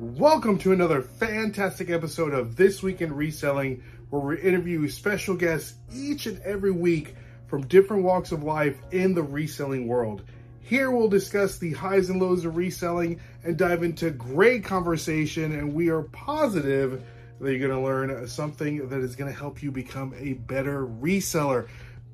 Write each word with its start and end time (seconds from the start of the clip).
Welcome 0.00 0.58
to 0.58 0.70
another 0.70 1.02
fantastic 1.02 1.90
episode 1.90 2.32
of 2.32 2.54
This 2.54 2.84
Week 2.84 3.00
in 3.00 3.12
Reselling, 3.12 3.82
where 4.10 4.22
we 4.22 4.40
interview 4.40 4.88
special 4.88 5.34
guests 5.34 5.74
each 5.92 6.26
and 6.26 6.40
every 6.42 6.70
week 6.70 7.16
from 7.48 7.66
different 7.66 8.04
walks 8.04 8.30
of 8.30 8.44
life 8.44 8.76
in 8.92 9.12
the 9.12 9.24
reselling 9.24 9.88
world. 9.88 10.22
Here 10.60 10.92
we'll 10.92 11.08
discuss 11.08 11.58
the 11.58 11.72
highs 11.72 12.10
and 12.10 12.22
lows 12.22 12.44
of 12.44 12.56
reselling 12.56 13.20
and 13.42 13.56
dive 13.56 13.82
into 13.82 14.10
great 14.10 14.62
conversation, 14.62 15.50
and 15.50 15.74
we 15.74 15.88
are 15.88 16.02
positive 16.02 17.02
that 17.40 17.50
you're 17.50 17.68
going 17.68 17.80
to 17.80 17.84
learn 17.84 18.28
something 18.28 18.88
that 18.88 19.00
is 19.00 19.16
going 19.16 19.32
to 19.32 19.36
help 19.36 19.64
you 19.64 19.72
become 19.72 20.14
a 20.16 20.34
better 20.34 20.86
reseller. 20.86 21.66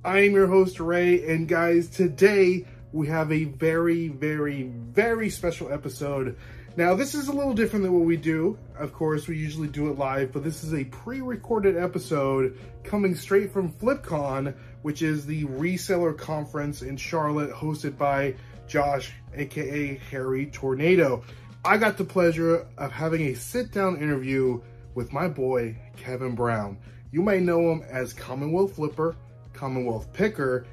I 0.03 0.21
am 0.21 0.33
your 0.33 0.47
host, 0.47 0.81
Ray, 0.81 1.29
and 1.29 1.47
guys, 1.47 1.91
today 1.91 2.65
we 2.93 3.09
have 3.09 3.31
a 3.31 3.45
very, 3.45 4.09
very, 4.09 4.63
very 4.63 5.29
special 5.29 5.71
episode. 5.71 6.39
Now, 6.77 6.97
this 6.97 7.15
is 7.15 7.29
a 7.29 7.33
little 7.33 7.55
different 7.55 7.85
than 7.85 7.93
what 7.93 8.05
we 8.05 8.17
do. 8.17 8.59
Of 8.77 8.93
course, 8.93 9.29
we 9.29 9.37
usually 9.37 9.69
do 9.69 9.91
it 9.91 9.99
live, 9.99 10.33
but 10.33 10.43
this 10.43 10.65
is 10.65 10.75
a 10.75 10.83
pre-recorded 10.85 11.77
episode 11.77 12.59
coming 12.83 13.15
straight 13.15 13.53
from 13.53 13.73
FlipCon, 13.75 14.53
which 14.83 15.01
is 15.01 15.25
the 15.25 15.45
reseller 15.45 16.19
conference 16.19 16.83
in 16.83 16.97
Charlotte 16.97 17.53
hosted 17.53 17.97
by 17.97 18.35
Josh, 18.67 19.13
aka 19.37 20.01
Hairy 20.11 20.47
Tornado. 20.47 21.23
I 21.65 21.77
got 21.77 21.97
the 21.97 22.05
pleasure 22.05 22.67
of 22.77 22.91
having 22.91 23.23
a 23.23 23.35
sit-down 23.35 23.99
interview 23.99 24.61
with 24.97 25.13
my 25.13 25.29
boy, 25.29 25.77
Kevin 25.97 26.35
Brown. 26.35 26.77
You 27.13 27.23
may 27.23 27.39
know 27.39 27.71
him 27.71 27.85
as 27.89 28.13
Commonwealth 28.13 28.75
Flipper, 28.75 29.15
Commonwealth 29.53 30.13
Picker, 30.13 30.67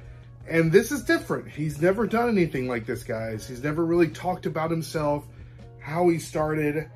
and 0.48 0.72
this 0.72 0.90
is 0.90 1.04
different. 1.04 1.48
He's 1.48 1.80
never 1.80 2.08
done 2.08 2.28
anything 2.28 2.66
like 2.66 2.86
this, 2.86 3.04
guys. 3.04 3.46
He's 3.46 3.62
never 3.62 3.84
really 3.84 4.08
talked 4.08 4.46
about 4.46 4.72
himself, 4.72 5.24
how 5.82 6.08
he 6.08 6.18
started, 6.18 6.88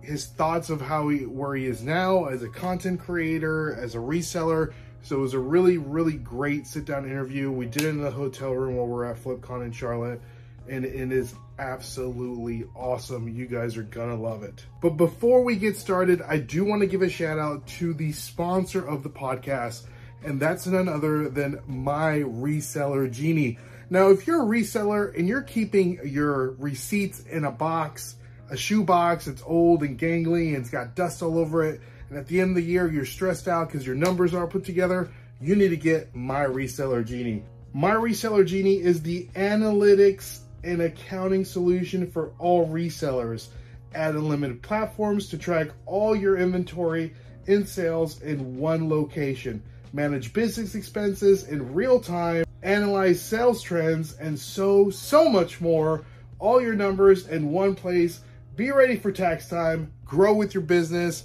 his 0.00 0.26
thoughts 0.26 0.70
of 0.70 0.80
how 0.80 1.08
he 1.08 1.26
where 1.26 1.54
he 1.54 1.66
is 1.66 1.82
now 1.82 2.26
as 2.26 2.42
a 2.42 2.48
content 2.48 3.00
creator, 3.00 3.74
as 3.74 3.94
a 3.94 3.98
reseller. 3.98 4.72
So 5.02 5.16
it 5.16 5.20
was 5.20 5.34
a 5.34 5.38
really, 5.38 5.78
really 5.78 6.14
great 6.14 6.66
sit-down 6.66 7.04
interview. 7.04 7.50
We 7.50 7.66
did 7.66 7.82
it 7.82 7.88
in 7.88 8.00
the 8.00 8.10
hotel 8.10 8.52
room 8.52 8.76
while 8.76 8.86
we 8.86 8.94
are 8.94 9.06
at 9.06 9.22
FlipCon 9.22 9.64
in 9.64 9.72
Charlotte, 9.72 10.20
and 10.68 10.84
it 10.84 11.10
is 11.10 11.34
absolutely 11.58 12.64
awesome. 12.76 13.28
You 13.28 13.46
guys 13.46 13.76
are 13.76 13.82
gonna 13.82 14.14
love 14.14 14.44
it. 14.44 14.64
But 14.80 14.90
before 14.90 15.42
we 15.42 15.56
get 15.56 15.76
started, 15.76 16.22
I 16.22 16.38
do 16.38 16.64
want 16.64 16.82
to 16.82 16.86
give 16.86 17.02
a 17.02 17.08
shout 17.08 17.38
out 17.38 17.66
to 17.78 17.94
the 17.94 18.12
sponsor 18.12 18.86
of 18.86 19.02
the 19.02 19.10
podcast, 19.10 19.82
and 20.24 20.40
that's 20.40 20.66
none 20.68 20.88
other 20.88 21.28
than 21.28 21.60
my 21.66 22.20
reseller 22.20 23.10
genie. 23.10 23.58
Now, 23.92 24.08
if 24.08 24.26
you're 24.26 24.42
a 24.42 24.46
reseller 24.46 25.14
and 25.14 25.28
you're 25.28 25.42
keeping 25.42 26.00
your 26.02 26.52
receipts 26.52 27.20
in 27.26 27.44
a 27.44 27.50
box, 27.50 28.16
a 28.48 28.56
shoe 28.56 28.84
box, 28.84 29.26
it's 29.26 29.42
old 29.44 29.82
and 29.82 29.98
gangly 29.98 30.54
and 30.54 30.56
it's 30.56 30.70
got 30.70 30.94
dust 30.94 31.22
all 31.22 31.36
over 31.36 31.62
it, 31.62 31.82
and 32.08 32.16
at 32.18 32.26
the 32.26 32.40
end 32.40 32.52
of 32.52 32.56
the 32.56 32.62
year 32.62 32.90
you're 32.90 33.04
stressed 33.04 33.48
out 33.48 33.68
because 33.68 33.86
your 33.86 33.94
numbers 33.94 34.32
aren't 34.32 34.48
put 34.48 34.64
together, 34.64 35.10
you 35.42 35.56
need 35.56 35.68
to 35.68 35.76
get 35.76 36.16
My 36.16 36.42
Reseller 36.42 37.04
Genie. 37.04 37.44
My 37.74 37.90
Reseller 37.90 38.46
Genie 38.46 38.80
is 38.80 39.02
the 39.02 39.28
analytics 39.34 40.38
and 40.64 40.80
accounting 40.80 41.44
solution 41.44 42.10
for 42.10 42.32
all 42.38 42.66
resellers. 42.66 43.48
Add 43.94 44.14
unlimited 44.14 44.62
platforms 44.62 45.28
to 45.28 45.36
track 45.36 45.68
all 45.84 46.16
your 46.16 46.38
inventory 46.38 47.12
in 47.46 47.66
sales 47.66 48.22
in 48.22 48.56
one 48.56 48.88
location 48.88 49.62
manage 49.92 50.32
business 50.32 50.74
expenses 50.74 51.44
in 51.44 51.72
real 51.74 52.00
time, 52.00 52.44
analyze 52.62 53.20
sales 53.20 53.62
trends, 53.62 54.14
and 54.18 54.38
so, 54.38 54.90
so 54.90 55.28
much 55.28 55.60
more. 55.60 56.04
All 56.38 56.60
your 56.60 56.74
numbers 56.74 57.28
in 57.28 57.50
one 57.50 57.74
place. 57.74 58.20
Be 58.56 58.70
ready 58.70 58.96
for 58.96 59.10
tax 59.10 59.48
time, 59.48 59.92
grow 60.04 60.34
with 60.34 60.52
your 60.52 60.62
business, 60.62 61.24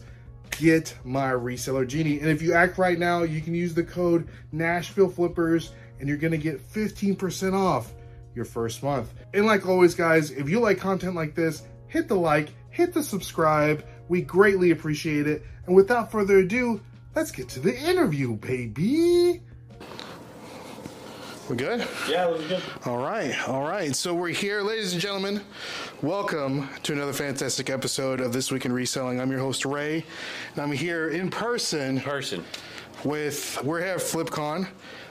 get 0.52 0.96
my 1.04 1.32
reseller 1.32 1.86
genie. 1.86 2.20
And 2.20 2.30
if 2.30 2.42
you 2.42 2.54
act 2.54 2.78
right 2.78 2.98
now, 2.98 3.24
you 3.24 3.42
can 3.42 3.54
use 3.54 3.74
the 3.74 3.84
code 3.84 4.28
Nashville 4.52 5.10
Flippers 5.10 5.74
and 6.00 6.08
you're 6.08 6.18
gonna 6.18 6.38
get 6.38 6.62
15% 6.72 7.54
off 7.54 7.94
your 8.34 8.46
first 8.46 8.84
month. 8.84 9.14
And 9.34 9.46
like 9.46 9.68
always, 9.68 9.96
guys, 9.96 10.32
if 10.32 10.50
you 10.50 10.60
like 10.60 10.78
content 10.78 11.16
like 11.16 11.36
this, 11.36 11.64
hit 11.88 12.08
the 12.08 12.16
like, 12.16 12.50
hit 12.70 12.94
the 12.94 13.04
subscribe. 13.04 13.86
We 14.08 14.22
greatly 14.22 14.72
appreciate 14.72 15.28
it. 15.28 15.44
And 15.66 15.76
without 15.76 16.12
further 16.12 16.38
ado, 16.38 16.82
let's 17.18 17.32
get 17.32 17.50
to 17.50 17.60
the 17.60 17.76
interview, 17.76 18.36
baby. 18.36 19.42
We're 21.50 21.56
good? 21.56 21.88
Yeah, 22.08 22.28
we're 22.28 22.48
good. 22.48 22.62
All 22.86 23.00
right, 23.00 23.36
all 23.50 23.64
right. 23.64 23.96
So 23.96 24.14
we're 24.14 24.28
here, 24.28 24.62
ladies 24.62 24.94
and 24.94 25.02
gentlemen. 25.02 25.42
Welcome 26.04 26.70
to 26.84 26.94
another 26.94 27.14
fantastic 27.14 27.72
episode 27.72 28.22
of 28.22 28.34
This 28.34 28.52
Week 28.52 28.66
in 28.66 28.72
Reselling. 28.72 29.20
I'm 29.20 29.32
your 29.32 29.40
host, 29.40 29.66
Ray, 29.66 30.06
and 30.54 30.62
I'm 30.62 30.72
here 30.72 31.10
in 31.10 31.32
person. 31.32 32.02
Person. 32.02 32.44
With, 33.04 33.64
we're 33.64 33.80
here 33.80 33.96
at 33.96 34.00
FlipCon. 34.00 34.68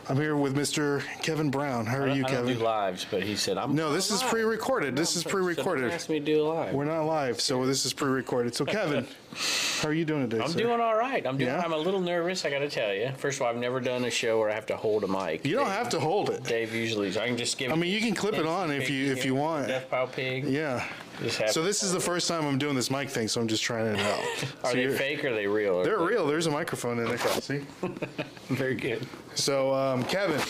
I'm 0.09 0.17
here 0.17 0.37
with 0.37 0.55
Mr. 0.56 1.03
Kevin 1.22 1.50
Brown. 1.50 1.84
How 1.84 1.99
are 1.99 2.06
you, 2.06 2.25
I 2.25 2.28
Kevin? 2.28 2.47
don't 2.47 2.59
do 2.59 2.65
lives, 2.65 3.05
but 3.11 3.25
he 3.25 3.34
said 3.34 3.59
I'm. 3.59 3.75
No, 3.75 3.93
this 3.93 4.12
is 4.12 4.22
pre-recorded. 4.22 4.94
This 4.94 5.17
is 5.17 5.25
pre-recorded. 5.25 5.81
don't 5.83 5.91
ask 5.91 6.09
me 6.09 6.21
to 6.21 6.25
do 6.25 6.43
a 6.43 6.47
live. 6.47 6.75
We're 6.75 6.84
not 6.84 7.03
live, 7.03 7.41
so 7.41 7.67
this 7.67 7.84
is 7.84 7.93
pre-recorded. 7.93 8.55
So, 8.55 8.65
Kevin, 8.65 9.05
how 9.81 9.89
are 9.89 9.93
you 9.93 10.05
doing 10.05 10.28
today, 10.31 10.45
I'm 10.45 10.50
sir? 10.50 10.59
doing 10.61 10.81
all 10.81 10.97
right. 10.97 11.27
I'm 11.27 11.37
doing. 11.37 11.50
Yeah? 11.50 11.61
I'm 11.61 11.72
a 11.72 11.77
little 11.77 12.00
nervous. 12.00 12.45
I 12.45 12.50
got 12.50 12.61
to 12.61 12.71
tell 12.71 12.95
you. 12.95 13.11
First 13.16 13.39
of 13.41 13.43
all, 13.43 13.49
I've 13.49 13.56
never 13.61 13.81
done 13.81 14.05
a 14.05 14.11
show 14.11 14.39
where 14.39 14.49
I 14.49 14.55
have 14.55 14.66
to 14.66 14.77
hold 14.77 15.03
a 15.03 15.09
mic. 15.09 15.45
You 15.45 15.56
don't 15.56 15.66
have 15.66 15.89
to 15.89 15.99
hold 15.99 16.31
it. 16.31 16.45
Dave 16.45 16.72
usually. 16.72 17.11
So 17.11 17.21
I 17.21 17.27
can 17.27 17.37
just 17.37 17.59
give. 17.59 17.72
I 17.72 17.75
mean, 17.75 17.93
you 17.93 18.00
can 18.00 18.15
clip 18.15 18.34
it 18.34 18.47
on 18.47 18.71
if 18.71 18.89
you 18.89 19.11
if 19.11 19.25
you 19.25 19.34
want. 19.34 19.66
Death 19.66 19.91
pile 19.91 20.06
pig. 20.06 20.45
Yeah. 20.45 20.87
Just 21.22 21.38
have 21.38 21.50
So 21.50 21.62
this 21.62 21.82
is 21.82 21.93
the 21.93 22.00
first 22.00 22.28
time 22.28 22.44
I'm 22.47 22.59
doing 22.59 22.75
this 22.75 22.91
mic 22.91 23.09
thing, 23.09 23.28
so 23.28 23.41
I'm 23.41 23.49
just 23.49 23.62
trying 23.62 23.87
it 23.94 23.99
out. 24.00 24.21
Are 24.65 24.71
So 24.71 24.72
they 24.77 24.82
you're- 24.82 24.97
fake 24.97 25.25
or 25.25 25.28
are 25.28 25.34
they 25.34 25.47
real? 25.47 25.82
They're 25.82 25.99
real. 25.99 26.27
There's 26.27 26.47
a 26.47 26.50
microphone 26.50 26.99
in 26.99 27.06
there. 27.06 27.19
See? 27.19 27.65
very 28.49 28.75
good. 28.75 29.06
So, 29.34 29.72
um, 29.75 30.04
Kevin, 30.04 30.41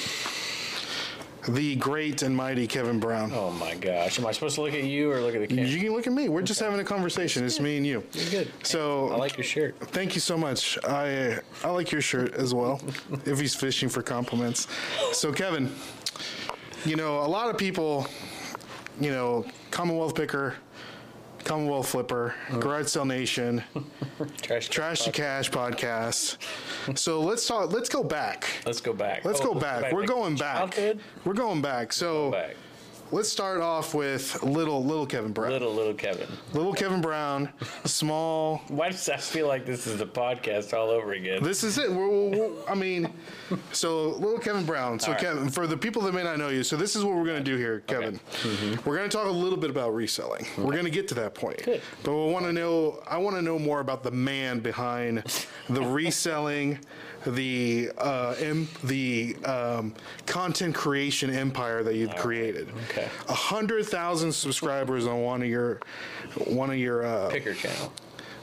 the 1.48 1.76
great 1.76 2.22
and 2.22 2.36
mighty 2.36 2.66
Kevin 2.66 2.98
Brown. 2.98 3.30
Oh 3.32 3.52
my 3.52 3.76
gosh! 3.76 4.18
Am 4.18 4.26
I 4.26 4.32
supposed 4.32 4.56
to 4.56 4.62
look 4.62 4.74
at 4.74 4.82
you 4.82 5.12
or 5.12 5.20
look 5.20 5.34
at 5.36 5.40
the 5.40 5.46
camera? 5.46 5.64
You 5.64 5.78
can 5.78 5.92
look 5.92 6.06
at 6.08 6.12
me. 6.12 6.28
We're 6.28 6.42
just 6.42 6.58
having 6.58 6.80
a 6.80 6.84
conversation. 6.84 7.44
It's 7.44 7.60
me 7.60 7.76
and 7.76 7.86
you. 7.86 8.02
You're 8.12 8.30
good. 8.30 8.52
So 8.64 9.10
I 9.10 9.16
like 9.16 9.36
your 9.36 9.44
shirt. 9.44 9.78
Thank 9.78 10.14
you 10.16 10.20
so 10.20 10.36
much. 10.36 10.76
I 10.84 11.38
I 11.62 11.70
like 11.70 11.92
your 11.92 12.00
shirt 12.00 12.34
as 12.34 12.52
well. 12.52 12.80
if 13.24 13.38
he's 13.38 13.54
fishing 13.54 13.88
for 13.88 14.02
compliments. 14.02 14.66
So 15.12 15.32
Kevin, 15.32 15.72
you 16.84 16.96
know 16.96 17.20
a 17.20 17.28
lot 17.28 17.48
of 17.48 17.56
people, 17.56 18.08
you 19.00 19.10
know 19.10 19.44
Commonwealth 19.70 20.14
Picker, 20.14 20.54
Commonwealth 21.44 21.88
Flipper, 21.88 22.34
oh. 22.52 22.58
Garage 22.58 22.86
Sale 22.88 23.04
Nation, 23.04 23.62
Trash. 24.42 24.68
Trash 24.68 25.02
to 25.02 25.12
Cash 25.12 25.50
podcast. 25.50 26.38
So 26.98 27.20
let's 27.20 27.46
talk. 27.46 27.72
Let's 27.72 27.88
go 27.88 28.02
back. 28.02 28.48
Let's 28.66 28.80
go 28.80 28.92
back. 28.92 29.24
Let's 29.24 29.40
Oh, 29.40 29.54
go 29.54 29.60
back. 29.60 29.92
We're 29.92 30.06
going 30.06 30.36
back. 30.36 30.56
Childhood. 30.58 31.00
We're 31.24 31.34
going 31.34 31.62
back. 31.62 31.92
So 31.92 32.30
Back. 32.32 32.56
Let's 33.10 33.28
start 33.28 33.60
off 33.60 33.94
with 33.94 34.42
little 34.42 34.84
little 34.84 35.06
Kevin 35.06 35.32
Brown. 35.32 35.50
Little 35.50 35.72
little 35.72 35.94
Kevin. 35.94 36.28
Little 36.52 36.72
Kevin 36.72 37.00
Brown, 37.00 37.48
small. 37.84 38.62
Why 38.68 38.90
does 38.90 39.04
that 39.06 39.20
feel 39.22 39.46
like 39.46 39.64
this 39.64 39.86
is 39.86 39.98
the 39.98 40.06
podcast 40.06 40.74
all 40.74 40.90
over 40.90 41.12
again? 41.12 41.42
This 41.42 41.64
is 41.64 41.78
it. 41.78 41.90
We're, 41.90 42.08
we're, 42.08 42.50
I 42.68 42.74
mean, 42.74 43.12
so 43.72 44.10
little 44.10 44.38
Kevin 44.38 44.64
Brown. 44.64 44.98
So 44.98 45.12
right. 45.12 45.20
Kevin, 45.20 45.48
for 45.48 45.66
the 45.66 45.76
people 45.76 46.02
that 46.02 46.14
may 46.14 46.22
not 46.22 46.38
know 46.38 46.48
you, 46.48 46.62
so 46.62 46.76
this 46.76 46.96
is 46.96 47.04
what 47.04 47.16
we're 47.16 47.24
going 47.24 47.42
to 47.42 47.50
do 47.50 47.56
here, 47.56 47.80
Kevin. 47.80 48.18
Mm-hmm. 48.42 48.88
We're 48.88 48.96
going 48.96 49.08
to 49.08 49.16
talk 49.16 49.26
a 49.26 49.30
little 49.30 49.58
bit 49.58 49.70
about 49.70 49.94
reselling. 49.94 50.44
Mm-hmm. 50.44 50.64
We're 50.64 50.72
going 50.72 50.84
to 50.84 50.90
get 50.90 51.08
to 51.08 51.14
that 51.14 51.34
point. 51.34 51.64
Good. 51.64 51.82
But 52.02 52.12
we 52.14 52.32
want 52.32 52.46
to 52.46 52.52
know. 52.52 53.02
I 53.06 53.18
want 53.18 53.36
to 53.36 53.42
know 53.42 53.58
more 53.58 53.80
about 53.80 54.02
the 54.02 54.10
man 54.10 54.60
behind 54.60 55.24
the 55.68 55.82
reselling, 55.82 56.78
the 57.26 57.90
uh, 57.98 58.34
em, 58.38 58.68
the 58.84 59.36
um, 59.44 59.94
content 60.26 60.74
creation 60.74 61.30
empire 61.30 61.82
that 61.82 61.94
you've 61.96 62.14
created. 62.16 62.68
Okay. 62.90 63.08
A 63.28 63.34
hundred 63.34 63.86
thousand 63.86 64.32
subscribers 64.32 65.06
on 65.06 65.22
one 65.22 65.42
of 65.42 65.48
your 65.48 65.80
one 66.46 66.70
of 66.70 66.76
your. 66.76 67.04
Uh, 67.04 67.28
Picker 67.30 67.54
channel. 67.54 67.92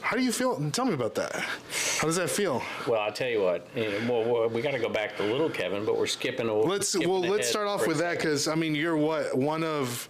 how 0.00 0.16
do 0.16 0.22
you 0.22 0.32
feel? 0.32 0.60
Tell 0.70 0.84
me 0.84 0.92
about 0.94 1.14
that. 1.14 1.32
How 1.34 2.06
does 2.06 2.16
that 2.16 2.28
feel? 2.30 2.62
Well, 2.86 3.00
I'll 3.00 3.12
tell 3.12 3.28
you 3.28 3.40
what. 3.42 3.66
eh, 3.74 4.06
Well, 4.08 4.24
well, 4.24 4.48
we 4.48 4.60
got 4.62 4.72
to 4.72 4.78
go 4.78 4.88
back 4.88 5.16
to 5.16 5.22
little 5.22 5.48
Kevin, 5.50 5.84
but 5.84 5.96
we're 5.98 6.06
skipping. 6.06 6.48
a- 6.48 6.54
Let's 6.54 6.88
skipping 6.90 7.08
well 7.08 7.20
let's 7.20 7.32
ahead 7.34 7.44
start 7.46 7.66
off 7.68 7.80
for 7.80 7.86
a 7.86 7.88
with 7.88 7.98
that 7.98 8.12
second. 8.16 8.18
because 8.30 8.48
I 8.48 8.54
mean 8.54 8.74
you're 8.74 8.96
what 8.96 9.36
one 9.36 9.64
of 9.64 10.08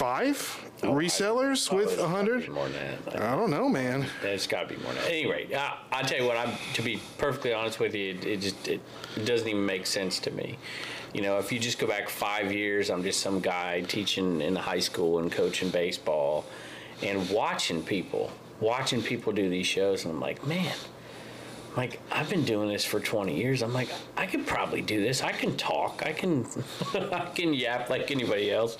five 0.00 0.64
oh, 0.82 0.94
resellers 0.94 1.70
Oh, 1.70 1.76
with 1.76 1.98
a 1.98 2.08
hundred. 2.08 2.48
More 2.48 2.66
than 2.70 2.96
that. 3.04 3.20
I 3.20 3.36
don't 3.36 3.50
know, 3.50 3.68
man. 3.68 4.06
It's 4.22 4.46
got 4.46 4.66
to 4.66 4.74
be 4.74 4.82
more 4.82 4.94
than 4.94 5.02
that. 5.02 5.10
Anyway, 5.10 5.54
I, 5.54 5.76
I'll 5.92 6.04
tell 6.04 6.18
you 6.18 6.26
what. 6.26 6.38
I'm 6.38 6.56
to 6.72 6.80
be 6.80 7.02
perfectly 7.18 7.52
honest 7.52 7.78
with 7.78 7.94
you. 7.94 8.14
It, 8.14 8.24
it 8.24 8.40
just 8.40 8.66
it, 8.66 8.80
it 9.14 9.26
doesn't 9.26 9.46
even 9.46 9.66
make 9.66 9.84
sense 9.84 10.18
to 10.20 10.30
me. 10.30 10.56
You 11.12 11.20
know, 11.20 11.36
if 11.36 11.52
you 11.52 11.58
just 11.58 11.78
go 11.78 11.86
back 11.86 12.08
five 12.08 12.50
years, 12.50 12.88
I'm 12.88 13.02
just 13.02 13.20
some 13.20 13.40
guy 13.40 13.82
teaching 13.82 14.40
in 14.40 14.54
the 14.54 14.60
high 14.60 14.78
school 14.78 15.18
and 15.18 15.30
coaching 15.30 15.68
baseball, 15.68 16.46
and 17.02 17.28
watching 17.28 17.82
people, 17.82 18.32
watching 18.58 19.02
people 19.02 19.34
do 19.34 19.50
these 19.50 19.66
shows, 19.66 20.06
and 20.06 20.14
I'm 20.14 20.20
like, 20.20 20.46
man. 20.46 20.74
Like 21.76 22.00
I've 22.10 22.28
been 22.28 22.44
doing 22.44 22.68
this 22.68 22.84
for 22.84 22.98
20 22.98 23.36
years. 23.36 23.62
I'm 23.62 23.72
like, 23.72 23.90
I 24.16 24.26
could 24.26 24.44
probably 24.44 24.82
do 24.82 25.00
this. 25.00 25.22
I 25.22 25.30
can 25.30 25.56
talk. 25.56 26.02
I 26.04 26.12
can, 26.12 26.44
I 26.94 27.30
can 27.32 27.54
yap 27.54 27.88
like 27.88 28.10
anybody 28.10 28.50
else. 28.50 28.76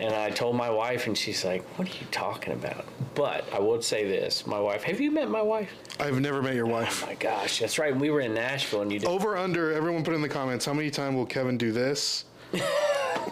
And 0.00 0.14
I 0.14 0.30
told 0.30 0.56
my 0.56 0.70
wife, 0.70 1.06
and 1.06 1.16
she's 1.16 1.44
like, 1.44 1.62
"What 1.78 1.86
are 1.86 1.98
you 1.98 2.06
talking 2.10 2.54
about?" 2.54 2.86
But 3.14 3.44
I 3.52 3.58
would 3.58 3.84
say 3.84 4.06
this: 4.06 4.46
my 4.46 4.58
wife. 4.58 4.82
Have 4.84 4.98
you 4.98 5.10
met 5.10 5.28
my 5.28 5.42
wife? 5.42 5.70
I've 6.00 6.18
never 6.20 6.40
met 6.40 6.54
your 6.54 6.66
oh 6.66 6.70
wife. 6.70 7.04
Oh 7.04 7.08
my 7.08 7.14
gosh, 7.16 7.58
that's 7.58 7.78
right. 7.78 7.94
We 7.94 8.08
were 8.08 8.20
in 8.20 8.32
Nashville, 8.32 8.80
and 8.80 8.90
you 8.90 8.98
did. 8.98 9.08
Over 9.08 9.36
under. 9.36 9.72
Everyone 9.72 10.02
put 10.02 10.14
in 10.14 10.22
the 10.22 10.28
comments. 10.28 10.64
How 10.64 10.72
many 10.72 10.90
times 10.90 11.16
will 11.16 11.26
Kevin 11.26 11.58
do 11.58 11.70
this? 11.70 12.24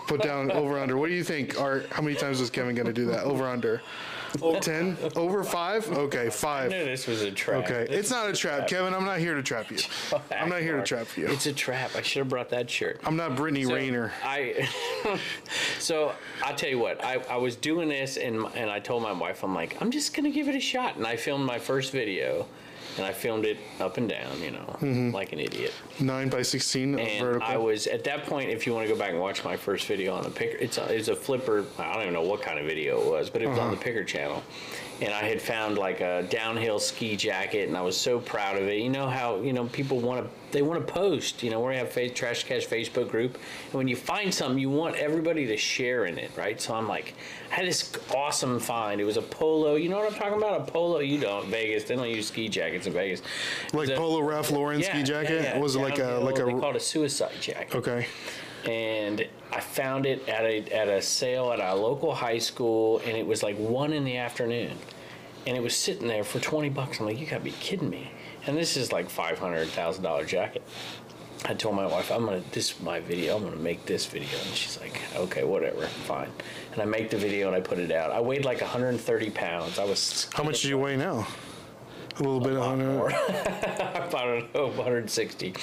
put 0.06 0.22
down 0.22 0.50
over 0.50 0.78
under. 0.78 0.98
What 0.98 1.08
do 1.08 1.14
you 1.14 1.24
think? 1.24 1.58
Art? 1.58 1.86
How 1.90 2.02
many 2.02 2.14
times 2.14 2.38
is 2.38 2.50
Kevin 2.50 2.74
going 2.74 2.86
to 2.86 2.92
do 2.92 3.06
that? 3.06 3.24
Over 3.24 3.48
under. 3.48 3.80
Oh, 4.42 4.58
ten? 4.60 4.96
Over 5.16 5.42
five? 5.44 5.90
Okay, 5.90 6.30
five. 6.30 6.70
knew 6.70 6.84
this 6.84 7.06
was 7.06 7.22
a 7.22 7.30
trap. 7.30 7.64
Okay, 7.64 7.86
This 7.88 8.00
it's 8.00 8.10
not 8.10 8.28
a 8.28 8.32
trap, 8.32 8.68
Kevin. 8.68 8.94
I'm 8.94 9.04
not 9.04 9.18
here 9.18 9.34
to 9.34 9.42
trap 9.42 9.70
you. 9.70 9.78
I'm 10.30 10.48
not 10.48 10.60
here 10.60 10.76
to 10.76 10.82
trap 10.82 11.06
you. 11.16 11.26
It's 11.26 11.46
a 11.46 11.52
trap. 11.52 11.90
I 11.96 12.02
should 12.02 12.20
have 12.20 12.28
brought 12.28 12.50
that 12.50 12.68
shirt. 12.68 13.00
I'm 13.04 13.16
not 13.16 13.36
Brittany 13.36 13.64
So, 13.64 13.74
Rayner. 13.74 14.12
I 14.24 14.68
so 15.78 16.12
I 16.44 16.52
tell 16.52 16.68
you 16.70 16.78
what, 16.78 17.04
I, 17.04 17.22
I 17.30 17.36
was 17.36 17.56
doing 17.56 17.88
this 17.88 18.16
and 18.16 18.46
and 18.54 18.70
I 18.70 18.78
told 18.80 19.02
my 19.02 19.12
wife, 19.12 19.42
I'm 19.42 19.54
like, 19.54 19.80
I'm 19.80 19.90
just 19.90 20.14
gonna 20.14 20.30
give 20.30 20.48
it 20.48 20.54
a 20.54 20.60
shot. 20.60 20.96
And 20.96 21.06
I 21.06 21.16
filmed 21.16 21.44
my 21.46 21.58
first 21.58 21.92
video, 21.92 22.46
and 22.98 23.06
I 23.06 23.12
filmed 23.12 23.44
it 23.44 23.58
up 23.80 23.96
and 23.96 24.08
down, 24.08 24.40
you 24.42 24.50
know, 24.50 24.76
mm-hmm. 24.80 25.10
like 25.10 25.32
an 25.32 25.40
idiot. 25.40 25.72
Nine 26.00 26.28
by 26.28 26.42
sixteen 26.42 26.98
And 26.98 27.24
vertical. 27.24 27.48
I 27.48 27.56
was 27.56 27.86
at 27.86 28.04
that 28.04 28.24
point. 28.24 28.50
If 28.50 28.66
you 28.66 28.74
want 28.74 28.86
to 28.86 28.92
go 28.92 28.98
back 28.98 29.10
and 29.10 29.20
watch 29.20 29.44
my 29.44 29.56
first 29.56 29.86
video 29.86 30.14
on 30.14 30.24
the 30.24 30.30
picker, 30.30 30.56
it's 30.58 30.78
a, 30.78 30.94
it's 30.94 31.08
a 31.08 31.16
flipper. 31.16 31.64
I 31.78 31.92
don't 31.92 32.02
even 32.02 32.14
know 32.14 32.22
what 32.22 32.42
kind 32.42 32.58
of 32.58 32.66
video 32.66 33.00
it 33.00 33.06
was, 33.06 33.30
but 33.30 33.42
it 33.42 33.48
was 33.48 33.58
on 33.58 33.68
the 33.70 33.74
uh-huh. 33.74 33.82
picker 33.82 34.04
channel. 34.04 34.42
And 35.00 35.14
I 35.14 35.22
had 35.22 35.40
found 35.40 35.78
like 35.78 36.00
a 36.00 36.24
downhill 36.28 36.80
ski 36.80 37.16
jacket, 37.16 37.68
and 37.68 37.76
I 37.76 37.82
was 37.82 37.96
so 37.96 38.18
proud 38.18 38.56
of 38.60 38.66
it. 38.66 38.78
You 38.80 38.88
know 38.90 39.08
how 39.08 39.36
you 39.40 39.52
know 39.52 39.66
people 39.66 40.00
want 40.00 40.24
to 40.24 40.30
they 40.50 40.62
want 40.62 40.84
to 40.84 40.92
post. 40.92 41.42
You 41.42 41.50
know, 41.50 41.60
we 41.60 41.76
have 41.76 41.90
face, 41.90 42.12
Trash 42.14 42.44
Cash 42.44 42.66
Facebook 42.66 43.08
group, 43.10 43.34
and 43.66 43.74
when 43.74 43.86
you 43.86 43.94
find 43.96 44.32
something, 44.32 44.58
you 44.58 44.70
want 44.70 44.96
everybody 44.96 45.46
to 45.46 45.56
share 45.56 46.06
in 46.06 46.18
it, 46.18 46.30
right? 46.36 46.60
So 46.60 46.74
I'm 46.74 46.88
like, 46.88 47.14
I 47.50 47.54
had 47.56 47.66
this 47.66 47.92
awesome 48.14 48.58
find. 48.58 49.00
It 49.00 49.04
was 49.04 49.16
a 49.18 49.22
polo. 49.22 49.76
You 49.76 49.88
know 49.88 49.98
what 49.98 50.12
I'm 50.12 50.18
talking 50.18 50.38
about? 50.38 50.68
A 50.68 50.72
polo. 50.72 50.98
You 51.00 51.18
don't 51.18 51.46
Vegas. 51.48 51.84
They 51.84 51.94
don't 51.96 52.08
use 52.10 52.28
ski 52.28 52.48
jackets 52.48 52.86
in 52.86 52.92
Vegas. 52.92 53.22
Like 53.72 53.90
a- 53.90 53.96
Polo 53.96 54.20
Ralph 54.20 54.50
Lauren 54.50 54.82
ski 54.82 55.02
jacket. 55.02 55.42
Yeah. 55.42 55.58
Was 55.58 55.76
it 55.76 55.80
like 55.80 55.98
a 55.98 56.18
like 56.24 56.36
They 56.36 56.42
a? 56.42 56.58
call 56.58 56.70
it 56.70 56.76
a 56.76 56.80
suicide 56.80 57.32
jacket 57.40 57.74
Okay. 57.76 58.06
And 58.64 59.26
I 59.52 59.60
found 59.60 60.06
it 60.06 60.28
at 60.28 60.44
a 60.44 60.62
at 60.74 60.88
a 60.88 61.00
sale 61.00 61.52
at 61.52 61.60
a 61.60 61.74
local 61.74 62.14
high 62.14 62.38
school, 62.38 62.98
and 63.04 63.16
it 63.16 63.26
was 63.26 63.42
like 63.42 63.56
one 63.56 63.92
in 63.92 64.04
the 64.04 64.16
afternoon, 64.16 64.76
and 65.46 65.56
it 65.56 65.62
was 65.62 65.74
sitting 65.76 66.08
there 66.08 66.24
for 66.24 66.40
twenty 66.40 66.68
bucks. 66.68 67.00
I'm 67.00 67.06
like, 67.06 67.18
you 67.18 67.26
gotta 67.26 67.44
be 67.44 67.52
kidding 67.52 67.90
me! 67.90 68.10
And 68.46 68.56
this 68.56 68.76
is 68.76 68.92
like 68.92 69.08
five 69.08 69.38
hundred 69.38 69.68
thousand 69.68 70.02
dollar 70.02 70.24
jacket. 70.24 70.62
I 71.44 71.54
told 71.54 71.76
my 71.76 71.86
wife, 71.86 72.10
I'm 72.10 72.24
gonna 72.24 72.42
this 72.52 72.72
is 72.72 72.80
my 72.80 73.00
video. 73.00 73.36
I'm 73.36 73.44
gonna 73.44 73.56
make 73.56 73.86
this 73.86 74.06
video, 74.06 74.38
and 74.44 74.54
she's 74.54 74.80
like, 74.80 75.00
okay, 75.16 75.44
whatever, 75.44 75.86
fine. 75.86 76.30
And 76.72 76.82
I 76.82 76.84
make 76.84 77.10
the 77.10 77.18
video 77.18 77.46
and 77.46 77.56
I 77.56 77.60
put 77.60 77.78
it 77.78 77.92
out. 77.92 78.10
I 78.10 78.20
weighed 78.20 78.44
like 78.44 78.60
130 78.60 79.30
pounds. 79.30 79.78
I 79.78 79.84
was 79.84 80.28
How 80.34 80.42
much 80.42 80.62
do 80.62 80.68
you 80.68 80.78
weigh 80.78 80.96
now? 80.96 81.26
A 82.16 82.22
little 82.22 82.40
bit 82.40 82.56
of 82.56 82.78
more. 82.78 83.10
hundred. 83.14 84.14
I 84.14 84.24
don't 84.24 84.54
know, 84.54 84.66
160. 84.66 85.54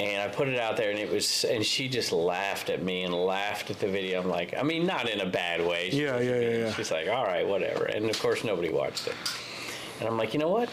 And 0.00 0.20
I 0.20 0.34
put 0.34 0.48
it 0.48 0.58
out 0.58 0.76
there, 0.76 0.90
and 0.90 0.98
it 0.98 1.10
was, 1.10 1.44
and 1.44 1.64
she 1.64 1.88
just 1.88 2.10
laughed 2.10 2.68
at 2.68 2.82
me 2.82 3.04
and 3.04 3.14
laughed 3.14 3.70
at 3.70 3.78
the 3.78 3.86
video. 3.86 4.20
I'm 4.20 4.28
like, 4.28 4.52
I 4.58 4.62
mean, 4.62 4.86
not 4.86 5.08
in 5.08 5.20
a 5.20 5.26
bad 5.26 5.64
way. 5.64 5.90
She 5.90 6.02
Yeah, 6.02 6.18
yeah, 6.18 6.40
yeah, 6.40 6.50
yeah. 6.50 6.72
She's 6.72 6.90
like, 6.90 7.08
all 7.08 7.24
right, 7.24 7.46
whatever. 7.46 7.84
And 7.84 8.10
of 8.10 8.18
course, 8.20 8.42
nobody 8.42 8.70
watched 8.70 9.06
it. 9.06 9.14
And 10.00 10.08
I'm 10.08 10.18
like, 10.18 10.34
you 10.34 10.40
know 10.40 10.48
what? 10.48 10.68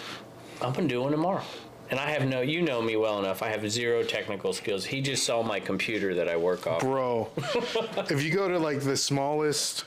I'm 0.61 0.73
gonna 0.73 0.87
do 0.87 1.01
one 1.01 1.11
tomorrow. 1.11 1.43
And 1.91 1.99
I 1.99 2.09
have 2.09 2.25
no, 2.25 2.39
you 2.39 2.61
know 2.61 2.81
me 2.81 2.95
well 2.95 3.19
enough. 3.19 3.43
I 3.43 3.49
have 3.49 3.69
zero 3.69 4.01
technical 4.01 4.53
skills. 4.53 4.85
He 4.85 5.01
just 5.01 5.25
saw 5.25 5.43
my 5.43 5.59
computer 5.59 6.15
that 6.15 6.29
I 6.29 6.37
work 6.37 6.65
off. 6.65 6.79
Bro, 6.79 7.29
if 7.37 8.23
you 8.23 8.31
go 8.31 8.47
to 8.47 8.57
like 8.57 8.79
the 8.79 8.95
smallest 8.95 9.83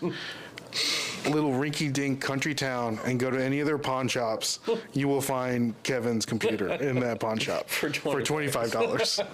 little 1.31 1.53
rinky 1.53 1.93
dink 1.93 2.21
country 2.21 2.55
town 2.55 2.99
and 3.05 3.19
go 3.19 3.31
to 3.31 3.43
any 3.43 3.61
of 3.61 3.67
their 3.67 3.79
pawn 3.79 4.09
shops, 4.09 4.61
you 4.93 5.09
will 5.09 5.21
find 5.21 5.75
Kevin's 5.82 6.26
computer 6.26 6.73
in 6.75 7.00
that 7.00 7.21
pawn 7.21 7.38
shop 7.44 7.69
For 7.69 7.93
for 7.93 8.21
$25. 8.21 9.26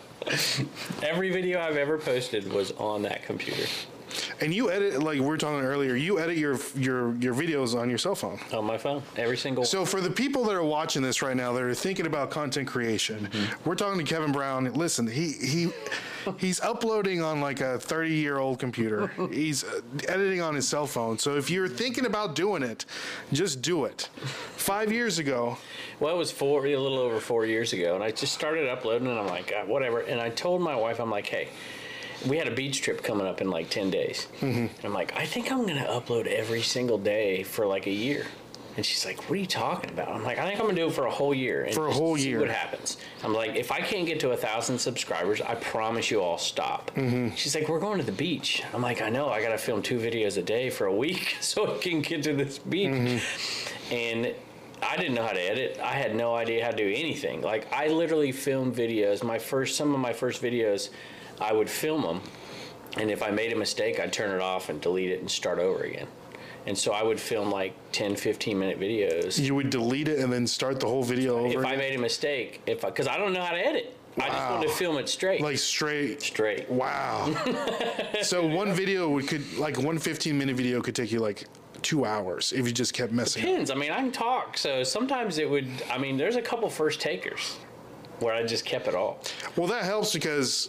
Every 1.03 1.31
video 1.31 1.61
I've 1.61 1.77
ever 1.77 1.99
posted 1.99 2.53
was 2.53 2.73
on 2.73 3.03
that 3.03 3.23
computer. 3.25 3.65
And 4.41 4.53
you 4.53 4.71
edit, 4.71 5.03
like 5.03 5.15
we 5.15 5.27
were 5.27 5.39
talking 5.39 5.65
earlier, 5.65 5.95
you 5.95 6.19
edit 6.19 6.37
your, 6.37 6.59
your, 6.77 7.15
your 7.17 7.35
videos 7.35 7.79
on 7.79 7.89
your 7.89 7.99
cell 7.99 8.15
phone. 8.15 8.39
On 8.53 8.65
my 8.65 8.79
phone. 8.79 9.03
Every 9.17 9.37
single 9.37 9.65
So 9.65 9.85
for 9.85 10.01
the 10.01 10.11
people 10.11 10.45
that 10.45 10.55
are 10.55 10.65
watching 10.65 11.03
this 11.03 11.23
right 11.23 11.37
now, 11.37 11.53
that 11.53 11.63
are 11.63 11.75
thinking 11.75 12.07
about 12.07 12.31
content 12.31 12.69
creation, 12.69 13.29
we're 13.65 13.75
talking 13.75 13.99
to 13.99 14.05
Kevin 14.05 14.33
Brown. 14.33 14.73
Listen, 14.75 15.07
he 15.07 15.33
he 15.33 15.73
he's 16.39 16.61
uploading 16.61 17.23
on 17.23 17.41
like 17.41 17.61
a 17.61 17.79
30 17.79 18.11
year 18.15 18.39
old 18.39 18.59
computer. 18.59 19.09
he's 19.33 19.65
uh, 19.65 19.81
editing 20.09 20.41
on 20.41 20.55
his 20.55 20.69
cell 20.69 20.87
phone. 20.87 21.19
So 21.19 21.37
if 21.37 21.51
you're 21.51 21.69
thinking 21.69 22.07
about 22.07 22.35
doing 22.35 22.63
it, 22.63 22.85
just 23.33 23.63
do 23.63 23.85
it. 23.85 24.09
Five 24.57 24.93
years 24.93 25.19
ago, 25.19 25.57
Well, 25.99 26.15
it 26.15 26.19
was 26.19 26.31
four, 26.31 26.67
a 26.67 26.77
little 26.77 26.99
over 26.99 27.21
four 27.21 27.47
years 27.47 27.73
ago, 27.73 27.95
and 27.95 28.05
I 28.05 28.11
just 28.11 28.33
started 28.35 28.69
uploading, 28.69 29.09
and 29.09 29.19
I'm 29.19 29.27
like, 29.27 29.53
"Ah, 29.57 29.65
whatever. 29.65 30.01
And 30.01 30.21
I 30.21 30.31
told 30.31 30.61
my 30.63 30.75
wife, 30.77 31.01
I'm 31.01 31.11
like, 31.11 31.27
hey, 31.27 31.49
we 32.29 32.37
had 32.37 32.49
a 32.49 32.55
beach 32.55 32.83
trip 32.83 33.03
coming 33.03 33.27
up 33.27 33.41
in 33.41 33.51
like 33.51 33.71
10 33.71 33.91
days. 33.91 34.29
Mm-hmm. 34.41 34.59
And 34.59 34.85
I'm 34.85 34.95
like, 34.95 35.17
I 35.17 35.25
think 35.27 35.51
I'm 35.51 35.63
going 35.67 35.79
to 35.79 35.85
upload 35.89 36.27
every 36.27 36.63
single 36.63 36.99
day 36.99 37.43
for 37.43 37.67
like 37.67 37.87
a 37.87 37.93
year. 37.93 38.27
And 38.77 38.87
she's 38.87 39.05
like, 39.05 39.29
what 39.29 39.33
are 39.33 39.41
you 39.41 39.47
talking 39.47 39.91
about? 39.91 40.09
I'm 40.09 40.23
like, 40.23 40.39
I 40.39 40.47
think 40.47 40.61
I'm 40.61 40.67
going 40.67 40.77
to 40.77 40.83
do 40.83 40.89
it 40.89 40.93
for 40.93 41.07
a 41.07 41.11
whole 41.11 41.35
year. 41.35 41.65
And 41.65 41.75
For 41.75 41.89
a 41.89 41.93
whole 41.93 42.17
see 42.17 42.29
year. 42.29 42.41
what 42.41 42.51
happens. 42.51 42.99
I'm 43.25 43.35
like, 43.35 43.57
if 43.57 43.73
I 43.73 43.81
can't 43.81 44.07
get 44.07 44.21
to 44.21 44.31
a 44.31 44.37
thousand 44.37 44.79
subscribers, 44.79 45.41
I 45.41 45.57
promise 45.57 46.11
you 46.11 46.23
I'll 46.23 46.39
stop. 46.39 46.93
Mm-hmm. 46.95 47.35
She's 47.35 47.55
like, 47.55 47.69
we're 47.69 47.81
going 47.81 47.99
to 47.99 48.07
the 48.07 48.13
beach. 48.13 48.63
I'm 48.73 48.81
like, 48.81 49.03
I 49.03 49.11
know. 49.11 49.29
I 49.29 49.43
got 49.43 49.51
to 49.51 49.59
film 49.59 49.83
two 49.83 49.99
videos 49.99 50.39
a 50.39 50.43
day 50.43 50.71
for 50.71 50.87
a 50.87 50.95
week 50.95 51.37
so 51.41 51.75
I 51.75 51.79
can 51.79 52.01
get 52.01 52.23
to 52.23 52.33
this 52.33 52.59
beach. 52.59 52.91
Mm-hmm. 52.91 53.95
And 53.95 54.35
I 54.83 54.97
didn't 54.97 55.15
know 55.15 55.27
how 55.27 55.33
to 55.33 55.41
edit. 55.41 55.79
I 55.83 55.93
had 55.93 56.15
no 56.15 56.35
idea 56.35 56.65
how 56.65 56.71
to 56.71 56.77
do 56.77 56.87
anything. 56.89 57.43
Like 57.43 57.71
I 57.73 57.89
literally 57.89 58.33
filmed 58.33 58.75
videos. 58.75 59.23
My 59.23 59.39
first, 59.39 59.77
some 59.77 59.93
of 59.95 60.01
my 60.01 60.13
first 60.13 60.41
videos, 60.43 60.91
I 61.41 61.53
would 61.53 61.71
film 61.71 62.03
them, 62.03 62.21
and 62.97 63.11
if 63.11 63.23
I 63.23 63.31
made 63.31 63.53
a 63.53 63.57
mistake, 63.57 63.99
I'd 64.01 64.13
turn 64.13 64.35
it 64.35 64.41
off 64.43 64.69
and 64.69 64.81
delete 64.81 65.11
it 65.11 65.21
and 65.21 65.31
start 65.31 65.59
over 65.59 65.85
again. 65.85 66.07
And 66.67 66.77
so 66.77 66.93
I 66.93 67.03
would 67.03 67.19
film 67.19 67.51
like 67.51 67.73
10, 67.93 68.17
15 68.17 68.59
minute 68.59 68.79
videos. 68.79 69.39
you 69.39 69.55
would 69.55 69.71
delete 69.71 70.09
it 70.09 70.19
and 70.19 70.31
then 70.33 70.47
start 70.47 70.79
the 70.79 70.87
whole 70.87 71.03
video 71.03 71.39
over. 71.39 71.61
If 71.61 71.65
I 71.67 71.75
made 71.77 71.95
a 71.95 71.99
mistake, 72.01 72.61
if 72.67 72.83
because 72.83 73.09
I, 73.09 73.17
don't 73.17 73.33
know 73.33 73.43
how 73.43 73.53
to 73.53 73.67
edit, 73.67 73.97
I 74.19 74.29
just 74.29 74.33
Wow. 74.39 74.55
wanted 74.57 74.69
to 74.69 74.75
film 74.75 74.99
it 74.99 75.09
straight. 75.09 75.41
like 75.41 75.57
straight. 75.57 76.21
straight. 76.21 76.69
Wow. 76.69 77.33
so 78.23 78.47
one 78.47 78.73
video 78.75 79.09
would 79.09 79.27
could 79.27 79.57
like 79.57 79.79
one 79.79 79.99
15 79.99 80.37
minute 80.37 80.55
video 80.57 80.83
could 80.83 80.95
take 80.95 81.11
you 81.11 81.21
like 81.21 81.47
two 81.81 82.05
hours 82.05 82.53
if 82.53 82.67
you 82.67 82.73
just 82.73 82.93
kept 82.93 83.11
messing. 83.13 83.43
up. 83.43 83.49
Depends. 83.49 83.71
I 83.71 83.75
mean, 83.75 83.91
I 83.91 83.97
can 83.97 84.13
talk. 84.13 84.59
So 84.59 84.83
sometimes 84.83 85.39
it 85.39 85.49
would. 85.49 85.67
I 85.91 85.97
mean, 85.97 86.19
there's 86.19 86.37
a 86.37 86.43
couple 86.43 86.69
first 86.69 87.01
takers 87.01 87.57
where 88.19 88.35
I 88.35 88.43
just 88.45 88.67
kept 88.67 88.87
it 88.87 88.95
all. 88.95 89.23
Well, 89.57 89.67
that 89.69 89.85
helps 89.85 90.13
because 90.13 90.69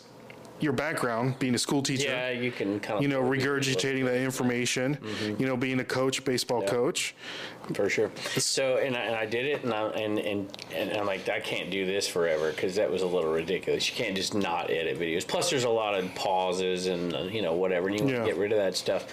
your 0.62 0.74
background, 0.74 1.38
being 1.40 1.56
a 1.56 1.58
school 1.58 1.82
teacher, 1.82 2.10
Yeah, 2.10 2.30
you 2.30 2.52
can 2.52 2.80
kind 2.80 2.98
of 2.98 3.02
you 3.02 3.08
know, 3.08 3.22
regurgitating 3.22 4.06
that 4.06 4.18
information, 4.22 4.98
you 5.40 5.46
know, 5.48 5.58
being 5.58 5.80
a 5.80 5.84
coach, 5.84 6.24
baseball 6.24 6.62
coach. 6.62 7.16
for 7.74 7.90
sure. 7.90 8.12
So 8.38 8.78
and 8.78 8.96
I, 8.96 9.00
and 9.02 9.16
I 9.16 9.26
did 9.26 9.46
it, 9.46 9.64
and 9.64 9.74
I, 9.74 9.88
and 9.90 10.20
and 10.20 10.58
and 10.74 10.92
I'm 10.94 11.06
like, 11.06 11.28
I 11.30 11.40
can't 11.40 11.70
do 11.72 11.86
this 11.86 12.08
forever 12.08 12.52
because 12.52 12.76
that 12.76 12.90
was 12.90 13.02
a 13.02 13.08
little 13.08 13.32
ridiculous. 13.32 13.90
You 13.90 13.96
can't 13.96 14.16
just 14.16 14.34
not 14.36 14.70
edit 14.70 15.00
videos. 15.00 15.28
Plus, 15.28 15.50
there's 15.50 15.64
a 15.64 15.70
lot 15.70 15.98
of 15.98 16.14
pauses 16.16 16.88
and 16.88 17.16
uh, 17.16 17.20
you 17.24 17.42
know 17.42 17.54
whatever, 17.54 17.88
and 17.88 18.00
you 18.00 18.06
want 18.06 18.18
to 18.18 18.26
get 18.26 18.38
rid 18.38 18.52
of 18.52 18.58
that 18.60 18.76
stuff. 18.76 19.08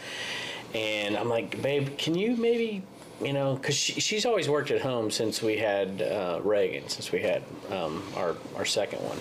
And 0.74 1.16
I'm 1.16 1.30
like, 1.30 1.62
babe, 1.62 1.96
can 1.96 2.14
you 2.14 2.36
maybe, 2.36 2.82
you 3.22 3.32
know, 3.32 3.54
because 3.54 3.74
she, 3.74 4.00
she's 4.00 4.26
always 4.26 4.50
worked 4.50 4.70
at 4.70 4.82
home 4.82 5.10
since 5.10 5.40
we 5.42 5.56
had 5.56 6.02
uh, 6.02 6.40
Reagan, 6.44 6.88
since 6.90 7.10
we 7.10 7.20
had 7.20 7.42
um, 7.70 8.02
our 8.16 8.36
our 8.56 8.66
second 8.66 9.00
one. 9.02 9.18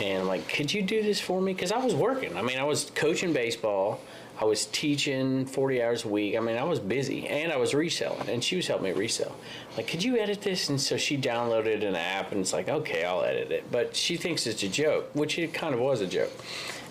And 0.00 0.22
I'm 0.22 0.28
like, 0.28 0.48
could 0.48 0.72
you 0.72 0.82
do 0.82 1.02
this 1.02 1.20
for 1.20 1.40
me? 1.40 1.52
Because 1.52 1.72
I 1.72 1.78
was 1.78 1.94
working. 1.94 2.36
I 2.36 2.42
mean, 2.42 2.58
I 2.58 2.64
was 2.64 2.90
coaching 2.94 3.32
baseball. 3.32 4.00
I 4.40 4.44
was 4.44 4.66
teaching 4.66 5.46
40 5.46 5.82
hours 5.82 6.04
a 6.04 6.08
week. 6.08 6.36
I 6.36 6.40
mean, 6.40 6.56
I 6.56 6.62
was 6.62 6.78
busy 6.78 7.26
and 7.26 7.52
I 7.52 7.56
was 7.56 7.74
reselling, 7.74 8.28
and 8.28 8.42
she 8.42 8.54
was 8.54 8.68
helping 8.68 8.84
me 8.84 8.92
resell. 8.92 9.34
Like, 9.76 9.88
could 9.88 10.04
you 10.04 10.16
edit 10.16 10.42
this? 10.42 10.68
And 10.68 10.80
so 10.80 10.96
she 10.96 11.18
downloaded 11.18 11.84
an 11.84 11.96
app, 11.96 12.30
and 12.30 12.40
it's 12.40 12.52
like, 12.52 12.68
okay, 12.68 13.04
I'll 13.04 13.24
edit 13.24 13.50
it. 13.50 13.70
But 13.72 13.96
she 13.96 14.16
thinks 14.16 14.46
it's 14.46 14.62
a 14.62 14.68
joke, 14.68 15.10
which 15.14 15.38
it 15.40 15.52
kind 15.52 15.74
of 15.74 15.80
was 15.80 16.00
a 16.00 16.06
joke. 16.06 16.30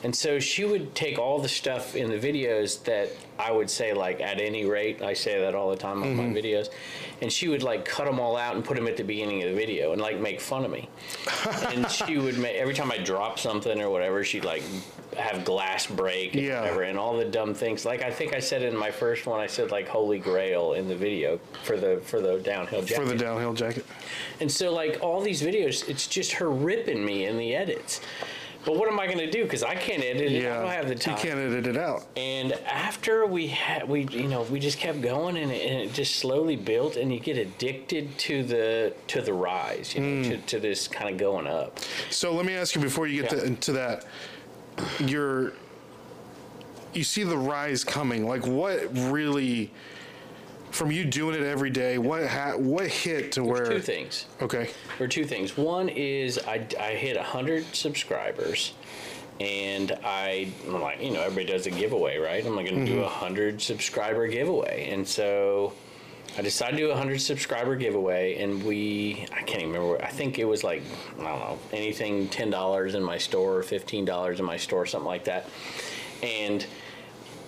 And 0.04 0.16
so 0.16 0.40
she 0.40 0.64
would 0.64 0.94
take 0.94 1.18
all 1.18 1.40
the 1.40 1.50
stuff 1.50 1.96
in 1.96 2.10
the 2.10 2.20
videos 2.20 2.84
that 2.84 3.10
I 3.40 3.52
would 3.52 3.70
say, 3.70 3.94
like, 3.94 4.22
at 4.22 4.40
any 4.40 4.66
rate, 4.66 5.02
I 5.02 5.14
say 5.14 5.40
that 5.42 5.56
all 5.56 5.70
the 5.70 5.76
time 5.76 6.04
on 6.04 6.16
my 6.16 6.24
mm-hmm. 6.24 6.36
videos, 6.36 6.70
and 7.22 7.32
she 7.32 7.48
would 7.48 7.64
like 7.64 7.84
cut 7.86 8.06
them 8.06 8.20
all 8.20 8.38
out 8.38 8.56
and 8.56 8.64
put 8.64 8.78
them 8.78 8.88
at 8.88 8.98
the 8.98 9.04
beginning 9.04 9.44
of 9.44 9.50
the 9.50 9.56
video 9.56 9.92
and 9.92 10.02
like 10.02 10.20
make 10.20 10.40
fun 10.40 10.66
of 10.66 10.72
me. 10.72 10.88
and 11.74 11.90
she 11.90 12.18
would 12.18 12.38
make 12.38 12.56
every 12.56 12.74
time 12.74 12.92
I 12.92 12.98
drop 12.98 13.40
something 13.40 13.82
or 13.82 13.90
whatever, 13.90 14.24
she'd 14.24 14.46
like 14.46 14.64
have 15.18 15.44
glass 15.46 15.88
break 15.88 16.34
and 16.36 16.44
Yeah. 16.44 16.62
whatever, 16.62 16.84
and 16.84 16.98
all 16.98 17.18
the 17.18 17.26
dumb 17.26 17.54
things. 17.54 17.86
Like 17.86 18.04
I 18.04 18.12
think 18.12 18.36
I 18.36 18.40
said 18.40 18.62
in 18.62 18.76
my 18.76 18.92
first 18.92 19.26
one, 19.26 19.40
I 19.40 19.48
said 19.48 19.72
like 19.72 19.88
Holy 19.88 20.20
Grail 20.20 20.74
in 20.74 20.88
the 20.88 20.96
video 20.96 21.40
for 21.64 21.78
the 21.78 22.02
for 22.04 22.22
the 22.22 22.40
downhill 22.40 22.82
jacket. 22.84 23.04
For 23.04 23.10
the 23.10 23.18
downhill 23.18 23.54
jacket. 23.54 23.86
And 24.40 24.52
so, 24.52 24.72
like 24.72 25.00
all 25.02 25.22
these 25.22 25.42
videos, 25.42 25.88
it's 25.90 26.08
just 26.08 26.34
her 26.34 26.50
ripping 26.50 27.04
me 27.04 27.26
in 27.26 27.38
the 27.38 27.56
edits. 27.56 28.02
But 28.68 28.76
what 28.76 28.90
am 28.90 29.00
I 29.00 29.06
going 29.06 29.18
to 29.20 29.32
do? 29.32 29.44
Because 29.46 29.64
I 29.64 29.76
can't 29.76 30.04
edit 30.04 30.24
it. 30.24 30.44
Yeah. 30.44 30.58
I 30.58 30.62
don't 30.62 30.72
have 30.72 30.88
the 30.90 30.96
time. 30.96 31.16
You 31.16 31.22
can't 31.24 31.40
edit 31.40 31.68
it 31.68 31.78
out. 31.78 32.06
And 32.18 32.52
after 32.66 33.26
we 33.26 33.48
had, 33.48 33.88
we 33.88 34.04
you 34.08 34.28
know, 34.28 34.42
we 34.42 34.60
just 34.60 34.78
kept 34.78 35.00
going, 35.02 35.38
and 35.38 35.50
it, 35.54 35.72
and 35.72 35.80
it 35.90 35.94
just 35.94 36.18
slowly 36.18 36.58
built, 36.58 36.98
and 36.98 37.12
you 37.14 37.22
get 37.22 37.38
addicted 37.38 38.18
to 38.18 38.44
the 38.44 38.94
to 39.08 39.22
the 39.22 39.32
rise, 39.34 39.96
you 39.96 40.02
know, 40.02 40.24
Hmm. 40.24 40.30
to, 40.32 40.38
to 40.48 40.60
this 40.60 40.86
kind 40.86 41.10
of 41.10 41.18
going 41.18 41.48
up. 41.48 41.80
So 42.10 42.34
let 42.34 42.46
me 42.46 42.56
ask 42.56 42.76
you 42.76 42.82
before 42.82 43.08
you 43.08 43.22
get 43.22 43.32
Yeah. 43.32 43.40
to, 43.40 43.46
into 43.46 43.72
that, 43.72 44.06
you're 45.00 45.54
you 46.94 47.06
see 47.06 47.24
the 47.24 47.38
rise 47.38 47.86
coming. 47.86 48.28
Like 48.28 48.46
what 48.46 48.82
really 48.94 49.72
from 50.78 50.92
you 50.92 51.04
doing 51.04 51.36
it 51.36 51.46
every 51.46 51.72
day? 51.72 51.98
What 51.98 52.28
ha- 52.28 52.56
what 52.56 52.88
hit 52.88 53.32
to 53.34 53.44
where? 53.44 53.66
Two 53.66 53.82
things. 53.82 54.28
Okay. 54.42 54.70
Are 55.00 55.08
two 55.08 55.26
things. 55.26 55.58
One 55.58 55.90
is 55.90 56.40
I, 56.48 56.66
I 56.80 56.92
hit 56.92 57.18
100 57.18 57.76
subscribers, 57.76 58.74
and 59.40 59.98
I, 60.06 60.52
I'm 60.68 60.82
like, 60.82 61.02
you 61.02 61.12
know, 61.12 61.22
everybody 61.22 61.48
does 61.48 61.66
a 61.66 61.72
giveaway, 61.72 62.18
right? 62.20 62.46
I'm 62.46 62.56
like, 62.56 62.68
going 62.68 62.86
to 62.86 62.92
do 62.92 63.00
mm-hmm. 63.00 63.02
a 63.02 63.06
100 63.06 63.60
subscriber 63.60 64.28
giveaway. 64.28 64.90
And 64.92 65.06
so 65.06 65.74
I 66.38 66.44
decided 66.44 66.78
to 66.78 66.84
do 66.84 66.86
a 66.88 66.90
100 66.90 67.20
subscriber 67.20 67.76
giveaway, 67.76 68.36
and 68.36 68.64
we, 68.64 69.26
I 69.34 69.42
can't 69.42 69.64
even 69.64 69.74
remember, 69.74 70.04
I 70.04 70.10
think 70.10 70.38
it 70.38 70.46
was 70.46 70.64
like, 70.64 70.84
I 71.20 71.24
don't 71.24 71.40
know, 71.40 71.58
anything 71.74 72.30
$10 72.30 72.94
in 72.94 73.04
my 73.04 73.18
store, 73.18 73.64
$15 73.64 74.40
in 74.40 74.46
my 74.46 74.58
store, 74.58 74.86
something 74.86 75.08
like 75.08 75.24
that. 75.24 75.50
And 76.22 76.66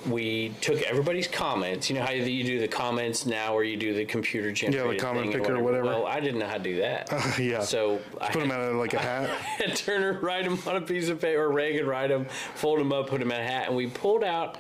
we 0.08 0.50
took 0.62 0.82
everybody's 0.82 1.28
comments. 1.28 1.90
You 1.90 1.96
know 1.96 2.04
how 2.04 2.12
you 2.12 2.44
do 2.44 2.60
the 2.60 2.68
comments 2.68 3.26
now, 3.26 3.54
where 3.54 3.64
you 3.64 3.78
do 3.78 3.94
the 3.94 4.06
computer 4.06 4.52
generated 4.52 5.02
comment 5.02 5.28
thing 5.28 5.36
or 5.36 5.40
picker 5.44 5.56
or 5.58 5.64
whatever. 5.64 5.86
Well, 5.86 6.06
I 6.06 6.20
didn't 6.20 6.40
know 6.40 6.48
how 6.48 6.58
to 6.58 6.64
do 6.64 6.78
that. 6.78 7.12
yeah. 7.40 7.62
So 7.62 8.00
I 8.22 8.32
Put 8.32 8.42
them 8.42 8.52
out 8.52 8.62
of 8.62 8.76
like 8.76 8.94
a 8.94 9.00
hat. 9.00 9.30
had 9.30 9.76
Turner 9.76 10.20
write 10.22 10.46
them 10.46 10.60
on 10.66 10.78
a 10.78 10.82
piece 10.82 11.10
of 11.10 11.20
paper, 11.20 11.50
Reagan 11.50 11.86
write 11.86 12.08
them, 12.08 12.26
fold 12.56 12.80
them 12.80 12.94
up, 12.94 13.08
put 13.08 13.20
them 13.20 13.32
in 13.32 13.40
a 13.40 13.44
hat, 13.44 13.68
and 13.68 13.76
we 13.76 13.88
pulled 13.88 14.24
out 14.24 14.58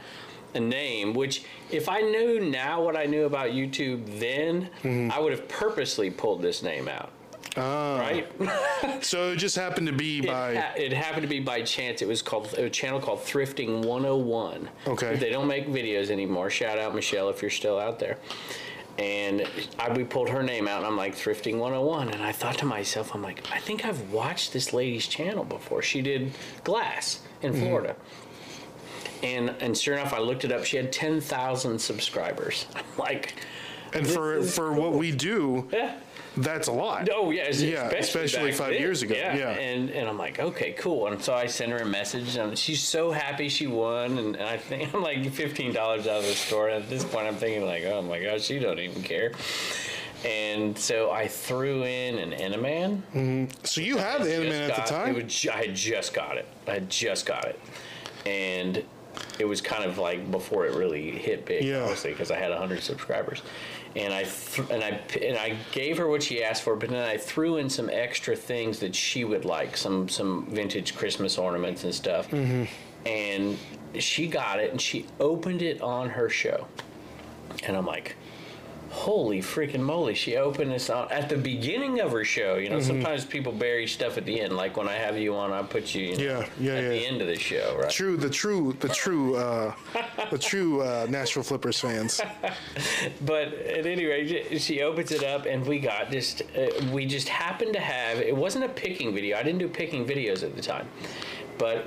a 0.55 0.59
name. 0.59 1.13
Which, 1.13 1.43
if 1.71 1.87
I 1.87 2.01
knew 2.01 2.39
now 2.39 2.81
what 2.81 2.95
I 2.95 3.05
knew 3.05 3.25
about 3.25 3.49
YouTube 3.49 4.19
then, 4.19 4.69
Mm-hmm. 4.83 5.11
I 5.11 5.19
would 5.19 5.31
have 5.31 5.47
purposely 5.47 6.09
pulled 6.09 6.41
this 6.41 6.63
name 6.63 6.87
out. 6.87 7.11
Ah. 7.59 7.99
Right? 7.99 8.31
So 9.03 9.31
it 9.31 9.37
just 9.37 9.55
happened 9.55 9.87
to 9.87 9.93
be 9.93 10.19
It, 10.19 10.27
by. 10.27 10.55
ha- 10.55 10.73
it 10.77 10.93
happened 10.93 11.21
to 11.23 11.27
be 11.27 11.39
by 11.39 11.61
chance. 11.61 12.01
It 12.01 12.07
was 12.07 12.21
called 12.21 12.53
a 12.57 12.69
channel 12.69 12.99
called 12.99 13.19
Thrifting 13.19 13.83
101. 13.85 14.69
Okay. 14.87 15.15
They 15.15 15.29
don't 15.29 15.47
make 15.47 15.67
videos 15.67 16.09
anymore. 16.09 16.49
Shout 16.49 16.77
out 16.79 16.95
Michelle 16.95 17.29
if 17.29 17.41
you're 17.41 17.51
still 17.51 17.77
out 17.79 17.99
there. 17.99 18.17
And 18.97 19.47
I, 19.77 19.91
we 19.93 20.03
pulled 20.03 20.29
her 20.29 20.43
name 20.43 20.67
out, 20.67 20.77
and 20.79 20.87
I'm 20.87 20.97
like 20.97 21.15
Thrifting 21.15 21.57
101, 21.57 22.09
and 22.09 22.21
I 22.23 22.31
thought 22.33 22.57
to 22.59 22.65
myself, 22.65 23.13
I'm 23.15 23.21
like, 23.21 23.43
I 23.51 23.59
think 23.59 23.85
I've 23.85 24.11
watched 24.11 24.51
this 24.53 24.73
lady's 24.73 25.07
channel 25.07 25.43
before. 25.45 25.81
She 25.81 26.01
did 26.01 26.33
glass 26.63 27.21
in 27.41 27.53
Mm-hmm. 27.53 27.61
Florida. 27.61 27.95
And 29.23 29.49
and 29.59 29.77
sure 29.77 29.95
enough, 29.95 30.13
I 30.13 30.19
looked 30.19 30.45
it 30.45 30.51
up. 30.51 30.63
She 30.65 30.77
had 30.77 30.91
10,000 30.93 31.79
subscribers. 31.79 32.65
I'm 32.75 32.83
like, 32.97 33.35
and 33.93 34.07
for 34.07 34.41
for 34.43 34.71
what 34.73 34.93
we 34.93 35.11
do, 35.11 35.67
yeah. 35.73 35.95
That's 36.39 36.67
a 36.67 36.71
lot. 36.71 37.07
Oh 37.13 37.31
yeah, 37.31 37.49
Yeah, 37.51 37.89
especially 37.89 38.49
back 38.51 38.57
five 38.59 38.71
then. 38.71 38.81
years 38.81 39.01
ago, 39.01 39.15
Yeah. 39.15 39.35
yeah. 39.35 39.49
and 39.51 39.89
and 39.89 40.07
I'm 40.09 40.17
like, 40.17 40.39
okay, 40.39 40.71
cool. 40.73 41.07
And 41.07 41.21
so 41.21 41.33
I 41.33 41.45
sent 41.47 41.71
her 41.71 41.77
a 41.79 41.85
message, 41.85 42.35
and 42.35 42.57
she's 42.57 42.81
so 42.81 43.11
happy 43.11 43.49
she 43.49 43.67
won. 43.67 44.17
And, 44.17 44.35
and 44.35 44.45
I 44.45 44.57
think 44.57 44.93
I'm 44.93 45.01
like 45.01 45.29
fifteen 45.31 45.73
dollars 45.73 46.07
out 46.07 46.17
of 46.19 46.25
the 46.25 46.33
store. 46.33 46.69
And 46.69 46.83
at 46.83 46.89
this 46.89 47.03
point, 47.03 47.27
I'm 47.27 47.35
thinking 47.35 47.65
like, 47.65 47.83
oh 47.85 48.01
my 48.01 48.19
gosh, 48.21 48.41
she 48.41 48.59
don't 48.59 48.79
even 48.79 49.03
care. 49.03 49.31
And 50.25 50.77
so 50.77 51.11
I 51.11 51.27
threw 51.29 51.83
in 51.83 52.19
an 52.19 52.31
Enaman. 52.31 53.01
Mm-hmm. 53.15 53.45
So 53.63 53.79
you 53.79 53.97
had 53.97 54.21
the 54.21 54.29
Enderman 54.29 54.69
at 54.69 54.75
the 54.75 54.81
time. 54.81 55.15
It 55.15 55.23
was, 55.23 55.47
I 55.47 55.65
had 55.67 55.73
just 55.75 56.13
got 56.13 56.37
it. 56.37 56.45
I 56.67 56.73
had 56.73 56.89
just 56.89 57.25
got 57.25 57.45
it, 57.45 57.57
and 58.25 58.83
it 59.39 59.45
was 59.45 59.61
kind 59.61 59.85
of 59.85 59.97
like 59.97 60.29
before 60.29 60.65
it 60.65 60.75
really 60.75 61.11
hit 61.11 61.45
big, 61.45 61.63
Yeah. 61.63 61.83
obviously, 61.83 62.11
because 62.11 62.31
I 62.31 62.37
had 62.37 62.51
hundred 62.51 62.83
subscribers, 62.83 63.41
and 63.95 64.13
I 64.13 64.23
th- 64.23 64.69
and 64.69 64.83
I 64.83 65.01
and 65.21 65.37
I 65.37 65.55
gave 65.71 65.97
her 65.97 66.07
what 66.07 66.21
she 66.23 66.43
asked 66.43 66.63
for, 66.63 66.75
but 66.75 66.89
then 66.89 67.03
I 67.07 67.17
threw 67.17 67.57
in 67.57 67.69
some 67.69 67.89
extra 67.91 68.35
things 68.35 68.79
that 68.79 68.93
she 68.95 69.23
would 69.23 69.45
like, 69.45 69.75
some 69.77 70.07
some 70.09 70.45
vintage 70.49 70.95
Christmas 70.95 71.37
ornaments 71.37 71.83
and 71.83 71.93
stuff, 71.93 72.29
Mm-hmm. 72.29 72.63
and 73.07 73.57
she 74.01 74.27
got 74.27 74.59
it, 74.59 74.71
and 74.71 74.79
she 74.79 75.05
opened 75.19 75.61
it 75.61 75.81
on 75.81 76.09
her 76.09 76.29
show, 76.29 76.67
and 77.63 77.75
I'm 77.75 77.85
like 77.85 78.15
holy 78.99 79.39
freaking 79.41 79.79
moly 79.79 80.13
she 80.13 80.35
opened 80.35 80.69
this 80.69 80.89
on 80.89 81.09
at 81.09 81.29
the 81.29 81.37
beginning 81.37 82.01
of 82.01 82.11
her 82.11 82.25
show 82.25 82.55
you 82.55 82.69
know 82.69 82.75
Mm-hmm. 82.79 82.87
sometimes 82.87 83.23
people 83.23 83.53
bury 83.53 83.87
stuff 83.87 84.17
at 84.17 84.25
the 84.25 84.41
end 84.41 84.57
like 84.57 84.75
when 84.75 84.89
i 84.89 84.93
have 84.93 85.17
you 85.17 85.33
on 85.35 85.53
i 85.53 85.61
put 85.63 85.95
you, 85.95 86.07
you 86.07 86.17
know, 86.17 86.23
Yeah, 86.23 86.47
yeah, 86.59 86.73
at 86.73 86.83
yeah. 86.83 86.89
the 86.89 87.05
end 87.07 87.21
of 87.21 87.27
the 87.27 87.37
show 87.39 87.77
right 87.81 87.89
True, 87.89 88.17
the 88.17 88.29
true, 88.29 88.75
the 88.81 88.89
true, 88.89 89.37
uh, 89.37 89.73
the 90.31 90.37
true 90.51 90.81
uh, 90.81 91.07
Nashville 91.09 91.43
Flippers 91.43 91.79
fans. 91.79 92.19
but 93.21 93.53
at 93.53 93.85
any 93.85 94.05
rate 94.05 94.61
she 94.61 94.81
opens 94.81 95.11
it 95.11 95.23
up 95.23 95.45
and 95.45 95.65
we 95.65 95.79
got 95.79 96.11
just 96.11 96.41
uh, 96.57 96.67
we 96.91 97.05
just 97.05 97.29
happened 97.29 97.71
to 97.73 97.79
have 97.79 98.19
it 98.19 98.35
wasn't 98.35 98.63
a 98.65 98.69
picking 98.69 99.13
video 99.13 99.37
i 99.37 99.43
didn't 99.43 99.59
do 99.59 99.69
picking 99.69 100.05
videos 100.05 100.43
at 100.43 100.55
the 100.57 100.61
time 100.61 100.87
but 101.57 101.85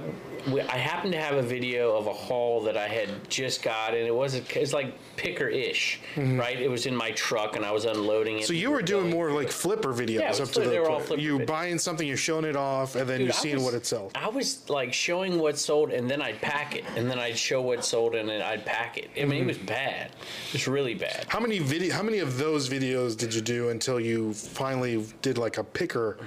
we, 0.51 0.61
I 0.61 0.77
happened 0.77 1.13
to 1.13 1.21
have 1.21 1.37
a 1.37 1.43
video 1.43 1.97
of 1.97 2.07
a 2.07 2.13
haul 2.13 2.61
that 2.63 2.77
I 2.77 2.89
had 2.89 3.09
just 3.29 3.63
got, 3.63 3.91
and 3.95 4.07
it 4.07 4.15
was 4.15 4.35
it's 4.35 4.73
like 4.73 4.95
picker-ish, 5.17 6.01
right? 6.17 6.61
It 6.61 6.71
was 6.71 6.87
in 6.87 6.97
my 6.97 7.11
truck, 7.13 7.57
and 7.57 7.65
I 7.65 7.71
was 7.73 7.85
unloading 7.85 8.37
it. 8.37 8.41
Mm-hmm. 8.41 8.47
So 8.47 8.53
you 8.55 8.71
were 8.71 8.83
doing 8.83 9.11
more 9.11 9.31
like 9.31 9.51
flipper 9.51 9.93
videos 9.93 10.21
Yeah, 10.21 10.31
up 10.45 10.49
to 10.51 10.61
the 10.61 10.69
they 10.69 10.79
were 10.79 10.89
all 10.91 10.97
point. 10.97 11.07
flipper 11.09 11.23
You 11.23 11.39
videos. 11.41 11.47
buying 11.47 11.79
something, 11.79 12.07
you're 12.09 12.17
showing 12.17 12.45
it 12.45 12.57
off, 12.57 12.97
and 12.97 13.09
then 13.09 13.19
Dude, 13.19 13.27
you're 13.29 13.33
seeing 13.35 13.57
was- 13.57 13.65
what 13.65 13.75
it 13.75 13.87
sells. 13.87 14.13
I 14.15 14.29
was 14.29 14.69
like 14.69 14.93
showing 14.93 15.39
what 15.39 15.59
sold, 15.59 15.91
and 15.93 16.11
then 16.11 16.21
I'd 16.23 16.41
pack 16.41 16.75
it, 16.77 16.85
and 16.97 17.11
then 17.11 17.19
I'd 17.19 17.37
show 17.39 17.61
what 17.63 17.85
sold, 17.85 18.15
and 18.15 18.29
then 18.29 18.43
I'd 18.43 18.65
pack 18.67 18.99
it. 18.99 19.11
I 19.17 19.25
mean, 19.25 19.43
Mm-hmm. 19.43 19.43
it 19.43 19.47
was 19.47 19.59
bad. 19.59 20.11
It 20.49 20.53
was 20.55 20.69
really 20.69 20.95
bad. 20.95 21.27
How 21.29 21.41
many 21.41 21.59
video? 21.59 21.93
How 21.95 22.03
many 22.03 22.19
of 22.19 22.39
those 22.39 22.69
videos 22.69 23.17
did 23.17 23.35
you 23.35 23.41
do 23.41 23.69
until 23.71 23.99
you 24.01 24.33
finally 24.35 25.05
did 25.23 25.39
like 25.39 25.59
a 25.59 25.65
picker 25.65 26.19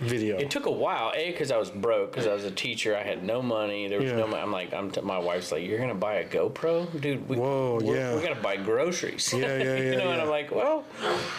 video? 0.00 0.38
It 0.38 0.50
took 0.50 0.66
a 0.66 0.70
while, 0.70 1.12
a 1.14 1.30
because 1.30 1.50
I 1.50 1.56
was 1.56 1.70
broke, 1.70 2.10
because 2.12 2.26
I 2.26 2.34
was 2.34 2.44
a 2.44 2.50
teacher. 2.50 2.96
I 2.96 3.02
had 3.02 3.22
no 3.22 3.40
money. 3.42 3.88
There 3.88 4.00
was 4.00 4.10
Yeah. 4.10 4.16
no 4.18 4.26
money. 4.26 4.42
I'm 4.42 4.52
like, 4.52 4.72
I'm 4.74 4.90
t- 4.90 5.00
my 5.00 5.18
wife's 5.18 5.52
like, 5.52 5.64
you're 5.64 5.78
gonna 5.78 5.94
buy 5.94 6.14
a 6.14 6.24
GoPro, 6.28 7.00
dude. 7.00 7.28
We, 7.28 7.36
Whoa, 7.36 7.80
we're, 7.82 7.96
yeah. 7.96 8.14
We 8.14 8.22
gotta 8.22 8.40
buy 8.40 8.56
groceries. 8.56 9.32
Yeah, 9.32 9.38
yeah, 9.40 9.56
yeah. 9.64 9.76
you 9.76 9.84
yeah, 9.92 9.96
know, 9.98 10.10
and. 10.10 10.20
I'm 10.22 10.28
like, 10.28 10.50
well, 10.50 10.84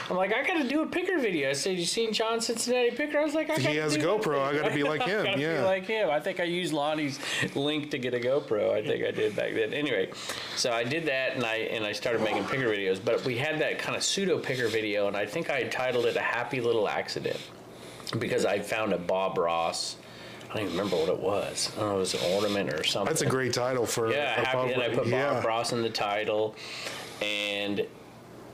I'm 0.10 0.16
like, 0.16 0.34
I 0.34 0.44
gotta 0.46 0.68
do 0.68 0.82
a 0.82 0.86
picker 0.88 1.18
video. 1.20 1.50
I 1.50 1.54
said, 1.54 1.78
you 1.78 1.86
seen 1.86 2.14
John 2.14 2.40
Cincinnati 2.42 2.92
picker? 2.92 3.18
I 3.18 3.24
was 3.24 3.34
like, 3.34 3.50
I 3.50 3.56
He 3.56 3.76
has 3.78 3.96
a 3.96 4.00
GoPro. 4.00 4.40
I 4.42 4.56
gotta 4.56 4.74
be 4.74 4.84
like 4.84 5.04
him, 5.08 5.26
gotta 5.26 5.40
yeah. 5.40 5.58
be 5.62 5.64
like 5.66 5.86
him. 5.86 6.10
I 6.10 6.20
think 6.20 6.40
I 6.40 6.44
used 6.44 6.74
Lonnie's 6.74 7.20
link 7.56 7.92
to 7.92 7.98
get 7.98 8.14
a 8.14 8.20
GoPro. 8.20 8.72
I 8.72 8.86
think 8.86 9.04
I 9.06 9.12
did 9.12 9.36
back 9.36 9.54
then. 9.54 9.74
Anyway, 9.74 10.12
so 10.56 10.72
I 10.72 10.84
did 10.84 11.06
that, 11.08 11.36
and 11.36 11.44
I 11.44 11.56
and 11.56 11.86
I 11.86 11.92
started 11.92 12.22
making 12.22 12.46
picker 12.46 12.68
videos. 12.68 13.00
But 13.04 13.24
we 13.26 13.38
had 13.38 13.60
that 13.60 13.80
kind 13.80 13.96
of 13.96 14.04
pseudo 14.04 14.40
picker 14.40 14.68
video, 14.68 15.08
and 15.08 15.18
I 15.18 15.26
think 15.26 15.50
I 15.50 15.64
titled 15.64 16.06
it 16.06 16.16
"A 16.16 16.22
Happy 16.22 16.62
Little 16.62 16.88
Accident" 16.88 17.40
because 18.12 18.46
I 18.46 18.60
found 18.60 18.94
a 18.94 18.98
Bob 18.98 19.38
Ross. 19.38 19.98
I 20.50 20.60
don't 20.60 20.68
even 20.68 20.78
remember 20.78 20.96
what 20.98 21.10
it 21.10 21.20
was. 21.20 21.72
I 21.76 21.80
don't 21.82 21.90
know, 21.90 21.96
it 21.98 22.00
was 22.00 22.14
an 22.14 22.34
ornament 22.34 22.74
or 22.74 22.84
something. 22.84 23.10
That's 23.12 23.22
a 23.22 23.26
great 23.26 23.52
title 23.54 23.86
for 23.86 24.12
Yeah, 24.12 24.42
a 24.42 24.46
happy, 24.46 24.74
and 24.74 24.82
I 24.82 24.90
put 24.90 25.08
yeah. 25.08 25.34
Bob 25.34 25.46
Ross 25.46 25.74
in 25.74 25.82
the 25.82 25.90
title, 25.90 26.56
and 27.22 27.86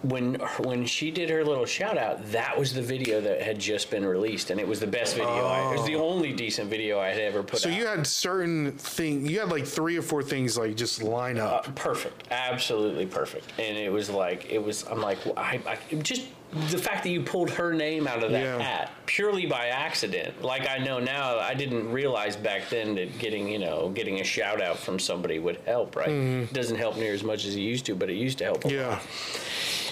when 0.03 0.33
when 0.63 0.83
she 0.83 1.11
did 1.11 1.29
her 1.29 1.43
little 1.45 1.65
shout 1.65 1.95
out, 1.95 2.25
that 2.31 2.57
was 2.57 2.73
the 2.73 2.81
video 2.81 3.21
that 3.21 3.39
had 3.43 3.59
just 3.59 3.91
been 3.91 4.03
released, 4.03 4.49
and 4.49 4.59
it 4.59 4.67
was 4.67 4.79
the 4.79 4.87
best 4.87 5.13
video. 5.13 5.29
I, 5.45 5.69
it 5.71 5.77
was 5.77 5.85
the 5.85 5.93
only 5.95 6.33
decent 6.33 6.71
video 6.71 6.99
I 6.99 7.09
had 7.09 7.19
ever 7.19 7.43
put 7.43 7.55
Oh. 7.55 7.57
So 7.57 7.69
out. 7.69 7.77
you 7.77 7.85
had 7.85 8.07
certain 8.07 8.71
thing. 8.71 9.27
You 9.27 9.41
had 9.41 9.49
like 9.49 9.67
three 9.67 9.95
or 9.95 10.01
four 10.01 10.23
things 10.23 10.57
like 10.57 10.75
just 10.75 11.03
line 11.03 11.37
up. 11.37 11.67
Uh, 11.67 11.71
perfect, 11.73 12.23
absolutely 12.31 13.05
perfect, 13.05 13.51
and 13.59 13.77
it 13.77 13.91
was 13.91 14.09
like 14.09 14.51
it 14.51 14.63
was. 14.63 14.85
I'm 14.89 15.01
like, 15.01 15.23
well, 15.23 15.35
I, 15.37 15.61
I 15.67 15.95
just 15.97 16.25
the 16.69 16.77
fact 16.77 17.03
that 17.03 17.09
you 17.09 17.21
pulled 17.21 17.49
her 17.51 17.73
name 17.73 18.07
out 18.07 18.23
of 18.23 18.31
that 18.31 18.43
Yeah. 18.43 18.59
hat 18.61 18.91
purely 19.05 19.45
by 19.45 19.67
accident. 19.67 20.41
Like 20.41 20.67
I 20.69 20.77
know 20.77 20.99
now, 20.99 21.39
I 21.39 21.53
didn't 21.53 21.91
realize 21.91 22.35
back 22.35 22.69
then 22.69 22.95
that 22.95 23.17
getting 23.19 23.47
you 23.47 23.59
know 23.59 23.89
getting 23.89 24.19
a 24.19 24.23
shout 24.23 24.61
out 24.61 24.77
from 24.77 24.99
somebody 24.99 25.39
would 25.39 25.57
help. 25.65 25.95
Right, 25.95 26.09
it 26.09 26.53
doesn't 26.53 26.77
help 26.77 26.97
near 26.97 27.13
as 27.13 27.23
much 27.23 27.45
as 27.45 27.55
it 27.55 27.61
used 27.61 27.85
to, 27.85 27.95
but 27.95 28.09
it 28.09 28.15
used 28.15 28.37
to 28.39 28.43
help. 28.45 28.65
A 28.65 28.67
Mm-hmm. 28.67 28.75
yeah. 28.77 28.87
lot. 28.89 29.01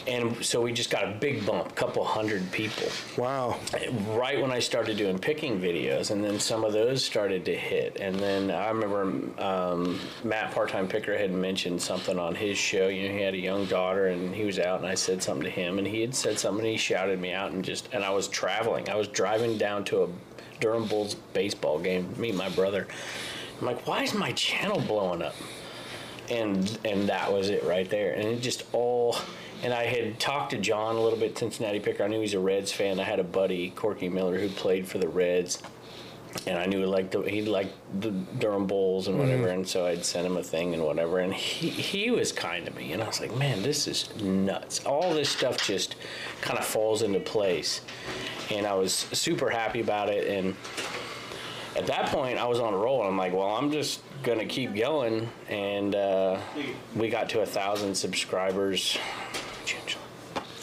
And 0.10 0.44
so 0.44 0.60
we 0.60 0.74
just 0.74 0.90
got 0.90 1.04
a 1.04 1.12
big 1.20 1.46
bump, 1.46 1.68
a 1.70 1.74
couple 1.74 2.04
hundred 2.04 2.52
people 2.52 2.88
Wow. 3.16 3.60
right 4.10 4.42
when 4.42 4.52
I 4.52 4.58
started 4.58 4.98
doing 4.98 5.20
picking 5.20 5.62
videos, 5.62 6.10
and 6.10 6.24
then 6.24 6.40
some 6.40 6.64
of 6.64 6.74
those 6.74 7.06
started 7.06 7.46
to 7.46 7.56
hit. 7.56 7.98
And 8.02 8.16
then 8.16 8.50
I 8.50 8.70
remember 8.70 9.42
um, 9.42 10.00
Matt, 10.24 10.52
part 10.52 10.70
time 10.70 10.88
picker, 10.88 11.16
had 11.16 11.32
mentioned 11.32 11.80
something 11.80 12.18
on 12.18 12.34
his 12.34 12.58
show. 12.58 12.88
You 12.88 13.08
know, 13.08 13.14
he 13.14 13.22
had 13.22 13.36
a 13.36 13.38
young 13.38 13.66
daughter, 13.68 14.08
and 14.08 14.34
he 14.34 14.46
was 14.46 14.58
out, 14.58 14.80
and 14.80 14.88
I 14.88 14.96
said 14.96 15.22
something 15.22 15.44
to 15.44 15.50
him, 15.52 15.78
and 15.78 15.86
he 15.86 16.02
had 16.02 16.16
said 16.16 16.40
something, 16.40 16.66
and 16.66 16.72
he 16.72 16.78
shouted 16.78 17.22
me 17.22 17.32
out, 17.32 17.52
and 17.52 17.64
just, 17.64 17.88
and 17.94 18.04
I 18.04 18.10
was 18.10 18.28
traveling. 18.28 18.90
I 18.90 18.96
was 18.96 19.08
driving 19.10 19.60
down 19.60 19.84
to 19.86 20.04
a 20.04 20.08
Durham 20.60 20.88
Bulls 20.88 21.16
baseball 21.34 21.78
game, 21.78 22.12
meet 22.18 22.34
my 22.34 22.50
brother. 22.50 22.88
I'm 23.60 23.68
like, 23.68 23.86
why 23.86 24.02
is 24.04 24.16
my 24.16 24.32
channel 24.32 24.82
blowing 24.82 25.22
up? 25.22 25.36
and 26.32 26.78
and 26.86 27.10
that 27.10 27.32
was 27.32 27.50
it 27.50 27.64
right 27.64 27.90
there. 27.90 28.14
And 28.14 28.28
it 28.28 28.42
just 28.42 28.64
all. 28.72 29.18
And 29.62 29.74
I 29.74 29.86
had 29.86 30.20
talked 30.20 30.52
to 30.52 30.58
John 30.58 30.96
a 30.96 31.02
little 31.02 31.20
bit, 31.20 31.38
Cincinnati 31.38 31.80
Picker. 31.80 32.04
I 32.04 32.08
knew 32.08 32.22
he's 32.22 32.34
a 32.34 32.40
Reds 32.40 32.72
fan. 32.72 33.00
I 33.00 33.04
had 33.04 33.20
a 33.20 33.24
buddy, 33.26 33.72
Corky 33.72 34.08
Miller, 34.08 34.38
who 34.38 34.48
played 34.50 34.88
for 34.88 35.00
the 35.00 35.08
Reds, 35.10 35.62
and 36.46 36.58
I 36.58 36.66
knew 36.66 36.86
like 36.86 37.12
the, 37.12 37.22
he 37.24 37.42
liked 37.42 37.74
the 38.02 38.12
Durham 38.12 38.68
Bulls 38.68 39.08
and 39.08 39.18
whatever, 39.20 39.48
and 39.48 39.68
so 39.68 39.86
I'd 39.86 40.06
send 40.06 40.26
him 40.28 40.38
a 40.38 40.44
thing 40.44 40.74
and 40.74 40.84
whatever, 40.84 41.20
and 41.20 41.34
he 41.34 41.70
he 41.70 42.12
was 42.12 42.32
kind 42.32 42.66
to 42.68 42.74
me, 42.74 42.94
and 42.94 43.02
I 43.02 43.08
was 43.08 43.20
like, 43.20 43.36
man, 43.36 43.64
this 43.64 43.88
is 43.88 44.16
nuts. 44.22 44.86
All 44.86 45.14
this 45.14 45.30
stuff 45.30 45.58
just 45.58 45.96
kind 46.42 46.58
of 46.60 46.66
falls 46.66 47.02
into 47.02 47.20
place, 47.20 47.82
and 48.52 48.66
I 48.68 48.76
was 48.76 48.94
super 48.94 49.50
happy 49.50 49.82
about 49.82 50.10
it, 50.10 50.28
and 50.28 50.56
at 51.76 51.88
that 51.88 52.08
point 52.08 52.38
I 52.38 52.46
was 52.46 52.60
on 52.60 52.74
a 52.74 52.78
roll, 52.78 53.00
and 53.00 53.10
I'm 53.10 53.18
like, 53.18 53.34
well, 53.34 53.56
I'm 53.56 53.72
just 53.72 54.02
gonna 54.22 54.46
keep 54.46 54.76
going, 54.76 55.28
and 55.50 55.96
uh, 55.96 56.40
we 56.96 57.10
got 57.10 57.28
to 57.30 57.42
a 57.42 57.46
thousand 57.46 57.96
subscribers. 57.96 58.98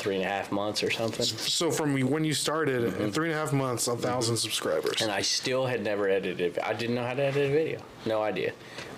Three 0.06 0.16
and 0.18 0.24
a 0.24 0.28
half 0.28 0.52
months 0.52 0.84
or 0.84 0.90
something. 0.92 1.26
So 1.26 1.68
from 1.72 1.92
me 1.92 2.04
when 2.04 2.22
you 2.22 2.32
started 2.32 2.84
Mm-hmm. 2.92 3.02
in 3.02 3.10
three 3.12 3.28
and 3.30 3.36
a 3.36 3.40
half 3.40 3.52
months, 3.52 3.88
a 3.88 3.94
1000 3.94 4.36
subscribers. 4.36 5.02
and 5.02 5.10
I 5.10 5.20
still 5.20 5.66
had 5.66 5.82
never 5.82 6.08
edited. 6.08 6.60
I 6.60 6.74
didn't 6.74 6.94
know 6.94 7.02
how 7.04 7.14
to 7.14 7.22
edit 7.24 7.50
a 7.50 7.52
video. 7.52 7.80
No 8.04 8.22
idea. 8.22 8.52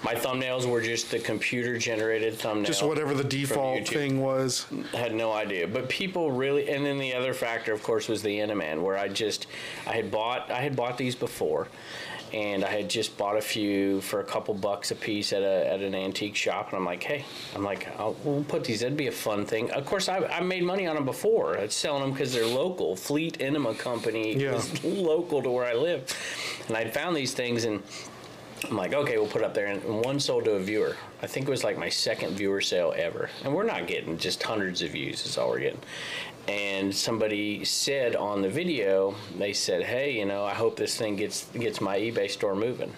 My 0.05 0.15
thumbnails 0.15 0.71
were 0.71 0.83
just 0.83 1.11
the 1.11 1.19
computer 1.19 1.79
generated 1.79 2.35
thumbnail. 2.39 2.67
Just 2.67 2.83
whatever 2.83 3.15
the 3.15 3.25
default 3.25 3.79
YouTube. 3.81 3.89
thing 3.89 4.21
was. 4.21 4.67
Had 4.93 5.15
no 5.15 5.33
idea. 5.33 5.67
But 5.67 5.89
people 5.89 6.31
really, 6.31 6.69
and 6.69 6.85
then 6.85 6.99
the 6.99 7.15
other 7.15 7.33
factor, 7.33 7.73
of 7.73 7.83
course, 7.83 8.07
was 8.07 8.21
the 8.23 8.39
Animan, 8.41 8.83
where 8.83 8.99
I 8.99 9.09
just, 9.09 9.47
I 9.87 9.93
had 9.95 10.11
bought, 10.11 10.51
I 10.51 10.61
had 10.61 10.77
bought 10.77 10.99
these 10.99 11.15
before, 11.15 11.69
and 12.33 12.65
I 12.65 12.69
had 12.69 12.89
just 12.91 13.17
bought 13.17 13.37
a 13.37 13.41
few 13.41 14.01
for 14.03 14.21
a 14.21 14.25
couple 14.25 14.55
bucks 14.55 14.91
a 14.91 14.95
piece 14.95 15.33
at 15.33 15.43
a 15.43 15.67
at 15.73 15.81
an 15.81 15.95
antique 15.95 16.37
shop, 16.37 16.69
and 16.69 16.77
I'm 16.79 16.85
like, 16.85 17.03
hey, 17.03 17.25
I'm 17.55 17.65
like, 17.65 17.89
I'll, 17.99 18.15
we'll 18.25 18.45
put 18.45 18.65
these. 18.65 18.81
That'd 18.81 18.97
be 18.97 19.07
a 19.09 19.13
fun 19.13 19.45
thing. 19.47 19.71
Of 19.71 19.87
course, 19.87 20.09
I, 20.09 20.19
I 20.27 20.41
made 20.41 20.63
money 20.65 20.87
on 20.87 20.95
them 20.95 21.05
before. 21.05 21.59
I'd 21.59 21.73
selling 21.73 22.03
them 22.03 22.13
because 22.13 22.33
they're 22.33 22.47
local. 22.47 22.97
Fleet 22.97 23.41
Enema 23.41 23.75
Company 23.75 24.37
Yeah. 24.37 24.55
is 24.55 24.85
local 24.85 25.43
to 25.43 25.51
where 25.51 25.65
I 25.65 25.75
live, 25.75 26.05
and 26.69 26.77
I'd 26.77 26.93
found 26.95 27.17
these 27.17 27.35
things 27.35 27.65
and. 27.65 27.83
I'm 28.69 28.77
like, 28.77 28.93
okay, 28.93 29.17
we'll 29.19 29.29
put 29.29 29.45
up 29.45 29.55
there. 29.55 29.67
And 29.67 29.85
one 30.05 30.19
sold 30.19 30.47
to 30.47 30.55
a 30.55 30.59
viewer. 30.59 30.97
I 31.23 31.29
think 31.29 31.47
it 31.47 31.51
was 31.51 31.63
like 31.63 31.79
my 31.79 31.89
second 31.89 32.33
viewer 32.33 32.61
sale 32.61 32.93
ever. 32.97 33.31
And 33.45 33.55
we're 33.55 33.63
not 33.63 33.87
getting 33.87 34.19
just 34.19 34.43
hundreds 34.43 34.83
of 34.83 34.91
views, 34.91 35.25
is 35.25 35.39
all 35.39 35.51
we're 35.51 35.61
getting. 35.61 35.79
And 36.49 36.95
somebody 36.95 37.63
said 37.65 38.17
on 38.17 38.41
the 38.41 38.49
video, 38.49 39.15
they 39.39 39.53
said, 39.53 39.83
hey, 39.83 40.19
you 40.19 40.25
know, 40.25 40.45
I 40.45 40.55
hope 40.55 40.77
this 40.77 40.97
thing 40.97 41.17
gets 41.17 41.45
gets 41.49 41.81
my 41.81 41.99
eBay 41.99 42.31
store 42.31 42.57
moving. 42.57 42.93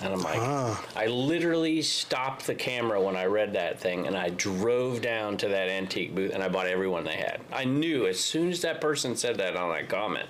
And 0.00 0.12
I'm 0.12 0.20
like, 0.22 0.40
Ah. 0.40 0.84
I 0.96 1.06
literally 1.06 1.82
stopped 1.82 2.46
the 2.46 2.54
camera 2.54 3.00
when 3.00 3.14
I 3.16 3.26
read 3.26 3.52
that 3.52 3.78
thing 3.78 4.08
and 4.08 4.16
I 4.16 4.30
drove 4.30 5.00
down 5.00 5.36
to 5.38 5.48
that 5.48 5.68
antique 5.68 6.14
booth 6.14 6.32
and 6.34 6.42
I 6.42 6.48
bought 6.48 6.66
every 6.66 6.88
one 6.88 7.04
they 7.04 7.16
had. 7.16 7.40
I 7.52 7.64
knew 7.64 8.08
as 8.08 8.18
soon 8.18 8.50
as 8.50 8.60
that 8.62 8.80
person 8.80 9.14
said 9.14 9.36
that 9.38 9.56
on 9.56 9.70
that 9.70 9.88
comment, 9.88 10.28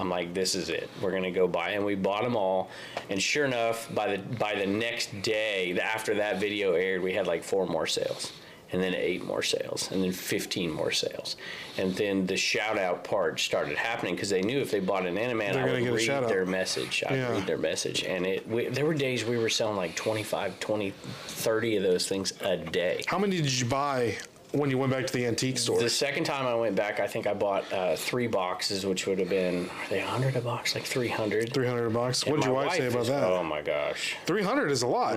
I'm 0.00 0.08
like, 0.08 0.34
this 0.34 0.54
is 0.54 0.70
it. 0.70 0.88
We're 1.00 1.10
gonna 1.12 1.30
go 1.30 1.46
buy, 1.46 1.70
and 1.70 1.84
we 1.84 1.94
bought 1.94 2.24
them 2.24 2.34
all. 2.34 2.70
And 3.10 3.20
sure 3.22 3.44
enough, 3.44 3.92
by 3.94 4.16
the 4.16 4.22
by 4.36 4.54
the 4.54 4.66
next 4.66 5.20
day, 5.22 5.78
after 5.78 6.14
that 6.14 6.40
video 6.40 6.72
aired, 6.72 7.02
we 7.02 7.12
had 7.12 7.26
like 7.26 7.44
four 7.44 7.66
more 7.66 7.86
sales, 7.86 8.32
and 8.72 8.82
then 8.82 8.94
eight 8.94 9.24
more 9.24 9.42
sales, 9.42 9.90
and 9.90 10.02
then 10.02 10.12
15 10.12 10.70
more 10.70 10.90
sales, 10.92 11.36
and 11.78 11.94
then 11.96 12.26
the 12.26 12.36
shout 12.36 12.78
out 12.78 13.02
part 13.04 13.40
started 13.40 13.76
happening 13.76 14.14
because 14.14 14.30
they 14.30 14.42
knew 14.42 14.60
if 14.60 14.70
they 14.70 14.80
bought 14.80 15.06
an 15.06 15.16
Animan, 15.16 15.52
They're 15.54 15.62
I 15.68 15.72
would 15.80 15.88
read 15.92 16.28
their 16.28 16.46
message. 16.46 17.02
I'd 17.08 17.16
Yeah. 17.16 17.32
read 17.32 17.46
their 17.46 17.58
message, 17.58 18.04
and 18.04 18.26
it. 18.26 18.46
We, 18.48 18.68
there 18.68 18.86
were 18.86 18.94
days 18.94 19.24
we 19.24 19.38
were 19.38 19.48
selling 19.48 19.76
like 19.76 19.96
25, 19.96 20.58
20, 20.60 20.92
30 21.26 21.76
of 21.78 21.82
those 21.82 22.06
things 22.08 22.32
a 22.42 22.56
day. 22.56 23.02
How 23.06 23.18
many 23.18 23.36
did 23.40 23.52
you 23.58 23.66
buy 23.66 24.16
when 24.52 24.68
you 24.70 24.78
went 24.78 24.92
back 24.92 25.06
to 25.06 25.12
the 25.12 25.26
antique 25.26 25.58
store? 25.58 25.78
The 25.80 25.88
second 25.90 26.24
time 26.24 26.46
I 26.46 26.54
went 26.54 26.74
back, 26.76 27.00
I 27.00 27.06
think 27.06 27.26
I 27.26 27.34
bought 27.34 27.70
uh, 27.72 27.96
three 27.96 28.26
boxes, 28.26 28.84
which 28.86 29.06
would 29.06 29.18
have 29.18 29.28
been 29.28 29.68
are 29.68 29.88
they 29.88 29.98
100 30.00 30.36
a 30.36 30.40
box, 30.40 30.74
like 30.74 30.84
300. 30.84 31.52
300 31.52 31.90
bucks. 31.90 32.24
What 32.24 32.34
And 32.34 32.42
did 32.42 32.46
your 32.48 32.56
my 32.56 32.66
wife 32.66 32.76
say 32.78 32.86
about 32.86 33.02
is- 33.02 33.08
that? 33.08 33.22
Oh 33.24 33.42
my 33.42 33.62
gosh. 33.62 34.16
300 34.26 34.70
is 34.70 34.82
a 34.82 34.86
lot. 34.86 35.16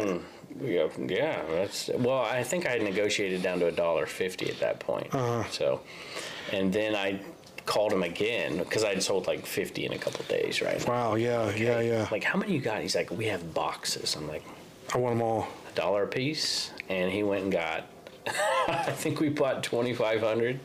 Yeah, 0.61 0.87
yeah, 0.97 1.41
that's 1.49 1.89
well. 1.95 2.21
I 2.21 2.43
think 2.43 2.65
I 2.67 2.71
had 2.71 2.81
negotiated 2.81 3.41
down 3.41 3.59
to 3.59 3.67
a 3.67 3.71
dollar 3.71 4.05
fifty 4.05 4.49
at 4.49 4.59
that 4.59 4.79
point. 4.79 5.13
Uh-huh. 5.13 5.43
So, 5.49 5.81
and 6.51 6.71
then 6.71 6.95
I 6.95 7.19
called 7.65 7.93
him 7.93 8.03
again 8.03 8.57
because 8.57 8.83
I'd 8.83 9.01
sold 9.01 9.27
like 9.27 9.45
fifty 9.45 9.85
in 9.85 9.93
a 9.93 9.97
couple 9.97 10.23
days, 10.25 10.61
right? 10.61 10.85
Wow, 10.87 11.15
yeah, 11.15 11.49
yeah, 11.55 11.79
yeah. 11.79 12.07
Like, 12.11 12.23
how 12.23 12.37
many 12.37 12.53
you 12.53 12.59
got? 12.61 12.81
He's 12.81 12.95
like, 12.95 13.09
we 13.11 13.25
have 13.25 13.53
boxes. 13.53 14.15
I'm 14.15 14.27
like, 14.27 14.43
I 14.93 14.97
want 14.97 15.15
them 15.15 15.21
all. 15.21 15.47
a 15.71 15.75
dollar 15.75 16.03
a 16.03 16.07
piece, 16.07 16.71
and 16.89 17.11
he 17.11 17.23
went 17.23 17.43
and 17.43 17.51
got. 17.51 17.85
I 18.67 18.91
think 18.91 19.19
we 19.19 19.29
bought 19.29 19.63
twenty 19.63 19.93
five 19.93 20.21
hundred. 20.21 20.59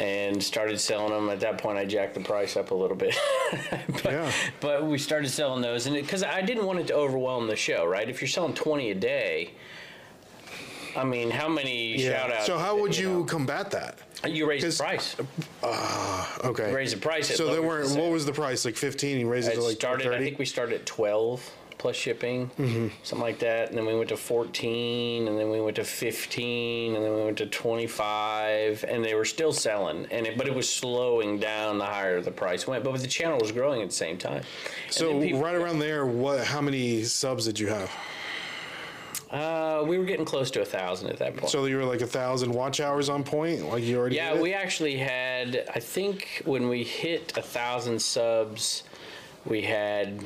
And 0.00 0.42
started 0.42 0.80
selling 0.80 1.12
them. 1.12 1.28
At 1.28 1.40
that 1.40 1.58
point, 1.58 1.76
I 1.76 1.84
jacked 1.84 2.14
the 2.14 2.20
price 2.20 2.56
up 2.56 2.70
a 2.70 2.74
little 2.74 2.96
bit. 2.96 3.14
but, 4.02 4.04
Yeah. 4.04 4.32
but 4.60 4.86
we 4.86 4.96
started 4.96 5.28
selling 5.28 5.60
those, 5.60 5.86
and 5.86 5.94
because 5.94 6.22
I 6.22 6.40
didn't 6.40 6.64
want 6.64 6.78
it 6.78 6.86
to 6.86 6.94
overwhelm 6.94 7.46
the 7.46 7.54
show, 7.56 7.84
right? 7.84 8.08
If 8.08 8.22
you're 8.22 8.28
selling 8.28 8.54
20 8.54 8.92
a 8.92 8.94
day, 8.94 9.50
I 10.96 11.04
mean, 11.04 11.30
how 11.30 11.48
many 11.48 11.98
shout 11.98 12.32
outs? 12.32 12.46
So 12.46 12.58
how 12.58 12.78
would 12.80 12.96
you 12.96 13.10
know? 13.10 13.24
combat 13.24 13.70
that? 13.72 13.98
you 14.26 14.48
raise 14.48 14.62
the 14.76 14.82
price? 14.82 15.16
Uh, 15.62 16.26
okay. 16.44 16.72
Raise 16.72 16.92
the 16.92 17.00
price. 17.00 17.34
so 17.36 17.50
there 17.50 17.62
weren't. 17.62 17.96
What 17.96 18.10
was 18.10 18.26
the 18.26 18.32
price? 18.32 18.64
Like 18.64 18.76
15. 18.76 19.20
You 19.20 19.28
raised 19.28 19.48
it 19.48 19.52
It 19.52 19.56
to 19.56 19.62
like 19.62 19.76
started. 19.76 20.12
I 20.12 20.18
think 20.18 20.38
we 20.38 20.44
started 20.46 20.80
at 20.80 20.86
12 20.86 21.50
plus 21.80 21.96
shipping, 21.96 22.50
Mm-hmm. 22.58 22.88
something 23.02 23.24
like 23.26 23.38
that, 23.38 23.70
and 23.70 23.78
then 23.78 23.86
we 23.86 23.94
went 23.96 24.10
to 24.10 24.16
14, 24.16 25.26
and 25.26 25.38
then 25.38 25.48
we 25.50 25.62
went 25.62 25.76
to 25.76 25.84
15, 25.84 26.94
and 26.94 27.02
then 27.02 27.14
we 27.14 27.24
went 27.24 27.38
to 27.38 27.46
25, 27.46 28.84
and 28.86 29.02
they 29.02 29.14
were 29.14 29.24
still 29.24 29.52
selling, 29.52 30.06
and 30.10 30.26
it, 30.26 30.36
but 30.36 30.46
it 30.46 30.54
was 30.54 30.70
slowing 30.70 31.38
down 31.38 31.78
the 31.78 31.84
higher 31.86 32.20
the 32.20 32.30
price 32.30 32.66
went. 32.66 32.84
But 32.84 33.00
the 33.00 33.08
channel 33.08 33.38
was 33.40 33.50
growing 33.50 33.80
at 33.80 33.88
the 33.88 33.94
same 33.94 34.18
time. 34.18 34.42
And 34.86 34.92
so 34.94 35.08
then 35.08 35.22
people- 35.22 35.40
right 35.40 35.54
around 35.54 35.78
there, 35.78 36.04
what? 36.04 36.44
How 36.44 36.60
many 36.60 37.02
subs 37.04 37.46
did 37.46 37.58
you 37.58 37.68
have? 37.68 37.90
uh, 39.30 39.82
we 39.86 39.96
were 39.96 40.04
getting 40.04 40.24
close 40.26 40.50
to 40.50 40.60
a 40.60 40.64
thousand 40.64 41.08
at 41.08 41.16
that 41.18 41.36
point. 41.36 41.50
So 41.50 41.64
you 41.64 41.76
were 41.78 41.84
like 41.84 42.00
a 42.02 42.06
thousand 42.06 42.52
watch 42.52 42.80
hours 42.80 43.08
on 43.08 43.22
point. 43.24 43.64
Like 43.66 43.84
you 43.84 43.96
already. 43.98 44.16
Yeah, 44.16 44.34
it? 44.34 44.42
we 44.42 44.52
actually 44.52 44.96
had. 44.98 45.64
I 45.74 45.78
think 45.80 46.42
when 46.44 46.68
we 46.68 46.82
hit 46.84 47.32
a 47.38 47.42
thousand 47.42 48.02
subs, 48.02 48.82
we 49.46 49.62
had 49.62 50.22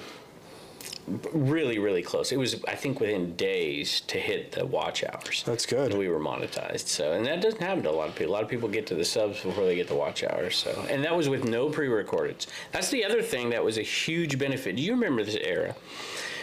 really, 1.33 1.79
really 1.79 2.03
close. 2.03 2.33
It 2.33 2.39
was, 2.39 2.63
I 2.67 2.75
think, 2.75 3.01
within 3.01 3.35
days 3.37 4.01
to 4.03 4.19
hit 4.19 4.53
the 4.53 4.65
watch 4.65 5.05
hours. 5.05 5.43
That's 5.47 5.67
good. 5.67 5.91
And 5.91 5.99
we 5.99 6.09
were 6.09 6.19
monetized. 6.19 6.87
So, 6.89 7.13
and 7.13 7.27
that 7.27 7.41
doesn't 7.43 7.61
happen 7.61 7.83
to 7.85 7.91
a 7.91 7.93
lot 7.93 8.09
of 8.09 8.15
people. 8.15 8.33
A 8.33 8.35
lot 8.35 8.43
of 8.43 8.49
people 8.49 8.69
get 8.69 8.87
to 8.89 8.95
the 8.95 9.05
subs 9.05 9.43
before 9.43 9.65
they 9.67 9.77
get 9.77 9.89
the 9.89 9.95
watch 9.95 10.25
hours. 10.25 10.57
So, 10.57 10.71
and 10.89 11.05
that 11.05 11.15
was 11.15 11.29
with 11.29 11.45
no 11.45 11.69
pre-recordeds. 11.69 12.47
That's 12.73 12.91
the 12.91 13.05
other 13.05 13.23
thing 13.23 13.51
that 13.51 13.63
was 13.65 13.79
a 13.79 13.83
huge 13.83 14.39
benefit. 14.39 14.77
Do 14.77 14.83
you 14.83 14.93
remember 14.93 15.23
this 15.25 15.37
era? 15.37 15.75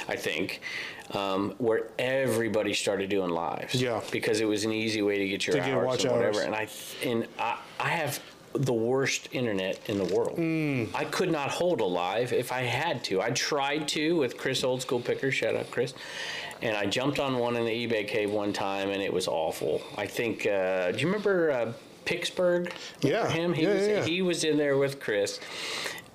I 0.08 0.16
think. 0.16 0.62
Um, 1.14 1.56
where 1.58 1.88
everybody 2.00 2.74
started 2.74 3.10
doing 3.10 3.32
lives, 3.32 3.76
Yeah. 3.76 4.00
because 4.12 4.40
it 4.40 4.46
was 4.46 4.64
an 4.64 4.72
easy 4.72 5.02
way 5.02 5.18
to 5.18 5.28
get 5.28 5.46
your 5.46 5.58
To 5.58 5.62
get 5.62 5.72
hours 5.74 5.86
watch 5.86 6.04
and 6.06 6.14
whatever. 6.14 6.38
hours. 6.38 6.46
And 6.46 6.56
I 6.56 6.68
and 7.06 7.28
I, 7.38 7.58
I 7.82 7.90
have 7.90 8.18
the 8.54 8.74
worst 8.74 9.30
internet 9.32 9.80
in 9.90 9.98
the 9.98 10.14
world. 10.16 10.36
Hmm. 10.38 10.86
I 10.94 11.06
could 11.06 11.32
not 11.32 11.50
hold 11.50 11.82
a 11.82 11.86
live 11.86 12.34
if 12.34 12.52
I 12.52 12.62
had 12.62 13.04
to. 13.06 13.22
I 13.22 13.32
tried 13.32 13.88
to 13.90 14.18
with 14.18 14.38
Chris 14.38 14.64
Old 14.64 14.82
School 14.82 15.00
Picker. 15.00 15.32
Shout 15.32 15.56
out 15.56 15.72
Chris. 15.72 15.94
And 16.62 16.76
I 16.78 16.86
jumped 16.86 17.20
on 17.20 17.38
one 17.40 17.56
in 17.56 17.66
the 17.66 17.72
eBay 17.88 18.08
cave 18.08 18.30
one 18.32 18.54
time, 18.54 18.90
and 18.90 19.02
it 19.02 19.12
was 19.12 19.28
awful. 19.28 19.82
I 19.98 20.06
think. 20.06 20.46
Uh, 20.46 20.92
do 20.92 21.00
you 21.00 21.08
remember 21.08 21.52
uh, 21.52 21.74
Pittsburgh? 22.06 22.72
Yeah. 23.02 23.28
him. 23.30 23.54
He 23.54 23.64
Yeah, 23.64 23.74
was 23.74 23.88
yeah, 23.88 23.94
yeah. 23.96 24.06
he 24.06 24.22
was 24.22 24.44
in 24.44 24.58
there 24.58 24.78
with 24.78 25.00
Chris. 25.00 25.40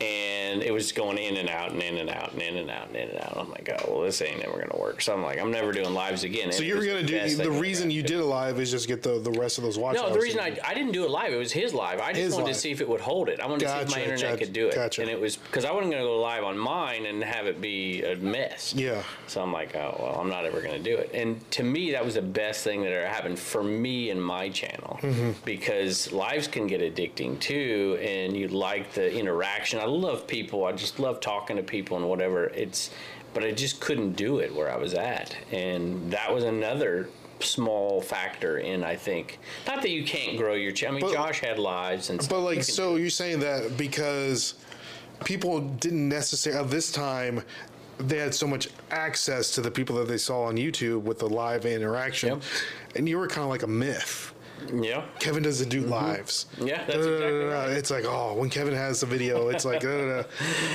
And 0.01 0.63
it 0.63 0.73
was 0.73 0.93
going 0.93 1.17
in 1.17 1.39
and 1.39 1.49
out 1.49 1.73
and 1.73 1.83
in 1.83 1.97
and 1.97 2.11
out 2.11 2.33
and 2.33 2.43
in 2.43 2.57
and 2.59 2.71
out 2.71 2.89
and 2.89 2.97
in 2.97 3.09
and 3.09 3.19
out. 3.19 3.37
I'm 3.39 3.51
like, 3.51 3.69
oh, 3.81 3.95
well, 3.95 4.03
this 4.03 4.21
ain't 4.21 4.41
never 4.41 4.59
gonna 4.59 4.79
work. 4.81 5.01
So 5.01 5.15
I'm 5.15 5.23
like, 5.23 5.41
I'm 5.41 5.51
never 5.51 5.73
doing 5.73 5.95
lives 5.95 6.23
again. 6.23 6.53
So 6.53 6.59
And 6.59 6.65
it 6.67 6.69
you 6.69 6.75
were 6.75 6.81
was 6.81 6.87
gonna 6.89 7.03
do 7.03 7.37
the 7.37 7.51
reason 7.51 7.91
you 7.91 8.03
did 8.03 8.21
a 8.21 8.25
live 8.25 8.61
is 8.61 8.71
just 8.71 8.89
get 8.89 9.03
the 9.03 9.19
the 9.21 9.31
rest 9.33 9.57
of 9.59 9.65
those 9.65 9.79
watch 9.79 9.97
No, 9.97 10.13
the 10.13 10.21
reason 10.21 10.41
I, 10.41 10.59
I 10.65 10.75
didn't 10.75 10.93
do 10.93 11.05
it 11.05 11.11
live, 11.11 11.33
it 11.33 11.37
was 11.39 11.51
his 11.53 11.73
live. 11.73 11.99
I 12.01 12.11
just 12.13 12.21
His 12.21 12.33
wanted 12.35 12.47
live. 12.47 12.55
to 12.55 12.61
see 12.61 12.71
if 12.71 12.81
it 12.83 12.89
would 12.89 13.01
hold 13.01 13.29
it. 13.31 13.41
I 13.41 13.47
wanted 13.47 13.61
to 13.67 13.73
see 13.73 13.79
if 13.81 13.91
my 13.91 14.03
internet 14.03 14.33
gotcha, 14.33 14.45
could 14.45 14.53
do 14.53 14.69
it. 14.69 14.75
gotcha. 14.75 15.01
And 15.01 15.11
it 15.11 15.19
was 15.19 15.37
because 15.37 15.65
I 15.65 15.73
wasn't 15.73 15.93
going 15.93 16.03
to 16.03 16.09
go 16.09 16.21
live 16.21 16.45
on 16.45 16.59
mine 16.59 17.07
and 17.07 17.25
have 17.25 17.47
it 17.47 17.61
be 17.61 18.03
a 18.03 18.17
mess. 18.17 18.75
Yeah. 18.77 19.03
So 19.29 19.43
I'm 19.43 19.53
like, 19.53 19.75
oh, 19.77 19.97
well, 19.99 20.21
I'm 20.21 20.29
not 20.29 20.45
ever 20.45 20.61
going 20.61 20.75
to 20.75 20.83
do 20.83 20.97
it. 20.99 21.11
And 21.15 21.49
to 21.53 21.63
me, 21.63 21.93
that 21.93 22.05
was 22.05 22.15
the 22.15 22.23
best 22.23 22.63
thing 22.65 22.83
that 22.83 22.93
ever 22.93 23.07
happened 23.07 23.39
for 23.39 23.63
me 23.65 24.11
and 24.11 24.23
my 24.23 24.51
channel 24.51 24.99
Mm-hmm. 25.03 25.33
because 25.45 26.11
lives 26.13 26.49
can 26.49 26.67
get 26.67 26.81
addicting 26.81 27.39
too. 27.41 27.99
And 28.01 28.37
you 28.37 28.49
like 28.49 28.93
the 28.93 29.13
interaction. 29.15 29.79
I 29.79 29.86
love 29.87 30.27
people. 30.27 30.65
I 30.65 30.73
just 30.73 30.99
love 30.99 31.21
talking 31.21 31.57
to 31.57 31.63
people 31.63 31.97
and 31.97 32.09
whatever. 32.09 32.45
It's, 32.47 32.91
but 33.35 33.43
I 33.45 33.51
just 33.53 33.81
couldn't 33.81 34.13
do 34.13 34.39
it 34.39 34.55
where 34.55 34.71
I 34.71 34.77
was 34.77 34.95
at. 34.95 35.37
And 35.53 36.11
that 36.13 36.33
was 36.35 36.45
another 36.45 37.09
small 37.41 38.01
factor 38.01 38.59
in 38.59 38.83
I 38.83 38.97
think 38.97 39.39
not 39.67 39.83
that 39.83 39.91
you 39.91 40.05
can't 40.05 40.39
grow 40.39 40.55
your 40.55 40.73
channel. 40.73 40.97
I 40.97 41.01
mean 41.03 41.11
But- 41.11 41.15
Josh 41.15 41.41
had 41.41 41.59
lives 41.59 42.09
and 42.09 42.19
But 42.19 42.25
stuff. 42.25 42.39
You 42.39 42.45
like, 42.45 42.55
can- 42.57 42.65
so 42.65 42.97
you're 42.97 43.11
saying 43.11 43.41
that 43.41 43.77
because 43.77 44.55
people 45.25 45.61
didn't 45.61 46.09
necessarily 46.09 46.63
at 46.65 46.71
this 46.71 46.91
time 46.91 47.43
they 47.99 48.19
had 48.19 48.35
so 48.35 48.47
much 48.47 48.69
access 48.91 49.51
to 49.55 49.61
the 49.61 49.71
people 49.71 49.97
that 49.97 50.09
they 50.09 50.17
saw 50.19 50.45
on 50.45 50.57
YouTube 50.57 51.03
with 51.03 51.19
the 51.19 51.29
live 51.29 51.65
interaction, 51.67 52.29
Yep. 52.31 52.43
and 52.95 53.09
you 53.09 53.19
were 53.19 53.27
kind 53.27 53.43
of 53.45 53.49
like 53.51 53.63
a 53.63 53.67
myth. 53.67 54.33
Yeah. 54.73 55.05
Kevin 55.19 55.43
doesn't 55.43 55.69
do 55.69 55.83
mm-hmm. 55.83 55.91
lives. 55.91 56.47
Yeah, 56.59 56.85
that's 56.85 56.99
Da, 57.07 57.13
exactly 57.13 57.45
right. 57.45 57.71
It's 57.71 57.91
like, 57.91 58.05
oh, 58.07 58.35
when 58.35 58.51
Kevin 58.51 58.75
has 58.75 59.01
the 59.01 59.07
video, 59.07 59.49
it's 59.49 59.65
like, 59.65 59.81
da, 59.81 60.23
da, 60.23 60.29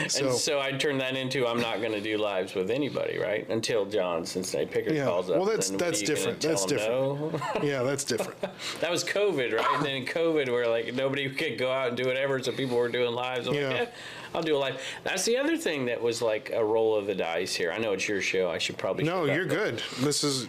so, 0.07 0.27
and 0.27 0.35
so 0.35 0.59
I 0.59 0.71
turned 0.71 1.01
that 1.01 1.15
into 1.15 1.47
I'm 1.47 1.59
not 1.59 1.79
going 1.79 1.91
to 1.93 2.01
do 2.01 2.17
lives 2.17 2.55
with 2.55 2.71
anybody, 2.71 3.17
right? 3.17 3.47
Until 3.49 3.85
John 3.85 4.25
Cincinnati 4.25 4.69
Picker 4.69 4.93
Yeah. 4.93 5.05
calls 5.05 5.29
up. 5.29 5.37
Well, 5.37 5.45
that's- 5.45 5.69
that's 5.71 6.01
different. 6.01 6.41
That's 6.41 6.65
different. 6.65 6.91
no? 6.91 7.41
yeah, 7.63 7.83
that's 7.83 8.03
different. 8.03 8.39
that 8.79 8.91
was 8.91 9.03
COVID, 9.03 9.53
right? 9.53 9.75
And 9.75 9.85
then 9.85 9.95
in 9.95 10.05
COVID, 10.05 10.49
where 10.49 10.67
like 10.67 10.93
nobody 10.93 11.29
could 11.29 11.57
go 11.57 11.71
out 11.71 11.89
and 11.89 11.97
do 11.97 12.05
whatever, 12.05 12.41
so 12.41 12.51
people 12.51 12.77
were 12.77 12.89
doing 12.89 13.13
lives. 13.13 13.47
I'm 13.47 13.53
Yeah. 13.53 13.67
like, 13.69 13.77
yeah, 13.77 13.85
I'll 14.33 14.43
do 14.43 14.55
a 14.55 14.57
live. 14.57 14.81
That's 15.03 15.25
the 15.25 15.37
other 15.37 15.57
thing 15.57 15.85
that 15.85 16.01
was 16.01 16.21
like 16.21 16.51
a 16.53 16.63
roll 16.63 16.95
of 16.95 17.05
the 17.05 17.15
dice 17.15 17.53
here. 17.53 17.71
I 17.71 17.77
know 17.77 17.93
it's 17.93 18.07
your 18.07 18.21
show. 18.21 18.49
I 18.49 18.57
should 18.57 18.77
probably. 18.77 19.03
No, 19.03 19.25
you're 19.25 19.45
good. 19.45 19.81
This 19.99 20.23
is 20.23 20.47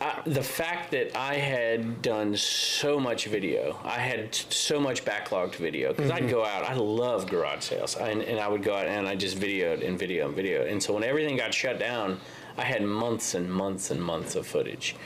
I, 0.00 0.22
the 0.24 0.42
fact 0.42 0.90
that 0.92 1.14
I 1.16 1.34
had 1.34 2.00
done 2.00 2.34
so 2.34 2.98
much 2.98 3.26
video, 3.26 3.78
I 3.84 3.98
had 3.98 4.34
so 4.34 4.80
much 4.80 5.04
backlogged 5.04 5.56
video 5.56 5.90
because 5.92 6.10
Mm-hmm. 6.10 6.24
I'd 6.24 6.30
go 6.30 6.44
out. 6.44 6.64
I 6.64 6.74
love 6.74 7.28
garage 7.28 7.62
sales, 7.64 7.96
and, 7.96 8.22
and 8.22 8.40
I 8.40 8.48
would 8.48 8.62
go 8.62 8.74
out 8.74 8.86
and 8.86 9.06
I 9.06 9.14
just 9.14 9.38
videoed 9.38 9.86
and 9.86 9.98
video 9.98 10.26
and 10.26 10.34
video. 10.34 10.64
And 10.64 10.82
so 10.82 10.94
when 10.94 11.04
everything 11.04 11.36
got 11.36 11.52
shut 11.52 11.78
down, 11.78 12.18
I 12.56 12.64
had 12.64 12.82
months 12.82 13.34
and 13.34 13.52
months 13.52 13.90
and 13.90 14.02
months 14.02 14.34
of 14.36 14.46
footage, 14.46 14.96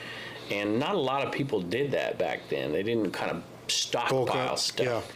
and 0.51 0.79
not 0.79 0.95
a 0.95 0.99
lot 0.99 1.27
of 1.27 1.33
people 1.33 1.61
did 1.61 1.91
that 1.91 2.17
back 2.19 2.49
then. 2.49 2.73
They 2.73 2.83
didn't 2.83 3.11
kind 3.11 3.31
of 3.31 3.43
stockpile 3.69 4.57
stuff. 4.57 5.13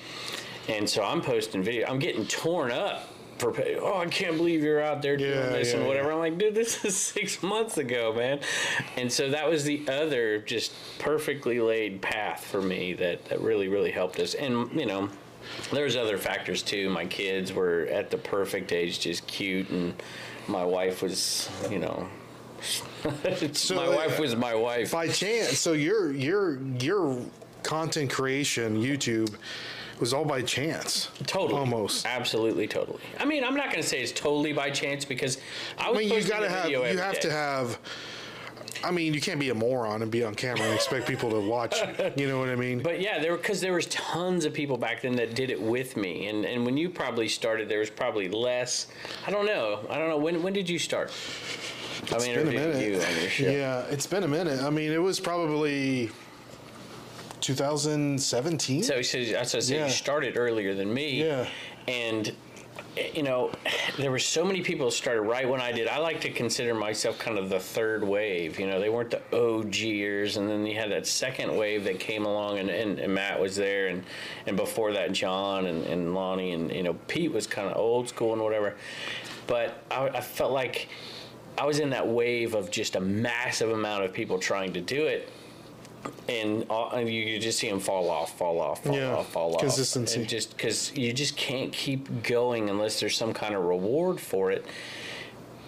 Yeah. 0.69 0.75
And 0.75 0.89
so 0.89 1.03
I'm 1.03 1.23
posting 1.23 1.63
video. 1.63 1.87
I'm 1.87 1.99
getting 1.99 2.27
torn 2.27 2.71
up 2.71 3.09
for, 3.39 3.55
oh, 3.81 3.99
I 3.99 4.07
can't 4.07 4.37
believe 4.37 4.63
you're 4.63 4.83
out 4.83 5.01
there 5.03 5.17
doing 5.17 5.31
Yeah, 5.31 5.49
this 5.51 5.73
yeah, 5.73 5.79
and 5.79 5.87
whatever. 5.87 6.09
yeah. 6.09 6.15
I'm 6.15 6.19
like, 6.21 6.39
dude, 6.39 6.55
this 6.55 6.85
is 6.85 6.97
six 7.15 7.43
months 7.43 7.79
ago, 7.79 8.13
man. 8.13 8.41
And 8.97 9.11
so 9.13 9.31
that 9.31 9.49
was 9.49 9.65
the 9.65 9.87
other 9.89 10.39
just 10.41 10.73
perfectly 10.99 11.61
laid 11.61 12.03
path 12.03 12.45
for 12.45 12.61
me 12.61 12.95
that, 12.95 13.25
that 13.27 13.41
really, 13.41 13.69
really 13.69 13.91
helped 13.93 14.19
us. 14.19 14.35
And, 14.35 14.73
you 14.73 14.87
know, 14.87 15.09
there's 15.73 15.97
other 15.97 16.19
factors 16.19 16.63
too. 16.63 16.91
My 16.91 17.07
kids 17.07 17.53
were 17.53 17.87
at 17.91 18.11
the 18.11 18.19
perfect 18.19 18.73
age, 18.73 19.01
just 19.01 19.27
cute, 19.27 19.71
and 19.71 19.95
my 20.47 20.65
wife 20.65 21.03
was, 21.03 21.49
you 21.71 21.79
know, 21.79 22.09
So, 23.53 23.77
my 23.77 23.89
wife 23.89 24.19
was 24.19 24.35
my 24.35 24.53
wife. 24.55 24.91
by 24.91 25.07
chance. 25.07 25.59
So 25.59 25.75
your 25.75 26.11
your 26.13 26.59
your 26.81 27.23
content 27.63 28.11
creation, 28.11 28.83
YouTube, 28.83 29.33
was 30.01 30.13
all 30.15 30.25
by 30.25 30.43
chance. 30.43 31.11
Totally. 31.27 31.59
Almost. 31.59 32.07
Absolutely, 32.07 32.67
totally. 32.67 33.01
I 33.19 33.25
mean, 33.25 33.45
I'm 33.45 33.55
not 33.55 33.71
going 33.71 33.83
to 33.83 33.89
say 33.89 34.01
it's 34.01 34.13
totally 34.13 34.53
by 34.53 34.71
chance 34.71 35.05
because 35.05 35.39
I 35.79 35.87
I 35.87 35.91
was 35.91 35.99
mean, 35.99 36.13
you 36.13 36.23
gotta 36.25 36.49
have 36.49 36.71
you 36.71 36.81
have 36.83 37.21
to 37.21 37.31
have. 37.31 37.79
I 38.85 38.93
mean, 38.93 39.13
you 39.13 39.21
can't 39.21 39.41
be 39.41 39.51
a 39.51 39.55
moron 39.55 40.03
and 40.03 40.11
be 40.11 40.23
on 40.23 40.37
camera 40.37 40.63
and 40.63 40.73
expect 40.75 41.09
people 41.09 41.31
to 41.31 41.41
watch. 41.41 41.77
you. 41.81 42.13
You 42.17 42.29
know 42.29 42.39
what 42.39 42.49
I 42.49 42.55
mean? 42.55 42.81
But 42.81 43.01
yeah, 43.01 43.19
there 43.19 43.37
because 43.37 43.61
there 43.61 43.73
was 43.73 43.87
tons 43.87 44.45
of 44.45 44.53
people 44.55 44.77
back 44.77 45.03
then 45.03 45.17
that 45.17 45.35
did 45.35 45.51
it 45.51 45.61
with 45.61 45.97
me, 45.97 46.29
and 46.29 46.45
and 46.45 46.65
when 46.65 46.77
you 46.77 46.89
probably 46.89 47.29
started, 47.29 47.69
there 47.69 47.81
was 47.81 47.91
probably 47.91 48.29
less. 48.29 48.87
I 49.27 49.31
don't 49.33 49.47
know. 49.47 49.81
I 49.91 49.99
don't 49.99 50.09
know 50.09 50.19
when 50.19 50.43
when 50.43 50.53
did 50.53 50.69
you 50.69 50.79
start? 50.79 51.11
It's 52.03 52.27
been 52.27 52.39
a 52.39 52.45
minute. 52.45 52.87
you 52.87 52.95
on 52.95 53.21
your 53.21 53.31
show. 53.31 53.51
Yeah, 53.51 53.85
it's 53.91 54.07
been 54.07 54.23
a 54.23 54.29
minute. 54.29 54.63
I 54.63 54.71
mean, 54.71 54.93
it 54.93 55.03
was 55.03 55.19
probably 55.19 56.11
2017. 57.49 58.83
So, 58.83 59.01
so 59.01 59.19
what 59.19 59.37
I 59.37 59.43
said. 59.43 59.65
Yeah. 59.65 59.87
You 59.87 59.91
started 59.91 60.37
earlier 60.37 60.75
than 60.75 60.93
me. 60.93 61.25
Yeah. 61.25 61.47
And 61.87 62.31
you 63.15 63.23
know, 63.23 63.51
there 63.97 64.11
were 64.11 64.19
so 64.19 64.45
many 64.45 64.61
people 64.61 64.91
started 64.91 65.23
right 65.23 65.49
when 65.49 65.61
I 65.61 65.73
did. 65.73 65.89
I 65.89 65.97
like 65.97 66.21
to 66.23 66.31
consider 66.31 66.75
myself 66.75 67.19
kind 67.19 67.39
of 67.39 67.49
the 67.49 67.59
third 67.59 68.05
wave. 68.05 68.61
You 68.61 68.67
know, 68.67 68.79
they 68.79 68.91
weren't 68.91 69.11
the 69.11 69.23
OGers, 69.33 70.37
and 70.37 70.47
then 70.49 70.67
you 70.67 70.75
had 70.75 70.91
that 70.91 71.07
second 71.07 71.57
wave 71.57 71.85
that 71.85 71.99
came 71.99 72.27
along, 72.27 72.59
and, 72.59 72.69
and, 72.69 72.99
and 72.99 73.15
Matt 73.15 73.41
was 73.41 73.57
there, 73.57 73.87
and, 73.87 74.05
and 74.47 74.57
before 74.57 74.93
that, 74.93 75.13
John 75.13 75.67
and, 75.67 75.85
and 75.85 76.15
Lonnie, 76.15 76.53
and 76.53 76.71
you 76.71 76.83
know, 76.83 76.95
Pete 77.07 77.33
was 77.33 77.47
kind 77.47 77.69
of 77.69 77.79
old 77.79 78.09
school 78.09 78.35
and 78.35 78.43
whatever. 78.43 78.75
But 79.47 79.83
I, 79.91 80.09
I 80.09 80.21
felt 80.21 80.53
like 80.53 80.89
I 81.57 81.65
was 81.65 81.79
in 81.79 81.91
that 81.91 82.07
wave 82.07 82.55
of 82.55 82.71
just 82.71 82.95
a 82.97 83.01
massive 83.01 83.71
amount 83.71 84.05
of 84.05 84.13
people 84.13 84.39
trying 84.39 84.75
to 84.75 84.81
do 84.83 85.07
it. 85.07 85.31
And, 86.29 86.65
all, 86.71 86.91
and 86.91 87.09
you, 87.09 87.21
you 87.23 87.39
just 87.39 87.59
see 87.59 87.69
them 87.69 87.81
fall 87.81 88.09
off, 88.11 88.37
fall 88.39 88.61
off, 88.61 88.85
fall 88.85 88.95
Yeah, 88.95 89.15
off, 89.17 89.31
fall 89.33 89.55
off. 89.55 89.61
consistency. 89.61 90.21
And 90.21 90.29
just 90.29 90.57
because 90.57 90.97
you 90.97 91.13
just 91.13 91.37
can't 91.37 91.73
keep 91.73 92.23
going 92.23 92.71
unless 92.71 93.01
there's 93.01 93.17
some 93.17 93.33
kind 93.35 93.55
of 93.55 93.65
reward 93.65 94.21
for 94.21 94.51
it 94.53 94.65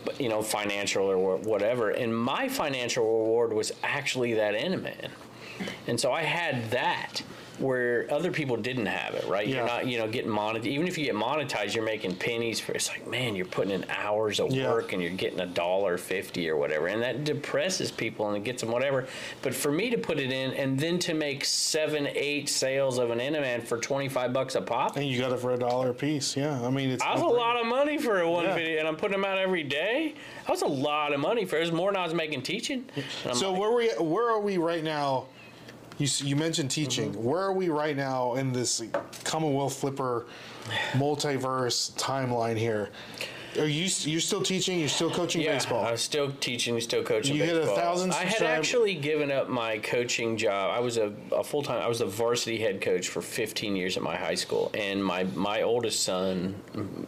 but, 0.05 0.19
you 0.21 0.29
know 0.31 0.41
financial 0.43 1.05
or 1.05 1.37
whatever 1.37 1.91
and 1.91 2.17
my 2.17 2.49
financial 2.49 3.05
reward 3.05 3.53
was 3.53 3.71
actually 3.83 4.33
that 4.35 4.55
Animan 4.55 5.11
and 5.87 6.01
so 6.01 6.11
I 6.13 6.23
had 6.23 6.71
that 6.71 7.23
where 7.61 8.07
other 8.11 8.31
people 8.33 8.57
didn't 8.57 8.87
have 8.87 9.15
it 9.15 9.27
right 9.29 9.47
Yeah. 9.47 9.57
you're 9.57 9.67
not 9.67 9.87
you 9.87 9.99
know 9.99 10.09
getting 10.09 10.31
monetized 10.31 10.65
even 10.67 10.89
if 10.89 10.97
you 10.97 11.05
get 11.05 11.15
monetized 11.15 11.75
you're 11.75 11.85
making 11.85 12.17
pennies 12.17 12.59
for 12.59 12.73
it's 12.73 12.89
like 12.89 13.07
man 13.07 13.37
you're 13.37 13.45
putting 13.47 13.73
in 13.73 13.85
hours 13.91 14.41
of 14.41 14.51
Yeah. 14.51 14.71
work 14.71 14.93
and 14.93 15.03
you're 15.03 15.11
getting 15.13 15.41
a 15.41 15.47
dollar 15.47 15.99
fifty 15.99 16.49
or 16.49 16.57
whatever 16.57 16.87
and 16.89 17.03
that 17.03 17.25
depresses 17.25 17.91
people 17.91 18.29
and 18.29 18.37
it 18.37 18.45
gets 18.45 18.63
them 18.63 18.71
whatever 18.73 19.07
but 19.43 19.55
for 19.55 19.71
me 19.71 19.91
to 19.91 19.99
put 19.99 20.19
it 20.19 20.33
in 20.33 20.53
and 20.55 20.79
then 20.79 20.99
to 21.01 21.15
make 21.15 21.45
seven 21.45 22.09
eight 22.15 22.49
sales 22.49 22.99
of 22.99 23.11
an 23.11 23.19
Animan 23.19 23.63
for 23.63 23.79
25 23.79 24.33
bucks 24.33 24.55
a 24.55 24.63
pop 24.63 24.97
and 24.97 25.07
you 25.07 25.19
got 25.21 25.33
it 25.33 25.39
for 25.39 25.53
a 25.53 25.59
dollar 25.59 25.91
a 25.91 25.95
piece. 25.95 26.37
Yeah, 26.37 26.61
I 26.63 26.71
mean, 26.71 26.91
it's. 26.91 27.03
that 27.03 27.15
was 27.15 27.23
a 27.23 27.27
lot 27.27 27.59
of 27.61 27.67
money 27.67 27.99
for 27.99 28.21
a 28.21 28.31
one 28.31 28.45
Yeah. 28.45 28.55
video, 28.55 28.79
and 28.79 28.89
I'm 28.89 28.97
putting 28.97 29.13
them 29.21 29.25
out 29.25 29.39
every 29.39 29.63
day. 29.63 30.15
That 30.47 30.51
was 30.51 30.63
a 30.63 30.67
lot 30.67 31.13
of 31.13 31.21
money 31.21 31.45
for. 31.45 31.57
It 31.57 31.61
was 31.61 31.73
more 31.73 31.91
than 31.93 32.01
I 32.01 32.05
was 32.05 32.15
making 32.15 32.43
teaching. 32.43 32.85
So 33.33 33.51
like, 33.53 33.61
where 33.61 33.73
we 33.73 33.89
where 34.05 34.31
are 34.31 34.41
we 34.41 34.57
right 34.59 34.83
now? 34.85 35.27
You 36.01 36.09
you 36.25 36.35
mentioned 36.35 36.71
teaching. 36.71 37.13
Mm-hmm. 37.13 37.23
Where 37.23 37.43
are 37.43 37.53
we 37.53 37.69
right 37.69 37.95
now 37.95 38.35
in 38.35 38.55
this 38.55 38.83
Commonwealth 39.23 39.75
Flipper 39.77 40.27
multiverse 40.93 41.93
timeline 41.93 42.57
here? 42.57 42.89
Are 43.59 43.67
you 43.67 43.89
you're 44.01 44.21
still 44.21 44.43
teaching? 44.43 44.79
You're 44.79 44.89
still 44.89 45.11
coaching 45.11 45.43
yeah, 45.43 45.55
baseball? 45.55 45.85
I 45.85 45.93
was 45.93 46.01
still 46.01 46.31
teaching, 46.41 46.81
still 46.81 47.03
coaching. 47.03 47.37
You 47.37 47.43
hit 47.43 47.57
a 47.57 47.61
baseball. 47.61 47.77
thousand 47.77 48.13
I 48.13 48.25
had 48.25 48.43
actually 48.43 48.95
given 48.95 49.31
up 49.31 49.49
my 49.49 49.79
coaching 49.79 50.37
job. 50.37 50.71
I 50.77 50.81
was 50.81 50.97
a, 50.97 51.13
a 51.33 51.43
full 51.43 51.63
time. 51.63 51.83
I 51.83 51.89
was 51.89 52.01
a 52.01 52.07
varsity 52.07 52.59
head 52.59 52.81
coach 52.81 53.09
for 53.09 53.21
15 53.21 53.77
years 53.77 53.97
at 53.97 54.03
my 54.03 54.17
high 54.17 54.35
school, 54.35 54.71
and 54.75 55.05
my 55.05 55.25
my 55.35 55.63
oldest 55.63 56.03
son, 56.03 56.55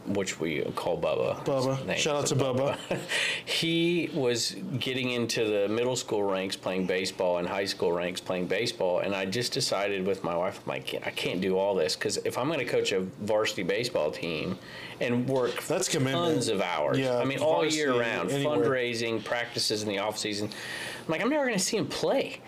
which 0.06 0.40
we 0.40 0.62
call 0.74 1.00
Bubba. 1.00 1.44
Bubba. 1.44 1.96
Shout 1.96 2.16
out 2.16 2.26
to 2.26 2.36
Bubba. 2.36 2.78
he 3.44 4.10
was 4.14 4.56
getting 4.78 5.10
into 5.10 5.44
the 5.44 5.68
middle 5.68 5.96
school 5.96 6.22
ranks 6.22 6.56
playing 6.56 6.86
baseball 6.86 7.38
and 7.38 7.48
high 7.48 7.64
school 7.64 7.92
ranks 7.92 8.20
playing 8.20 8.46
baseball 8.46 9.00
and 9.00 9.14
i 9.14 9.24
just 9.24 9.52
decided 9.52 10.06
with 10.06 10.22
my 10.24 10.36
wife 10.36 10.60
I'm 10.64 10.70
like 10.70 11.02
i 11.06 11.10
can't 11.10 11.40
do 11.40 11.58
all 11.58 11.74
this 11.74 11.96
because 11.96 12.18
if 12.18 12.38
i'm 12.38 12.46
going 12.46 12.58
to 12.58 12.64
coach 12.64 12.92
a 12.92 13.00
varsity 13.00 13.62
baseball 13.62 14.10
team 14.10 14.58
and 15.00 15.28
work 15.28 15.62
That's 15.64 15.88
commitment. 15.88 16.31
Tons 16.32 16.48
of 16.48 16.60
hours 16.60 16.98
Yeah, 16.98 17.18
i 17.18 17.24
mean 17.24 17.38
all 17.38 17.64
year 17.64 17.98
round 17.98 18.30
anywhere. 18.30 18.56
fundraising 18.58 19.22
practices 19.24 19.82
in 19.82 19.88
the 19.88 19.98
off 19.98 20.18
season 20.18 20.48
i'm 20.48 21.08
like 21.12 21.20
i'm 21.22 21.30
never 21.30 21.44
going 21.44 21.58
to 21.58 21.64
see 21.64 21.76
him 21.76 21.86
play 21.86 22.40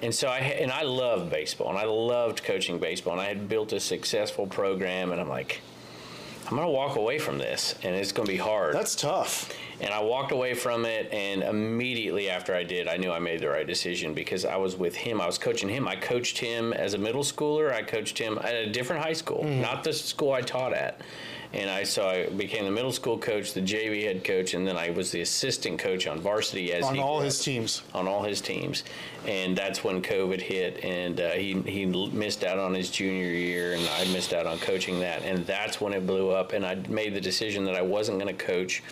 and 0.00 0.14
so 0.14 0.28
I 0.28 0.38
and 0.38 0.70
I 0.70 0.82
loved 0.82 1.28
baseball 1.28 1.70
and 1.70 1.76
I 1.78 1.82
loved 1.84 2.44
coaching 2.44 2.78
baseball 2.78 3.14
and 3.14 3.20
I 3.20 3.24
had 3.26 3.48
built 3.48 3.72
a 3.72 3.80
successful 3.80 4.46
program 4.46 5.10
and 5.10 5.20
I'm 5.20 5.28
like 5.28 5.60
I'm 6.48 6.56
gonna 6.56 6.70
walk 6.70 6.94
away 6.94 7.18
from 7.18 7.36
this 7.36 7.74
and 7.82 7.96
it's 7.96 8.12
gonna 8.12 8.28
be 8.28 8.36
hard. 8.36 8.76
That's 8.76 8.94
tough. 8.94 9.52
And 9.80 9.92
I 9.92 10.00
walked 10.00 10.30
away 10.32 10.54
from 10.54 10.84
it, 10.86 11.12
and 11.12 11.42
immediately 11.42 12.30
after 12.30 12.54
I 12.54 12.62
did, 12.64 12.86
I 12.88 12.96
knew 12.96 13.10
I 13.12 13.18
made 13.18 13.40
the 13.40 13.48
right 13.48 13.66
decision 13.66 14.14
because 14.14 14.44
I 14.44 14.56
was 14.56 14.76
with 14.76 14.94
him. 14.96 15.20
I 15.20 15.26
was 15.26 15.36
coaching 15.36 15.68
him. 15.68 15.86
I 15.88 15.94
coached 15.96 16.38
him 16.38 16.72
as 16.72 16.94
a 16.94 16.98
middle 16.98 17.22
schooler. 17.24 17.72
I 17.72 17.82
coached 17.82 18.18
him 18.18 18.38
at 18.42 18.54
a 18.54 18.66
different 18.70 19.02
high 19.02 19.12
school, 19.12 19.42
Mm-hmm. 19.44 19.60
not 19.60 19.82
the 19.84 19.92
school 19.92 20.32
I 20.32 20.40
taught 20.42 20.72
at. 20.72 21.00
And 21.54 21.70
I 21.70 21.82
so 21.84 22.06
I 22.06 22.26
became 22.28 22.66
the 22.66 22.70
middle 22.70 22.92
school 22.92 23.16
coach, 23.16 23.54
the 23.54 23.62
JV 23.62 24.04
head 24.04 24.22
coach, 24.22 24.52
and 24.52 24.66
then 24.66 24.76
I 24.76 24.90
was 24.90 25.10
the 25.10 25.22
assistant 25.22 25.78
coach 25.78 26.06
on 26.06 26.20
varsity 26.20 26.72
as 26.74 26.84
On 26.84 26.94
he 26.94 27.00
all 27.00 27.20
his 27.20 27.40
teams. 27.40 27.82
on 27.94 28.06
all 28.06 28.22
his 28.22 28.42
teams, 28.42 28.84
and 29.26 29.56
that's 29.56 29.82
when 29.82 30.02
COVID 30.02 30.42
hit, 30.42 30.84
and 30.84 31.18
uh, 31.20 31.30
he 31.30 31.54
he 31.62 31.86
missed 31.86 32.44
out 32.44 32.58
on 32.58 32.74
his 32.74 32.90
junior 32.90 33.30
year, 33.30 33.72
and 33.72 33.88
I 33.98 34.04
missed 34.12 34.34
out 34.34 34.46
on 34.46 34.58
coaching 34.58 35.00
that, 35.00 35.22
and 35.22 35.46
that's 35.46 35.80
when 35.80 35.94
it 35.94 36.06
blew 36.06 36.30
up, 36.30 36.52
and 36.52 36.66
I 36.66 36.74
made 36.88 37.14
the 37.14 37.20
decision 37.20 37.64
that 37.64 37.74
I 37.76 37.82
wasn't 37.82 38.18
going 38.20 38.36
to 38.36 38.44
coach. 38.44 38.82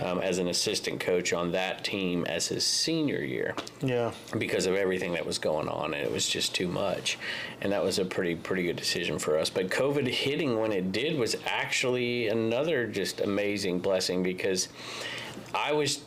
Um, 0.00 0.20
as 0.20 0.38
an 0.38 0.46
assistant 0.46 1.00
coach 1.00 1.32
on 1.32 1.50
that 1.52 1.82
team 1.82 2.24
as 2.26 2.46
his 2.46 2.64
senior 2.64 3.20
year. 3.24 3.56
Yeah. 3.80 4.12
because 4.38 4.66
of 4.66 4.76
everything 4.76 5.12
that 5.14 5.26
was 5.26 5.38
going 5.38 5.68
on 5.68 5.92
and 5.92 6.04
it 6.04 6.12
was 6.12 6.28
just 6.28 6.54
too 6.54 6.68
much. 6.68 7.18
And 7.60 7.72
that 7.72 7.82
was 7.82 7.98
a 7.98 8.04
pretty 8.04 8.36
pretty 8.36 8.62
good 8.62 8.76
decision 8.76 9.18
for 9.18 9.36
us. 9.36 9.50
But 9.50 9.70
covid 9.70 10.06
hitting 10.06 10.60
when 10.60 10.70
it 10.70 10.92
did 10.92 11.18
was 11.18 11.34
actually 11.46 12.28
another 12.28 12.86
just 12.86 13.20
amazing 13.20 13.80
blessing 13.80 14.22
because 14.22 14.68
i 15.54 15.72
was 15.72 16.02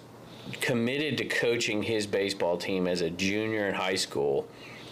committed 0.59 1.17
to 1.17 1.25
coaching 1.25 1.83
his 1.83 2.07
baseball 2.07 2.57
team 2.57 2.87
as 2.87 3.01
a 3.01 3.09
junior 3.09 3.67
in 3.67 3.75
high 3.75 3.95
school 3.95 4.47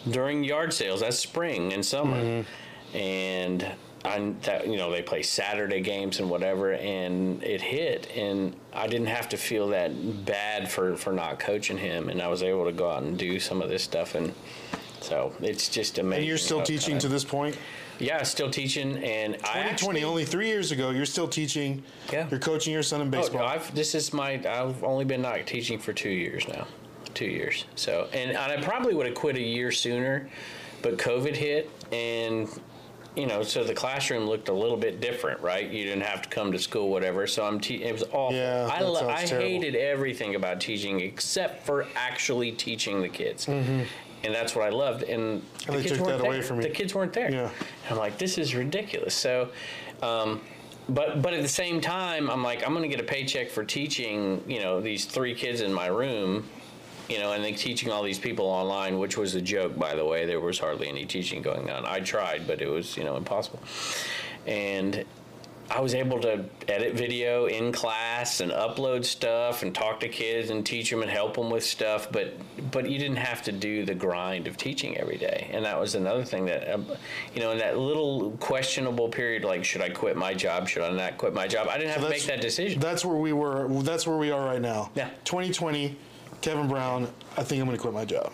during 0.09 0.43
yard 0.43 0.73
sales. 0.73 1.01
That's 1.01 1.19
spring 1.19 1.73
and 1.73 1.85
summer. 1.85 2.45
And 2.93 3.65
I, 4.05 4.33
that 4.43 4.67
you 4.67 4.77
know 4.77 4.91
they 4.91 5.01
play 5.01 5.21
Saturday 5.21 5.81
games 5.81 6.19
and 6.19 6.29
whatever, 6.29 6.73
and 6.73 7.43
it 7.43 7.61
hit, 7.61 8.07
and 8.15 8.55
I 8.73 8.87
didn't 8.87 9.07
have 9.07 9.27
to 9.29 9.37
feel 9.37 9.67
that 9.69 10.25
bad 10.25 10.71
for 10.71 10.95
for 10.95 11.11
not 11.11 11.39
coaching 11.39 11.77
him, 11.77 12.09
and 12.09 12.21
I 12.21 12.27
was 12.27 12.41
able 12.41 12.65
to 12.65 12.71
go 12.71 12.89
out 12.89 13.03
and 13.03 13.17
do 13.17 13.39
some 13.39 13.61
of 13.61 13.69
this 13.69 13.83
stuff, 13.83 14.15
and 14.15 14.33
So 15.01 15.33
it's 15.41 15.69
just 15.69 15.97
amazing. 15.97 16.19
And 16.19 16.27
you're 16.27 16.37
still 16.37 16.61
teaching 16.61 16.95
time- 16.95 16.99
to 17.01 17.07
this 17.07 17.23
point? 17.23 17.57
Yeah, 17.99 18.23
still 18.23 18.49
teaching, 18.49 18.97
and 19.03 19.35
I 19.43 19.63
2020, 19.63 19.69
actually, 19.69 20.03
only 20.05 20.23
three 20.25 20.47
years 20.47 20.71
ago, 20.71 20.91
you're 20.91 21.05
still 21.05 21.27
teaching. 21.27 21.83
Yeah. 22.13 22.27
You're 22.31 22.39
coaching 22.39 22.71
your 22.71 22.83
son 22.83 23.01
in 23.01 23.07
Oh, 23.07 23.11
baseball. 23.11 23.45
I've, 23.45 23.73
this 23.75 23.93
is 23.93 24.13
my. 24.13 24.33
I've 24.47 24.81
only 24.85 25.03
been 25.03 25.21
not 25.21 25.45
teaching 25.45 25.77
for 25.79 25.91
two 25.91 26.09
years 26.09 26.47
now, 26.47 26.65
two 27.13 27.25
years. 27.25 27.65
So, 27.75 28.07
and, 28.13 28.31
and 28.31 28.37
I 28.37 28.61
probably 28.61 28.93
would 28.93 29.05
have 29.05 29.15
quit 29.15 29.35
a 29.35 29.41
year 29.41 29.71
sooner, 29.73 30.29
but 30.81 30.97
COVID 30.97 31.35
hit, 31.35 31.69
and 31.91 32.47
you 33.15 33.25
know, 33.27 33.43
so 33.43 33.63
the 33.63 33.73
classroom 33.73 34.25
looked 34.27 34.49
a 34.49 34.53
little 34.53 34.77
bit 34.77 35.01
different, 35.01 35.41
right? 35.41 35.69
You 35.69 35.83
didn't 35.83 36.03
have 36.03 36.21
to 36.21 36.29
come 36.29 36.51
to 36.51 36.59
school, 36.59 36.89
whatever. 36.89 37.27
So 37.27 37.43
I'm. 37.45 37.59
Te- 37.59 37.83
it 37.83 37.91
was 37.91 38.03
awful. 38.11 38.35
Yeah, 38.37 38.69
I 38.71 38.81
lo- 38.81 39.09
I 39.09 39.25
terrible. 39.25 39.47
hated 39.47 39.75
everything 39.75 40.35
about 40.35 40.61
teaching 40.61 40.99
except 41.01 41.65
for 41.65 41.85
actually 41.95 42.51
teaching 42.51 43.01
the 43.01 43.09
kids. 43.09 43.47
And 43.47 44.35
that's 44.35 44.53
what 44.55 44.65
I 44.65 44.69
loved. 44.69 45.03
And, 45.03 45.41
Mm-hmm. 45.41 45.71
And 45.71 45.77
they 45.77 45.81
the 45.83 45.87
kids 45.89 45.97
took 45.97 46.07
weren't 46.07 46.21
that 46.21 46.27
away 46.27 46.41
there. 46.41 46.61
The 46.61 46.69
kids 46.69 46.95
weren't 46.95 47.13
there. 47.13 47.31
Yeah. 47.31 47.49
And 47.83 47.91
I'm 47.91 47.97
like, 47.97 48.17
this 48.17 48.37
is 48.37 48.53
ridiculous. 48.55 49.13
So, 49.15 49.49
um, 50.01 50.41
but 50.89 51.21
but 51.21 51.33
at 51.33 51.41
the 51.41 51.47
same 51.47 51.79
time, 51.81 52.29
I'm 52.29 52.43
like, 52.43 52.63
I'm 52.65 52.73
going 52.73 52.83
to 52.89 52.95
get 52.95 52.99
a 52.99 53.07
paycheck 53.07 53.49
for 53.49 53.63
teaching, 53.63 54.43
you 54.47 54.59
know, 54.59 54.81
these 54.81 55.05
three 55.05 55.33
kids 55.35 55.61
in 55.61 55.71
my 55.71 55.87
room, 55.87 56.49
you 57.09 57.19
know, 57.19 57.33
and 57.33 57.43
then 57.43 57.55
teaching 57.55 57.91
all 57.91 58.03
these 58.03 58.19
people 58.19 58.45
online, 58.45 58.99
which 58.99 59.17
was 59.17 59.35
a 59.35 59.41
joke, 59.41 59.77
by 59.77 59.95
the 59.95 60.05
way. 60.05 60.25
There 60.25 60.39
was 60.39 60.59
hardly 60.59 60.87
any 60.87 61.05
teaching 61.05 61.41
going 61.41 61.69
on. 61.69 61.85
I 61.85 61.99
tried, 61.99 62.45
but 62.47 62.61
it 62.61 62.69
was, 62.69 62.95
you 62.95 63.03
know, 63.03 63.17
impossible. 63.17 63.59
And 64.45 65.05
I 65.71 65.81
was 65.81 65.93
able 65.93 66.19
to 66.21 66.45
edit 66.67 66.95
video 66.95 67.45
in 67.45 67.71
class 67.71 68.41
and 68.41 68.51
upload 68.51 69.05
stuff 69.05 69.61
and 69.61 69.73
talk 69.73 69.99
to 69.99 70.09
kids 70.09 70.49
and 70.49 70.65
teach 70.65 70.89
them 70.89 71.03
and 71.03 71.11
help 71.11 71.35
them 71.35 71.51
with 71.51 71.63
stuff. 71.63 72.11
But 72.11 72.33
but 72.71 72.89
you 72.89 72.97
didn't 72.97 73.17
have 73.17 73.43
to 73.43 73.51
do 73.51 73.85
the 73.85 73.93
grind 73.93 74.47
of 74.47 74.57
teaching 74.57 74.97
every 74.97 75.17
day. 75.17 75.49
And 75.53 75.63
that 75.65 75.79
was 75.79 75.93
another 75.93 76.23
thing 76.23 76.45
that 76.45 76.73
um, 76.73 76.87
you 77.35 77.41
know 77.41 77.51
in 77.51 77.59
that 77.59 77.77
little 77.77 78.31
questionable 78.39 79.09
period, 79.09 79.43
like 79.43 79.63
should 79.63 79.81
I 79.81 79.89
quit 79.89 80.17
my 80.17 80.33
job? 80.33 80.67
Should 80.67 80.83
I 80.83 80.91
not 80.91 81.17
quit 81.19 81.35
my 81.35 81.47
job? 81.47 81.67
I 81.67 81.77
didn't 81.77 81.91
have 81.91 82.01
to 82.01 82.09
make 82.09 82.23
that 82.23 82.41
decision. 82.41 82.79
That's 82.79 83.05
where 83.05 83.17
we 83.17 83.33
were. 83.33 83.67
That's 83.83 84.07
where 84.07 84.17
we 84.17 84.31
are 84.31 84.43
right 84.43 84.61
now. 84.61 84.89
Yeah. 84.95 85.09
2020, 85.25 85.95
Kevin 86.41 86.67
Brown. 86.67 87.07
I 87.37 87.43
think 87.43 87.61
I'm 87.61 87.67
going 87.67 87.77
to 87.77 87.81
quit 87.81 87.93
my 87.93 88.05
job 88.05 88.31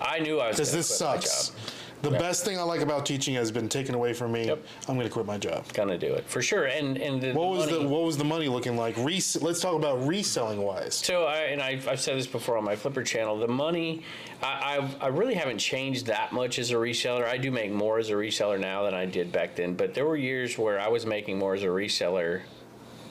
I 0.00 0.18
knew 0.18 0.38
I 0.40 0.48
was 0.48 0.56
because 0.56 0.70
gonna 0.70 0.78
this 0.78 0.96
quit 0.98 1.08
my 1.10 1.20
sucks. 1.20 1.48
job. 1.48 1.56
The 2.02 2.10
best 2.12 2.46
thing 2.46 2.58
I 2.58 2.62
like 2.62 2.80
about 2.80 3.04
teaching 3.04 3.34
has 3.34 3.52
been 3.52 3.68
taken 3.68 3.94
away 3.94 4.14
from 4.14 4.32
me. 4.32 4.46
Yep. 4.46 4.64
I'm 4.88 4.94
going 4.94 5.06
to 5.06 5.12
quit 5.12 5.26
my 5.26 5.36
job. 5.36 5.70
Gonna 5.74 5.98
do 5.98 6.14
it 6.14 6.24
for 6.26 6.40
sure. 6.40 6.64
And 6.64 6.96
and 6.96 7.20
the, 7.20 7.34
What 7.34 7.50
was 7.50 7.66
money, 7.66 7.82
the 7.82 7.88
What 7.88 8.04
was 8.04 8.16
the 8.16 8.24
money 8.24 8.48
looking 8.48 8.74
like? 8.78 8.96
Res- 8.96 9.42
let's 9.42 9.60
talk 9.60 9.74
about 9.76 10.06
reselling 10.06 10.62
wise. 10.62 10.94
So 10.94 11.24
I 11.26 11.36
and 11.52 11.60
I've, 11.60 11.86
I've 11.86 12.00
said 12.00 12.16
this 12.16 12.26
before 12.26 12.56
on 12.56 12.64
my 12.64 12.74
Flipper 12.74 13.02
channel. 13.02 13.38
The 13.38 13.48
money, 13.48 14.02
I, 14.42 14.88
I 15.00 15.04
I 15.04 15.08
really 15.08 15.34
haven't 15.34 15.58
changed 15.58 16.06
that 16.06 16.32
much 16.32 16.58
as 16.58 16.70
a 16.70 16.76
reseller. 16.76 17.26
I 17.26 17.36
do 17.36 17.50
make 17.50 17.70
more 17.70 17.98
as 17.98 18.08
a 18.08 18.14
reseller 18.14 18.58
now 18.58 18.84
than 18.84 18.94
I 18.94 19.04
did 19.04 19.30
back 19.30 19.54
then. 19.54 19.74
But 19.74 19.92
there 19.92 20.06
were 20.06 20.16
years 20.16 20.56
where 20.56 20.80
I 20.80 20.88
was 20.88 21.04
making 21.04 21.38
more 21.38 21.52
as 21.54 21.64
a 21.64 21.66
reseller 21.66 22.40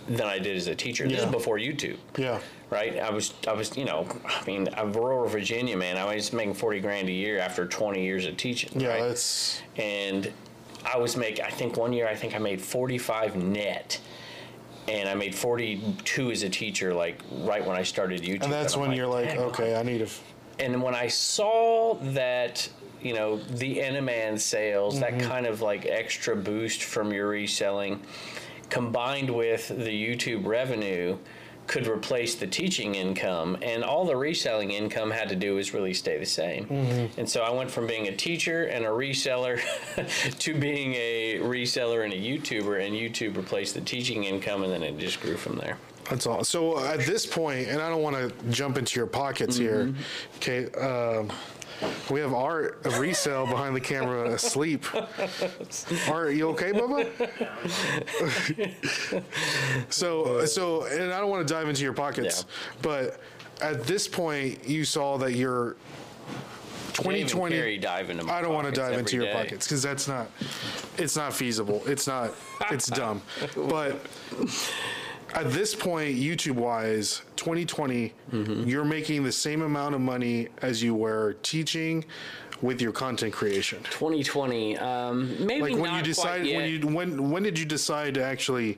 than 0.10 0.28
I 0.28 0.40
did 0.40 0.58
as 0.58 0.68
a 0.68 0.76
teacher. 0.76 1.08
This 1.08 1.20
Yeah. 1.20 1.26
is 1.26 1.32
before 1.32 1.58
YouTube, 1.58 1.98
Yeah. 2.18 2.40
right? 2.70 2.98
I 2.98 3.12
was 3.12 3.34
I 3.48 3.54
was 3.54 3.78
you 3.78 3.86
know 3.86 4.08
I 4.26 4.44
mean 4.46 4.68
I'm 4.76 4.92
rural 4.92 5.28
Virginia 5.28 5.78
man. 5.78 5.98
I 5.98 6.16
was 6.16 6.34
making 6.34 6.56
forty 6.56 6.80
grand 6.80 7.08
a 7.08 7.14
year 7.14 7.40
after 7.40 7.66
twenty 7.68 8.04
years 8.04 8.26
of 8.26 8.36
teaching. 8.38 8.80
Yeah. 8.80 8.90
right? 8.90 9.04
That's 9.04 9.62
and 9.78 10.32
I 10.86 10.98
was 10.98 11.16
making. 11.16 11.46
I 11.46 11.50
think 11.52 11.78
one 11.78 11.94
year 11.94 12.08
I 12.08 12.16
think 12.16 12.36
I 12.36 12.40
made 12.40 12.62
forty 12.62 12.98
five 12.98 13.36
net. 13.36 14.00
And 14.88 15.08
I 15.08 15.14
made 15.14 15.36
42 15.36 16.32
as 16.32 16.42
a 16.42 16.50
teacher, 16.50 16.96
like 16.96 17.22
right 17.44 17.64
when 17.64 17.78
I 17.78 17.84
started 17.84 18.24
YouTube. 18.24 18.42
and 18.42 18.52
that's 18.52 18.74
I'm 18.74 18.80
when 18.82 18.92
you're 18.94 19.06
like, 19.06 19.36
okay, 19.38 19.76
I 19.76 19.84
need 19.84 20.00
to. 20.00 20.06
f- 20.06 20.24
and 20.58 20.82
when 20.82 20.96
I 20.96 21.08
saw 21.10 21.94
that, 22.14 22.68
you 23.00 23.14
know, 23.14 23.38
the 23.38 23.78
Enaman 23.78 24.40
sales, 24.40 25.00
that 25.00 25.14
mm-hmm. 25.14 25.30
kind 25.30 25.46
of 25.46 25.62
like 25.62 25.86
extra 25.86 26.36
boost 26.36 26.82
from 26.82 27.14
your 27.14 27.28
reselling, 27.28 28.02
combined 28.70 29.30
with 29.30 29.68
the 29.70 29.92
YouTube 29.92 30.46
revenue, 30.46 31.18
could 31.70 31.86
replace 31.86 32.34
the 32.34 32.48
teaching 32.48 32.96
income, 32.96 33.56
and 33.62 33.84
all 33.84 34.04
the 34.04 34.16
reselling 34.16 34.72
income 34.72 35.12
had 35.12 35.30
to 35.30 35.36
do 35.36 35.54
was 35.56 35.72
really 35.72 35.94
stay 35.94 36.18
the 36.18 36.26
same. 36.26 36.66
And 37.16 37.30
so 37.30 37.42
I 37.42 37.52
went 37.52 37.70
from 37.70 37.86
being 37.86 38.08
a 38.08 38.16
teacher 38.16 38.64
and 38.64 38.86
a 38.86 38.90
reseller 38.90 39.62
to 40.40 40.54
being 40.56 40.96
a 40.96 41.38
reseller 41.42 42.04
and 42.04 42.12
a 42.12 42.18
YouTuber, 42.18 42.84
and 42.84 42.96
YouTube 42.96 43.38
replaced 43.38 43.76
the 43.76 43.82
teaching 43.82 44.24
income, 44.24 44.64
and 44.64 44.74
then 44.74 44.82
it 44.82 44.98
just 44.98 45.22
grew 45.22 45.38
from 45.38 45.58
there. 45.58 45.78
That's 46.10 46.26
all. 46.26 46.44
So 46.44 46.84
at 46.84 47.02
this 47.02 47.28
point, 47.28 47.68
and 47.68 47.80
I 47.80 47.88
don't 47.88 48.02
want 48.02 48.16
to 48.16 48.34
jump 48.50 48.80
into 48.80 49.00
your 49.00 49.06
pockets 49.06 49.56
here. 49.56 49.94
Okay. 50.38 50.72
Um, 50.72 51.32
we 52.10 52.20
have 52.20 52.34
Art 52.34 52.86
of 52.86 53.00
resale 53.00 53.46
behind 53.46 53.76
the 53.76 53.82
camera 53.82 54.32
asleep. 54.32 54.86
Art, 56.10 56.34
you 56.36 56.50
okay, 56.50 56.72
Bubba? 56.72 57.08
so, 59.90 60.46
so, 60.46 60.86
and 60.86 61.12
I 61.12 61.20
don't 61.20 61.30
want 61.30 61.48
to 61.48 61.54
dive 61.54 61.70
into 61.70 61.84
your 61.84 61.94
pockets, 61.94 62.46
but 62.82 63.20
at 63.62 63.84
this 63.84 64.08
point, 64.08 64.68
you 64.68 64.86
saw 64.86 65.18
that 65.18 65.34
you're 65.34 65.76
2020. 66.94 67.56
carry 67.56 67.78
dive 67.78 68.10
into 68.10 68.32
I 68.32 68.42
don't 68.42 68.54
want 68.54 68.68
to 68.68 68.74
dive 68.74 68.98
into 68.98 69.16
your 69.16 69.26
day. 69.26 69.34
pockets 69.34 69.66
because 69.68 69.82
that's 69.82 70.08
not, 70.08 70.30
it's 70.98 71.16
not 71.16 71.34
feasible. 71.34 71.82
It's 71.86 72.08
not, 72.08 72.34
it's 72.72 72.88
dumb. 72.90 73.22
But 73.56 74.00
at 75.34 75.52
this 75.52 75.76
point, 75.76 76.18
YouTube 76.18 76.56
wise, 76.56 77.22
2020, 77.36 78.14
Mm-hmm. 78.32 78.64
you're 78.68 78.86
making 78.86 79.24
the 79.24 79.32
same 79.32 79.62
amount 79.64 79.96
of 79.96 80.02
money 80.02 80.48
as 80.62 80.84
you 80.84 80.94
were 80.96 81.36
teaching 81.44 82.06
with 82.62 82.82
your 82.82 82.92
content 82.92 83.34
creation. 83.34 83.82
2020, 83.90 84.78
um, 84.78 85.46
maybe 85.46 85.62
Like 85.62 85.74
when 85.74 85.84
not 85.92 85.98
you 85.98 86.04
decide, 86.04 86.42
quite 86.42 86.46
yet. 86.46 86.58
when 86.58 86.70
you 86.70 86.88
when 86.96 87.32
when 87.32 87.44
did 87.44 87.58
you 87.58 87.66
decide 87.66 88.14
to 88.16 88.24
actually? 88.24 88.78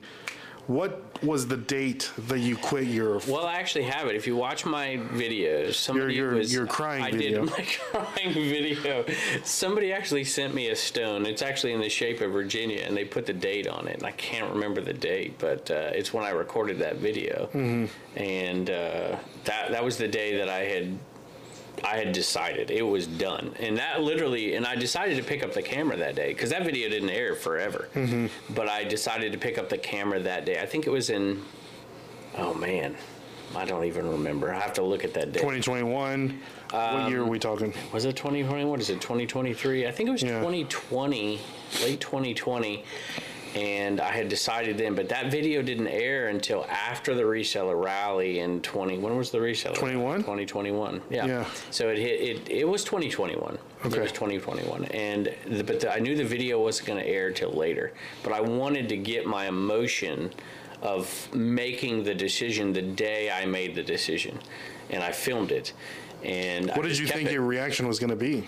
What 0.68 1.02
was 1.24 1.48
the 1.48 1.56
date 1.56 2.10
that 2.28 2.38
you 2.38 2.56
quit 2.56 2.84
your? 2.86 3.18
Well, 3.28 3.44
I 3.46 3.54
actually 3.54 3.84
have 3.84 4.06
it. 4.06 4.14
If 4.14 4.26
you 4.28 4.36
watch 4.36 4.64
my 4.64 4.96
videos, 5.12 5.74
somebody 5.74 6.14
your- 6.14 6.34
was 6.34 6.52
your 6.54 6.66
crying 6.66 7.02
I 7.04 7.10
video. 7.10 7.44
did 7.44 7.50
my 7.50 7.64
crying 7.90 8.32
video. 8.32 9.04
Somebody 9.44 9.92
actually 9.92 10.22
sent 10.24 10.54
me 10.54 10.68
a 10.68 10.76
stone. 10.76 11.26
It's 11.26 11.42
actually 11.42 11.72
in 11.72 11.80
the 11.80 11.88
shape 11.88 12.20
of 12.20 12.30
Virginia, 12.30 12.82
and 12.86 12.96
they 12.96 13.04
put 13.04 13.26
the 13.26 13.32
date 13.32 13.66
on 13.66 13.88
it. 13.88 13.96
And 13.96 14.04
I 14.06 14.12
can't 14.12 14.52
remember 14.52 14.80
the 14.80 14.92
date, 14.92 15.34
but 15.38 15.68
uh, 15.70 15.90
it's 15.94 16.12
when 16.12 16.24
I 16.24 16.30
recorded 16.30 16.78
that 16.78 16.96
video, 16.96 17.48
Mm-hmm. 17.52 18.18
and 18.22 18.70
uh, 18.70 19.16
that 19.44 19.70
that 19.72 19.82
was 19.84 19.96
the 19.96 20.08
day 20.08 20.36
that 20.38 20.48
I 20.48 20.60
had. 20.60 20.96
I 21.84 21.96
had 21.96 22.12
decided 22.12 22.70
it 22.70 22.82
was 22.82 23.06
done, 23.06 23.54
and 23.58 23.76
that 23.78 24.02
literally, 24.02 24.54
and 24.54 24.66
I 24.66 24.76
decided 24.76 25.16
to 25.16 25.24
pick 25.24 25.42
up 25.42 25.52
the 25.52 25.62
camera 25.62 25.96
that 25.96 26.14
day 26.14 26.28
because 26.28 26.50
that 26.50 26.64
video 26.64 26.88
didn't 26.88 27.10
air 27.10 27.34
forever. 27.34 27.88
Mm-hmm. 27.94 28.26
But 28.54 28.68
I 28.68 28.84
decided 28.84 29.32
to 29.32 29.38
pick 29.38 29.58
up 29.58 29.68
the 29.68 29.78
camera 29.78 30.20
that 30.20 30.44
day. 30.44 30.60
I 30.60 30.66
think 30.66 30.86
it 30.86 30.90
was 30.90 31.10
in 31.10 31.42
Oh 32.36 32.54
man, 32.54 32.96
I 33.54 33.64
don't 33.64 33.84
even 33.84 34.08
remember. 34.08 34.52
I 34.52 34.58
have 34.58 34.72
to 34.74 34.82
look 34.82 35.04
at 35.04 35.12
that 35.14 35.32
date. 35.32 35.40
2021. 35.40 36.40
what 36.70 37.10
year 37.10 37.22
are 37.22 37.26
we 37.26 37.38
talking? 37.38 37.74
Was 37.92 38.04
it 38.04 38.16
2020? 38.16 38.64
What 38.64 38.80
is 38.80 38.90
it? 38.90 39.00
2023? 39.00 39.86
I 39.86 39.90
think 39.90 40.08
it 40.08 40.12
was 40.12 40.22
Yeah. 40.22 40.38
2020, 40.38 41.40
late 41.82 42.00
2020. 42.00 42.84
And 43.54 44.00
I 44.00 44.12
had 44.12 44.28
decided 44.28 44.78
then, 44.78 44.94
but 44.94 45.08
that 45.10 45.30
video 45.30 45.60
didn't 45.60 45.88
air 45.88 46.28
until 46.28 46.64
after 46.70 47.14
the 47.14 47.22
reseller 47.22 47.82
rally 47.82 48.38
in 48.38 48.62
20. 48.62 48.98
When 48.98 49.16
was 49.16 49.30
the 49.30 49.38
reseller? 49.38 49.74
21? 49.74 50.20
2021. 50.20 51.02
Yeah. 51.10 51.26
Yeah. 51.26 51.44
So 51.70 51.88
it 51.90 51.98
hit. 51.98 52.20
It, 52.20 52.48
it 52.50 52.64
was 52.68 52.82
2021. 52.84 53.58
Okay. 53.84 53.96
It 53.98 54.00
was 54.00 54.12
2021, 54.12 54.84
and 54.86 55.34
the, 55.48 55.64
but 55.64 55.80
the, 55.80 55.92
I 55.92 55.98
knew 55.98 56.14
the 56.16 56.24
video 56.24 56.62
wasn't 56.62 56.86
going 56.86 57.02
to 57.02 57.06
air 57.06 57.32
till 57.32 57.50
later. 57.50 57.92
But 58.22 58.32
I 58.32 58.40
wanted 58.40 58.88
to 58.90 58.96
get 58.96 59.26
my 59.26 59.48
emotion 59.48 60.32
of 60.82 61.28
making 61.34 62.04
the 62.04 62.14
decision 62.14 62.72
the 62.72 62.82
day 62.82 63.30
I 63.30 63.44
made 63.44 63.74
the 63.74 63.82
decision, 63.82 64.38
and 64.90 65.02
I 65.02 65.10
filmed 65.12 65.50
it. 65.52 65.72
And 66.22 66.70
I 66.70 66.74
What 66.76 66.86
did 66.86 66.96
you 66.96 67.06
think 67.08 67.28
it. 67.28 67.32
your 67.32 67.42
reaction 67.42 67.88
was 67.88 67.98
going 67.98 68.10
to 68.10 68.16
be? 68.16 68.46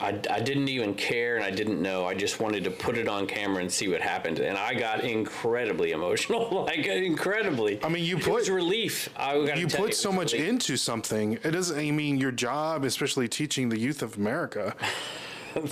I, 0.00 0.20
I 0.30 0.40
didn't 0.40 0.68
even 0.68 0.94
care 0.94 1.36
and 1.36 1.44
I 1.44 1.50
didn't 1.50 1.80
know. 1.80 2.04
I 2.06 2.14
just 2.14 2.40
wanted 2.40 2.64
to 2.64 2.70
put 2.70 2.96
it 2.98 3.08
on 3.08 3.26
camera 3.26 3.60
and 3.62 3.70
see 3.72 3.88
what 3.88 4.00
happened. 4.00 4.38
And 4.38 4.56
I 4.58 4.74
got 4.74 5.04
incredibly 5.04 5.92
emotional, 5.98 6.64
like 6.66 6.86
incredibly. 6.86 7.82
I 7.84 7.88
mean, 7.88 8.04
you 8.04 8.16
it 8.18 8.26
was 8.26 8.48
put- 8.48 8.54
relief. 8.54 9.08
I 9.16 9.36
You 9.36 9.66
put 9.66 9.90
it 9.90 9.96
so 9.96 10.12
much 10.12 10.32
relief. 10.32 10.48
into 10.48 10.76
something. 10.76 11.34
It 11.42 11.50
doesn't. 11.52 11.78
I 11.78 11.90
mean, 11.90 12.18
your 12.18 12.32
job, 12.32 12.84
especially 12.84 13.28
teaching 13.28 13.68
the 13.68 13.78
youth 13.78 14.02
of 14.02 14.16
America. 14.16 14.74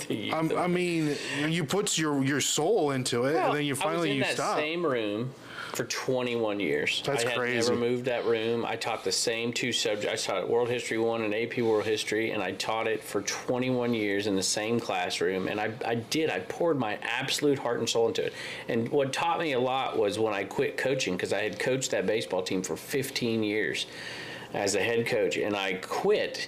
The- 0.07 0.31
I'm, 0.31 0.57
I 0.57 0.65
mean, 0.67 1.13
you 1.49 1.65
put 1.65 1.97
your 1.97 2.23
your 2.23 2.39
soul 2.39 2.91
into 2.91 3.25
it, 3.25 3.33
Well, 3.33 3.47
and 3.49 3.57
then 3.57 3.65
you 3.65 3.73
I 3.73 3.75
was 3.75 3.81
finally 3.83 4.11
in 4.11 4.17
you 4.19 4.23
stop. 4.23 4.57
same 4.57 4.85
room 4.85 5.33
for 5.75 5.85
21 5.85 6.59
years. 6.59 7.01
That's 7.05 7.25
I 7.25 7.29
had 7.29 7.37
crazy. 7.37 7.69
never 7.69 7.79
moved 7.79 8.05
that 8.05 8.25
room. 8.25 8.65
I 8.65 8.75
taught 8.75 9.03
the 9.03 9.11
same 9.11 9.51
two 9.51 9.71
subjects. 9.71 10.29
I 10.29 10.33
taught 10.33 10.49
World 10.49 10.69
History 10.69 10.97
1 10.97 11.23
and 11.23 11.33
AP 11.33 11.57
World 11.59 11.85
History, 11.85 12.31
and 12.31 12.43
I 12.43 12.51
taught 12.53 12.87
it 12.87 13.03
for 13.03 13.21
21 13.23 13.93
years 13.93 14.27
in 14.27 14.35
the 14.35 14.43
same 14.43 14.79
classroom. 14.79 15.47
And 15.47 15.59
I, 15.59 15.71
I 15.85 15.95
did. 15.95 16.29
I 16.29 16.39
poured 16.39 16.77
my 16.77 16.99
absolute 17.01 17.57
heart 17.57 17.79
and 17.79 17.89
soul 17.89 18.07
into 18.07 18.25
it. 18.25 18.33
And 18.67 18.87
what 18.89 19.11
taught 19.11 19.39
me 19.39 19.53
a 19.53 19.59
lot 19.59 19.97
was 19.97 20.19
when 20.19 20.33
I 20.33 20.43
quit 20.43 20.77
coaching, 20.77 21.15
because 21.15 21.33
I 21.33 21.41
had 21.41 21.59
coached 21.59 21.91
that 21.91 22.05
baseball 22.05 22.43
team 22.43 22.61
for 22.61 22.75
15 22.75 23.43
years 23.43 23.87
as 24.53 24.75
a 24.75 24.83
head 24.83 25.07
coach, 25.07 25.37
and 25.37 25.55
I 25.55 25.73
quit 25.73 26.47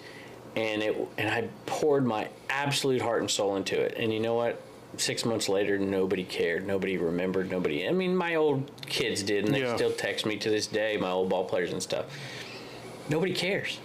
and 0.56 0.82
it 0.82 0.96
and 1.18 1.30
I 1.30 1.50
poured 1.66 2.06
my 2.06 2.30
absolute 2.50 3.02
heart 3.02 3.22
and 3.22 3.30
soul 3.30 3.56
into 3.56 3.80
it. 3.80 3.96
And 3.98 4.14
you 4.14 4.20
know 4.20 4.36
what? 4.36 4.62
Six 4.98 5.26
months 5.26 5.50
later, 5.50 5.78
nobody 5.78 6.24
cared. 6.24 6.66
Nobody 6.68 6.98
remembered. 6.98 7.52
Nobody. 7.52 7.88
I 7.88 7.92
mean, 7.92 8.16
my 8.16 8.36
old 8.36 8.70
kids 8.88 9.24
did, 9.24 9.46
and 9.46 9.54
they 9.54 9.62
Yeah. 9.62 9.76
still 9.76 9.92
text 9.92 10.26
me 10.26 10.38
to 10.38 10.50
this 10.50 10.68
day. 10.68 10.98
My 10.98 11.12
old 11.12 11.30
ball 11.30 11.44
players 11.46 11.72
and 11.74 11.82
stuff. 11.82 12.06
Nobody 13.10 13.34
cares. 13.34 13.80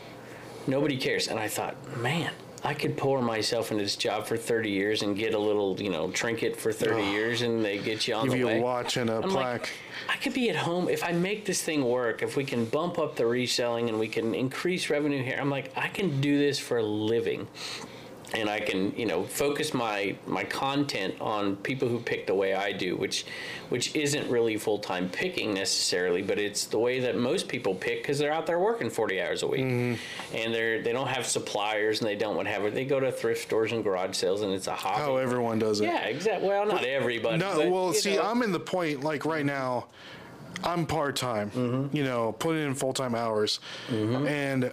Nobody 0.66 0.96
cares. 0.96 1.28
And 1.28 1.38
I 1.38 1.48
thought, 1.48 1.74
man, 1.98 2.30
I 2.62 2.74
could 2.74 2.96
pour 2.96 3.22
myself 3.22 3.70
into 3.72 3.82
this 3.82 3.96
job 3.96 4.26
for 4.26 4.36
30 4.36 4.70
years 4.70 5.02
and 5.02 5.16
get 5.16 5.34
a 5.34 5.38
little, 5.38 5.80
you 5.80 5.90
know, 5.90 6.10
trinket 6.10 6.56
for 6.56 6.72
30 6.72 7.02
years, 7.04 7.42
and 7.42 7.64
they 7.64 7.78
get 7.78 8.06
you 8.06 8.14
on 8.14 8.24
Give 8.24 8.32
the 8.32 8.38
you 8.38 8.46
way. 8.46 8.58
a 8.58 8.62
watch 8.62 8.96
and 8.98 9.08
a 9.10 9.16
I'm 9.16 9.22
plaque. 9.30 9.60
like, 9.62 9.70
I 10.08 10.16
could 10.16 10.34
be 10.34 10.48
at 10.50 10.56
home 10.56 10.88
if 10.88 11.02
I 11.02 11.12
make 11.12 11.44
this 11.46 11.62
thing 11.62 11.84
work. 11.84 12.22
If 12.22 12.36
we 12.36 12.44
can 12.44 12.66
bump 12.66 12.98
up 12.98 13.16
the 13.16 13.26
reselling 13.26 13.88
and 13.88 13.98
we 13.98 14.08
can 14.08 14.34
increase 14.34 14.90
revenue 14.90 15.22
here, 15.22 15.38
I'm 15.40 15.50
like, 15.50 15.72
I 15.76 15.88
can 15.88 16.20
do 16.20 16.38
this 16.38 16.58
for 16.58 16.78
a 16.78 16.82
living, 16.82 17.48
and 18.34 18.48
I 18.48 18.60
can, 18.60 18.94
you 18.96 19.06
know, 19.06 19.24
focus 19.24 19.74
my 19.74 20.16
my 20.26 20.44
content 20.44 21.14
on 21.20 21.56
people 21.56 21.88
who 21.88 21.98
pick 21.98 22.26
the 22.26 22.34
way 22.34 22.54
I 22.54 22.72
do, 22.72 22.96
which 22.96 23.24
which 23.68 23.94
isn't 23.94 24.28
really 24.30 24.56
full 24.56 24.78
time 24.78 25.08
picking 25.08 25.54
necessarily, 25.54 26.22
but 26.22 26.38
it's 26.38 26.64
the 26.66 26.78
way 26.78 27.00
that 27.00 27.16
most 27.16 27.48
people 27.48 27.74
pick 27.74 28.02
because 28.02 28.18
they're 28.18 28.32
out 28.32 28.46
there 28.46 28.58
working 28.58 28.90
40 28.90 29.20
hours 29.20 29.42
a 29.42 29.46
week, 29.46 29.62
mm-hmm. 29.62 30.36
and 30.36 30.54
they're 30.54 30.82
they 30.82 30.92
don't 30.92 31.08
have 31.08 31.26
suppliers 31.26 32.00
and 32.00 32.08
they 32.08 32.16
don't 32.16 32.36
whatever. 32.36 32.70
They 32.70 32.84
go 32.84 33.00
to 33.00 33.10
thrift 33.10 33.42
stores 33.42 33.72
and 33.72 33.82
garage 33.82 34.16
sales, 34.16 34.42
and 34.42 34.52
it's 34.52 34.66
a 34.66 34.74
hobby. 34.74 35.00
How 35.00 35.16
everyone 35.16 35.58
does 35.58 35.80
it. 35.80 35.84
yeah, 35.84 36.04
exactly. 36.04 36.48
Well, 36.48 36.66
not 36.66 36.84
everybody. 36.84 37.38
No, 37.38 37.56
but, 37.56 37.70
well, 37.70 37.92
see, 37.92 38.16
know. 38.16 38.22
I'm 38.22 38.42
in 38.42 38.52
the 38.52 38.60
point 38.60 39.02
like 39.02 39.24
right 39.24 39.44
mm-hmm. 39.44 39.48
now. 39.48 39.86
I'm 40.62 40.84
part 40.84 41.16
time. 41.16 41.50
Mm-hmm. 41.52 41.96
You 41.96 42.04
know, 42.04 42.32
putting 42.32 42.64
in 42.66 42.74
full 42.74 42.92
time 42.92 43.14
hours, 43.14 43.60
mm-hmm. 43.88 44.26
and 44.26 44.72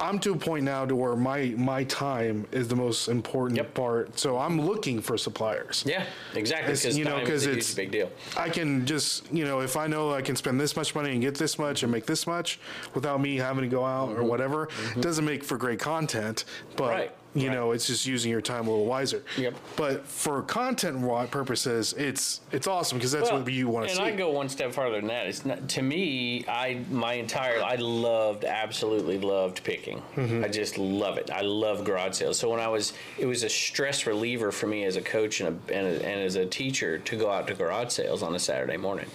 I'm 0.00 0.18
to 0.20 0.32
a 0.32 0.36
point 0.36 0.64
now 0.64 0.84
to 0.86 0.94
where 0.96 1.16
my 1.16 1.54
my 1.56 1.84
time 1.84 2.46
is 2.52 2.68
the 2.68 2.76
most 2.76 3.08
important 3.08 3.56
Yep. 3.58 3.74
part. 3.74 4.18
So 4.18 4.38
I'm 4.38 4.60
looking 4.60 5.00
for 5.00 5.16
suppliers. 5.16 5.84
Yeah, 5.86 6.04
exactly. 6.34 6.72
It's- 6.72 6.82
Because 6.82 6.98
you 6.98 7.04
know, 7.04 7.16
time 7.18 7.26
'cause 7.26 7.42
is 7.42 7.46
a 7.46 7.50
it's- 7.52 7.74
big 7.74 7.90
deal. 7.90 8.10
I 8.36 8.48
can 8.48 8.86
just, 8.86 9.32
you 9.32 9.44
know, 9.44 9.60
if 9.60 9.76
I 9.76 9.86
know 9.86 10.12
I 10.12 10.22
can 10.22 10.36
spend 10.36 10.60
this 10.60 10.76
much 10.76 10.94
money 10.94 11.12
and 11.12 11.20
get 11.20 11.34
this 11.36 11.58
much 11.58 11.82
and 11.82 11.90
make 11.92 12.06
this 12.06 12.26
much 12.26 12.58
without 12.94 13.20
me 13.20 13.36
having 13.36 13.62
to 13.62 13.68
go 13.68 13.84
out 13.84 14.10
or 14.16 14.22
whatever, 14.24 14.68
doesn't 15.00 15.24
make 15.24 15.44
for 15.44 15.56
great 15.56 15.78
content, 15.78 16.44
but 16.76 16.84
Mm-hmm. 16.84 16.92
Right, 16.94 17.12
you 17.34 17.50
know, 17.50 17.72
it's 17.72 17.86
just 17.86 18.06
using 18.06 18.30
your 18.30 18.40
time 18.40 18.66
a 18.66 18.70
little 18.70 18.86
wiser. 18.86 19.24
Yep. 19.36 19.54
But 19.76 20.06
for 20.06 20.42
content 20.42 21.02
purposes, 21.30 21.92
it's 21.94 22.40
it's 22.52 22.66
awesome 22.66 22.98
because 22.98 23.12
that's 23.12 23.30
Well, 23.30 23.42
what 23.42 23.52
you 23.52 23.68
want 23.68 23.88
to 23.88 23.94
see. 23.94 24.00
and. 24.02 24.14
I 24.14 24.16
go 24.16 24.30
one 24.30 24.48
step 24.48 24.72
farther 24.72 24.96
than 24.96 25.08
that. 25.08 25.26
It's 25.26 25.44
not 25.44 25.68
to 25.70 25.82
me. 25.82 26.44
I 26.48 26.84
my 26.90 27.14
entire 27.14 27.62
I 27.62 27.74
loved 27.76 28.44
absolutely 28.44 29.18
loved 29.18 29.64
picking. 29.64 30.02
Mm-hmm. 30.16 30.44
I 30.44 30.48
just 30.48 30.78
love 30.78 31.18
it. 31.18 31.30
I 31.30 31.40
love 31.40 31.84
garage 31.84 32.14
sales. 32.14 32.38
So 32.38 32.48
when 32.50 32.60
I 32.60 32.68
was, 32.68 32.92
it 33.18 33.26
was 33.26 33.42
a 33.42 33.48
stress 33.48 34.06
reliever 34.06 34.52
for 34.52 34.66
me 34.66 34.84
as 34.84 34.96
a 34.96 35.02
coach 35.02 35.40
and 35.40 35.48
a, 35.68 35.74
and, 35.74 35.86
a, 35.86 36.06
and 36.06 36.20
as 36.22 36.36
a 36.36 36.46
teacher 36.46 36.98
to 36.98 37.16
go 37.16 37.30
out 37.30 37.46
to 37.48 37.54
garage 37.54 37.90
sales 37.92 38.22
on 38.22 38.34
a 38.34 38.38
Saturday 38.38 38.76
morning. 38.76 39.06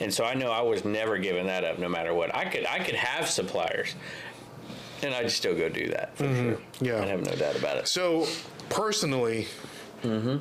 And 0.00 0.12
so 0.12 0.24
I 0.24 0.34
know 0.34 0.50
I 0.50 0.62
was 0.62 0.84
never 0.84 1.18
giving 1.18 1.46
that 1.46 1.64
up, 1.64 1.78
no 1.78 1.88
matter 1.88 2.14
what. 2.14 2.34
I 2.34 2.44
could 2.44 2.66
I 2.66 2.78
could 2.80 2.94
have 2.94 3.28
suppliers, 3.28 3.94
and 5.02 5.14
I'd 5.14 5.30
still 5.30 5.54
go 5.56 5.68
do 5.68 5.88
that 5.88 6.16
for 6.16 6.24
sure. 6.24 6.32
Mm-hmm. 6.54 6.84
Yeah. 6.84 7.02
I 7.02 7.06
have 7.06 7.24
no 7.24 7.34
doubt 7.34 7.56
about 7.56 7.76
it. 7.78 7.88
so 7.88 8.26
personally, 8.70 9.46
Mm-hmm. 10.02 10.36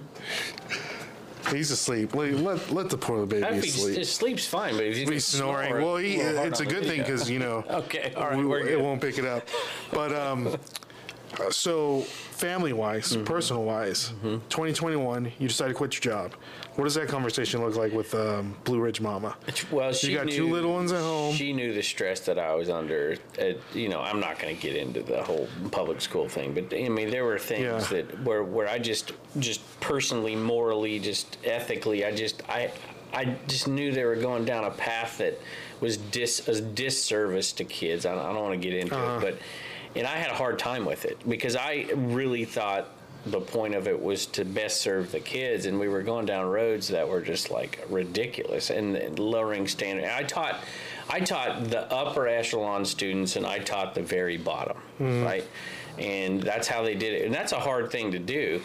he's 1.55 1.71
asleep. 1.71 2.13
Let, 2.13 2.33
let, 2.33 2.71
let 2.71 2.89
the 2.91 2.97
poor 2.97 3.25
baby 3.25 3.67
sleep. 3.67 3.97
s- 3.99 4.09
sleep's 4.09 4.45
fine, 4.45 4.75
but 4.75 4.83
if 4.85 4.95
he's 4.97 5.09
He's 5.09 5.25
snoring. 5.25 5.73
Well, 5.83 5.97
he, 5.97 6.15
it's 6.17 6.59
a 6.59 6.65
good 6.65 6.85
thing 6.85 6.99
because 7.01 7.29
you 7.29 7.39
know. 7.39 7.63
Okay, 7.69 8.13
all 8.15 8.27
right, 8.29 8.37
we- 8.37 8.45
we're 8.45 8.59
it 8.59 8.65
good. 8.75 8.81
won't 8.83 9.01
pick 9.01 9.17
it 9.17 9.25
up. 9.25 9.47
But 9.91 10.13
um, 10.13 10.55
uh, 11.39 11.51
so 11.51 12.01
family 12.01 12.73
wise, 12.73 13.13
Mm-hmm. 13.13 13.23
personal 13.25 13.63
wise, 13.63 14.09
2021, 14.49 15.31
you 15.39 15.47
decide 15.47 15.67
to 15.69 15.73
quit 15.73 15.93
your 15.93 16.01
job. 16.13 16.33
What 16.75 16.83
does 16.85 16.95
that 16.95 17.07
conversation 17.07 17.63
look 17.63 17.75
like 17.75 17.93
with 17.93 18.13
um, 18.15 18.55
Blue 18.63 18.79
Ridge 18.79 19.01
Mama? 19.01 19.35
Well, 19.71 19.91
she 19.93 20.13
got 20.13 20.25
knew, 20.27 20.35
two 20.35 20.49
little 20.51 20.73
ones 20.73 20.91
at 20.91 21.01
home. 21.01 21.33
She 21.33 21.53
knew 21.53 21.73
the 21.73 21.81
stress 21.83 22.19
that 22.21 22.37
I 22.37 22.53
was 22.55 22.69
under. 22.69 23.17
Uh, 23.41 23.53
you 23.73 23.89
know, 23.89 24.01
I'm 24.01 24.19
not 24.19 24.39
going 24.39 24.55
to 24.55 24.61
get 24.61 24.75
into 24.75 25.01
the 25.03 25.23
whole 25.23 25.47
public 25.71 26.01
school 26.01 26.27
thing, 26.29 26.53
but 26.53 26.73
I 26.73 26.89
mean, 26.89 27.09
there 27.09 27.25
were 27.25 27.39
things 27.39 27.63
Yeah. 27.63 27.79
that 28.01 28.23
where 28.23 28.43
where 28.43 28.67
I 28.69 28.77
just 28.79 29.13
just 29.39 29.61
personally, 29.79 30.35
morally, 30.35 30.99
just 30.99 31.37
ethically, 31.43 32.05
I 32.05 32.13
just 32.15 32.41
I 32.49 32.71
I 33.13 33.35
just 33.47 33.67
knew 33.67 33.91
they 33.91 34.05
were 34.05 34.15
going 34.17 34.45
down 34.45 34.65
a 34.65 34.71
path 34.71 35.17
that 35.19 35.39
was 35.81 35.97
dis 35.97 36.47
a 36.47 36.61
disservice 36.61 37.51
to 37.53 37.63
kids. 37.63 38.05
I 38.05 38.13
don't, 38.15 38.25
I 38.25 38.33
don't 38.33 38.43
want 38.43 38.61
to 38.61 38.69
get 38.69 38.77
into 38.77 38.95
Uh-huh. 38.95 39.17
it, 39.27 39.31
but 39.31 39.39
and 39.95 40.07
I 40.07 40.17
had 40.17 40.31
a 40.31 40.35
hard 40.35 40.59
time 40.59 40.85
with 40.85 41.05
it 41.05 41.17
because 41.27 41.55
I 41.55 41.87
really 41.95 42.45
thought 42.45 42.87
the 43.25 43.41
point 43.41 43.75
of 43.75 43.87
it 43.87 44.01
was 44.01 44.25
to 44.27 44.45
best 44.45 44.81
serve 44.81 45.11
the 45.11 45.19
kids. 45.19 45.65
And 45.65 45.79
we 45.79 45.87
were 45.87 46.01
going 46.01 46.25
down 46.25 46.47
roads 46.47 46.87
that 46.89 47.07
were 47.07 47.21
just 47.21 47.51
like 47.51 47.85
ridiculous 47.89 48.69
and, 48.69 49.19
lowering 49.19 49.67
standard. 49.67 50.05
I 50.05 50.23
taught 50.23 50.63
i 51.09 51.21
taught 51.21 51.69
the 51.69 51.91
upper 51.91 52.27
echelon 52.27 52.83
students 52.83 53.37
and 53.37 53.45
i 53.45 53.59
taught 53.59 53.95
the 53.95 54.01
very 54.01 54.35
bottom 54.35 54.75
hmm. 54.97 55.23
right? 55.23 55.47
And 55.97 56.43
that's 56.43 56.67
how 56.67 56.83
they 56.83 56.93
did 56.93 57.13
it. 57.13 57.25
And 57.25 57.33
that's 57.33 57.53
a 57.53 57.59
hard 57.59 57.91
thing 57.91 58.11
to 58.11 58.19
do 58.19 58.61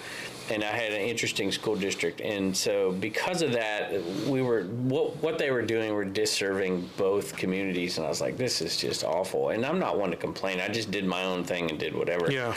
and 0.50 0.62
i 0.64 0.66
had 0.66 0.92
an 0.92 1.00
interesting 1.00 1.50
school 1.52 1.76
district. 1.76 2.20
And 2.20 2.56
so 2.56 2.92
because 2.92 3.42
of 3.42 3.52
that 3.52 3.92
we 4.26 4.42
were 4.42 4.64
what, 4.64 5.16
what 5.22 5.38
they 5.38 5.50
were 5.50 5.62
doing 5.62 5.92
were 5.94 6.04
disserving 6.04 6.88
both 6.96 7.36
communities. 7.36 7.98
And 7.98 8.06
i 8.06 8.08
was 8.08 8.20
like 8.20 8.36
this 8.36 8.60
is 8.60 8.76
just 8.76 9.04
awful. 9.04 9.50
And 9.50 9.64
i'm 9.64 9.78
not 9.78 9.98
one 9.98 10.10
to 10.10 10.16
complain. 10.16 10.60
I 10.60 10.68
just 10.68 10.90
did 10.90 11.04
my 11.06 11.24
own 11.24 11.44
thing 11.44 11.70
and 11.70 11.78
did 11.78 11.94
whatever. 11.94 12.30
Yeah. 12.30 12.54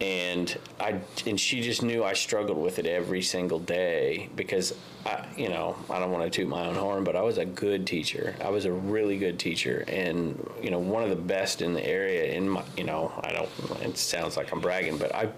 and 0.00 0.58
I 0.78 1.00
and 1.26 1.40
she 1.40 1.62
just 1.62 1.82
knew 1.82 2.04
I 2.04 2.12
struggled 2.12 2.58
with 2.58 2.78
it 2.78 2.86
every 2.86 3.22
single 3.22 3.58
day 3.58 4.28
because 4.36 4.74
I 5.06 5.24
you 5.36 5.48
know 5.48 5.74
I 5.88 5.98
don't 5.98 6.10
want 6.10 6.24
to 6.24 6.30
toot 6.30 6.48
my 6.48 6.66
own 6.66 6.74
horn 6.74 7.02
but 7.02 7.16
I 7.16 7.22
was 7.22 7.38
a 7.38 7.46
good 7.46 7.86
teacher. 7.86 8.34
I 8.44 8.50
was 8.50 8.66
a 8.66 8.72
really 8.72 9.16
good 9.18 9.38
teacher 9.38 9.84
and 9.88 10.48
you 10.62 10.70
know 10.70 10.78
one 10.78 11.02
of 11.02 11.08
the 11.08 11.16
best 11.16 11.62
in 11.62 11.72
the 11.72 11.84
area 11.84 12.24
in 12.34 12.48
my 12.48 12.62
you 12.76 12.84
know 12.84 13.10
I 13.24 13.32
don't 13.32 13.48
it 13.82 13.96
sounds 13.96 14.36
like 14.36 14.52
I'm 14.52 14.60
bragging 14.60 14.98
but 14.98 15.14
I 15.14 15.30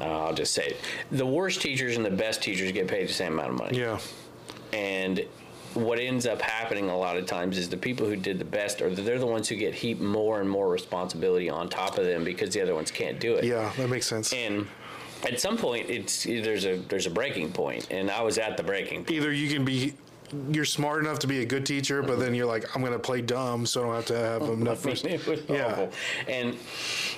I'll 0.00 0.34
just 0.34 0.52
say 0.54 0.66
it. 0.68 0.76
the 1.10 1.26
worst 1.26 1.60
teachers 1.62 1.96
and 1.96 2.04
the 2.04 2.10
best 2.10 2.42
teachers 2.42 2.70
get 2.72 2.86
paid 2.88 3.08
the 3.08 3.12
same 3.12 3.32
amount 3.34 3.50
of 3.50 3.58
money 3.58 3.78
Yeah. 3.78 3.98
and 4.72 5.24
what 5.74 5.98
ends 6.00 6.26
up 6.26 6.42
happening 6.42 6.90
a 6.90 6.96
lot 6.98 7.16
of 7.16 7.26
times 7.26 7.56
is 7.56 7.68
the 7.68 7.76
people 7.76 8.04
who 8.06 8.16
did 8.16 8.38
the 8.40 8.44
best 8.44 8.82
are 8.82 8.90
they're 8.90 9.18
the 9.20 9.26
ones 9.26 9.48
who 9.48 9.54
get 9.56 9.72
heaped 9.74 10.00
more 10.00 10.40
and 10.40 10.50
more 10.50 10.68
responsibility 10.68 11.48
on 11.48 11.68
top 11.68 11.96
of 11.96 12.04
them 12.04 12.24
because 12.24 12.50
the 12.52 12.60
other 12.60 12.74
ones 12.74 12.90
can't 12.90 13.20
do 13.20 13.36
it 13.36 13.44
Yeah, 13.44 13.70
that 13.76 13.88
makes 13.88 14.06
sense. 14.06 14.32
and 14.32 14.66
at 15.24 15.38
some 15.40 15.56
point 15.56 15.88
it's 15.88 16.24
there's 16.24 16.64
a 16.66 16.76
there's 16.88 17.06
a 17.06 17.10
breaking 17.10 17.52
point 17.52 17.86
and 17.90 18.10
i 18.10 18.22
was 18.22 18.38
at 18.38 18.56
the 18.56 18.62
breaking 18.62 19.04
point 19.04 19.10
Either 19.12 19.32
you 19.32 19.48
can 19.52 19.64
be. 19.64 19.94
You're 20.52 20.64
smart 20.64 21.02
enough 21.04 21.18
to 21.20 21.26
be 21.26 21.40
a 21.40 21.44
good 21.44 21.66
teacher, 21.66 22.02
but 22.04 22.20
then 22.20 22.36
you're 22.36 22.46
like, 22.46 22.76
I'm 22.76 22.82
going 22.82 22.92
to 22.92 23.00
play 23.00 23.20
dumb, 23.20 23.66
so 23.66 23.80
I 23.80 23.84
don't 23.86 23.94
have 23.96 24.04
to 24.06 24.16
have 24.16 24.42
enough. 24.60 24.86
I 24.86 24.90
mean, 24.92 25.20
Yeah. 25.48 25.66
awful 25.72 25.90
and 26.28 26.56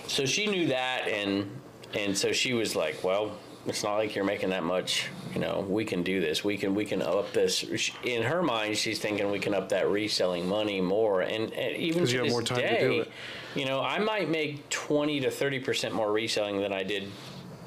so 0.06 0.24
she 0.24 0.46
knew 0.46 0.66
that 0.68 1.06
and 1.08 1.46
and 1.94 2.16
so 2.16 2.32
she 2.32 2.52
was 2.52 2.74
like 2.74 3.02
well 3.04 3.32
it's 3.66 3.84
not 3.84 3.94
like 3.94 4.14
you're 4.14 4.24
making 4.24 4.50
that 4.50 4.64
much 4.64 5.08
you 5.34 5.40
know 5.40 5.64
we 5.68 5.84
can 5.84 6.02
do 6.02 6.20
this. 6.20 6.44
We 6.44 6.56
can 6.56 6.74
we 6.74 6.84
can 6.84 7.00
up 7.00 7.32
this. 7.32 7.64
In 8.04 8.22
her 8.22 8.42
mind 8.42 8.76
she's 8.76 8.98
thinking 8.98 9.30
we 9.30 9.38
can 9.38 9.54
up 9.54 9.68
that 9.70 9.88
reselling 9.88 10.48
money 10.48 10.80
more. 10.80 11.22
And, 11.22 11.52
and 11.52 11.76
even 11.76 12.04
to 12.04 12.12
you 12.12 12.18
have 12.18 12.26
this 12.26 12.32
more 12.32 12.42
time 12.42 12.60
to 12.60 12.80
do 12.80 13.00
it. 13.02 13.10
you 13.54 13.64
know 13.64 13.80
i 13.80 13.98
might 13.98 14.28
make 14.28 14.68
20 14.70 15.20
to 15.20 15.30
30 15.30 15.60
percent 15.60 15.94
more 15.94 16.10
reselling 16.10 16.60
than 16.60 16.72
i 16.72 16.82
did 16.82 17.08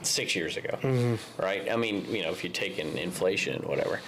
six 0.02 0.36
years 0.36 0.56
ago. 0.58 0.78
Mm-hmm. 0.82 1.42
right? 1.42 1.72
I 1.72 1.76
mean 1.76 2.06
you 2.14 2.24
know 2.24 2.30
if 2.30 2.44
you 2.44 2.50
take 2.50 2.78
in 2.78 2.98
inflation 2.98 3.56
and 3.56 3.66
whatever 3.66 4.02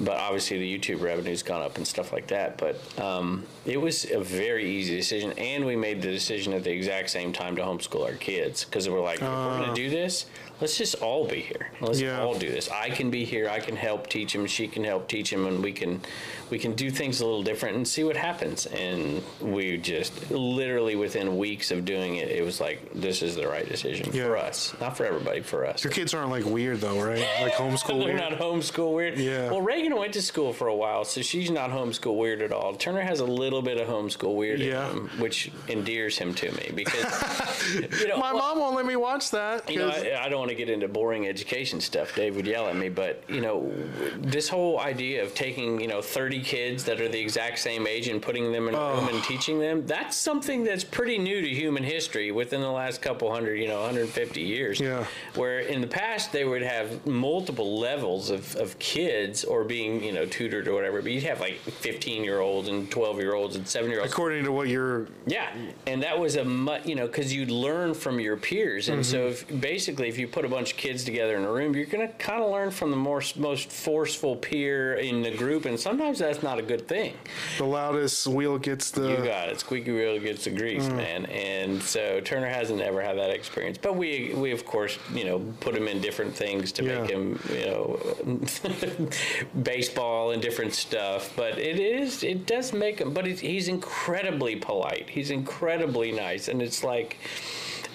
but 0.00 0.16
obviously 0.18 0.58
the 0.58 0.78
youtube 0.78 1.00
revenue's 1.00 1.42
gone 1.42 1.62
up 1.62 1.76
and 1.76 1.86
stuff 1.86 2.12
like 2.12 2.26
that 2.26 2.56
but 2.58 2.76
um, 3.00 3.44
it 3.66 3.80
was 3.80 4.10
a 4.10 4.20
very 4.20 4.68
easy 4.70 4.96
decision 4.96 5.32
and 5.38 5.64
we 5.64 5.76
made 5.76 6.02
the 6.02 6.08
decision 6.10 6.52
at 6.52 6.64
the 6.64 6.70
exact 6.70 7.10
same 7.10 7.32
time 7.32 7.56
to 7.56 7.62
homeschool 7.62 8.04
our 8.04 8.14
kids 8.14 8.64
because 8.64 8.88
we're 8.88 9.00
like 9.00 9.16
if 9.16 9.22
we're 9.22 9.58
going 9.58 9.68
to 9.68 9.74
do 9.74 9.90
this 9.90 10.26
let's 10.60 10.76
just 10.76 10.94
all 10.96 11.26
be 11.26 11.40
here 11.40 11.68
let's 11.80 12.00
Ah. 12.00 12.04
Yeah. 12.04 12.20
all 12.22 12.34
do 12.34 12.50
this 12.50 12.68
i 12.70 12.90
can 12.90 13.10
be 13.10 13.24
here 13.24 13.48
i 13.48 13.60
can 13.60 13.76
help 13.76 14.08
teach 14.08 14.34
him 14.34 14.46
she 14.46 14.66
can 14.68 14.82
help 14.84 15.08
teach 15.08 15.32
him 15.32 15.46
and 15.46 15.62
we 15.62 15.72
can 15.72 16.00
we 16.50 16.58
can 16.58 16.72
do 16.74 16.90
things 16.90 17.20
a 17.20 17.24
little 17.26 17.42
different 17.42 17.76
and 17.76 17.86
see 17.86 18.02
what 18.04 18.16
happens 18.16 18.66
and 18.66 19.22
we 19.40 19.76
just 19.76 20.30
literally 20.30 20.96
within 20.96 21.36
weeks 21.38 21.70
of 21.70 21.84
doing 21.84 22.16
it 22.16 22.28
it 22.28 22.44
was 22.44 22.60
like 22.60 22.80
this 22.94 23.22
is 23.22 23.36
the 23.36 23.46
right 23.46 23.68
decision 23.68 24.10
Yeah. 24.12 24.24
for 24.26 24.36
us 24.36 24.74
not 24.80 24.96
for 24.96 25.04
everybody 25.04 25.40
for 25.42 25.66
us 25.66 25.84
Your 25.84 25.92
kids 25.92 26.14
aren't 26.14 26.30
like 26.30 26.44
weird 26.44 26.80
though, 26.80 27.00
right? 27.00 27.26
Like 27.40 27.52
homeschool 27.54 27.98
they're 28.04 28.14
weird. 28.16 28.16
not 28.16 28.32
homeschool 28.32 28.94
weird. 28.94 29.18
Yeah. 29.18 29.50
Well, 29.50 29.60
Reagan 29.60 29.94
went 29.96 30.12
to 30.14 30.22
school 30.22 30.52
for 30.52 30.68
a 30.68 30.74
while, 30.74 31.04
so 31.04 31.20
she's 31.22 31.50
not 31.50 31.70
homeschool 31.70 32.16
weird 32.16 32.40
at 32.42 32.52
all. 32.52 32.74
Turner 32.74 33.00
has 33.02 33.20
a 33.20 33.24
little 33.24 33.62
bit 33.62 33.78
of 33.78 33.86
homeschool 33.88 34.34
weird, 34.34 34.60
in 34.60 34.68
Yeah. 34.68 34.90
him, 34.90 35.08
which 35.18 35.50
endears 35.68 36.16
him 36.18 36.34
to 36.34 36.50
me 36.52 36.70
because 36.74 37.04
you 38.00 38.08
know. 38.08 38.16
My 38.18 38.32
well, 38.32 38.54
mom 38.54 38.58
won't 38.58 38.76
let 38.76 38.86
me 38.86 38.96
watch 38.96 39.30
that. 39.32 39.68
You 39.70 39.78
know, 39.80 39.90
'cause- 39.90 40.02
I, 40.04 40.24
I 40.24 40.28
don't 40.28 40.47
want 40.48 40.58
to 40.58 40.64
get 40.64 40.72
into 40.72 40.88
boring 40.88 41.28
education 41.28 41.78
stuff. 41.78 42.14
Dave 42.14 42.34
would 42.36 42.46
yell 42.46 42.68
at 42.68 42.76
me, 42.76 42.88
but 42.88 43.22
you 43.28 43.42
know, 43.42 43.70
this 44.16 44.48
whole 44.48 44.80
idea 44.80 45.22
of 45.22 45.34
taking 45.34 45.78
you 45.78 45.88
know 45.88 46.00
30 46.00 46.40
kids 46.40 46.84
that 46.84 47.00
are 47.00 47.08
the 47.08 47.20
exact 47.20 47.58
same 47.58 47.86
age 47.86 48.08
and 48.08 48.22
putting 48.22 48.50
them 48.50 48.66
in 48.68 48.74
a 48.74 48.78
room 48.78 49.08
and 49.08 49.22
teaching 49.24 49.60
them, 49.60 49.86
that's 49.86 50.16
something 50.16 50.64
that's 50.64 50.84
pretty 50.84 51.18
new 51.18 51.42
to 51.42 51.48
human 51.48 51.84
history 51.84 52.32
within 52.32 52.62
the 52.62 52.70
last 52.70 53.02
couple 53.02 53.30
hundred, 53.30 53.56
you 53.56 53.68
know, 53.68 53.80
150 53.80 54.40
years. 54.40 54.80
Yeah. 54.80 55.04
Where 55.34 55.60
in 55.60 55.82
the 55.82 55.86
past 55.86 56.32
they 56.32 56.44
would 56.44 56.62
have 56.62 57.06
multiple 57.06 57.78
levels 57.78 58.30
of, 58.30 58.56
of 58.56 58.78
kids 58.78 59.44
or 59.44 59.64
being 59.64 60.02
you 60.02 60.12
know 60.12 60.24
tutored 60.24 60.66
or 60.66 60.72
whatever, 60.72 61.02
but 61.02 61.12
you'd 61.12 61.24
have 61.24 61.40
like 61.40 61.58
15 61.58 62.24
year 62.24 62.40
olds 62.40 62.68
and 62.68 62.90
12 62.90 63.18
year 63.18 63.34
olds 63.34 63.56
and 63.56 63.68
seven 63.68 63.90
year 63.90 64.00
olds. 64.00 64.12
According 64.12 64.44
to 64.44 64.52
what 64.52 64.68
you're, 64.68 65.08
Yeah, 65.26 65.50
and 65.86 66.02
that 66.02 66.18
was 66.18 66.36
a 66.36 66.44
you 66.84 66.94
know 66.94 67.06
because 67.06 67.34
you'd 67.34 67.50
learn 67.50 67.92
from 67.92 68.18
your 68.18 68.36
peers, 68.36 68.88
and 68.88 69.00
mm-hmm. 69.00 69.10
so 69.10 69.26
if, 69.28 69.60
basically 69.60 70.08
if 70.08 70.18
you 70.18 70.28
put 70.38 70.44
a 70.44 70.48
bunch 70.48 70.70
of 70.70 70.76
kids 70.76 71.02
together 71.02 71.36
in 71.36 71.42
a 71.42 71.50
room, 71.50 71.74
you're 71.74 71.84
going 71.84 72.06
to 72.06 72.14
kind 72.14 72.40
of 72.40 72.48
learn 72.48 72.70
from 72.70 72.92
the 72.92 72.96
more 72.96 73.20
most 73.34 73.72
forceful 73.72 74.36
peer 74.36 74.94
in 74.94 75.20
the 75.20 75.36
group, 75.36 75.64
and 75.64 75.78
sometimes 75.78 76.20
that's 76.20 76.44
not 76.44 76.60
a 76.60 76.62
good 76.62 76.86
thing. 76.86 77.12
the 77.56 77.64
loudest 77.64 78.24
wheel 78.28 78.56
gets 78.56 78.92
the. 78.92 79.10
You 79.10 79.16
got 79.16 79.48
it. 79.48 79.58
Squeaky 79.58 79.90
wheel 79.90 80.16
gets 80.20 80.44
the 80.44 80.50
grease, 80.50 80.86
mm. 80.86 80.94
man. 80.94 81.26
And 81.26 81.82
so 81.82 82.20
Turner 82.20 82.46
hasn't 82.46 82.80
ever 82.80 83.02
had 83.02 83.18
that 83.18 83.30
experience. 83.30 83.78
But 83.78 83.96
we, 83.96 84.32
we 84.36 84.52
of 84.52 84.64
course, 84.64 84.96
you 85.12 85.24
know, 85.24 85.40
put 85.58 85.74
him 85.74 85.88
in 85.88 86.00
different 86.00 86.32
things 86.36 86.70
to 86.70 86.84
Yeah. 86.84 87.00
make 87.00 87.10
him, 87.10 87.40
you 87.52 87.66
know, 87.66 89.08
baseball 89.64 90.30
and 90.30 90.40
different 90.40 90.72
stuff. 90.72 91.32
But 91.34 91.58
it 91.58 91.80
is, 91.80 92.22
it 92.22 92.46
does 92.46 92.72
make 92.72 93.00
him. 93.00 93.12
But 93.12 93.26
he's 93.26 93.66
incredibly 93.66 94.54
polite. 94.54 95.10
He's 95.10 95.32
incredibly 95.32 96.12
nice, 96.12 96.46
and 96.46 96.62
it's 96.62 96.84
like. 96.84 97.16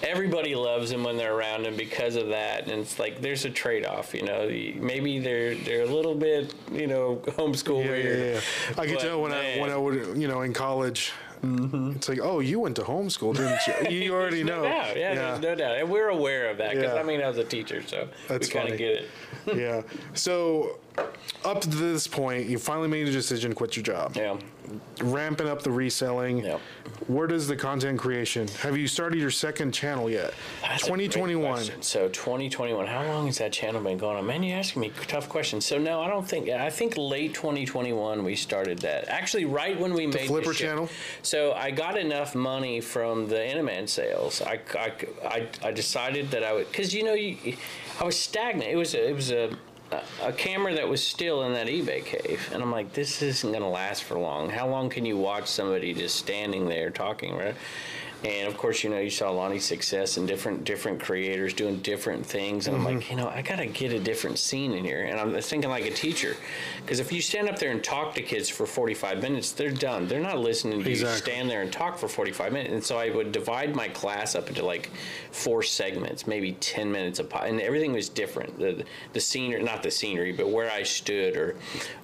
Everybody 0.02 0.54
loves 0.54 0.90
him 0.90 1.04
when 1.04 1.16
they're 1.16 1.34
around 1.34 1.64
him 1.66 1.76
because 1.76 2.16
of 2.16 2.28
that, 2.28 2.64
and 2.68 2.80
it's 2.82 2.98
like 2.98 3.20
there's 3.22 3.44
a 3.44 3.50
trade-off, 3.50 4.12
you 4.14 4.22
know. 4.22 4.46
Maybe 4.48 5.18
they're 5.18 5.54
they're 5.54 5.82
a 5.82 5.86
little 5.86 6.14
bit, 6.14 6.54
you 6.72 6.86
know, 6.86 7.16
homeschool 7.24 7.84
Yeah, 7.84 7.90
weird. 7.90 8.18
yeah, 8.18 8.40
yeah. 8.76 8.80
I 8.82 8.86
could 8.86 8.98
tell 9.00 9.22
when 9.22 9.32
I 9.32 9.36
man. 9.42 9.60
when 9.60 9.70
I 9.70 9.76
would 9.76 10.16
you 10.18 10.28
know 10.28 10.42
in 10.42 10.52
college. 10.52 11.12
Mm-hmm. 11.42 11.92
It's 11.96 12.08
like, 12.08 12.20
oh, 12.22 12.40
you 12.40 12.58
went 12.58 12.74
to 12.76 12.82
homeschool, 12.82 13.36
didn't 13.36 13.90
you? 13.90 13.98
You 14.04 14.14
already 14.14 14.42
There's 14.42 14.56
know. 14.56 14.62
Doubt. 14.62 14.96
Yeah, 14.96 15.14
there's 15.14 15.40
no 15.42 15.54
doubt. 15.54 15.76
And 15.76 15.90
we're 15.90 16.08
aware 16.08 16.48
of 16.48 16.56
that 16.56 16.70
because, 16.74 16.94
Yeah. 16.94 17.00
I 17.00 17.02
mean, 17.02 17.20
I 17.20 17.28
was 17.28 17.36
a 17.36 17.44
teacher, 17.44 17.82
so 17.86 18.08
That's 18.28 18.48
we 18.48 18.54
kind 18.54 18.70
of 18.72 18.78
get 18.78 18.92
it. 19.02 19.08
yeah. 19.54 19.82
So, 20.14 20.78
up 21.44 21.60
to 21.60 21.68
this 21.68 22.06
point, 22.06 22.46
you 22.46 22.58
finally 22.58 22.88
made 22.88 23.06
a 23.06 23.12
decision 23.12 23.50
to 23.50 23.56
quit 23.56 23.76
your 23.76 23.82
job. 23.82 24.16
Yeah. 24.16 24.38
Ramping 25.02 25.46
up 25.46 25.62
the 25.62 25.70
reselling. 25.70 26.38
Yep. 26.38 26.60
Where 27.06 27.26
does 27.26 27.46
the 27.46 27.54
content 27.54 27.98
creation? 27.98 28.48
Have 28.62 28.78
you 28.78 28.88
started 28.88 29.20
your 29.20 29.30
second 29.30 29.72
channel 29.72 30.08
yet? 30.08 30.32
That's 30.62 30.86
a 30.86 30.90
great 30.90 31.12
2021. 31.12 31.52
question. 31.52 31.82
So 31.82 32.08
2021. 32.08 32.86
How 32.86 33.04
long 33.04 33.26
has 33.26 33.38
that 33.38 33.52
channel 33.52 33.82
been 33.82 33.98
going 33.98 34.16
on? 34.16 34.26
Man, 34.26 34.42
you're 34.42 34.58
asking 34.58 34.80
me 34.80 34.92
tough 35.06 35.28
questions. 35.28 35.66
So 35.66 35.76
no, 35.76 36.00
I 36.00 36.08
don't 36.08 36.26
think. 36.26 36.48
I 36.48 36.70
think 36.70 36.96
late 36.96 37.34
2021 37.34 38.24
we 38.24 38.34
started 38.34 38.78
that. 38.78 39.08
Actually, 39.08 39.44
right 39.44 39.78
when 39.78 39.92
we 39.92 40.06
made 40.06 40.28
Flipper 40.28 40.48
the 40.48 40.54
ship. 40.54 40.68
channel? 40.68 40.88
So 41.22 41.52
I 41.52 41.70
got 41.70 41.98
enough 41.98 42.34
money 42.34 42.80
from 42.80 43.28
the 43.28 43.36
Inaman 43.36 43.86
sales. 43.86 44.40
I, 44.40 44.60
I, 44.74 44.92
I, 45.26 45.48
I 45.62 45.72
decided 45.72 46.30
that 46.30 46.42
I 46.42 46.54
would 46.54 46.70
because 46.70 46.94
you 46.94 47.02
know 47.02 47.12
you, 47.14 47.56
I 48.00 48.04
was 48.04 48.18
stagnant. 48.18 48.70
It 48.70 48.76
was 48.76 48.94
a, 48.94 49.10
it 49.10 49.14
was 49.14 49.30
a 49.30 49.50
a 50.22 50.32
camera 50.32 50.74
that 50.74 50.88
was 50.88 51.02
still 51.02 51.44
in 51.44 51.52
that 51.54 51.66
eBay 51.66 52.04
cave, 52.04 52.50
and 52.52 52.62
I'm 52.62 52.70
like, 52.70 52.92
this 52.92 53.22
isn't 53.22 53.52
gonna 53.52 53.68
last 53.68 54.04
for 54.04 54.18
long. 54.18 54.50
How 54.50 54.68
long 54.68 54.88
can 54.88 55.04
you 55.04 55.16
watch 55.16 55.46
somebody 55.46 55.94
just 55.94 56.16
standing 56.16 56.68
there 56.68 56.90
talking, 56.90 57.36
right? 57.36 57.54
And 58.24 58.48
of 58.48 58.56
course, 58.56 58.82
you 58.82 58.88
know, 58.88 58.98
you 58.98 59.10
saw 59.10 59.30
Lonnie's 59.30 59.66
success 59.66 60.16
and 60.16 60.26
different 60.26 60.64
different 60.64 60.98
creators 60.98 61.52
doing 61.52 61.76
different 61.80 62.24
things, 62.24 62.66
and 62.66 62.76
I'm 62.76 62.84
like, 62.84 62.96
mm-hmm. 62.98 63.12
you 63.12 63.16
know, 63.18 63.28
I 63.28 63.42
gotta 63.42 63.66
get 63.66 63.92
a 63.92 63.98
different 63.98 64.38
scene 64.38 64.72
in 64.72 64.82
here. 64.82 65.04
And 65.04 65.20
I'm 65.20 65.38
thinking 65.42 65.68
like 65.68 65.84
a 65.84 65.90
teacher, 65.90 66.36
because 66.80 67.00
if 67.00 67.12
you 67.12 67.20
stand 67.20 67.50
up 67.50 67.58
there 67.58 67.70
and 67.70 67.84
talk 67.84 68.14
to 68.14 68.22
kids 68.22 68.48
for 68.48 68.64
45 68.64 69.20
minutes, 69.20 69.52
they're 69.52 69.70
done. 69.70 70.08
They're 70.08 70.20
not 70.20 70.38
listening 70.38 70.82
to 70.82 70.90
you 70.90 71.06
stand 71.06 71.50
there 71.50 71.60
and 71.60 71.72
talk 71.72 71.98
for 71.98 72.08
45 72.08 72.52
minutes. 72.52 72.72
And 72.72 72.82
so 72.82 72.98
I 72.98 73.10
would 73.10 73.30
divide 73.30 73.76
my 73.76 73.88
class 73.88 74.34
up 74.34 74.48
into 74.48 74.64
like 74.64 74.90
four 75.30 75.62
segments, 75.62 76.26
maybe 76.26 76.52
10 76.52 76.90
minutes 76.90 77.18
apart, 77.18 77.50
and 77.50 77.60
everything 77.60 77.92
was 77.92 78.08
different. 78.08 78.58
The 78.58 78.84
the 79.12 79.20
scenery, 79.20 79.62
not 79.62 79.82
the 79.82 79.90
scenery, 79.90 80.32
but 80.32 80.48
where 80.48 80.70
I 80.70 80.82
stood 80.82 81.36
or 81.36 81.56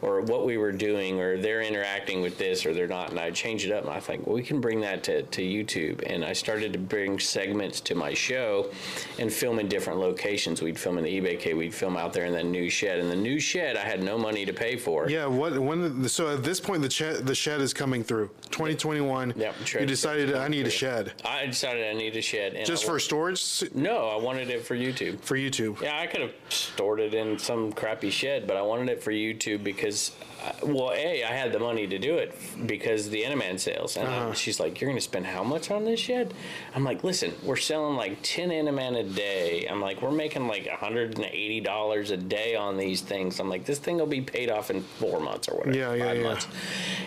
or 0.03 0.21
what 0.21 0.45
we 0.45 0.59
were 0.59 0.73
doing, 0.73 1.19
or 1.19 1.39
they're 1.39 1.63
interacting 1.63 2.21
with 2.21 2.37
this 2.37 2.67
or 2.67 2.75
they're 2.75 2.87
not. 2.87 3.11
And 3.11 3.19
I 3.19 3.31
change 3.31 3.65
it 3.65 3.73
up, 3.73 3.85
and 3.85 3.93
I 3.93 4.01
think 4.01 4.27
well, 4.27 4.37
we 4.37 4.43
can 4.43 4.61
bring 4.61 4.81
that 4.83 5.03
to, 5.05 5.23
to 5.23 5.43
YouTube. 5.43 6.10
And 6.11 6.25
I 6.25 6.33
started 6.33 6.73
to 6.73 6.79
bring 6.79 7.21
segments 7.21 7.81
to 7.83 7.95
my 7.95 8.13
show 8.15 8.71
and 9.19 9.33
film 9.33 9.61
in 9.61 9.69
different 9.69 10.01
locations. 10.01 10.61
We'd 10.61 10.79
film 10.79 10.99
in 10.99 11.05
the 11.05 11.21
eBay 11.21 11.39
cave, 11.39 11.57
we'd 11.57 11.75
film 11.75 11.97
out 11.97 12.13
there 12.13 12.25
in 12.25 12.33
the 12.33 12.43
new 12.43 12.69
shed. 12.69 12.99
And 12.99 13.11
the 13.11 13.17
new 13.17 13.39
shed, 13.39 13.77
I 13.77 13.85
had 13.85 14.03
no 14.03 14.19
money 14.19 14.45
to 14.45 14.53
pay 14.53 14.77
for. 14.77 15.09
Yeah. 15.09 15.27
What? 15.27 15.59
When? 15.59 16.03
The, 16.03 16.09
so 16.09 16.35
at 16.35 16.43
this 16.43 16.59
point, 16.59 16.83
the 16.83 16.91
shed 16.91 17.27
the 17.27 17.35
shed 17.35 17.61
is 17.61 17.73
coming 17.73 18.03
through. 18.03 18.31
2021. 18.51 19.35
Yep, 19.37 19.55
You 19.81 19.87
decided 19.87 20.35
I 20.35 20.49
need 20.49 20.67
a 20.67 20.71
shed 20.71 21.13
I 21.25 21.47
decided 21.47 21.87
I 21.89 21.97
need 21.97 22.17
a 22.17 22.23
shed. 22.23 22.55
And 22.55 22.67
just 22.67 22.85
I, 22.85 22.89
for 22.89 22.99
storage 22.99 23.65
No, 23.75 24.09
I 24.09 24.17
wanted 24.17 24.51
it 24.51 24.65
for 24.65 24.77
YouTube. 24.77 25.21
for 25.21 25.37
YouTube. 25.37 25.81
Yeah, 25.81 25.99
I 25.99 26.07
could 26.07 26.21
have 26.23 26.33
stored 26.49 27.01
it 27.01 27.15
in 27.15 27.39
some 27.39 27.73
crappy 27.73 28.11
shed, 28.11 28.47
but 28.47 28.57
I 28.57 28.63
wanted 28.63 28.89
it 28.89 29.03
for 29.03 29.13
YouTube 29.13 29.63
because, 29.63 30.13
well, 30.63 30.93
a 30.95 31.25
I 31.25 31.33
had 31.33 31.53
the 31.53 31.59
money 31.59 31.87
to 31.87 31.99
do 31.99 32.17
it 32.17 32.35
because 32.67 33.11
the 33.11 33.23
Enaman 33.23 33.59
sales, 33.59 33.97
and 33.97 34.07
Uh-huh. 34.09 34.31
I- 34.31 34.35
she's 34.35 34.59
like, 34.61 34.81
"You're 34.81 34.89
going 34.89 34.99
to 34.99 35.03
spend 35.05 35.27
how 35.27 35.43
much 35.45 35.71
on 35.71 35.85
this 35.85 36.01
shed?" 36.01 36.33
I'm 36.75 36.85
like, 36.85 37.03
"Listen, 37.05 37.35
we're 37.43 37.57
selling 37.57 37.97
like 37.97 38.19
ten 38.23 38.51
Enaman 38.51 38.99
a 38.99 39.03
day. 39.05 39.67
I'm 39.71 39.81
like, 39.81 40.03
we're 40.03 40.11
making 40.11 40.49
like 40.49 40.67
180 40.67 41.61
dollars 41.61 42.11
a 42.11 42.17
day 42.17 42.55
on 42.57 42.77
these 42.77 43.01
things. 43.01 43.41
I'm 43.41 43.49
like, 43.49 43.65
this 43.65 43.79
thing 43.79 43.97
will 43.99 44.07
be 44.07 44.21
paid 44.21 44.51
off 44.51 44.71
in 44.71 44.83
four 44.83 45.21
months 45.21 45.49
or 45.49 45.57
whatever, 45.59 45.77
Yeah, 45.77 45.95
yeah, 45.95 46.05
five 46.07 46.17
yeah. 46.19 46.23
months." 46.23 46.47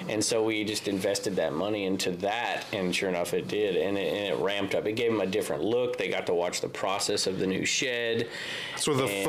And 0.09 0.23
so 0.23 0.43
we 0.43 0.63
just 0.63 0.87
invested 0.87 1.35
that 1.37 1.53
money 1.53 1.85
into 1.85 2.11
that, 2.17 2.65
and 2.73 2.95
sure 2.95 3.09
enough, 3.09 3.33
it 3.33 3.47
did, 3.47 3.75
and 3.77 3.97
it, 3.97 4.13
and 4.13 4.33
it 4.33 4.43
ramped 4.43 4.75
up. 4.75 4.85
It 4.85 4.93
gave 4.93 5.11
them 5.11 5.21
a 5.21 5.25
different 5.27 5.63
look. 5.63 5.97
They 5.97 6.09
got 6.09 6.25
to 6.27 6.33
watch 6.33 6.61
the 6.61 6.69
process 6.69 7.27
of 7.27 7.39
the 7.39 7.47
new 7.47 7.65
shed. 7.65 8.27
So 8.75 8.93
the 8.93 9.05
And- 9.05 9.25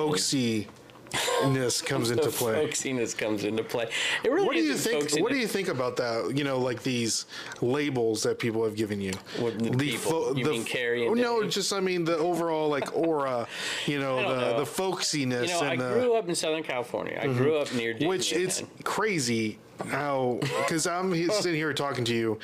folksiness 1.14 1.84
comes 1.84 2.10
into 2.12 2.30
play. 2.30 2.66
folksiness 2.66 3.16
comes 3.16 3.44
into 3.44 3.64
play. 3.64 3.88
It 4.22 4.30
really 4.30 4.46
What 4.46 4.56
do 4.56 4.62
you 4.62 4.76
think? 4.76 5.04
folksiness. 5.04 5.22
What 5.22 5.32
do 5.32 5.38
you 5.38 5.46
think 5.46 5.68
about 5.68 5.96
that? 5.96 6.36
You 6.36 6.44
know, 6.44 6.58
like 6.58 6.82
these 6.82 7.26
labels 7.60 8.22
that 8.22 8.38
people 8.38 8.64
have 8.64 8.76
given 8.76 9.00
you. 9.00 9.12
What, 9.38 9.58
the 9.58 9.70
people? 9.70 10.36
You 10.36 10.44
mean 10.44 10.64
Carrie 10.64 11.06
and 11.06 11.18
oh, 11.18 11.22
no, 11.22 11.42
Dave? 11.42 11.50
just 11.50 11.72
I 11.72 11.80
mean 11.80 12.04
the 12.04 12.16
overall 12.16 12.68
like 12.68 12.94
aura. 12.96 13.46
You 13.86 14.00
know, 14.00 14.16
the 14.16 14.22
know. 14.22 14.58
the 14.58 14.64
folksiness 14.64 15.48
You 15.48 15.54
know, 15.54 15.60
I 15.60 15.76
the, 15.76 15.92
grew 15.92 16.14
up 16.14 16.28
in 16.28 16.34
Southern 16.34 16.62
California. 16.62 17.18
I 17.20 17.26
mm-hmm. 17.26 17.38
grew 17.38 17.56
up 17.56 17.72
near 17.74 17.94
Disneyland. 17.94 18.08
which 18.08 18.32
it's 18.32 18.62
crazy 18.82 19.58
how 19.88 20.38
because 20.40 20.86
I'm 20.86 21.12
he- 21.12 21.28
sitting 21.28 21.54
here 21.54 21.72
talking 21.72 22.04
to 22.04 22.14
you, 22.14 22.38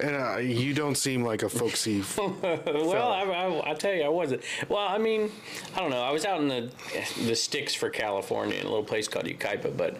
and 0.00 0.16
uh, 0.16 0.36
you 0.38 0.74
don't 0.74 0.96
seem 0.96 1.24
like 1.24 1.42
a 1.42 1.48
folksy. 1.48 2.00
f- 2.00 2.18
well, 2.18 3.12
I, 3.12 3.22
I, 3.22 3.70
I 3.70 3.74
tell 3.74 3.94
you, 3.94 4.02
I 4.02 4.08
wasn't. 4.08 4.42
Well, 4.68 4.80
I 4.86 4.98
mean, 4.98 5.30
I 5.76 5.80
don't 5.80 5.90
know. 5.90 6.02
I 6.02 6.10
was 6.12 6.24
out 6.24 6.40
in 6.40 6.48
the 6.48 6.70
the 7.26 7.34
sticks 7.36 7.74
for 7.74 7.90
California 7.90 8.56
in 8.58 8.66
a 8.66 8.68
little 8.68 8.84
place 8.84 9.06
called 9.08 9.26
Yucaipa, 9.26 9.76
but 9.76 9.96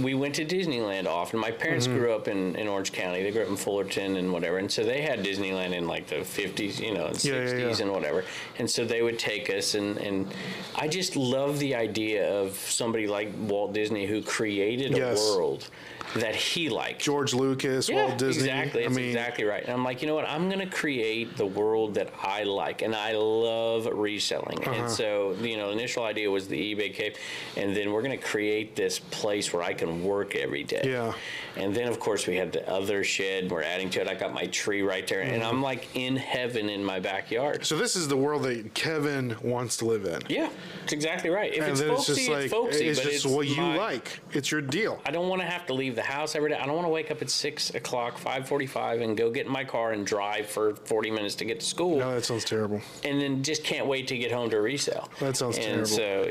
we 0.00 0.14
went 0.14 0.34
to 0.36 0.44
Disneyland 0.44 1.06
often. 1.06 1.38
My 1.40 1.50
parents 1.50 1.86
Mm-hmm. 1.86 1.98
grew 1.98 2.12
up 2.14 2.26
in, 2.28 2.56
in 2.56 2.66
Orange 2.68 2.92
County. 2.92 3.22
They 3.22 3.30
grew 3.30 3.42
up 3.42 3.48
in 3.48 3.56
Fullerton 3.56 4.16
and 4.16 4.32
whatever, 4.32 4.58
and 4.58 4.70
so 4.70 4.82
they 4.84 5.02
had 5.02 5.22
Disneyland 5.24 5.72
in 5.74 5.86
like 5.86 6.06
the 6.08 6.24
fifties, 6.24 6.80
you 6.80 6.92
know, 6.94 7.06
and 7.06 7.24
Yeah, 7.24 7.34
yeah, 7.34 7.46
sixties 7.48 7.78
yeah. 7.78 7.84
and 7.86 7.94
whatever. 7.94 8.24
And 8.58 8.68
so 8.70 8.84
they 8.84 9.02
would 9.02 9.18
take 9.18 9.48
us, 9.50 9.74
and 9.74 9.98
and 9.98 10.34
I 10.74 10.88
just 10.88 11.14
love 11.16 11.58
the 11.60 11.74
idea 11.76 12.28
of 12.40 12.56
somebody 12.56 13.06
like 13.06 13.28
Walt 13.38 13.72
Disney 13.74 14.06
who 14.06 14.22
created 14.22 14.94
a 14.94 14.98
Yes. 14.98 15.18
world 15.36 15.68
that 16.14 16.34
he 16.34 16.68
liked. 16.68 17.00
George 17.02 17.34
Lucas, 17.34 17.90
Walt 17.90 18.16
Disney. 18.18 18.44
Exactly. 18.44 18.84
I 18.86 18.88
mean, 18.88 19.06
exactly 19.06 19.44
right. 19.44 19.62
And 19.62 19.72
I'm 19.72 19.84
like, 19.84 20.00
you 20.02 20.08
know 20.08 20.14
what? 20.14 20.28
I'm 20.28 20.48
going 20.48 20.60
to 20.60 20.74
create 20.74 21.36
the 21.36 21.46
world 21.46 21.94
that 21.94 22.10
I 22.22 22.44
like, 22.44 22.82
and 22.82 22.94
I 22.94 23.12
love 23.12 23.86
reselling. 23.86 24.58
Uh-huh. 24.60 24.70
And 24.70 24.90
so, 24.90 25.32
you 25.40 25.56
know, 25.56 25.66
the 25.68 25.72
initial 25.72 26.04
idea 26.04 26.30
was 26.30 26.48
the 26.48 26.74
eBay 26.74 26.92
cave, 26.94 27.16
and 27.56 27.76
then 27.76 27.92
we're 27.92 28.02
going 28.02 28.18
to 28.18 28.24
create 28.24 28.76
this 28.76 28.98
place 28.98 29.52
where 29.52 29.62
I 29.62 29.74
can 29.74 30.04
work 30.04 30.34
every 30.36 30.64
day. 30.64 30.82
Yeah. 30.84 31.12
And 31.56 31.74
then, 31.74 31.88
of 31.88 31.98
course, 31.98 32.26
we 32.26 32.36
had 32.36 32.52
the 32.52 32.68
other 32.70 33.02
shed. 33.02 33.50
We're 33.50 33.62
adding 33.62 33.88
to 33.90 34.00
it. 34.02 34.08
I 34.08 34.14
got 34.14 34.32
my 34.34 34.46
tree 34.46 34.82
right 34.82 35.06
there, 35.06 35.20
and 35.22 35.36
Mm-hmm. 35.36 35.46
I'm 35.54 35.60
like 35.62 35.94
in 35.94 36.16
heaven 36.16 36.70
in 36.70 36.82
my 36.82 36.98
backyard. 36.98 37.64
So 37.66 37.76
this 37.76 37.94
is 37.96 38.08
the 38.08 38.16
world 38.16 38.42
that 38.44 38.72
Kevin 38.74 39.36
wants 39.42 39.76
to 39.78 39.84
live 39.84 40.04
in. 40.06 40.20
Yeah, 40.28 40.48
that's 40.80 40.92
exactly 40.94 41.28
right. 41.30 41.52
If 41.52 41.62
and 41.62 41.72
it's 41.72 41.82
folksy, 41.82 42.12
it's 42.12 42.18
just 42.20 42.30
like 42.30 42.44
it's 42.44 42.52
folksy, 42.52 42.88
it's 42.88 42.98
but 43.00 43.10
just 43.10 43.24
it's 43.26 43.34
what 43.34 43.46
you 43.48 43.56
my- 43.56 43.76
like. 43.76 44.20
It's 44.32 44.50
your 44.50 44.60
deal. 44.62 45.00
I 45.04 45.10
don't 45.10 45.28
want 45.28 45.42
to 45.42 45.46
have 45.48 45.66
to 45.66 45.74
leave 45.74 45.95
the 45.96 46.02
house 46.02 46.36
every 46.36 46.50
day. 46.50 46.56
I 46.56 46.66
don't 46.66 46.74
want 46.76 46.86
to 46.86 46.90
wake 46.90 47.10
up 47.10 47.20
at 47.22 47.30
six 47.30 47.74
o'clock, 47.74 48.18
five 48.18 48.46
forty-five, 48.46 49.00
and 49.00 49.16
go 49.16 49.30
get 49.30 49.46
in 49.46 49.52
my 49.52 49.64
car 49.64 49.92
and 49.92 50.06
drive 50.06 50.46
for 50.46 50.74
forty 50.76 51.10
minutes 51.10 51.34
to 51.36 51.44
get 51.44 51.60
to 51.60 51.66
school, 51.66 51.98
No, 51.98 52.14
that 52.14 52.24
sounds 52.24 52.44
terrible. 52.44 52.80
and 53.04 53.20
then 53.20 53.42
just 53.42 53.64
can't 53.64 53.86
wait 53.86 54.06
to 54.08 54.16
get 54.18 54.30
home 54.30 54.50
to 54.50 54.60
resell. 54.60 55.08
That 55.20 55.36
sounds 55.36 55.56
and 55.58 55.86
terrible. 55.86 55.86
So, 55.86 56.30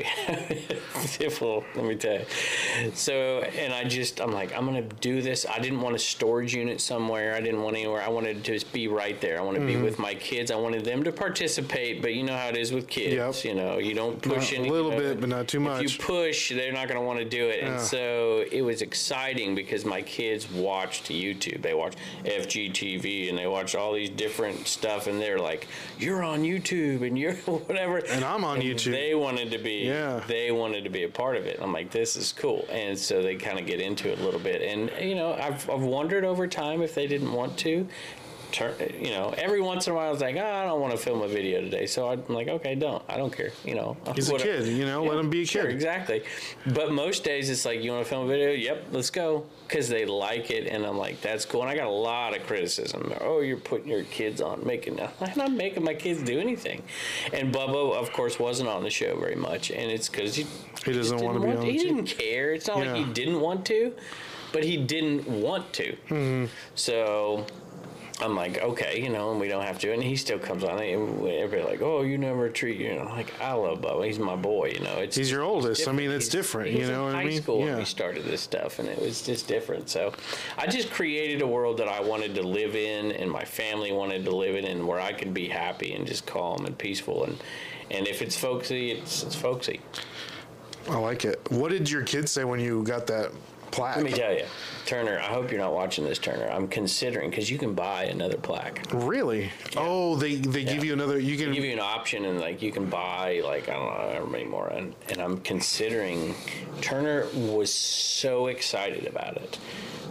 well, 1.40 1.64
let 1.74 1.84
me 1.84 1.96
tell 1.96 2.14
you. 2.20 2.90
So, 2.94 3.40
and 3.40 3.72
I 3.72 3.84
just, 3.84 4.20
I'm 4.20 4.32
like, 4.32 4.54
I'm 4.56 4.64
gonna 4.64 4.82
do 4.82 5.20
this. 5.20 5.44
I 5.48 5.58
didn't 5.58 5.80
want 5.80 5.94
a 5.94 5.98
storage 5.98 6.54
unit 6.54 6.80
somewhere. 6.80 7.34
I 7.34 7.40
didn't 7.40 7.62
want 7.62 7.76
anywhere. 7.76 8.02
I 8.02 8.08
wanted 8.08 8.42
to 8.44 8.52
just 8.52 8.72
be 8.72 8.88
right 8.88 9.20
there. 9.20 9.38
I 9.38 9.42
want 9.42 9.54
to 9.56 9.66
Mm-hmm. 9.66 9.66
be 9.80 9.82
with 9.82 9.98
my 9.98 10.14
kids. 10.14 10.50
I 10.52 10.56
wanted 10.56 10.84
them 10.84 11.02
to 11.04 11.10
participate, 11.10 12.00
but 12.02 12.14
you 12.14 12.22
know 12.22 12.36
how 12.36 12.48
it 12.48 12.56
is 12.56 12.72
with 12.72 12.86
kids. 12.86 13.14
Yep. 13.42 13.44
You 13.44 13.60
know, 13.60 13.78
you 13.78 13.94
don't 13.94 14.20
push 14.22 14.52
Not- 14.56 14.66
a 14.66 14.70
little 14.70 14.90
you 14.92 14.96
know, 14.98 15.02
bit, 15.14 15.20
but 15.20 15.28
not 15.28 15.48
too 15.48 15.58
much. 15.60 15.82
If 15.84 15.98
you 15.98 16.04
push, 16.04 16.50
they're 16.50 16.72
not 16.72 16.86
going 16.88 17.00
to 17.00 17.04
want 17.06 17.18
to 17.18 17.24
do 17.24 17.48
it. 17.48 17.60
Yeah. 17.62 17.72
And 17.72 17.80
so 17.80 18.44
it 18.52 18.62
was 18.62 18.80
exciting 18.82 19.55
because 19.56 19.84
my 19.84 20.02
kids 20.02 20.48
watched 20.52 21.08
YouTube. 21.08 21.62
They 21.62 21.74
watch 21.74 21.94
FGTV 22.24 23.28
and 23.28 23.36
they 23.36 23.48
watch 23.48 23.74
all 23.74 23.92
these 23.92 24.10
different 24.10 24.68
stuff, 24.68 25.08
and 25.08 25.20
they're 25.20 25.40
like, 25.40 25.66
"You're 25.98 26.22
on 26.22 26.42
YouTube 26.42 27.04
and 27.04 27.18
you're 27.18 27.34
whatever." 27.46 27.98
And 27.98 28.24
I'm 28.24 28.44
on 28.44 28.60
YouTube. 28.60 28.92
They 28.92 29.16
wanted 29.16 29.50
to 29.50 29.58
be. 29.58 29.86
Yeah. 29.86 30.22
They 30.28 30.52
wanted 30.52 30.84
to 30.84 30.90
be 30.90 31.02
a 31.02 31.08
part 31.08 31.36
of 31.36 31.46
it. 31.46 31.58
I'm 31.60 31.72
like, 31.72 31.90
this 31.90 32.14
is 32.14 32.32
cool, 32.32 32.64
and 32.70 32.96
so 32.96 33.22
they 33.22 33.34
kind 33.34 33.58
of 33.58 33.66
get 33.66 33.80
into 33.80 34.12
it 34.12 34.20
a 34.20 34.22
little 34.22 34.38
bit. 34.40 34.62
And 34.62 34.92
you 35.00 35.16
know, 35.16 35.34
I've 35.34 35.68
I've 35.68 35.82
wondered 35.82 36.24
over 36.24 36.46
time 36.46 36.82
if 36.82 36.94
they 36.94 37.08
didn't 37.08 37.32
want 37.32 37.56
to. 37.58 37.88
Turn, 38.52 38.74
you 39.00 39.10
know, 39.10 39.34
every 39.36 39.60
once 39.60 39.86
in 39.86 39.92
a 39.92 39.96
while, 39.96 40.08
I 40.08 40.10
was 40.10 40.20
like, 40.20 40.36
oh, 40.36 40.44
I 40.44 40.64
don't 40.64 40.80
want 40.80 40.92
to 40.92 40.98
film 40.98 41.22
a 41.22 41.28
video 41.28 41.60
today. 41.60 41.86
So 41.86 42.08
I'm 42.08 42.24
like, 42.28 42.48
okay, 42.48 42.74
don't. 42.74 43.02
I 43.08 43.16
don't 43.16 43.34
care. 43.34 43.50
You 43.64 43.74
know, 43.74 43.96
He's 44.14 44.30
a 44.30 44.38
kid, 44.38 44.66
you 44.66 44.86
know, 44.86 45.02
let 45.04 45.18
him 45.18 45.28
be 45.28 45.42
a 45.42 45.46
Sure, 45.46 45.62
kid. 45.64 45.72
exactly. 45.72 46.22
But 46.74 46.92
most 46.92 47.24
days 47.24 47.50
it's 47.50 47.64
like, 47.64 47.82
you 47.82 47.90
want 47.92 48.04
to 48.04 48.08
film 48.08 48.24
a 48.26 48.28
video? 48.28 48.50
Yep, 48.52 48.86
let's 48.92 49.10
go. 49.10 49.44
Because 49.66 49.88
they 49.88 50.04
like 50.06 50.50
it, 50.50 50.68
and 50.68 50.86
I'm 50.86 50.96
like, 50.96 51.20
that's 51.20 51.44
cool. 51.44 51.62
And 51.62 51.70
I 51.70 51.76
got 51.76 51.86
a 51.86 51.90
lot 51.90 52.36
of 52.36 52.46
criticism. 52.46 53.12
Oh, 53.20 53.40
you're 53.40 53.56
putting 53.56 53.88
your 53.88 54.04
kids 54.04 54.40
on, 54.40 54.64
making. 54.66 55.00
I'm 55.20 55.36
not 55.36 55.52
making 55.52 55.82
my 55.84 55.94
kids 55.94 56.22
do 56.22 56.38
anything. 56.38 56.82
And 57.32 57.52
Bubba, 57.52 57.94
of 57.94 58.12
course, 58.12 58.38
wasn't 58.38 58.68
on 58.68 58.82
the 58.82 58.90
show 58.90 59.18
very 59.18 59.34
much, 59.34 59.70
and 59.70 59.90
it's 59.90 60.08
because 60.08 60.34
he, 60.36 60.46
He 60.84 60.92
doesn't 60.92 61.18
didn't 61.18 61.26
want 61.32 61.40
to 61.42 61.46
be 61.46 61.56
on 61.56 61.62
He 61.64 61.78
didn't 61.78 62.06
care. 62.06 62.52
It's 62.54 62.68
not 62.68 62.78
like 62.78 62.94
he 62.94 63.04
didn't 63.12 63.40
want 63.40 63.66
to, 63.66 63.92
but 64.52 64.64
he 64.64 64.76
didn't 64.76 65.26
want 65.28 65.72
to. 65.74 65.92
Mm-hmm. 66.08 66.44
So. 66.74 67.44
I'm 68.20 68.34
like, 68.34 68.62
okay, 68.62 69.02
you 69.02 69.10
know, 69.10 69.30
and 69.30 69.38
we 69.40 69.46
don't 69.48 69.62
have 69.64 69.78
to. 69.80 69.92
And 69.92 70.02
he 70.02 70.16
still 70.16 70.38
comes 70.38 70.64
on. 70.64 70.80
Everybody 70.80 71.62
like, 71.62 71.82
oh, 71.82 72.00
you 72.00 72.16
never 72.16 72.48
treat 72.48 72.80
you. 72.80 72.94
know, 72.94 73.04
like, 73.04 73.38
I 73.42 73.52
love 73.52 73.82
Bubba. 73.82 74.06
He's 74.06 74.18
my 74.18 74.36
boy. 74.36 74.70
You 74.70 74.80
know, 74.80 74.94
it's 74.98 75.16
He's 75.16 75.30
your 75.30 75.42
oldest. 75.42 75.86
I 75.86 75.92
mean, 75.92 76.10
it's 76.10 76.24
He's- 76.24 76.32
different. 76.32 76.70
You 76.72 76.86
know 76.86 77.00
in 77.08 77.12
what 77.12 77.14
I 77.14 77.18
high 77.18 77.24
mean? 77.28 77.42
school 77.42 77.58
when 77.58 77.68
Yeah. 77.68 77.76
we 77.78 77.84
started 77.84 78.24
this 78.24 78.40
stuff, 78.40 78.78
and 78.78 78.88
it 78.88 78.98
was 79.00 79.20
just 79.20 79.46
different. 79.48 79.90
So, 79.90 80.14
I 80.56 80.66
just 80.66 80.90
created 80.90 81.42
a 81.42 81.46
world 81.46 81.76
that 81.78 81.88
I 81.88 82.00
wanted 82.00 82.34
to 82.36 82.42
live 82.42 82.74
in, 82.74 83.12
and 83.12 83.30
my 83.30 83.44
family 83.44 83.92
wanted 83.92 84.24
to 84.24 84.34
live 84.34 84.56
in, 84.56 84.64
and 84.64 84.86
where 84.88 84.98
I 85.00 85.12
could 85.12 85.34
be 85.34 85.48
happy 85.48 85.92
and 85.92 86.06
just 86.06 86.24
calm 86.26 86.64
and 86.64 86.76
peaceful. 86.78 87.24
And 87.24 87.36
and 87.90 88.08
if 88.08 88.20
it's 88.22 88.36
folksy, 88.36 88.92
it's, 88.92 89.22
it's 89.24 89.36
folksy. 89.36 89.80
I 90.88 90.96
like 90.98 91.24
it. 91.24 91.40
What 91.50 91.70
did 91.70 91.88
your 91.90 92.02
kids 92.02 92.32
say 92.32 92.44
when 92.44 92.60
you 92.60 92.82
got 92.82 93.06
that 93.08 93.30
plaque? 93.70 93.96
Let 93.96 94.04
me 94.04 94.12
tell 94.12 94.32
you, 94.32 94.44
Turner. 94.84 95.18
I 95.18 95.26
hope 95.26 95.50
you're 95.50 95.60
not 95.60 95.72
watching 95.72 96.04
this, 96.04 96.18
Turner. 96.18 96.48
I'm 96.48 96.68
considering 96.68 97.30
because 97.30 97.50
you 97.50 97.58
can 97.58 97.74
buy 97.74 98.04
another 98.04 98.36
plaque. 98.36 98.86
Really? 98.92 99.50
Oh, 99.76 100.16
they 100.16 100.36
they 100.36 100.64
give 100.64 100.84
you 100.84 100.92
another. 100.92 101.18
You 101.18 101.36
can. 101.36 101.50
They 101.50 101.56
give 101.56 101.64
you 101.64 101.72
an 101.72 101.80
option 101.80 102.24
and 102.24 102.40
like 102.40 102.62
you 102.62 102.72
can 102.72 102.88
buy 102.88 103.40
like 103.44 103.68
I 103.68 103.74
don't 103.74 103.84
know 103.86 103.90
however 103.90 104.26
many 104.26 104.44
more 104.44 104.68
and, 104.68 104.94
and 105.08 105.20
I'm 105.20 105.38
considering 105.40 106.34
Turner 106.80 107.26
was 107.34 107.72
so 107.72 108.46
excited 108.46 109.06
about 109.06 109.36
it 109.36 109.58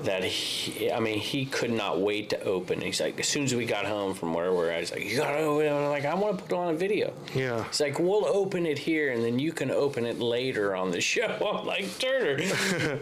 that 0.04 0.24
he 0.24 0.92
I 0.92 1.00
mean 1.00 1.20
he 1.20 1.46
could 1.46 1.72
not 1.72 2.00
wait 2.00 2.30
to 2.30 2.42
open. 2.44 2.82
He's 2.82 3.00
like 3.00 3.20
as 3.20 3.28
soon 3.28 3.44
as 3.44 3.56
we 3.56 3.66
got 3.66 3.86
home 3.86 4.14
from 4.14 4.34
where 4.34 4.54
we're 4.54 4.70
at, 4.70 4.80
he's 4.82 4.92
like, 4.92 5.10
You 5.10 5.18
gotta 5.18 5.40
open. 5.40 5.72
I'm 5.72 5.90
like, 5.90 6.06
I 6.06 6.14
wanna 6.14 6.38
put 6.38 6.54
on 6.54 6.74
a 6.74 6.78
video. 6.78 7.14
Yeah. 7.34 7.64
He's 7.66 7.82
like, 7.82 8.00
We'll 8.00 8.26
open 8.26 8.66
it 8.66 8.78
here 8.78 9.12
and 9.12 9.24
then 9.24 9.40
you 9.40 9.52
can 9.52 9.72
open 9.72 10.06
it 10.06 10.20
later 10.20 10.76
on 10.76 10.92
the 10.92 11.02
show. 11.12 11.26
I'm 11.26 11.66
like, 11.66 11.98
Turner 12.00 13.00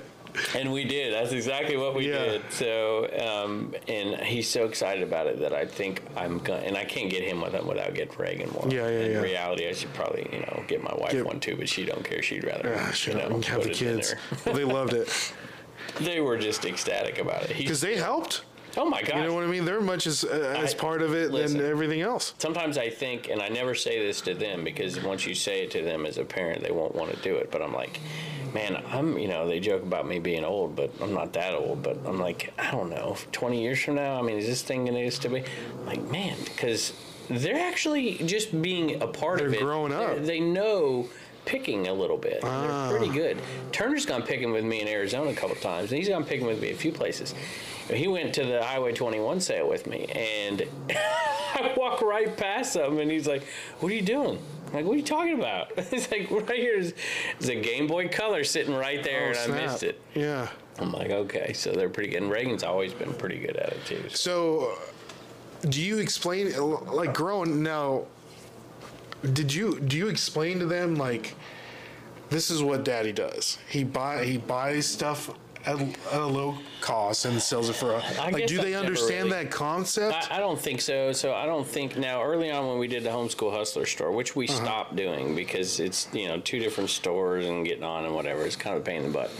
And 0.55 0.71
we 0.73 0.83
did. 0.83 1.13
That's 1.13 1.31
exactly 1.31 1.77
what 1.77 1.95
we 1.95 2.09
Yeah. 2.09 2.25
did. 2.25 2.41
So, 2.51 3.07
um, 3.19 3.73
and 3.87 4.15
he's 4.21 4.49
so 4.49 4.65
excited 4.65 5.03
about 5.03 5.27
it 5.27 5.39
that 5.39 5.53
I 5.53 5.65
think 5.65 6.01
I'm 6.15 6.39
gonna, 6.39 6.61
and 6.61 6.75
I 6.77 6.85
can't 6.85 7.09
get 7.09 7.23
him 7.23 7.41
with 7.41 7.53
him 7.53 7.67
without 7.67 7.93
getting 7.93 8.17
Reagan 8.17 8.49
one. 8.53 8.71
Yeah, 8.71 8.87
yeah, 8.87 8.99
In 9.05 9.11
yeah. 9.13 9.21
reality, 9.21 9.67
I 9.67 9.73
should 9.73 9.93
probably, 9.93 10.27
you 10.31 10.39
know, 10.39 10.63
get 10.67 10.81
my 10.83 10.93
wife 10.95 11.11
Get- 11.11 11.25
one 11.25 11.39
too, 11.39 11.55
but 11.55 11.69
she 11.69 11.85
don't 11.85 12.03
care. 12.03 12.21
She'd 12.21 12.43
rather, 12.43 12.77
shut 12.93 13.13
you 13.15 13.19
know, 13.29 13.41
have 13.41 13.63
the 13.63 13.69
kids. 13.69 14.15
Well, 14.45 14.55
they 14.55 14.63
loved 14.63 14.93
it 14.93 15.09
They 15.99 16.19
were 16.21 16.37
just 16.37 16.65
ecstatic 16.65 17.19
about 17.19 17.43
it. 17.43 17.57
Because 17.57 17.81
they 17.81 17.95
helped. 17.97 18.43
Oh 18.77 18.85
my 18.89 19.01
god! 19.01 19.17
You 19.17 19.23
know 19.27 19.33
what 19.33 19.43
I 19.43 19.47
mean? 19.47 19.65
They're 19.65 19.81
much 19.81 20.07
as 20.07 20.23
uh, 20.23 20.55
as 20.57 20.73
I- 20.73 20.77
part 20.77 21.01
of 21.01 21.13
it 21.13 21.31
listen. 21.31 21.57
than 21.59 21.69
everything 21.69 22.01
else. 22.01 22.33
sometimes 22.37 22.77
I 22.77 22.89
think, 22.89 23.29
and 23.29 23.41
I 23.41 23.49
never 23.49 23.75
say 23.75 24.05
this 24.05 24.21
to 24.21 24.33
them 24.33 24.63
because 24.63 24.99
once 25.01 25.25
you 25.25 25.35
say 25.35 25.63
it 25.63 25.71
to 25.71 25.81
them 25.81 26.05
as 26.05 26.17
a 26.17 26.23
parent, 26.25 26.63
they 26.63 26.71
won't 26.71 26.95
want 26.95 27.11
to 27.11 27.17
do 27.21 27.35
it. 27.35 27.51
But 27.51 27.61
I'm 27.61 27.73
like, 27.73 27.99
man, 28.53 28.81
I'm, 28.87 29.17
you 29.17 29.27
know, 29.27 29.47
they 29.47 29.59
joke 29.59 29.83
about 29.83 30.07
me 30.07 30.19
being 30.19 30.43
old, 30.43 30.75
but 30.75 30.91
I'm 31.01 31.13
not 31.13 31.33
that 31.33 31.53
old. 31.53 31.83
But 31.83 31.97
I'm 32.05 32.19
like, 32.19 32.53
I 32.57 32.71
don't 32.71 32.89
know, 32.89 33.17
20 33.31 33.61
years 33.61 33.81
from 33.83 33.95
now, 33.95 34.19
I 34.19 34.21
mean, 34.21 34.37
is 34.37 34.45
this 34.47 34.61
thing 34.61 34.85
going 34.85 35.09
to 35.09 35.29
be? 35.29 35.43
I'm 35.79 35.85
like, 35.85 36.03
man, 36.09 36.37
because 36.45 36.93
they're 37.29 37.59
actually 37.59 38.15
just 38.25 38.61
being 38.61 39.01
a 39.01 39.07
part 39.07 39.41
of 39.41 39.51
They're 39.51 39.59
it. 39.61 39.63
growing 39.63 39.93
up. 39.93 40.19
They 40.23 40.39
know 40.39 41.07
picking 41.45 41.87
a 41.87 41.93
little 41.93 42.17
bit. 42.17 42.39
Ah. 42.43 42.87
They're 42.89 42.97
pretty 42.97 43.13
good. 43.13 43.37
Turner's 43.71 44.05
gone 44.05 44.23
picking 44.23 44.51
with 44.51 44.63
me 44.63 44.81
in 44.81 44.87
Arizona 44.87 45.29
a 45.31 45.35
couple 45.35 45.55
times, 45.57 45.91
and 45.91 45.97
he's 45.99 46.09
gone 46.09 46.23
picking 46.23 46.47
with 46.47 46.61
me 46.61 46.71
a 46.71 46.75
few 46.75 46.91
places. 46.91 47.33
He 47.91 48.07
went 48.07 48.33
to 48.35 48.45
the 48.45 48.63
Highway 48.63 48.93
21 48.93 49.41
sale 49.41 49.67
with 49.69 49.87
me, 49.87 50.05
and 50.05 50.63
I 50.89 51.73
walk 51.77 52.01
right 52.01 52.35
past 52.35 52.75
him, 52.75 52.99
and 52.99 53.11
he's 53.11 53.27
like, 53.27 53.43
"What 53.79 53.91
are 53.91 53.95
you 53.95 54.01
doing?" 54.01 54.39
I'm 54.67 54.73
like, 54.73 54.85
"What 54.85 54.93
are 54.93 54.97
you 54.97 55.03
talking 55.03 55.33
about?" 55.37 55.77
He's 55.91 56.09
like, 56.09 56.31
"Right 56.31 56.57
here 56.59 56.75
is, 56.75 56.93
is 57.39 57.49
a 57.49 57.55
Game 57.55 57.85
Boy 57.87 58.07
Color 58.07 58.43
sitting 58.43 58.73
right 58.73 59.03
there, 59.03 59.33
Oh, 59.35 59.43
and 59.43 59.53
I 59.53 59.65
missed 59.65 59.83
it." 59.83 60.01
Yeah. 60.15 60.47
I'm 60.79 60.91
like, 60.91 61.11
"Okay, 61.11 61.53
so 61.53 61.71
they're 61.73 61.89
pretty 61.89 62.09
good." 62.09 62.23
And 62.23 62.31
Reagan's 62.31 62.63
always 62.63 62.93
been 62.93 63.13
pretty 63.13 63.37
good 63.39 63.55
at 63.57 63.73
it 63.73 63.85
too. 63.85 64.03
So, 64.09 64.75
uh, 65.63 65.67
do 65.69 65.81
you 65.81 65.99
explain 65.99 66.57
like 66.57 67.13
growing 67.13 67.61
now? 67.61 68.05
Did 69.31 69.53
you 69.53 69.79
do 69.79 69.97
you 69.97 70.07
explain 70.07 70.59
to 70.59 70.65
them 70.65 70.95
like 70.95 71.35
this 72.29 72.49
is 72.51 72.61
what 72.61 72.83
Daddy 72.83 73.13
does? 73.13 73.57
He 73.69 73.83
buy 73.83 74.25
he 74.25 74.37
buys 74.37 74.85
stuff 74.85 75.29
at, 75.65 75.79
at 75.79 76.19
a 76.19 76.25
low 76.25 76.57
cost 76.81 77.25
and 77.25 77.41
sells 77.41 77.69
it 77.69 77.75
for 77.75 77.93
a 77.93 78.03
I 78.19 78.29
like. 78.31 78.47
Do 78.47 78.57
they 78.57 78.75
understand 78.75 79.29
really- 79.29 79.43
that 79.43 79.51
concept? 79.51 80.31
I, 80.31 80.37
I 80.37 80.39
don't 80.39 80.59
think 80.59 80.81
so. 80.81 81.13
So 81.13 81.33
I 81.33 81.45
don't 81.45 81.67
think 81.67 81.97
now. 81.97 82.21
Early 82.21 82.51
on, 82.51 82.67
when 82.67 82.79
we 82.79 82.87
did 82.87 83.03
the 83.03 83.09
homeschool 83.09 83.53
hustler 83.53 83.85
store, 83.85 84.11
which 84.11 84.35
we 84.35 84.47
stopped 84.47 84.95
doing 84.95 85.35
because 85.35 85.79
it's 85.79 86.09
you 86.13 86.27
know 86.27 86.39
two 86.39 86.59
different 86.59 86.89
stores 86.89 87.45
and 87.45 87.65
getting 87.65 87.83
on 87.83 88.05
and 88.05 88.13
whatever, 88.13 88.45
it's 88.45 88.55
kind 88.55 88.75
of 88.75 88.81
a 88.81 88.85
pain 88.85 89.03
in 89.03 89.11
the 89.11 89.13
butt. 89.13 89.31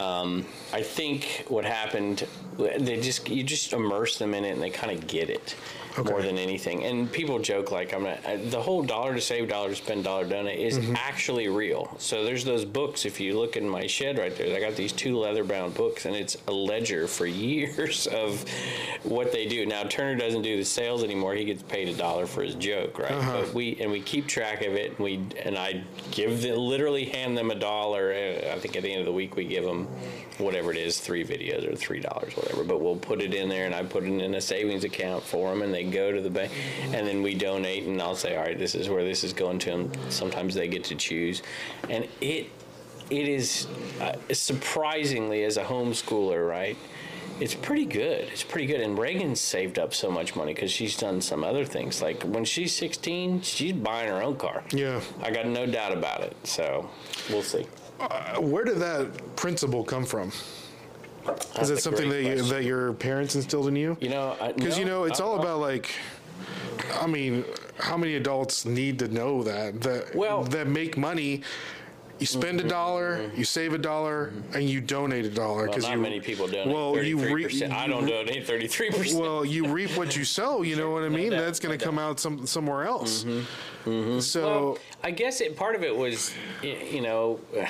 Um, 0.00 0.46
I 0.74 0.82
think 0.82 1.46
what 1.48 1.64
happened, 1.64 2.26
they 2.58 3.00
just 3.00 3.28
you 3.28 3.42
just 3.42 3.72
immerse 3.72 4.18
them 4.18 4.34
in 4.34 4.44
it 4.44 4.50
and 4.50 4.62
they 4.62 4.70
kind 4.70 4.96
of 4.96 5.06
get 5.06 5.30
it 5.30 5.56
more 6.04 6.22
than 6.22 6.38
anything. 6.38 6.84
And 6.84 7.10
people 7.10 7.38
joke 7.38 7.70
like 7.72 7.92
I'm 7.94 8.04
not, 8.04 8.24
I- 8.26 8.36
the 8.36 8.60
whole 8.60 8.82
dollar 8.82 9.14
to 9.14 9.20
save, 9.20 9.48
dollar 9.48 9.70
to 9.70 9.76
spend, 9.76 10.04
dollar 10.04 10.24
donate 10.26 10.58
is 10.58 10.78
actually 10.96 11.48
real. 11.48 11.94
So 11.98 12.24
there's 12.24 12.44
those 12.44 12.64
books. 12.64 13.04
If 13.06 13.20
you 13.20 13.38
look 13.38 13.56
in 13.56 13.68
my 13.68 13.86
shed 13.86 14.18
right 14.18 14.34
there, 14.36 14.54
I 14.56 14.60
got 14.60 14.76
these 14.76 14.92
two 14.92 15.18
leather 15.18 15.44
bound 15.44 15.74
books, 15.74 16.04
and 16.06 16.14
it's 16.14 16.36
a 16.48 16.52
ledger 16.52 17.06
for 17.06 17.26
years 17.46 18.06
of 18.06 18.44
what 19.02 19.32
they 19.32 19.46
do. 19.46 19.66
Now 19.66 19.84
Turner 19.84 20.18
doesn't 20.18 20.42
do 20.42 20.56
the 20.56 20.64
sales 20.64 21.02
anymore. 21.02 21.34
He 21.34 21.44
gets 21.44 21.62
paid 21.62 21.88
a 21.88 21.94
dollar 21.94 22.26
for 22.26 22.42
his 22.42 22.54
joke, 22.54 22.98
right? 22.98 23.10
But 23.10 23.54
we 23.54 23.76
and 23.80 23.90
we 23.90 24.00
keep 24.00 24.26
track 24.26 24.62
of 24.62 24.74
it. 24.74 24.90
And 24.90 24.98
we 24.98 25.20
and 25.44 25.56
I 25.56 25.82
give 26.10 26.42
the 26.42 26.54
literally 26.56 27.04
hand 27.06 27.36
them 27.36 27.50
a 27.50 27.54
dollar. 27.54 28.12
uh, 28.12 28.52
I 28.54 28.58
think 28.58 28.76
at 28.76 28.82
the 28.82 28.90
end 28.90 29.00
of 29.00 29.06
the 29.06 29.12
week 29.12 29.36
we 29.36 29.44
give 29.44 29.64
them 29.64 29.88
whatever 30.38 30.70
it 30.70 30.78
is, 30.78 31.00
three 31.00 31.24
videos 31.24 31.70
or 31.70 31.74
three 31.74 32.00
dollars, 32.00 32.36
whatever. 32.36 32.64
But 32.64 32.80
we'll 32.80 32.96
put 32.96 33.20
it 33.22 33.34
in 33.34 33.48
there, 33.48 33.66
and 33.66 33.74
I 33.74 33.82
put 33.82 34.04
it 34.04 34.08
in 34.08 34.34
a 34.34 34.40
savings 34.40 34.84
account 34.84 35.22
for 35.22 35.50
them, 35.50 35.62
and 35.62 35.72
they 35.72 35.84
go 35.84 36.12
to 36.12 36.20
the 36.20 36.30
bank, 36.30 36.52
and 36.92 37.06
then 37.06 37.22
we 37.22 37.34
donate, 37.34 37.84
and 37.84 38.00
I'll 38.00 38.16
say, 38.16 38.36
all 38.36 38.44
right, 38.44 38.58
this 38.58 38.74
is 38.74 38.88
where 38.88 39.04
this 39.04 39.24
is 39.24 39.32
going 39.32 39.58
to 39.60 39.70
them. 39.70 39.92
Sometimes 40.10 40.54
they 40.54 40.68
get 40.68 40.84
to 40.84 40.94
choose, 40.94 41.42
and 41.88 42.06
it 42.20 42.50
it 43.10 43.28
is 43.28 43.66
uh, 44.00 44.16
surprisingly 44.32 45.44
as 45.44 45.56
a 45.56 45.64
homeschooler, 45.64 46.48
right? 46.48 46.76
It's 47.38 47.54
pretty 47.54 47.84
good. 47.84 48.28
It's 48.32 48.42
pretty 48.42 48.66
good. 48.66 48.80
And 48.80 48.98
Reagan's 48.98 49.40
saved 49.40 49.78
up 49.78 49.92
so 49.92 50.10
much 50.10 50.34
money 50.34 50.54
because 50.54 50.72
she's 50.72 50.96
done 50.96 51.20
some 51.20 51.44
other 51.44 51.64
things. 51.66 52.00
Like 52.00 52.22
when 52.22 52.44
she's 52.46 52.74
16, 52.74 53.42
she's 53.42 53.74
buying 53.74 54.08
her 54.08 54.22
own 54.22 54.36
car. 54.36 54.64
Yeah. 54.72 55.00
I 55.22 55.30
got 55.30 55.46
no 55.46 55.66
doubt 55.66 55.92
about 55.92 56.22
it. 56.22 56.34
So 56.44 56.88
we'll 57.28 57.42
see. 57.42 57.66
Uh, 58.00 58.40
Where 58.40 58.64
did 58.64 58.78
that 58.78 59.36
principle 59.36 59.84
come 59.84 60.04
from? 60.04 60.28
Is 61.60 61.68
That's 61.68 61.82
something 61.82 62.08
that 62.08 62.22
great 62.22 62.26
you, 62.26 62.34
question. 62.34 62.56
that 62.56 62.64
your 62.64 62.92
parents 62.94 63.34
instilled 63.34 63.68
in 63.68 63.76
you? 63.76 63.96
You 64.00 64.10
know, 64.10 64.36
I- 64.40 64.52
Because 64.52 64.78
you 64.78 64.84
no, 64.84 65.00
know 65.00 65.04
it's 65.04 65.20
I- 65.20 65.24
all 65.24 65.38
I- 65.38 65.42
about 65.42 65.60
like, 65.60 65.90
I 67.00 67.06
mean, 67.06 67.44
how 67.78 67.96
many 67.96 68.14
adults 68.14 68.64
need 68.64 68.98
to 69.00 69.08
know 69.08 69.42
that 69.42 69.80
that 69.82 70.14
Well- 70.14 70.44
that 70.44 70.68
make 70.68 70.96
money 70.96 71.42
you 72.18 72.26
spend 72.26 72.60
a 72.60 72.62
mm-hmm. 72.62 72.70
dollar, 72.70 73.16
you 73.18 73.28
mm-hmm. 73.28 73.42
save 73.42 73.74
a 73.74 73.78
dollar, 73.78 74.32
and 74.54 74.64
you 74.64 74.80
donate 74.80 75.26
a 75.26 75.30
dollar 75.30 75.68
Well, 75.68 75.78
not 75.78 75.92
you 75.92 75.98
many 75.98 76.20
people 76.20 76.46
donate. 76.46 76.74
Well, 76.74 76.96
you 77.02 77.18
reap. 77.18 77.48
33%. 77.48 77.72
I 77.72 77.86
don't 77.86 78.06
donate 78.06 78.46
thirty-three 78.46 78.90
percent. 78.90 79.20
Well, 79.20 79.44
you 79.44 79.66
reap 79.66 79.96
what 79.98 80.16
you 80.16 80.24
sow. 80.24 80.62
You 80.62 80.76
know 80.76 80.90
what 80.90 81.02
I 81.02 81.10
mean? 81.10 81.32
doubt, 81.32 81.40
That's 81.40 81.60
going 81.60 81.78
to 81.78 81.84
come 81.84 81.98
out 81.98 82.18
some 82.18 82.46
somewhere 82.46 82.84
else. 82.84 83.24
Mm-hmm. 83.24 83.44
Mm-hmm. 83.86 84.20
So 84.20 84.46
Well, 84.46 84.78
I 85.04 85.12
guess 85.12 85.40
it, 85.40 85.56
part 85.56 85.76
of 85.76 85.82
it 85.82 85.96
was, 85.96 86.34
you 86.62 87.00
know, 87.00 87.40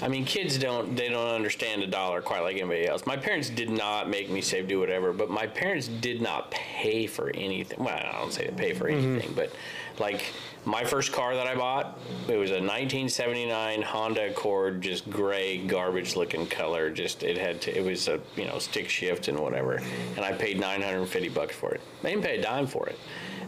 I 0.00 0.06
mean, 0.06 0.24
kids 0.24 0.56
don't 0.58 0.94
they 0.94 1.08
don't 1.08 1.34
understand 1.34 1.82
a 1.82 1.86
dollar 1.86 2.20
quite 2.20 2.42
like 2.42 2.56
anybody 2.56 2.86
else. 2.86 3.04
My 3.04 3.16
parents 3.16 3.50
did 3.50 3.68
not 3.68 4.08
make 4.08 4.30
me 4.30 4.40
save, 4.40 4.68
do 4.68 4.78
whatever, 4.78 5.12
but 5.12 5.28
my 5.28 5.46
parents 5.48 5.88
did 5.88 6.22
not 6.22 6.52
pay 6.52 7.08
for 7.08 7.30
anything. 7.30 7.82
Well, 7.82 7.96
I 7.96 8.12
don't 8.12 8.32
say 8.32 8.46
they 8.46 8.52
pay 8.52 8.74
for 8.74 8.86
anything, 8.86 9.32
but 9.34 9.52
like 9.98 10.26
my 10.64 10.84
first 10.84 11.12
car 11.12 11.34
that 11.34 11.48
I 11.48 11.56
bought, 11.56 11.98
it 12.28 12.36
was 12.36 12.50
a 12.50 12.62
1979 12.62 13.82
Honda 13.82 14.30
Accord, 14.30 14.80
just 14.82 15.10
gray 15.10 15.58
garbage 15.58 16.14
looking 16.14 16.46
color. 16.46 16.90
Just 16.90 17.24
it 17.24 17.36
had 17.36 17.60
to, 17.62 17.76
it 17.76 17.84
was 17.84 18.06
a 18.06 18.20
you 18.36 18.46
know 18.46 18.60
stick 18.60 18.88
shift 18.88 19.26
and 19.26 19.36
whatever, 19.40 19.82
and 20.14 20.24
I 20.24 20.30
paid 20.30 20.60
950 20.60 21.28
bucks 21.30 21.56
for 21.56 21.72
it. 21.72 21.80
They 22.02 22.10
didn't 22.10 22.22
pay 22.24 22.38
a 22.38 22.42
dime 22.42 22.68
for 22.68 22.88
it 22.88 22.96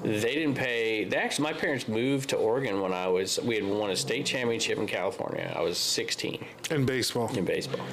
they 0.02 0.34
didn't 0.34 0.54
pay 0.54 1.04
they 1.04 1.16
actually 1.16 1.44
my 1.44 1.52
parents 1.52 1.86
moved 1.86 2.30
to 2.30 2.36
oregon 2.36 2.80
when 2.80 2.92
i 2.92 3.06
was 3.06 3.38
we 3.40 3.54
had 3.54 3.64
won 3.64 3.90
a 3.90 3.96
state 3.96 4.24
championship 4.24 4.78
in 4.78 4.86
california. 4.86 5.52
I 5.54 5.60
was 5.60 5.78
16 5.78 6.44
in 6.70 6.86
baseball, 6.86 7.28
in 7.36 7.44
baseball. 7.44 7.84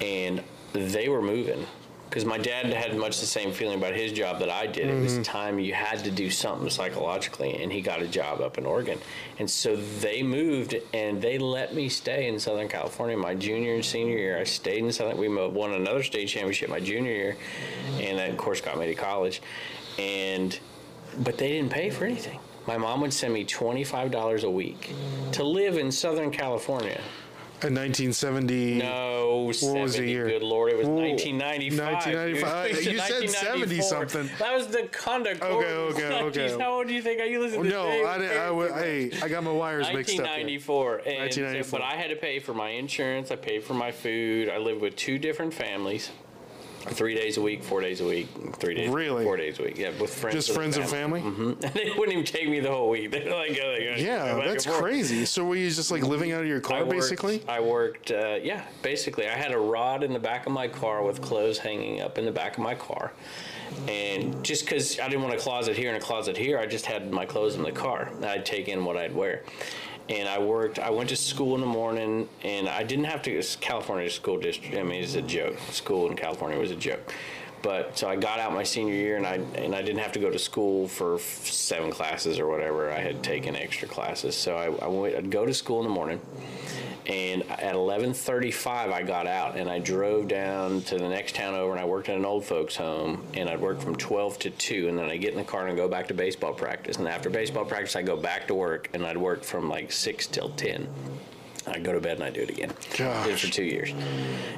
And 0.00 0.42
they 0.72 1.08
were 1.08 1.22
moving 1.22 1.66
because 2.08 2.24
my 2.24 2.38
dad 2.38 2.66
had 2.66 2.96
much 2.96 3.20
the 3.20 3.26
same 3.26 3.52
feeling 3.52 3.78
about 3.78 3.94
his 3.94 4.12
job 4.12 4.38
that 4.40 4.50
i 4.50 4.66
did. 4.66 4.88
It 4.88 5.00
was 5.00 5.12
mm-hmm. 5.14 5.22
time 5.22 5.58
you 5.58 5.74
had 5.74 6.02
to 6.04 6.10
do 6.10 6.30
something 6.30 6.70
psychologically 6.70 7.62
and 7.62 7.70
he 7.70 7.80
got 7.80 8.02
a 8.02 8.08
job 8.08 8.40
up 8.40 8.58
in 8.58 8.66
oregon. 8.66 8.98
And 9.38 9.48
so 9.48 9.76
they 9.76 10.22
moved 10.22 10.74
and 10.92 11.20
they 11.20 11.38
let 11.38 11.74
me 11.74 11.88
stay 11.88 12.28
in 12.28 12.38
southern 12.38 12.68
california 12.68 13.16
my 13.16 13.34
junior 13.34 13.74
and 13.74 13.84
senior 13.84 14.16
year. 14.16 14.38
I 14.38 14.44
stayed 14.44 14.84
in 14.84 14.92
southern 14.92 15.18
we 15.18 15.28
won 15.28 15.72
another 15.72 16.02
state 16.02 16.28
championship 16.28 16.68
my 16.70 16.80
junior 16.80 17.12
year 17.12 17.36
and 18.00 18.18
that 18.18 18.30
of 18.30 18.36
course 18.36 18.60
got 18.60 18.78
me 18.78 18.86
to 18.86 18.94
college. 18.94 19.40
And 19.98 20.58
but 21.18 21.38
they 21.38 21.48
didn't 21.48 21.70
pay 21.70 21.90
for 21.90 22.04
anything. 22.04 22.38
My 22.66 22.76
mom 22.76 23.00
would 23.00 23.12
send 23.12 23.32
me 23.32 23.44
$25 23.44 24.44
a 24.44 24.50
week 24.50 24.92
to 25.32 25.42
live 25.42 25.78
in 25.78 25.90
Southern 25.90 26.30
California. 26.30 27.00
in 27.62 27.74
1970. 27.74 28.78
No, 28.78 29.44
What 29.46 29.56
70, 29.56 29.80
was 29.82 29.96
the 29.96 30.06
year? 30.06 30.26
good 30.28 30.42
lord, 30.42 30.70
it 30.70 30.76
was 30.78 30.86
Well, 30.86 30.98
1995. 30.98 31.92
1995. 32.06 32.84
You 32.92 32.98
said 33.00 33.30
70 33.30 33.80
something. 33.80 34.30
That 34.38 34.54
was 34.54 34.66
the 34.68 34.82
conduct. 34.92 35.42
Okay, 35.42 35.66
okay, 35.66 36.20
okay. 36.22 36.58
How 36.60 36.74
old 36.74 36.86
do 36.88 36.94
you 36.94 37.02
think? 37.02 37.20
Are 37.20 37.24
you 37.24 37.40
listening 37.40 37.64
to 37.64 37.68
No, 37.70 37.88
I, 38.06 38.18
didn't, 38.18 38.36
I, 38.38 38.78
hey, 38.80 39.10
I 39.22 39.28
got 39.28 39.42
my 39.42 39.50
wires 39.50 39.86
mixed 39.92 40.14
up. 40.20 40.26
1994. 40.26 40.84
1994. 41.06 41.78
but 41.78 41.84
I 41.84 41.96
had 41.96 42.10
to 42.10 42.16
pay 42.16 42.38
for 42.38 42.54
my 42.54 42.68
insurance. 42.70 43.30
I 43.30 43.36
paid 43.36 43.64
for 43.64 43.74
my 43.74 43.90
food. 43.90 44.50
I 44.50 44.58
lived 44.58 44.80
with 44.82 44.94
two 44.94 45.18
different 45.18 45.52
families. 45.54 46.10
Three 46.80 47.14
days 47.14 47.36
a 47.36 47.42
week, 47.42 47.62
four 47.62 47.80
days 47.80 48.00
a 48.00 48.06
week, 48.06 48.28
three 48.54 48.74
days, 48.74 48.88
Really? 48.88 49.24
four 49.24 49.36
days 49.36 49.58
a 49.58 49.64
week. 49.64 49.76
Yeah, 49.78 49.90
with 50.00 50.14
friends. 50.14 50.34
Just 50.34 50.52
friends 50.52 50.76
and 50.76 50.88
family? 50.88 51.20
And 51.20 51.60
they 51.60 51.90
wouldn't 51.96 52.12
even 52.12 52.24
take 52.24 52.48
me 52.48 52.60
the 52.60 52.70
whole 52.70 52.88
week. 52.88 53.10
They're 53.12 53.24
like, 53.34 53.50
oh, 53.62 53.72
they 53.76 53.84
gotta 53.90 54.00
Yeah, 54.02 54.36
back 54.36 54.44
that's 54.46 54.64
and 54.64 54.74
forth. 54.74 54.84
crazy. 54.84 55.24
So 55.24 55.44
were 55.44 55.56
you 55.56 55.68
just 55.70 55.90
like 55.90 56.02
living 56.02 56.32
out 56.32 56.40
of 56.42 56.46
your 56.46 56.58
I 56.58 56.60
car, 56.62 56.78
worked- 56.80 56.90
basically? 56.92 57.42
I 57.48 57.60
worked, 57.60 58.10
uh, 58.10 58.38
yeah, 58.42 58.62
basically. 58.82 59.28
I 59.28 59.34
had 59.36 59.52
a 59.52 59.58
rod 59.58 60.02
in 60.02 60.12
the 60.12 60.18
back 60.18 60.46
of 60.46 60.52
my 60.52 60.68
car 60.68 61.02
with 61.02 61.20
clothes 61.20 61.58
hanging 61.58 62.00
up 62.00 62.16
in 62.16 62.24
the 62.24 62.32
back 62.32 62.56
of 62.56 62.62
my 62.62 62.74
car. 62.74 63.12
And 63.86 64.42
just 64.44 64.64
because 64.64 64.98
I 64.98 65.08
didn't 65.08 65.22
want 65.22 65.34
a 65.34 65.38
closet 65.38 65.76
here 65.76 65.88
and 65.92 66.02
a 66.02 66.04
closet 66.04 66.36
here, 66.36 66.58
I 66.58 66.66
just 66.66 66.86
had 66.86 67.10
my 67.12 67.26
clothes 67.26 67.54
in 67.56 67.62
the 67.62 67.72
car. 67.72 68.10
I'd 68.24 68.46
take 68.46 68.68
in 68.68 68.84
what 68.84 68.96
I'd 68.96 69.14
wear. 69.14 69.42
And 70.08 70.28
I 70.28 70.38
worked, 70.38 70.78
I 70.78 70.90
went 70.90 71.10
to 71.10 71.16
school 71.16 71.54
in 71.54 71.60
the 71.60 71.66
morning, 71.66 72.28
and 72.42 72.68
I 72.68 72.82
didn't 72.82 73.04
have 73.04 73.20
to, 73.22 73.30
it's 73.30 73.56
California 73.56 74.08
school 74.08 74.38
district, 74.38 74.74
I 74.74 74.82
mean, 74.82 75.02
it's 75.02 75.16
a 75.16 75.22
joke. 75.22 75.58
School 75.70 76.08
in 76.10 76.16
California 76.16 76.58
was 76.58 76.70
a 76.70 76.76
joke. 76.76 77.12
But 77.62 77.98
so 77.98 78.08
I 78.08 78.16
got 78.16 78.38
out 78.38 78.52
my 78.52 78.62
senior 78.62 78.94
year, 78.94 79.16
and 79.16 79.26
I 79.26 79.34
and 79.56 79.74
I 79.74 79.82
didn't 79.82 80.00
have 80.00 80.12
to 80.12 80.20
go 80.20 80.30
to 80.30 80.38
school 80.38 80.88
for 80.88 81.16
f- 81.16 81.46
seven 81.46 81.90
classes 81.90 82.38
or 82.38 82.46
whatever. 82.46 82.90
I 82.90 83.00
had 83.00 83.22
taken 83.22 83.56
extra 83.56 83.88
classes, 83.88 84.36
so 84.36 84.56
I, 84.56 84.84
I 84.84 84.88
went. 84.88 85.16
I'd 85.16 85.30
go 85.30 85.44
to 85.44 85.52
school 85.52 85.78
in 85.80 85.84
the 85.84 85.92
morning, 85.92 86.20
and 87.08 87.42
at 87.50 87.74
11:35 87.74 88.92
I 88.92 89.02
got 89.02 89.26
out 89.26 89.56
and 89.56 89.68
I 89.68 89.78
drove 89.78 90.28
down 90.28 90.82
to 90.82 90.98
the 90.98 91.08
next 91.08 91.34
town 91.34 91.54
over 91.54 91.72
and 91.72 91.80
I 91.80 91.84
worked 91.84 92.08
at 92.10 92.16
an 92.16 92.26
old 92.26 92.44
folks 92.44 92.76
home 92.76 93.24
and 93.34 93.48
I'd 93.48 93.60
work 93.60 93.80
from 93.80 93.96
12 93.96 94.38
to 94.40 94.50
2 94.50 94.88
and 94.88 94.98
then 94.98 95.06
I 95.06 95.16
get 95.16 95.32
in 95.32 95.38
the 95.38 95.44
car 95.44 95.66
and 95.66 95.76
go 95.76 95.88
back 95.88 96.08
to 96.08 96.14
baseball 96.14 96.52
practice 96.52 96.98
and 96.98 97.08
after 97.08 97.30
baseball 97.30 97.64
practice 97.64 97.96
I 97.96 98.02
go 98.02 98.16
back 98.16 98.46
to 98.48 98.54
work 98.54 98.90
and 98.92 99.06
I'd 99.06 99.16
work 99.16 99.42
from 99.42 99.70
like 99.70 99.90
6 99.90 100.26
till 100.26 100.50
10. 100.50 100.86
I 101.68 101.78
go 101.78 101.92
to 101.92 102.00
bed 102.00 102.14
and 102.14 102.24
I 102.24 102.30
do 102.30 102.42
it 102.42 102.50
again. 102.50 102.72
Did 102.96 103.32
it 103.32 103.38
for 103.38 103.46
two 103.52 103.64
years, 103.64 103.92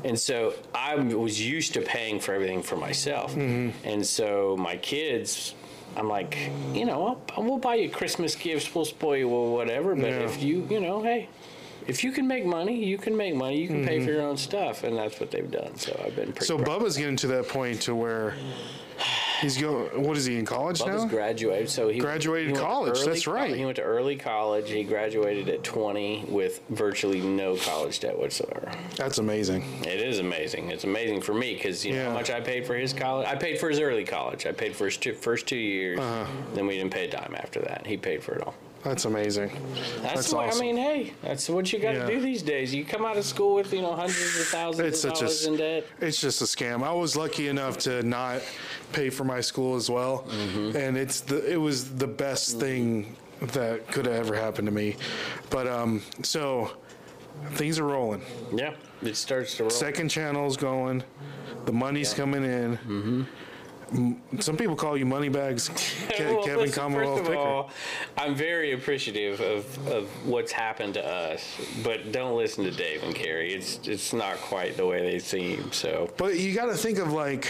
and 0.05 0.19
so 0.19 0.55
I 0.75 0.95
was 0.97 1.41
used 1.41 1.75
to 1.75 1.81
paying 1.81 2.21
for 2.21 2.35
everything 2.35 2.63
for 2.63 2.77
myself, 2.77 3.35
mm-hmm. 3.35 3.71
and 3.87 4.07
so 4.07 4.57
my 4.59 4.77
kids. 4.77 5.55
I'm 5.97 6.09
like, 6.09 6.39
you 6.73 6.85
know, 6.85 7.21
I'll, 7.35 7.43
we'll 7.43 7.59
buy 7.59 7.75
you 7.75 7.91
Christmas 7.91 8.37
gifts, 8.37 8.73
we'll 8.73 8.85
spoil 8.85 9.17
you, 9.17 9.29
or 9.29 9.53
whatever. 9.53 9.97
But 9.97 10.11
Yeah. 10.11 10.21
if 10.21 10.41
you, 10.41 10.65
you 10.71 10.79
know, 10.79 11.03
hey, 11.03 11.29
if 11.89 12.05
you 12.05 12.13
can 12.13 12.29
make 12.29 12.45
money, 12.47 12.85
you 12.85 12.97
can 12.97 13.17
make 13.17 13.35
money. 13.35 13.61
You 13.61 13.67
can 13.67 13.85
pay 13.85 13.97
mm-hmm. 13.97 14.07
for 14.07 14.13
your 14.13 14.23
own 14.23 14.37
stuff, 14.37 14.85
and 14.85 14.97
that's 14.97 15.19
what 15.19 15.33
they've 15.33 15.51
done. 15.51 15.77
So 15.77 16.01
I've 16.05 16.15
been 16.15 16.33
pretty. 16.33 16.47
So. 16.47 16.59
Bubba's 16.59 16.97
getting 16.97 17.17
to 17.17 17.27
that 17.29 17.49
point 17.49 17.83
to 17.83 17.97
where 17.97 18.35
he's 19.41 19.57
going. 19.59 20.03
What 20.03 20.17
is 20.17 20.25
he 20.25 20.39
in 20.39 20.45
college 20.45 20.81
Bubba's 20.81 21.05
now? 21.05 21.09
graduated, 21.11 21.71
so 21.71 21.89
he 21.89 21.99
Graduated 21.99 22.49
he 22.49 22.53
went 22.53 22.63
to 22.63 22.67
college, 22.69 22.97
early 22.99 23.07
that's 23.07 23.27
right. 23.27 23.55
He 23.55 23.65
went 23.65 23.77
to 23.77 23.83
early 23.83 24.17
college. 24.17 24.71
He 24.71 24.83
graduated 24.85 25.49
at 25.49 25.63
20 25.65 26.27
with 26.29 26.61
virtually 26.71 27.21
no 27.21 27.57
college 27.57 28.01
debt 28.01 28.19
whatsoever. 28.19 28.71
That's 28.97 29.19
amazing. 29.19 29.65
It 29.85 30.01
is 30.01 30.19
amazing. 30.19 30.71
It's 30.71 30.85
amazing 30.85 31.21
for 31.23 31.35
me 31.35 31.55
because 31.55 31.85
you 31.85 31.93
know 31.93 31.99
Yeah. 32.03 32.09
how 32.09 32.15
much 32.15 32.31
I 32.31 32.41
paid 32.41 32.67
for 32.67 32.75
his 32.75 32.93
college. 32.93 33.27
I 33.27 33.35
paid 33.37 33.59
for 33.59 33.69
his 33.69 33.81
early 33.81 34.05
college. 34.05 34.47
I 34.47 34.53
paid 34.53 34.75
for 34.77 34.87
his 34.87 34.97
two, 34.97 35.13
first 35.15 35.47
two 35.47 35.57
years. 35.57 35.99
Uh-huh. 35.99 36.27
Then 36.55 36.67
we 36.67 36.77
didn't 36.77 36.93
pay 36.93 37.07
a 37.07 37.11
dime 37.11 37.35
after 37.37 37.61
that. 37.61 37.87
He 37.87 37.97
paid 37.97 38.23
for 38.23 38.35
it 38.35 38.43
all. 38.43 38.55
That's 38.83 39.05
amazing. 39.05 39.51
That's, 40.01 40.15
That's 40.15 40.33
what 40.33 40.47
awesome. 40.49 40.59
I 40.63 40.65
mean. 40.65 40.77
Hey, 40.79 41.13
that's 41.23 41.49
what 41.51 41.71
you 41.73 41.79
got 41.79 41.93
to 41.93 41.99
Yeah. 41.99 42.07
do 42.07 42.21
these 42.21 42.43
days. 42.43 42.75
You 42.75 42.85
come 42.85 43.05
out 43.05 43.19
of 43.19 43.25
school 43.27 43.55
with 43.55 43.73
you 43.75 43.83
know 43.83 43.95
hundreds 43.95 44.41
of 44.41 44.47
thousands 44.47 44.89
It's 44.89 45.05
of 45.05 45.11
such 45.11 45.21
dollars 45.21 45.45
a. 45.47 45.51
in 45.53 45.57
debt. 45.59 45.87
It's 46.01 46.19
just 46.21 46.41
a 46.41 46.45
scam. 46.47 46.83
I 46.83 46.93
was 46.93 47.15
lucky 47.15 47.49
enough 47.49 47.77
to 47.81 48.03
not 48.03 48.41
pay 48.93 49.11
for 49.11 49.25
my 49.25 49.41
school 49.43 49.77
as 49.77 49.91
well, 49.91 50.25
Mm-hmm. 50.31 50.77
and 50.79 50.97
it's 50.97 51.21
the. 51.21 51.45
It 51.53 51.59
was 51.61 51.95
the 51.97 52.07
best 52.07 52.59
thing 52.59 53.15
that 53.41 53.87
could 53.89 54.07
have 54.07 54.15
ever 54.15 54.35
happened 54.35 54.67
to 54.67 54.73
me. 54.73 54.97
But 55.51 55.67
um, 55.67 56.03
so 56.23 56.71
things 57.53 57.79
are 57.79 57.85
rolling. 57.85 58.23
Yeah, 58.55 58.73
it 59.03 59.17
starts 59.17 59.57
to 59.59 59.65
roll. 59.65 59.71
Second 59.71 60.09
channel's 60.09 60.57
going. 60.57 61.05
The 61.67 61.73
money's 61.73 62.15
coming 62.15 62.45
in. 62.45 63.27
Mm-hmm. 63.93 64.13
M- 64.33 64.41
Some 64.41 64.57
people 64.57 64.77
call 64.77 64.97
you 64.97 65.05
moneybags, 65.07 65.69
Well, 66.19 66.43
Kevin 66.45 66.59
listen, 66.61 66.81
Commonwealth 66.81 67.19
first 67.19 67.31
of 67.31 67.37
Picker. 67.37 67.39
all, 67.49 67.71
I'm 68.17 68.35
very 68.35 68.73
appreciative 68.73 69.41
of, 69.41 69.89
of 69.89 70.09
what's 70.27 70.53
happened 70.53 70.95
to 70.95 71.05
us, 71.07 71.43
but 71.83 72.13
don't 72.13 72.37
listen 72.37 72.65
to 72.65 72.71
Dave 72.71 73.03
and 73.03 73.15
Carrie. 73.15 73.53
It's 73.55 73.81
it's 73.89 74.13
not 74.13 74.37
quite 74.37 74.77
the 74.77 74.87
way 74.87 75.03
they 75.03 75.19
seem. 75.19 75.73
So 75.73 76.11
But 76.17 76.39
you 76.39 76.55
got 76.55 76.67
to 76.67 76.75
think 76.77 76.99
of 76.99 77.13
like 77.13 77.49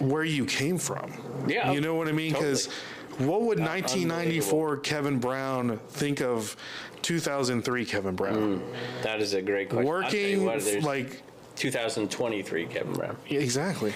where 0.00 0.24
you 0.24 0.44
came 0.44 0.78
from. 0.78 1.12
Yeah, 1.48 1.72
You 1.72 1.80
know 1.80 1.94
what 1.94 2.08
I 2.08 2.12
mean? 2.12 2.32
Because 2.32 2.66
what 3.18 3.40
would 3.42 3.58
1994 3.58 4.78
Kevin 4.78 5.18
Brown 5.18 5.78
think 5.88 6.20
of 6.20 6.54
2003 7.02 7.84
Kevin 7.86 8.14
Brown? 8.14 8.62
that 9.02 9.20
is 9.22 9.32
a 9.32 9.40
great 9.40 9.70
question. 9.70 9.88
I'll 9.90 10.02
tell 10.02 10.14
you 10.20 10.42
Working 10.44 10.82
what, 10.82 10.82
like 10.84 11.22
2023 11.56 12.66
Kevin 12.66 12.92
Brown. 12.92 13.16
exactly. 13.28 13.92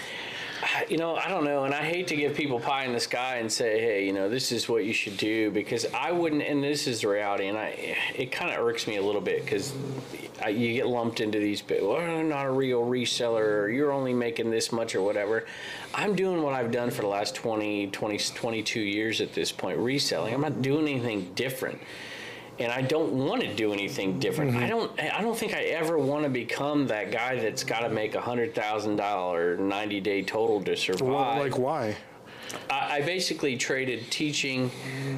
You 0.90 0.98
know, 0.98 1.16
I 1.16 1.28
don't 1.28 1.44
know, 1.44 1.64
and 1.64 1.74
I 1.74 1.82
hate 1.82 2.06
to 2.08 2.16
give 2.16 2.34
people 2.34 2.60
pie 2.60 2.84
in 2.84 2.92
the 2.92 3.00
sky 3.00 3.36
and 3.36 3.50
say, 3.50 3.80
"Hey, 3.80 4.04
you 4.04 4.12
know, 4.12 4.28
this 4.28 4.52
is 4.52 4.68
what 4.68 4.84
you 4.84 4.92
should 4.92 5.16
do," 5.16 5.50
because 5.50 5.86
I 5.94 6.12
wouldn't. 6.12 6.42
And 6.42 6.62
this 6.62 6.86
is 6.86 7.00
the 7.00 7.08
reality, 7.08 7.46
and 7.46 7.56
I, 7.56 7.96
it 8.14 8.30
kind 8.30 8.52
of 8.52 8.58
irks 8.60 8.86
me 8.86 8.96
a 8.96 9.02
little 9.02 9.22
bit 9.22 9.42
because 9.42 9.72
you 10.48 10.74
get 10.74 10.86
lumped 10.86 11.20
into 11.20 11.38
these. 11.38 11.62
bit, 11.62 11.82
Well, 11.82 11.96
I'm 11.96 12.28
not 12.28 12.46
a 12.46 12.50
real 12.50 12.82
reseller. 12.82 13.40
Or 13.40 13.68
you're 13.68 13.92
only 13.92 14.12
making 14.12 14.50
this 14.50 14.70
much 14.70 14.94
or 14.94 15.02
whatever. 15.02 15.46
I'm 15.94 16.14
doing 16.14 16.42
what 16.42 16.54
I've 16.54 16.70
done 16.70 16.90
for 16.90 17.02
the 17.02 17.08
last 17.08 17.34
20, 17.34 17.88
20, 17.88 18.18
22 18.18 18.80
years 18.80 19.20
at 19.20 19.32
this 19.32 19.52
point, 19.52 19.78
reselling. 19.78 20.34
I'm 20.34 20.40
not 20.40 20.62
doing 20.62 20.88
anything 20.88 21.32
different 21.34 21.80
and 22.60 22.70
I 22.70 22.82
don't 22.82 23.12
want 23.12 23.40
to 23.42 23.54
do 23.54 23.72
anything 23.72 24.18
different. 24.18 24.52
Mm-hmm. 24.52 24.64
I 24.64 24.68
don't. 24.68 25.00
I 25.00 25.22
don't 25.22 25.36
think 25.36 25.54
I 25.54 25.62
ever 25.62 25.98
want 25.98 26.24
to 26.24 26.30
become 26.30 26.86
that 26.88 27.10
guy 27.10 27.36
that's 27.36 27.64
got 27.64 27.80
to 27.80 27.88
make 27.88 28.14
a 28.14 28.20
hundred 28.20 28.54
thousand 28.54 28.96
dollar 28.96 29.56
ninety 29.56 30.00
day 30.00 30.22
total 30.22 30.62
to 30.64 30.76
survive. 30.76 31.08
Well, 31.08 31.38
like 31.38 31.58
why? 31.58 31.96
I, 32.68 32.96
I 32.96 33.00
basically 33.02 33.56
traded 33.56 34.10
teaching 34.10 34.70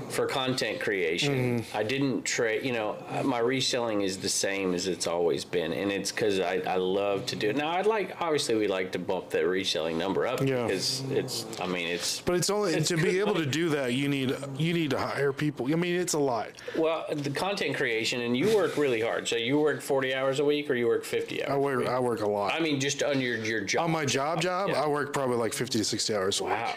for 0.08 0.26
content 0.26 0.80
creation. 0.80 1.60
Mm. 1.60 1.74
I 1.74 1.82
didn't 1.82 2.22
trade, 2.24 2.64
you 2.64 2.72
know, 2.72 2.96
my 3.24 3.38
reselling 3.38 4.02
is 4.02 4.18
the 4.18 4.28
same 4.28 4.74
as 4.74 4.86
it's 4.86 5.06
always 5.06 5.44
been, 5.44 5.72
and 5.72 5.90
it's 5.90 6.12
because 6.12 6.40
I, 6.40 6.56
I 6.66 6.76
love 6.76 7.26
to 7.26 7.36
do 7.36 7.50
it. 7.50 7.56
Now, 7.56 7.70
I'd 7.70 7.86
like, 7.86 8.20
obviously, 8.20 8.54
we 8.56 8.68
like 8.68 8.92
to 8.92 8.98
bump 8.98 9.30
that 9.30 9.46
reselling 9.46 9.96
number 9.98 10.26
up 10.26 10.40
Yeah. 10.40 10.62
because 10.64 11.02
it's, 11.10 11.46
I 11.60 11.66
mean, 11.66 11.86
it's, 11.88 12.20
But 12.20 12.36
it's 12.36 12.50
only 12.50 12.74
It's 12.74 12.88
to 12.88 12.96
good 12.96 13.04
be 13.04 13.18
able 13.20 13.34
to 13.34 13.46
do 13.46 13.68
that. 13.70 13.94
You 13.94 14.08
need 14.08 14.36
you 14.58 14.72
need 14.74 14.90
to 14.90 14.98
hire 14.98 15.32
people. 15.32 15.70
I 15.72 15.76
mean, 15.76 15.96
it's 15.96 16.14
a 16.14 16.18
lot. 16.18 16.48
well, 16.76 17.04
the 17.12 17.30
content 17.30 17.76
creation, 17.76 18.20
and 18.22 18.36
you 18.36 18.54
work 18.56 18.76
really 18.76 19.00
hard. 19.00 19.26
So 19.28 19.36
you 19.36 19.58
work 19.58 19.80
40 19.80 20.14
hours 20.14 20.40
a 20.40 20.44
week 20.44 20.70
or 20.70 20.74
you 20.74 20.86
work 20.86 21.04
50 21.04 21.44
hours? 21.44 21.50
I 21.50 21.54
a 21.54 21.58
work 21.58 21.78
week? 21.80 21.88
I 21.88 22.00
work 22.00 22.20
a 22.20 22.28
lot. 22.28 22.52
I 22.54 22.60
mean, 22.60 22.80
just 22.80 23.02
on 23.02 23.20
your, 23.20 23.36
your 23.36 23.60
job. 23.60 23.84
On 23.84 23.90
my 23.90 24.04
job 24.04 24.40
job. 24.40 24.70
I 24.70 24.86
work 24.86 25.12
probably 25.12 25.36
like 25.36 25.52
50 25.52 25.78
to 25.78 25.84
60 25.84 26.14
hours 26.14 26.40
a 26.40 26.44
week. 26.44 26.52
Wow. 26.52 26.74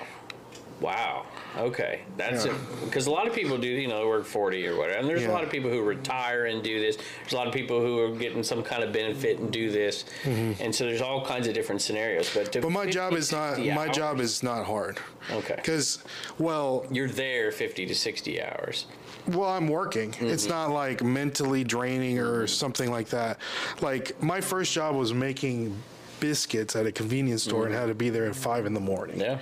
Wow. 0.82 1.26
Okay. 1.58 2.02
That's 2.18 2.46
Yeah. 2.46 2.52
it. 2.52 2.58
Because 2.84 3.08
a 3.08 3.12
lot 3.12 3.28
of 3.28 3.34
people 3.34 3.58
do, 3.58 3.68
you 3.68 3.88
know, 3.88 4.00
they 4.00 4.06
work 4.06 4.26
40 4.26 4.68
or 4.68 4.76
whatever. 4.76 5.00
And 5.00 5.08
there's 5.08 5.22
a 5.22 5.26
Yeah. 5.28 5.32
lot 5.32 5.44
of 5.44 5.50
people 5.50 5.70
who 5.70 5.82
retire 5.82 6.46
and 6.46 6.62
do 6.62 6.82
this. 6.82 6.98
There's 7.22 7.32
a 7.34 7.36
lot 7.38 7.48
of 7.48 7.54
people 7.54 7.80
who 7.80 7.98
are 8.00 8.10
getting 8.12 8.44
some 8.44 8.62
kind 8.62 8.84
of 8.84 8.92
benefit 8.92 9.40
and 9.40 9.52
do 9.52 9.72
this. 9.72 10.04
And 10.26 10.76
so 10.76 10.84
there's 10.86 11.02
all 11.02 11.26
kinds 11.26 11.48
of 11.48 11.54
different 11.54 11.82
scenarios. 11.82 12.30
But, 12.34 12.52
to 12.52 12.60
Mm-hmm. 12.60 12.68
But 12.68 12.74
my 12.74 12.84
50, 12.86 12.92
job 12.94 13.14
is 13.14 13.32
not 13.32 13.56
60 13.56 13.72
my 13.74 13.86
hours, 13.88 13.96
job 13.96 14.20
is 14.20 14.44
not 14.44 14.66
hard. 14.66 15.00
Okay. 15.32 15.56
Because 15.56 16.00
well, 16.38 16.86
You're 16.92 17.08
there 17.08 17.52
50 17.52 17.86
to 17.86 17.96
60 17.96 18.42
hours. 18.42 18.86
well, 19.28 19.50
I'm 19.50 19.70
working. 19.70 20.12
Mm-hmm. 20.12 20.28
It's 20.28 20.46
not 20.48 20.72
like 20.72 21.02
mentally 21.02 21.64
draining 21.64 22.20
or 22.20 22.48
something 22.48 22.92
like 22.92 23.08
that. 23.10 23.38
Like 23.82 24.22
my 24.22 24.42
first 24.42 24.74
job 24.74 24.96
was 24.96 25.14
making 25.14 25.76
biscuits 26.20 26.76
at 26.76 26.86
a 26.86 26.92
convenience 26.92 27.44
store 27.44 27.66
and 27.66 27.74
had 27.76 27.88
to 27.88 27.96
be 27.96 28.10
there 28.10 28.26
at 28.26 28.36
five 28.36 28.66
in 28.66 28.74
the 28.74 28.80
morning. 28.80 29.18
Mm-hmm. 29.20 29.32
Yeah. 29.32 29.38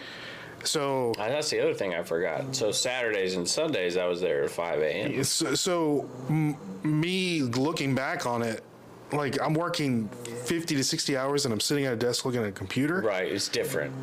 So 0.63 1.11
Uh, 1.17 1.27
That's 1.29 1.49
the 1.49 1.59
other 1.61 1.73
thing 1.73 1.93
I 1.93 2.03
forgot. 2.03 2.55
So 2.55 2.71
Saturdays 2.71 3.35
and 3.35 3.47
Sundays, 3.47 3.97
I 3.97 4.05
was 4.05 4.21
there 4.21 4.43
at 4.43 4.49
5 4.51 4.79
a.m. 4.81 5.23
So, 5.23 5.55
so 5.55 6.09
m- 6.29 6.55
me 6.83 7.41
looking 7.43 7.95
back 7.95 8.25
on 8.25 8.41
it, 8.41 8.63
like 9.11 9.39
I'm 9.41 9.53
working 9.53 10.07
50 10.45 10.75
to 10.75 10.83
60 10.83 11.17
hours 11.17 11.45
and 11.45 11.53
I'm 11.53 11.59
sitting 11.59 11.85
at 11.85 11.93
a 11.93 11.97
desk 11.97 12.25
looking 12.25 12.41
at 12.41 12.47
a 12.47 12.51
computer. 12.51 13.01
Right. 13.01 13.31
It's 13.31 13.47
different. 13.47 13.93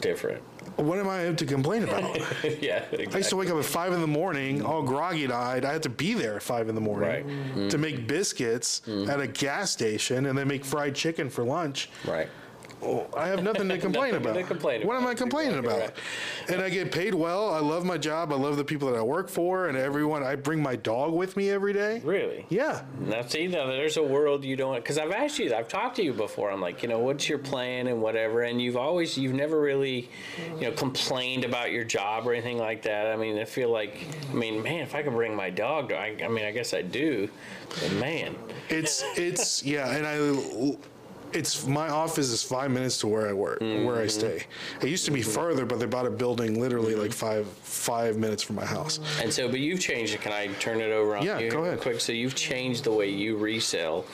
Different. 0.00 0.42
What 0.76 0.98
am 1.00 1.08
I 1.08 1.32
to 1.32 1.46
complain 1.46 1.82
about? 1.84 2.02
yeah. 2.62 2.84
exactly. 2.92 3.08
I 3.12 3.16
used 3.16 3.30
to 3.30 3.36
wake 3.36 3.50
up 3.50 3.56
at 3.56 3.64
five 3.64 3.92
in 3.92 4.00
the 4.00 4.06
morning, 4.06 4.62
all 4.64 4.82
groggy 4.82 5.26
eyed. 5.32 5.64
I 5.64 5.72
had 5.72 5.82
to 5.84 5.88
be 5.88 6.14
there 6.14 6.36
at 6.36 6.42
five 6.42 6.68
in 6.68 6.74
the 6.76 6.80
morning 6.80 7.08
Right. 7.08 7.26
Mm-hmm. 7.26 7.68
to 7.68 7.78
make 7.78 8.06
biscuits 8.06 8.82
at 9.08 9.18
a 9.20 9.26
gas 9.26 9.70
station 9.72 10.26
and 10.26 10.38
then 10.38 10.46
make 10.46 10.64
fried 10.64 10.94
chicken 10.94 11.30
for 11.30 11.42
lunch. 11.42 11.88
Right. 12.06 12.28
Well, 12.80 13.08
I 13.16 13.26
have 13.28 13.42
nothing 13.42 13.68
to 13.68 13.78
complain 13.88 14.12
Nothing 14.12 14.26
about. 14.30 14.38
to 14.40 14.44
complain 14.44 14.86
What 14.86 14.96
am 14.96 15.02
about. 15.02 15.10
I 15.10 15.14
complaining 15.14 15.58
Exactly 15.58 15.84
about? 15.84 15.98
And 16.48 16.62
I 16.62 16.68
get 16.68 16.92
paid 16.92 17.14
well. 17.14 17.52
I 17.52 17.58
love 17.58 17.84
my 17.84 17.98
job. 17.98 18.32
I 18.32 18.36
love 18.36 18.56
the 18.56 18.64
people 18.64 18.88
that 18.90 18.96
I 18.98 19.02
work 19.02 19.28
for 19.28 19.68
and 19.68 19.76
everyone. 19.76 20.22
I 20.22 20.36
bring 20.36 20.62
my 20.62 20.76
dog 20.76 21.12
with 21.12 21.36
me 21.36 21.50
every 21.50 21.72
day. 21.72 22.00
Really? 22.04 22.46
Yeah. 22.48 22.82
Now, 23.00 23.22
see, 23.22 23.46
now 23.48 23.66
there's 23.66 23.96
a 23.96 24.02
world 24.02 24.44
you 24.44 24.54
don't, 24.56 24.76
because 24.76 24.96
I've 24.98 25.10
asked 25.10 25.38
you, 25.38 25.52
I've 25.54 25.68
talked 25.68 25.96
to 25.96 26.02
you 26.04 26.12
before. 26.12 26.50
I'm 26.50 26.60
like, 26.60 26.82
you 26.82 26.88
know, 26.88 26.98
what's 27.00 27.28
your 27.28 27.38
plan 27.38 27.88
and 27.88 28.00
whatever, 28.00 28.42
and 28.42 28.60
you've 28.62 28.76
always, 28.76 29.18
you've 29.18 29.34
never 29.34 29.60
really, 29.60 30.08
you 30.56 30.62
know, 30.62 30.72
complained 30.72 31.44
about 31.44 31.72
your 31.72 31.84
job 31.84 32.26
or 32.26 32.32
anything 32.32 32.58
like 32.58 32.82
that. 32.82 33.06
I 33.06 33.16
mean, 33.16 33.38
I 33.38 33.44
feel 33.44 33.70
like, 33.70 34.06
I 34.30 34.34
mean, 34.34 34.62
man, 34.62 34.80
if 34.82 34.94
I 34.94 35.02
could 35.02 35.12
bring 35.14 35.34
my 35.34 35.50
dog, 35.50 35.92
I, 35.92 36.16
I 36.24 36.28
mean, 36.28 36.44
I 36.44 36.52
guess 36.52 36.72
I 36.74 36.82
do, 36.82 37.28
but 37.68 37.92
man, 37.94 38.36
It's 38.68 39.02
it's 39.16 39.62
yeah, 39.64 39.90
and 39.90 40.06
I 40.06 40.76
it's 41.32 41.66
my 41.66 41.88
office 41.88 42.28
is 42.30 42.42
five 42.42 42.70
minutes 42.70 42.98
to 42.98 43.06
where 43.06 43.28
I 43.28 43.32
work, 43.32 43.60
where 43.60 43.68
Mm-hmm. 43.68 43.98
I 43.98 44.06
stay. 44.06 44.42
It 44.82 44.88
used 44.88 45.04
to 45.06 45.10
be 45.10 45.20
mm-hmm. 45.20 45.30
further, 45.30 45.66
but 45.66 45.78
they 45.78 45.86
bought 45.86 46.06
a 46.06 46.10
building 46.10 46.60
literally 46.60 46.94
like 46.94 47.10
mm-hmm. 47.10 47.44
five 47.44 47.48
five 47.48 48.16
minutes 48.16 48.42
from 48.42 48.56
my 48.56 48.64
house. 48.64 49.00
and 49.22 49.32
so, 49.32 49.48
but 49.48 49.60
you've 49.60 49.80
changed 49.80 50.14
it. 50.14 50.20
Can 50.20 50.32
I 50.32 50.48
turn 50.54 50.80
it 50.80 50.90
over 50.90 51.16
on 51.16 51.24
Yeah, 51.24 51.38
you 51.38 51.50
go 51.50 51.64
ahead. 51.64 51.80
quick? 51.80 52.00
So 52.00 52.12
you've 52.12 52.34
changed 52.34 52.84
the 52.84 52.92
way 52.92 53.08
you 53.08 53.36
resell 53.36 54.04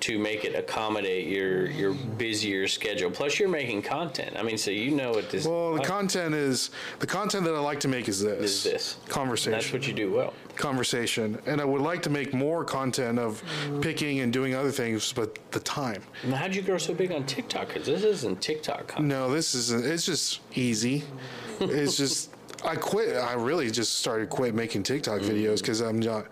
to 0.00 0.18
make 0.18 0.44
it 0.44 0.54
accommodate 0.54 1.26
your 1.26 1.66
your 1.70 1.92
busier 1.92 2.68
schedule. 2.68 3.10
Plus, 3.10 3.38
you're 3.38 3.48
making 3.48 3.82
content. 3.82 4.36
I 4.36 4.42
mean, 4.42 4.58
so 4.58 4.70
you 4.70 4.90
know 4.92 5.10
what 5.10 5.30
this. 5.30 5.44
Well, 5.46 5.74
the 5.74 5.82
uh, 5.82 5.84
content 5.84 6.34
is 6.34 6.70
the 7.00 7.06
content 7.06 7.44
that 7.44 7.54
I 7.54 7.58
like 7.58 7.80
to 7.80 7.88
make 7.88 8.08
is 8.08 8.22
this. 8.22 8.40
Is 8.40 8.62
this. 8.64 8.96
conversation? 9.08 9.52
That's 9.52 9.72
what 9.72 9.86
you 9.86 9.94
do 9.94 10.12
well. 10.12 10.34
Conversation, 10.58 11.40
and 11.46 11.60
I 11.60 11.64
would 11.64 11.80
like 11.80 12.02
to 12.02 12.10
make 12.10 12.34
more 12.34 12.64
content 12.64 13.18
of 13.18 13.42
picking 13.80 14.20
and 14.20 14.32
doing 14.32 14.54
other 14.54 14.70
things, 14.70 15.12
but 15.12 15.38
the 15.52 15.60
time. 15.60 16.02
Now, 16.24 16.36
how'd 16.36 16.54
you 16.54 16.62
grow 16.62 16.76
so 16.78 16.92
big 16.92 17.12
on 17.12 17.24
TikTok? 17.24 17.68
Because 17.68 17.86
this 17.86 18.02
isn't 18.04 18.42
TikTok 18.42 18.88
content. 18.88 19.08
No, 19.08 19.30
this 19.32 19.54
isn't. 19.54 19.86
It's 19.86 20.04
just 20.04 20.40
easy. 20.54 21.04
it's 21.60 21.96
just 21.96 22.30
I 22.64 22.74
quit. 22.76 23.16
I 23.16 23.34
really 23.34 23.70
just 23.70 23.98
started 23.98 24.28
quit 24.28 24.54
making 24.54 24.82
TikTok 24.82 25.20
Mm-hmm. 25.22 25.30
videos 25.36 25.58
because 25.60 25.80
I'm 25.80 26.00
not. 26.00 26.26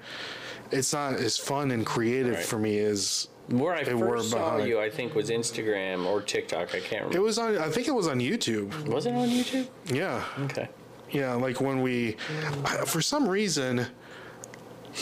It's 0.73 0.93
not 0.93 1.15
as 1.15 1.39
fun 1.39 1.71
and 1.71 1.87
creative 1.87 2.35
Right. 2.35 2.45
for 2.45 2.59
me 2.59 2.81
as 2.81 3.29
Where 3.49 3.73
I 3.75 3.85
first 3.85 4.31
saw 4.31 4.51
behind. 4.57 4.69
you, 4.69 4.81
I 4.81 4.91
think, 4.91 5.15
was 5.15 5.31
Instagram 5.31 6.05
or 6.05 6.21
TikTok. 6.21 6.75
I 6.75 6.81
can't 6.81 6.93
it 6.93 6.97
remember. 7.05 7.21
was 7.23 7.39
on. 7.39 7.57
I 7.59 7.69
think 7.69 7.87
it 7.87 7.95
was 7.95 8.09
on 8.09 8.19
YouTube. 8.19 8.75
Was 8.89 9.07
it 9.07 9.15
on 9.15 9.29
YouTube? 9.29 9.69
Yeah, 9.87 10.25
Okay. 10.47 10.69
Yeah. 11.11 11.35
Like 11.35 11.61
when 11.61 11.83
we, 11.83 12.17
I, 12.65 12.85
for 12.85 13.01
some 13.01 13.29
reason. 13.29 13.87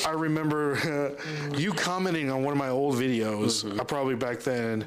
I 0.05 0.11
remember 0.11 1.15
you 1.57 1.73
commenting 1.73 2.29
on 2.29 2.43
one 2.43 2.51
of 2.51 2.59
my 2.59 2.69
old 2.69 2.97
videos, 2.97 3.65
Mm-hmm. 3.65 3.79
uh, 3.79 3.85
probably 3.85 4.17
back 4.17 4.41
then, 4.41 4.85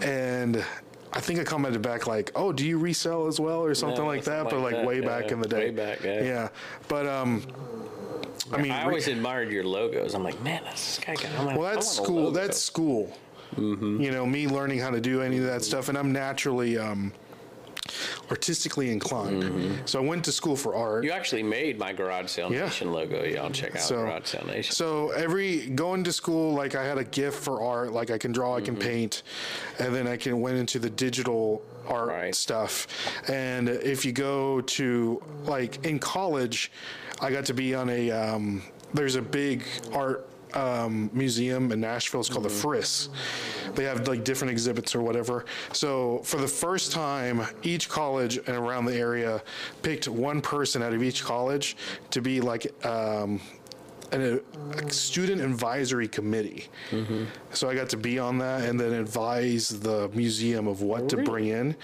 and 0.00 0.64
I 1.12 1.20
think 1.20 1.40
I 1.40 1.44
commented 1.44 1.82
back 1.82 2.06
like, 2.06 2.32
"Oh, 2.34 2.50
do 2.50 2.66
you 2.66 2.78
resell 2.78 3.26
as 3.26 3.38
well?" 3.38 3.62
or 3.62 3.74
something 3.74 4.06
like 4.06 4.24
that, 4.24 4.44
something 4.50 4.60
but 4.60 4.64
like 4.64 4.72
like 4.72 4.80
that, 4.80 4.86
way 4.86 5.00
yeah, 5.02 5.06
back 5.06 5.30
in 5.30 5.40
the 5.42 5.48
day. 5.48 5.58
way 5.66 5.70
back, 5.72 6.02
yeah. 6.02 6.22
Yeah, 6.22 6.48
but 6.88 7.06
um, 7.06 7.42
I 8.50 8.62
mean, 8.62 8.72
I 8.72 8.78
re- 8.80 8.84
always 8.86 9.08
admired 9.08 9.52
your 9.52 9.64
logos. 9.64 10.14
I'm 10.14 10.24
like, 10.24 10.40
man, 10.42 10.62
that's 10.64 10.96
this 10.96 11.04
guy. 11.04 11.16
Got, 11.16 11.38
I'm 11.38 11.44
like, 11.44 11.58
well, 11.58 11.74
that's 11.74 11.90
school. 11.90 12.30
That's 12.30 12.58
school. 12.58 13.14
Mm-hmm. 13.56 14.00
You 14.00 14.10
know, 14.10 14.24
me 14.24 14.48
learning 14.48 14.78
how 14.78 14.88
to 14.90 15.02
do 15.02 15.20
any 15.20 15.36
of 15.36 15.44
that 15.44 15.62
stuff, 15.62 15.90
and 15.90 15.98
I'm 15.98 16.12
naturally 16.12 16.78
um, 16.78 17.12
artistically 18.30 18.90
inclined. 18.90 19.82
So 19.88 20.02
I 20.02 20.06
went 20.06 20.24
to 20.24 20.32
school 20.32 20.56
for 20.56 20.74
art. 20.74 20.98
Mm-hmm. 20.98 21.04
You 21.06 21.12
actually 21.12 21.42
made 21.42 21.78
my 21.78 21.92
Garage 21.92 22.30
Sale 22.30 22.52
Yeah. 22.52 22.64
Nation 22.64 22.92
logo. 22.92 23.22
Y'all 23.24 23.50
check 23.50 23.76
out 23.76 23.82
So- 23.82 23.96
Garage 23.96 24.26
Sale 24.26 24.46
Nation. 24.46 24.74
So 24.74 25.10
every 25.10 25.66
going 25.66 26.04
to 26.04 26.12
school, 26.12 26.54
like 26.54 26.74
I 26.74 26.84
had 26.84 26.98
a 26.98 27.04
gift 27.04 27.42
for 27.42 27.62
art, 27.62 27.92
like 27.92 28.10
I 28.10 28.18
can 28.18 28.32
draw, 28.32 28.54
I 28.56 28.60
Mm-hmm. 28.60 28.64
can 28.64 28.76
paint, 28.76 29.22
and 29.78 29.94
then 29.94 30.06
I 30.06 30.16
can 30.16 30.40
went 30.40 30.56
into 30.56 30.78
the 30.78 30.90
digital 30.90 31.62
art 31.86 32.08
Right. 32.08 32.34
stuff. 32.34 32.86
And 33.28 33.68
if 33.68 34.04
you 34.04 34.12
go 34.12 34.60
to 34.62 35.22
like 35.44 35.84
in 35.84 35.98
college, 35.98 36.72
I 37.20 37.30
got 37.30 37.44
to 37.46 37.54
be 37.54 37.74
on 37.74 37.90
a 37.90 38.10
um, 38.10 38.62
there's 38.94 39.16
a 39.16 39.22
big 39.22 39.64
art 39.92 40.26
um, 40.56 41.10
museum 41.12 41.70
in 41.72 41.80
Nashville. 41.80 42.20
It's 42.20 42.28
called 42.28 42.44
the 42.44 42.48
Frist. 42.48 43.08
They 43.74 43.84
have 43.84 44.06
like 44.06 44.24
different 44.24 44.50
exhibits 44.50 44.94
or 44.94 45.02
whatever. 45.02 45.44
So 45.72 46.18
for 46.24 46.38
the 46.38 46.48
first 46.48 46.92
time, 46.92 47.46
each 47.62 47.88
college 47.88 48.36
and 48.36 48.56
around 48.56 48.86
the 48.86 48.96
area 48.96 49.42
picked 49.82 50.08
one 50.08 50.40
person 50.40 50.82
out 50.82 50.92
of 50.92 51.02
each 51.02 51.24
college 51.24 51.76
to 52.10 52.20
be 52.20 52.40
like 52.40 52.66
um, 52.86 53.40
an, 54.12 54.40
a 54.78 54.90
student 54.90 55.40
advisory 55.40 56.08
committee. 56.08 56.68
So 57.52 57.68
I 57.68 57.74
got 57.74 57.88
to 57.90 57.96
be 57.96 58.18
on 58.18 58.38
that 58.38 58.64
and 58.64 58.78
then 58.78 58.92
advise 58.92 59.68
the 59.68 60.10
museum 60.14 60.66
of 60.66 60.82
what 60.82 61.08
to 61.10 61.16
bring 61.18 61.46
in. 61.46 61.76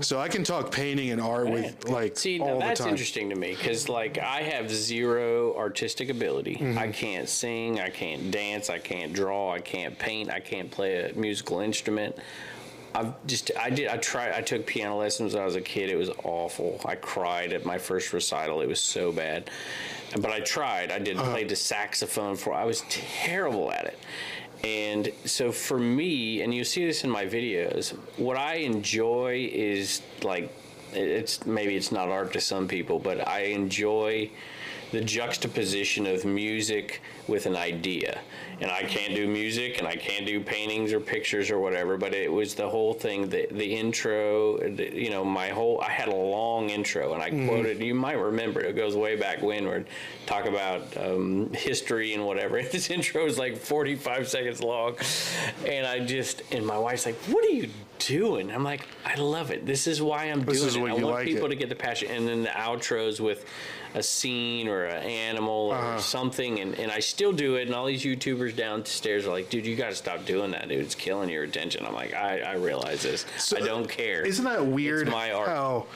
So 0.00 0.20
I 0.20 0.28
can 0.28 0.44
talk 0.44 0.70
painting 0.70 1.10
and 1.10 1.20
art 1.20 1.48
with 1.48 1.88
like 1.88 2.16
See, 2.16 2.38
now 2.38 2.44
all 2.44 2.54
the 2.60 2.66
that's 2.66 2.80
time. 2.80 2.90
interesting 2.90 3.30
to 3.30 3.36
me 3.36 3.54
because, 3.54 3.88
like, 3.88 4.18
I 4.18 4.42
have 4.42 4.70
zero 4.70 5.56
artistic 5.56 6.08
ability. 6.08 6.56
Mm-hmm. 6.56 6.78
I 6.78 6.88
can't 6.88 7.28
sing, 7.28 7.80
I 7.80 7.90
can't 7.90 8.30
dance, 8.30 8.70
I 8.70 8.78
can't 8.78 9.12
draw, 9.12 9.52
I 9.52 9.60
can't 9.60 9.98
paint, 9.98 10.30
I 10.30 10.40
can't 10.40 10.70
play 10.70 11.10
a 11.10 11.14
musical 11.14 11.60
instrument. 11.60 12.16
I've 12.94 13.26
just, 13.26 13.50
I 13.58 13.70
did, 13.70 13.88
I 13.88 13.96
tried, 13.96 14.32
I 14.32 14.40
took 14.40 14.66
piano 14.66 14.96
lessons 14.96 15.34
when 15.34 15.42
I 15.42 15.46
was 15.46 15.56
a 15.56 15.60
kid. 15.60 15.90
It 15.90 15.96
was 15.96 16.10
awful. 16.22 16.80
I 16.84 16.94
cried 16.94 17.52
at 17.52 17.64
my 17.64 17.78
first 17.78 18.12
recital. 18.12 18.60
It 18.60 18.68
was 18.68 18.80
so 18.80 19.10
bad. 19.10 19.50
But 20.12 20.30
I 20.30 20.40
tried. 20.40 20.92
I 20.92 20.98
did 20.98 21.16
uh-huh. 21.16 21.32
play 21.32 21.44
the 21.44 21.56
saxophone 21.56 22.36
for, 22.36 22.54
I 22.54 22.64
was 22.64 22.84
terrible 22.88 23.72
at 23.72 23.86
it. 23.86 23.98
And 24.62 25.10
so 25.24 25.52
for 25.52 25.78
me, 25.78 26.42
and 26.42 26.54
you 26.54 26.64
see 26.64 26.86
this 26.86 27.04
in 27.04 27.10
my 27.10 27.26
videos, 27.26 27.90
what 28.16 28.36
I 28.36 28.56
enjoy 28.56 29.50
is 29.52 30.00
like 30.22 30.50
it's 30.94 31.44
maybe 31.44 31.76
it's 31.76 31.92
not 31.92 32.08
art 32.08 32.32
to 32.32 32.40
some 32.40 32.68
people, 32.68 32.98
but 32.98 33.26
I 33.26 33.40
enjoy 33.40 34.30
the 34.92 35.00
juxtaposition 35.00 36.06
of 36.06 36.24
music 36.24 37.00
with 37.26 37.46
an 37.46 37.56
idea. 37.56 38.20
And 38.60 38.70
I 38.70 38.82
can't 38.82 39.14
do 39.14 39.26
music 39.26 39.78
and 39.78 39.88
I 39.88 39.96
can't 39.96 40.26
do 40.26 40.40
paintings 40.40 40.92
or 40.92 41.00
pictures 41.00 41.50
or 41.50 41.58
whatever, 41.58 41.96
but 41.96 42.14
it 42.14 42.30
was 42.30 42.54
the 42.54 42.68
whole 42.68 42.94
thing, 42.94 43.28
the, 43.28 43.46
the 43.50 43.74
intro, 43.74 44.58
the, 44.58 44.94
you 44.94 45.10
know, 45.10 45.24
my 45.24 45.48
whole, 45.48 45.80
I 45.80 45.90
had 45.90 46.08
a 46.08 46.14
long 46.14 46.70
intro 46.70 47.14
and 47.14 47.22
I 47.22 47.30
quoted, 47.30 47.80
you 47.80 47.94
might 47.94 48.18
remember, 48.18 48.60
it 48.60 48.76
goes 48.76 48.94
way 48.94 49.16
back 49.16 49.42
when 49.42 49.66
we're 49.66 49.84
talk 50.26 50.46
about 50.46 50.96
um, 50.96 51.52
history 51.52 52.14
and 52.14 52.24
whatever. 52.26 52.62
This 52.74 52.90
intro 52.90 53.24
is 53.26 53.38
like 53.38 53.56
45 53.56 54.26
seconds 54.26 54.60
long. 54.60 54.96
And 55.64 55.86
I 55.86 56.00
just, 56.00 56.42
and 56.50 56.66
my 56.66 56.76
wife's 56.76 57.06
like, 57.06 57.14
what 57.28 57.44
are 57.44 57.50
you 57.50 57.70
doing? 57.98 58.50
I'm 58.52 58.64
like, 58.64 58.86
I 59.04 59.14
love 59.16 59.50
it. 59.50 59.66
This 59.66 59.86
is 59.86 60.00
why 60.02 60.24
I'm 60.24 60.44
This 60.44 60.58
doing 60.58 60.68
is 60.68 60.76
it. 60.76 60.80
what 60.80 60.90
I 60.92 60.96
you 60.96 61.04
want 61.04 61.16
like 61.16 61.26
people 61.26 61.46
it. 61.46 61.50
to 61.50 61.54
get 61.56 61.68
the 61.68 61.74
passion. 61.76 62.10
And 62.10 62.26
then 62.28 62.42
the 62.42 62.48
outros 62.50 63.20
with 63.20 63.44
a 63.94 64.02
scene 64.02 64.66
or 64.68 64.84
an 64.86 65.04
animal 65.04 65.70
Uh-huh. 65.72 65.96
or 65.96 66.00
something. 66.00 66.60
And, 66.60 66.74
and 66.78 66.90
I 66.90 67.00
still 67.00 67.32
do 67.32 67.56
it. 67.56 67.66
And 67.66 67.74
all 67.74 67.86
these 67.86 68.02
YouTubers 68.04 68.56
downstairs 68.56 69.26
are 69.26 69.30
like, 69.30 69.50
dude, 69.50 69.66
you 69.66 69.76
got 69.76 69.90
to 69.90 69.94
stop 69.94 70.24
doing 70.26 70.50
that, 70.52 70.68
dude. 70.68 70.80
It's 70.80 70.94
killing 70.94 71.28
your 71.30 71.44
attention. 71.44 71.86
I'm 71.86 71.94
like, 71.94 72.12
I, 72.14 72.40
I 72.40 72.54
realize 72.54 73.02
this. 73.02 73.24
I 73.56 73.60
don't 73.60 73.88
care. 73.88 74.22
Isn't 74.26 74.44
that 74.44 74.64
weird? 74.66 75.08
my 75.08 75.32
art. 75.32 75.48
How, 75.48 75.86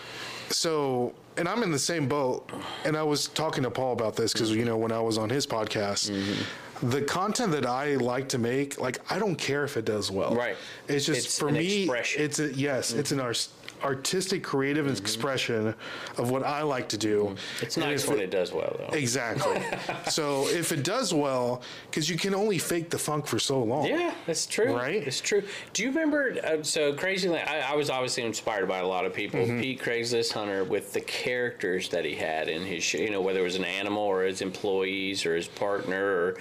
so, 0.50 1.12
and 1.36 1.48
I'm 1.48 1.62
in 1.62 1.70
the 1.72 1.78
same 1.78 2.08
boat. 2.08 2.48
And 2.84 2.96
I 2.96 3.02
was 3.02 3.28
talking 3.28 3.62
to 3.64 3.70
Paul 3.70 3.92
about 3.92 4.16
this 4.16 4.32
because 4.32 4.50
you 4.50 4.64
know 4.64 4.76
when 4.76 4.92
I 4.92 5.00
was 5.00 5.18
on 5.18 5.28
his 5.28 5.46
podcast, 5.46 6.10
Mm-hmm. 6.10 6.42
The 6.82 7.02
content 7.02 7.52
that 7.52 7.66
I 7.66 7.96
like 7.96 8.28
to 8.30 8.38
make, 8.38 8.80
like 8.80 8.98
I 9.10 9.18
don't 9.18 9.36
care 9.36 9.64
if 9.64 9.76
it 9.76 9.84
does 9.84 10.10
well. 10.10 10.34
Right. 10.34 10.56
It's 10.86 11.06
just 11.06 11.26
It's 11.26 11.38
for 11.38 11.48
an 11.48 11.54
me. 11.54 11.82
expression. 11.82 12.22
It's 12.22 12.38
a 12.38 12.52
yes. 12.54 12.92
It's 12.92 13.12
an 13.12 13.20
art, 13.20 13.48
artistic, 13.82 14.42
creative 14.42 14.86
expression 14.88 15.74
of 16.16 16.30
what 16.30 16.42
I 16.42 16.62
like 16.62 16.88
to 16.90 16.96
do. 16.98 17.24
Mm-hmm. 17.24 17.64
It's 17.64 17.76
And 17.76 17.86
nice 17.86 18.04
if 18.04 18.10
when 18.10 18.20
it- 18.20 18.30
does 18.30 18.52
well, 18.52 18.76
though. 18.78 18.96
Exactly. 18.96 19.60
so 20.10 20.46
if 20.48 20.72
it 20.72 20.82
does 20.82 21.12
well, 21.14 21.62
because 21.90 22.08
you 22.10 22.16
can 22.16 22.34
only 22.34 22.58
fake 22.58 22.90
the 22.90 22.98
funk 22.98 23.26
for 23.26 23.38
so 23.38 23.62
long. 23.62 23.86
Yeah, 23.86 24.12
that's 24.26 24.46
true. 24.46 24.74
Right? 24.76 25.06
It's 25.06 25.20
true. 25.20 25.42
Do 25.72 25.82
you 25.82 25.88
remember? 25.88 26.34
Uh, 26.44 26.62
so 26.62 26.92
crazy. 26.94 27.28
I, 27.34 27.72
I 27.72 27.74
was 27.74 27.90
obviously 27.90 28.24
inspired 28.24 28.68
by 28.68 28.78
a 28.78 28.86
lot 28.86 29.04
of 29.04 29.14
people. 29.14 29.40
Mm-hmm. 29.40 29.60
Pete 29.60 29.80
Craigslist 29.80 30.32
Hunter 30.32 30.64
with 30.64 30.92
the 30.92 31.00
characters 31.00 31.88
that 31.90 32.04
he 32.04 32.14
had 32.14 32.48
in 32.48 32.62
his 32.62 32.82
show. 32.82 32.98
You 32.98 33.10
know, 33.10 33.20
whether 33.20 33.40
it 33.40 33.44
was 33.44 33.56
an 33.56 33.64
animal 33.64 34.02
or 34.02 34.24
his 34.24 34.40
employees 34.42 35.24
or 35.26 35.34
his 35.36 35.48
partner 35.48 36.04
or 36.04 36.36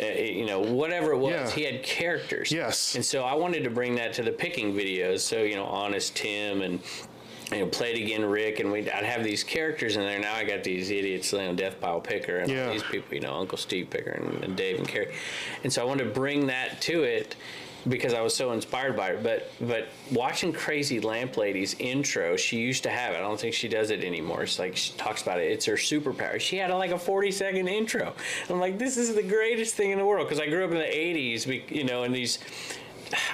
uh, 0.00 0.06
you 0.06 0.46
know 0.46 0.60
whatever 0.60 1.12
it 1.12 1.18
was, 1.18 1.32
Yeah. 1.32 1.50
he 1.50 1.62
had 1.64 1.82
characters. 1.82 2.50
Yes. 2.52 2.94
And 2.94 3.04
so 3.04 3.22
I 3.24 3.34
wanted 3.34 3.64
to 3.64 3.70
bring 3.70 3.94
that 3.96 4.12
to 4.14 4.22
the 4.22 4.32
picking 4.32 4.72
videos. 4.74 5.20
So 5.20 5.42
you 5.42 5.54
know, 5.54 5.64
Honest 5.64 6.16
Tim 6.16 6.62
and. 6.62 6.79
You 7.52 7.58
know, 7.60 7.66
play 7.66 7.92
it 7.92 8.00
again, 8.00 8.24
Rick, 8.24 8.60
and 8.60 8.70
we 8.70 8.88
I'd 8.88 9.04
have 9.04 9.24
these 9.24 9.42
characters 9.42 9.96
in 9.96 10.02
there. 10.02 10.20
Now 10.20 10.34
I 10.34 10.44
got 10.44 10.62
these 10.62 10.90
idiots, 10.90 11.32
you 11.32 11.38
know, 11.38 11.52
Death 11.54 11.80
Pile 11.80 12.00
Picker, 12.00 12.36
and 12.36 12.50
Yeah. 12.50 12.66
all 12.66 12.72
these 12.72 12.84
people, 12.84 13.12
you 13.14 13.20
know, 13.20 13.34
Uncle 13.34 13.58
Steve 13.58 13.90
Picker 13.90 14.10
and, 14.10 14.44
and 14.44 14.56
Dave 14.56 14.78
and 14.78 14.86
Carrie, 14.86 15.12
and 15.64 15.72
so 15.72 15.82
I 15.82 15.84
wanted 15.84 16.04
to 16.04 16.10
bring 16.10 16.46
that 16.46 16.80
to 16.82 17.02
it 17.02 17.34
because 17.88 18.14
I 18.14 18.20
was 18.20 18.36
so 18.36 18.52
inspired 18.52 18.94
by 18.96 19.08
it. 19.08 19.22
But 19.24 19.50
but 19.66 19.88
watching 20.12 20.52
Crazy 20.52 21.00
Lamp 21.00 21.36
Lady's 21.38 21.74
intro, 21.80 22.36
she 22.36 22.58
used 22.58 22.84
to 22.84 22.90
have 22.90 23.14
it. 23.14 23.16
I 23.16 23.20
don't 23.20 23.40
think 23.40 23.54
she 23.54 23.66
does 23.66 23.90
it 23.90 24.04
anymore. 24.04 24.44
It's 24.44 24.60
like 24.60 24.76
she 24.76 24.92
talks 24.92 25.22
about 25.22 25.40
it. 25.40 25.50
It's 25.50 25.64
her 25.64 25.74
superpower. 25.74 26.38
She 26.38 26.56
had 26.58 26.70
like 26.70 26.92
a 26.92 26.98
forty 26.98 27.32
second 27.32 27.66
intro. 27.66 28.12
I'm 28.48 28.60
like, 28.60 28.78
this 28.78 28.96
is 28.96 29.12
the 29.16 29.24
greatest 29.24 29.74
thing 29.74 29.90
in 29.90 29.98
the 29.98 30.04
world 30.04 30.28
because 30.28 30.40
I 30.40 30.46
grew 30.46 30.64
up 30.64 30.70
in 30.70 30.78
the 30.78 30.84
'80s, 30.84 31.46
we- 31.48 31.64
you 31.68 31.82
know, 31.82 32.04
and 32.04 32.14
these. 32.14 32.38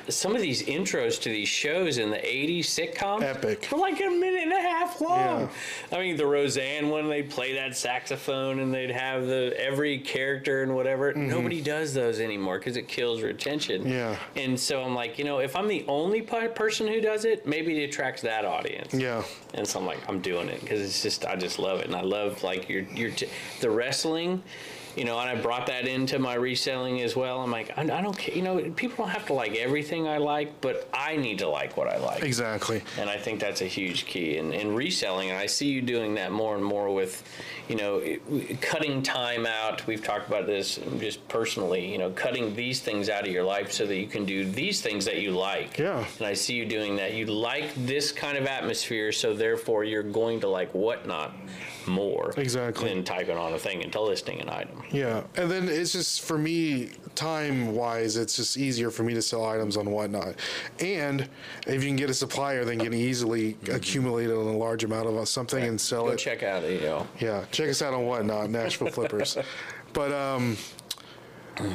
Some 0.09 0.35
of 0.35 0.43
these 0.43 0.63
intros 0.65 1.21
to 1.23 1.29
these 1.29 1.49
shows 1.49 1.99
in 1.99 2.11
the 2.11 2.17
'80s 2.19 2.61
sitcoms 2.67 3.23
Epic. 3.23 3.65
for 3.67 3.79
like 3.79 4.01
a 4.01 4.09
minute 4.11 4.43
and 4.43 4.53
a 4.53 4.61
half 4.61 5.01
long. 5.01 5.49
I 5.93 5.99
mean, 5.99 6.17
the 6.17 6.27
Roseanne 6.27 6.89
one, 6.89 7.09
they'd 7.09 7.31
play 7.31 7.55
that 7.55 7.77
saxophone 7.77 8.61
and 8.61 8.73
they'd 8.73 8.91
have 8.91 9.27
the 9.27 9.55
every 9.59 9.99
character 9.99 10.63
and 10.63 10.75
whatever. 10.75 11.13
Nobody 11.15 11.61
does 11.61 11.93
those 11.95 12.21
anymore 12.21 12.59
because 12.59 12.77
it 12.77 12.89
kills 12.89 13.23
retention. 13.23 13.83
Mm-hmm. 13.83 13.91
Yeah. 13.91 14.17
And 14.37 14.59
so 14.59 14.83
I'm 14.83 14.95
like, 14.95 15.19
you 15.19 15.25
know, 15.25 15.39
if 15.39 15.57
I'm 15.57 15.69
the 15.69 15.85
only 15.89 16.23
pe- 16.23 16.49
person 16.49 16.87
who 16.87 17.01
does 17.01 17.25
it, 17.25 17.47
maybe 17.47 17.83
it 17.83 17.89
attracts 17.89 18.23
that 18.23 18.45
audience. 18.45 18.93
Yeah. 18.95 19.23
And 19.55 19.67
so 19.67 19.79
I'm 19.81 19.87
like, 19.87 19.99
I'm 20.09 20.21
doing 20.21 20.49
it 20.49 20.61
because 20.61 20.81
it's 20.81 21.03
just, 21.03 21.25
I 21.25 21.37
just 21.37 21.59
love 21.59 21.81
it, 21.81 21.87
and 21.87 21.95
I 21.95 22.03
love 22.03 22.43
like 22.43 22.69
your 22.69 22.83
your 22.83 23.11
t- 23.11 23.29
the 23.61 23.71
wrestling. 23.71 24.43
You 24.97 25.05
know, 25.05 25.19
and 25.19 25.29
I 25.29 25.41
brought 25.41 25.67
that 25.67 25.87
into 25.87 26.19
my 26.19 26.35
reselling 26.35 27.03
as 27.03 27.15
well. 27.15 27.43
I'm 27.43 27.51
like, 27.51 27.77
I, 27.77 27.83
I 27.83 28.01
don't 28.01 28.17
care. 28.17 28.35
You 28.35 28.43
know, 28.43 28.59
people 28.71 29.05
don't 29.05 29.13
have 29.13 29.27
to 29.27 29.35
like 29.35 29.55
everything 29.55 30.09
I 30.09 30.17
like, 30.17 30.61
but 30.63 30.89
I 30.95 31.17
need 31.17 31.39
to 31.41 31.49
like 31.49 31.77
what 31.77 31.87
I 31.87 31.99
like. 31.99 32.23
Exactly. 32.23 32.83
And 32.99 33.11
I 33.11 33.19
think 33.19 33.39
that's 33.39 33.61
a 33.61 33.67
huge 33.67 34.07
key 34.07 34.39
in, 34.39 34.55
in 34.55 34.75
reselling. 34.75 35.29
And 35.31 35.39
I 35.39 35.47
see 35.47 35.67
you 35.67 35.83
doing 35.83 36.15
that 36.15 36.33
more 36.33 36.55
and 36.55 36.65
more 36.65 36.93
with, 36.95 37.23
you 37.69 37.77
know, 37.77 38.03
cutting 38.61 39.03
time 39.03 39.47
out. 39.47 39.87
We've 39.87 40.03
talked 40.03 40.29
about 40.29 40.47
this 40.47 40.79
just 40.99 41.27
personally, 41.29 41.91
you 41.91 41.99
know, 41.99 42.11
cutting 42.11 42.55
these 42.55 42.81
things 42.81 43.09
out 43.09 43.27
of 43.27 43.33
your 43.33 43.45
life 43.45 43.73
so 43.73 43.87
that 43.87 43.97
you 43.97 44.07
can 44.07 44.25
do 44.25 44.45
these 44.45 44.81
things 44.81 45.05
that 45.05 45.19
you 45.19 45.33
like. 45.33 45.79
Yeah. 45.79 46.05
And 46.19 46.27
I 46.27 46.35
see 46.35 46.55
you 46.55 46.67
doing 46.67 46.97
that. 46.97 47.15
You 47.15 47.27
like 47.27 47.75
this 47.75 48.13
kind 48.13 48.39
of 48.39 48.47
atmosphere, 48.47 49.13
so 49.13 49.35
therefore 49.35 49.85
you're 49.85 50.03
going 50.03 50.41
to 50.41 50.49
like 50.49 50.73
whatnot 50.75 51.35
more. 51.87 52.33
Exactly. 52.37 52.89
Than 52.89 53.05
typing 53.05 53.37
on 53.37 53.53
a 53.55 53.59
thing 53.59 53.83
into 53.83 54.01
listing 54.01 54.41
an 54.41 54.49
item. 54.49 54.83
Yeah, 54.91 55.25
and 55.37 55.51
then 55.51 55.69
it's 55.69 55.93
just 55.93 56.23
for 56.23 56.39
me, 56.39 56.91
time 57.15 57.75
wise, 57.75 58.17
it's 58.17 58.37
just 58.37 58.57
easier 58.57 58.91
for 58.91 59.03
me 59.03 59.15
to 59.15 59.23
sell 59.23 59.45
items 59.45 59.77
on 59.77 59.91
whatnot. 59.91 60.35
And 60.81 61.29
if 61.67 61.83
you 61.83 61.89
can 61.89 61.97
get 61.97 62.11
a 62.11 62.15
supplier, 62.15 62.65
then 62.65 62.79
you 62.79 62.91
can 62.91 62.95
easily 62.95 63.55
mm-hmm. 63.55 63.75
accumulate 63.75 64.31
a 64.31 64.37
large 64.37 64.85
amount 64.85 65.09
of 65.09 65.17
uh, 65.17 65.25
something 65.25 65.63
and 65.63 65.81
sell 65.81 66.05
Go 66.05 66.11
it. 66.11 66.19
check 66.19 66.43
out, 66.43 66.63
you 66.69 66.81
know, 66.81 67.07
Yeah, 67.21 67.45
check 67.57 67.71
us 67.71 67.81
out 67.81 67.95
on 67.95 68.05
whatnot, 68.07 68.51
Nashville 68.51 68.91
Flippers. 68.91 69.39
But 69.93 70.13
um, 70.13 70.59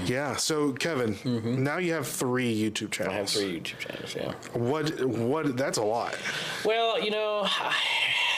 yeah. 0.05 0.35
So 0.35 0.73
Kevin, 0.73 1.17
now 1.63 1.79
you 1.79 1.91
have 1.93 2.05
three 2.05 2.53
YouTube 2.53 2.91
channels. 2.91 3.15
I 3.15 3.17
have 3.17 3.29
three 3.29 3.59
YouTube 3.59 3.79
channels, 3.79 4.15
yeah. 4.15 4.33
What? 4.53 5.03
What? 5.03 5.57
That's 5.57 5.79
a 5.79 5.83
lot. 5.83 6.15
Well, 6.63 7.03
you 7.03 7.09
know, 7.09 7.47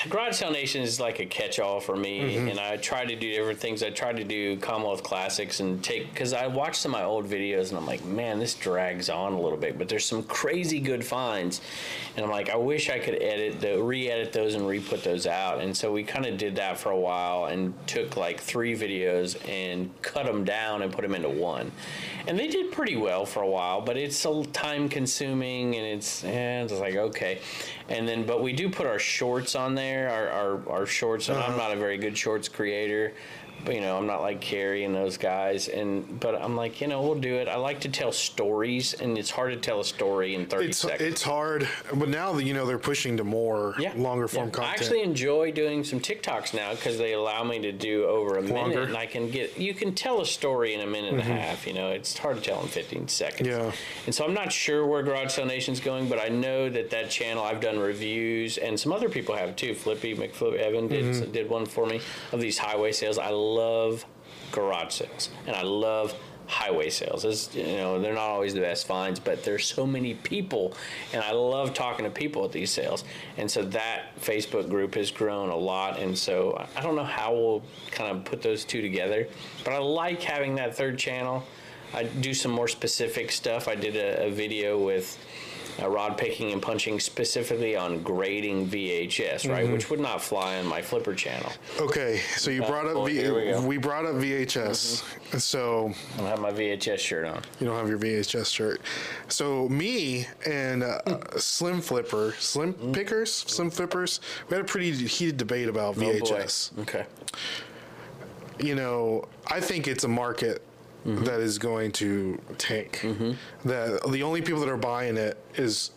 Garage 0.10 0.36
Sale 0.36 0.52
Nation 0.52 0.82
is 0.82 1.00
like 1.00 1.20
a 1.20 1.26
catch-all 1.26 1.80
for 1.80 1.96
me, 1.96 2.36
and 2.50 2.60
I 2.60 2.76
try 2.78 3.06
to 3.06 3.16
do 3.16 3.32
different 3.32 3.60
things. 3.60 3.82
I 3.84 3.90
try 3.90 4.12
to 4.12 4.24
do 4.24 4.58
Commonwealth 4.58 5.02
Classics 5.02 5.62
and 5.62 5.82
take 5.82 6.14
because 6.14 6.34
I 6.34 6.48
watch 6.48 6.78
some 6.78 6.94
of 6.94 7.00
my 7.00 7.06
old 7.06 7.26
videos 7.26 7.70
and 7.70 7.78
I'm 7.78 7.86
like, 7.86 8.04
man, 8.04 8.40
this 8.40 8.54
drags 8.54 9.10
on 9.10 9.34
a 9.34 9.40
little 9.40 9.58
bit, 9.58 9.78
but 9.78 9.88
there's 9.88 10.06
some 10.06 10.24
crazy 10.24 10.80
good 10.80 11.06
finds, 11.06 11.62
and 12.16 12.26
I'm 12.26 12.32
like, 12.32 12.50
I 12.50 12.58
wish 12.58 12.90
I 12.90 13.00
could 13.00 13.22
edit 13.22 13.62
the 13.62 13.82
re-edit 13.82 14.34
those 14.34 14.56
and 14.56 14.68
re-put 14.68 15.04
those 15.04 15.26
out. 15.26 15.62
And 15.62 15.76
so 15.76 15.92
we 15.92 16.04
kind 16.04 16.26
of 16.26 16.38
did 16.38 16.56
that 16.58 16.78
for 16.78 16.92
a 16.92 17.00
while 17.00 17.46
and 17.46 17.74
took 17.88 18.18
like 18.18 18.42
three 18.42 18.76
videos 18.76 19.38
and 19.48 19.90
cut 20.02 20.26
them 20.26 20.44
down 20.44 20.82
and 20.82 20.92
put 20.92 21.04
them 21.04 21.16
into 21.16 21.30
one, 21.30 21.72
and 22.28 22.38
they 22.38 22.48
did 22.48 22.72
pretty 22.74 22.98
well 22.98 23.26
for 23.26 23.42
a 23.42 23.50
while, 23.50 23.80
but 23.80 23.96
it's 23.96 24.26
a 24.26 24.44
time 24.48 24.90
consuming 24.90 25.76
and 25.76 25.86
it's 25.86 26.24
eh, 26.26 26.64
it's 26.64 26.74
like 26.74 26.96
okay, 26.96 27.40
and 27.90 28.08
then 28.08 28.26
but 28.26 28.42
we 28.42 28.54
do 28.54 28.70
put 28.70 28.86
our 28.86 29.00
shorts 29.00 29.56
on 29.56 29.76
there, 29.76 30.10
our 30.10 30.30
our, 30.30 30.70
our 30.70 30.86
shorts, 30.86 31.30
and 31.30 31.38
I'm 31.38 31.52
uh-huh. 31.52 31.58
not 31.58 31.72
a 31.72 31.76
very 31.76 31.98
good 31.98 32.18
shorts 32.18 32.48
creator. 32.48 33.14
You 33.68 33.82
know, 33.82 33.98
I'm 33.98 34.08
not 34.08 34.22
like 34.22 34.42
Carrie 34.42 34.84
and 34.84 34.94
those 34.94 35.18
guys, 35.18 35.68
and 35.68 36.20
but 36.20 36.36
I'm 36.36 36.56
like, 36.56 36.82
you 36.82 36.88
know, 36.88 37.02
we'll 37.02 37.16
do 37.20 37.36
it. 37.36 37.48
I 37.48 37.56
like 37.56 37.82
to 37.82 37.90
tell 37.90 38.12
stories, 38.12 38.94
and 38.94 39.18
it's 39.18 39.30
hard 39.30 39.54
to 39.54 39.60
tell 39.60 39.80
a 39.80 39.86
story 39.86 40.36
in 40.36 40.46
30 40.46 40.66
It's 40.68 40.78
seconds. 40.80 41.02
it's 41.02 41.22
hard, 41.22 41.68
but 41.94 42.10
now 42.10 42.34
that 42.34 42.44
you 42.44 42.54
know 42.54 42.66
they're 42.66 42.78
pushing 42.78 43.18
to 43.18 43.24
more 43.24 43.76
longer 43.96 44.28
form 44.28 44.48
yeah. 44.48 44.52
content. 44.52 44.66
I 44.66 44.84
actually 44.84 45.02
enjoy 45.02 45.52
doing 45.52 45.84
some 45.84 46.00
TikToks 46.00 46.54
now 46.54 46.72
because 46.72 46.98
they 46.98 47.14
allow 47.14 47.44
me 47.44 47.60
to 47.60 47.72
do 47.72 48.06
over 48.06 48.38
a 48.38 48.42
Longer. 48.42 48.70
minute, 48.70 48.90
and 48.90 48.98
I 48.98 49.06
can 49.06 49.30
get 49.30 49.58
you 49.58 49.74
can 49.74 49.94
tell 49.96 50.22
a 50.22 50.26
story 50.26 50.74
in 50.74 50.82
a 50.82 50.88
minute 50.88 51.14
and 51.14 51.22
a 51.22 51.24
mm-hmm. 51.24 51.32
half. 51.34 51.68
You 51.68 51.74
know, 51.74 51.90
it's 51.90 52.18
hard 52.18 52.38
to 52.38 52.42
tell 52.42 52.62
in 52.62 52.68
15 52.68 53.08
seconds. 53.08 53.48
Yeah. 53.48 53.72
And 54.06 54.14
so 54.14 54.26
I'm 54.26 54.34
not 54.34 54.52
sure 54.52 54.86
where 54.86 55.04
Garage 55.04 55.32
Sale 55.32 55.46
Nation's 55.46 55.80
going, 55.80 56.10
but 56.10 56.20
I 56.20 56.28
know 56.28 56.70
that 56.70 56.90
that 56.90 57.10
channel 57.10 57.44
I've 57.44 57.62
done 57.62 57.80
reviews, 57.80 58.58
and 58.58 58.80
some 58.80 58.92
other 58.92 59.10
people 59.10 59.36
have 59.36 59.56
too. 59.56 59.74
Flippy 59.74 60.16
McFlip 60.16 60.58
Evan 60.58 60.88
did 60.88 61.06
mm-hmm. 61.06 61.32
did 61.32 61.50
one 61.50 61.66
for 61.66 61.86
me 61.86 62.02
of 62.32 62.42
these 62.42 62.58
highway 62.58 62.92
sales. 62.92 63.18
I 63.18 63.30
love 63.54 64.06
garage 64.52 64.94
sales, 64.94 65.30
and 65.48 65.56
I 65.56 65.62
love 65.64 66.14
highway 66.46 66.90
sales. 66.90 67.24
It's, 67.26 67.56
you 67.56 67.78
know, 67.78 68.00
they're 68.02 68.14
not 68.14 68.30
always 68.30 68.54
the 68.54 68.60
best 68.60 68.86
finds, 68.86 69.20
but 69.20 69.44
there's 69.44 69.66
so 69.66 69.88
many 69.88 70.14
people, 70.14 70.74
and 71.14 71.24
I 71.24 71.32
love 71.32 71.74
talking 71.74 72.06
to 72.06 72.12
people 72.12 72.44
at 72.46 72.52
these 72.52 72.70
sales. 72.70 73.04
And 73.38 73.50
so 73.50 73.64
that 73.64 74.16
Facebook 74.20 74.70
group 74.70 74.96
has 74.96 75.10
grown 75.10 75.50
a 75.50 75.56
lot, 75.56 76.00
and 76.00 76.18
so 76.18 76.62
I- 76.76 76.82
don't 76.82 76.96
know 76.96 77.04
how 77.04 77.34
we'll 77.34 77.64
kind 77.92 78.12
of 78.12 78.26
put 78.26 78.42
those 78.42 78.66
two 78.66 78.82
together, 78.82 79.28
but 79.64 79.74
I 79.74 79.78
like 79.78 80.22
having 80.22 80.56
that 80.56 80.76
third 80.76 80.98
channel. 80.98 81.44
I 81.94 82.04
do 82.04 82.34
some 82.34 82.52
more 82.52 82.68
specific 82.68 83.32
stuff. 83.32 83.68
I 83.68 83.76
did 83.76 83.96
a, 83.96 84.26
a 84.26 84.32
video 84.32 84.84
with 84.84 85.18
uh, 85.82 85.90
rod 85.90 86.18
picking 86.18 86.52
and 86.52 86.62
punching 86.62 87.00
specifically 87.00 87.76
on 87.76 88.02
grading 88.04 88.68
VHS, 88.68 89.50
right, 89.50 89.70
which 89.72 89.90
would 89.90 90.00
not 90.00 90.22
fly 90.22 90.58
on 90.58 90.66
my 90.68 90.82
Flipper 90.82 91.16
channel. 91.16 91.52
Okay, 91.80 92.20
so 92.36 92.52
you 92.52 92.62
brought 92.64 92.86
up 92.86 92.96
well, 92.96 93.06
v- 93.06 93.14
here 93.16 93.36
we 93.36 93.44
go. 93.52 93.62
we 93.62 93.78
brought 93.78 94.06
up 94.06 94.16
VHS. 94.16 95.40
So 95.40 95.94
I 96.16 96.18
don't 96.18 96.28
have 96.28 96.40
my 96.40 96.52
VHS 96.52 97.00
shirt 97.00 97.26
on. 97.26 97.42
you 97.60 97.66
don't 97.68 97.78
have 97.78 97.90
your 97.90 97.98
VHS 98.00 98.54
shirt. 98.54 98.82
So 99.30 99.68
me 99.70 100.28
and 100.46 100.84
uh, 100.84 101.00
Slim 101.38 101.82
Flipper, 101.82 102.34
Slim 102.40 102.74
Mm. 102.74 102.94
Pickers, 102.94 103.32
Slim 103.34 103.70
Flippers, 103.70 104.20
we 104.50 104.56
had 104.56 104.66
a 104.66 104.68
pretty 104.68 104.92
heated 104.92 105.38
debate 105.38 105.68
about 105.70 105.98
Oh, 105.98 106.02
boy. 106.02 106.20
VHS. 106.20 106.80
Okay. 106.80 107.06
you 108.60 108.76
know, 108.76 109.26
I 109.48 109.60
think 109.60 109.88
it's 109.88 110.04
a 110.04 110.08
market 110.08 110.62
Mm-hmm. 111.06 111.26
that 111.26 111.42
is 111.42 111.58
going 111.58 111.92
to 111.94 112.40
tank. 112.58 113.02
That 113.66 114.10
the 114.10 114.24
only 114.24 114.42
people 114.42 114.62
that 114.62 114.70
are 114.70 114.78
buying 114.78 115.18
it 115.18 115.38
is 115.56 115.92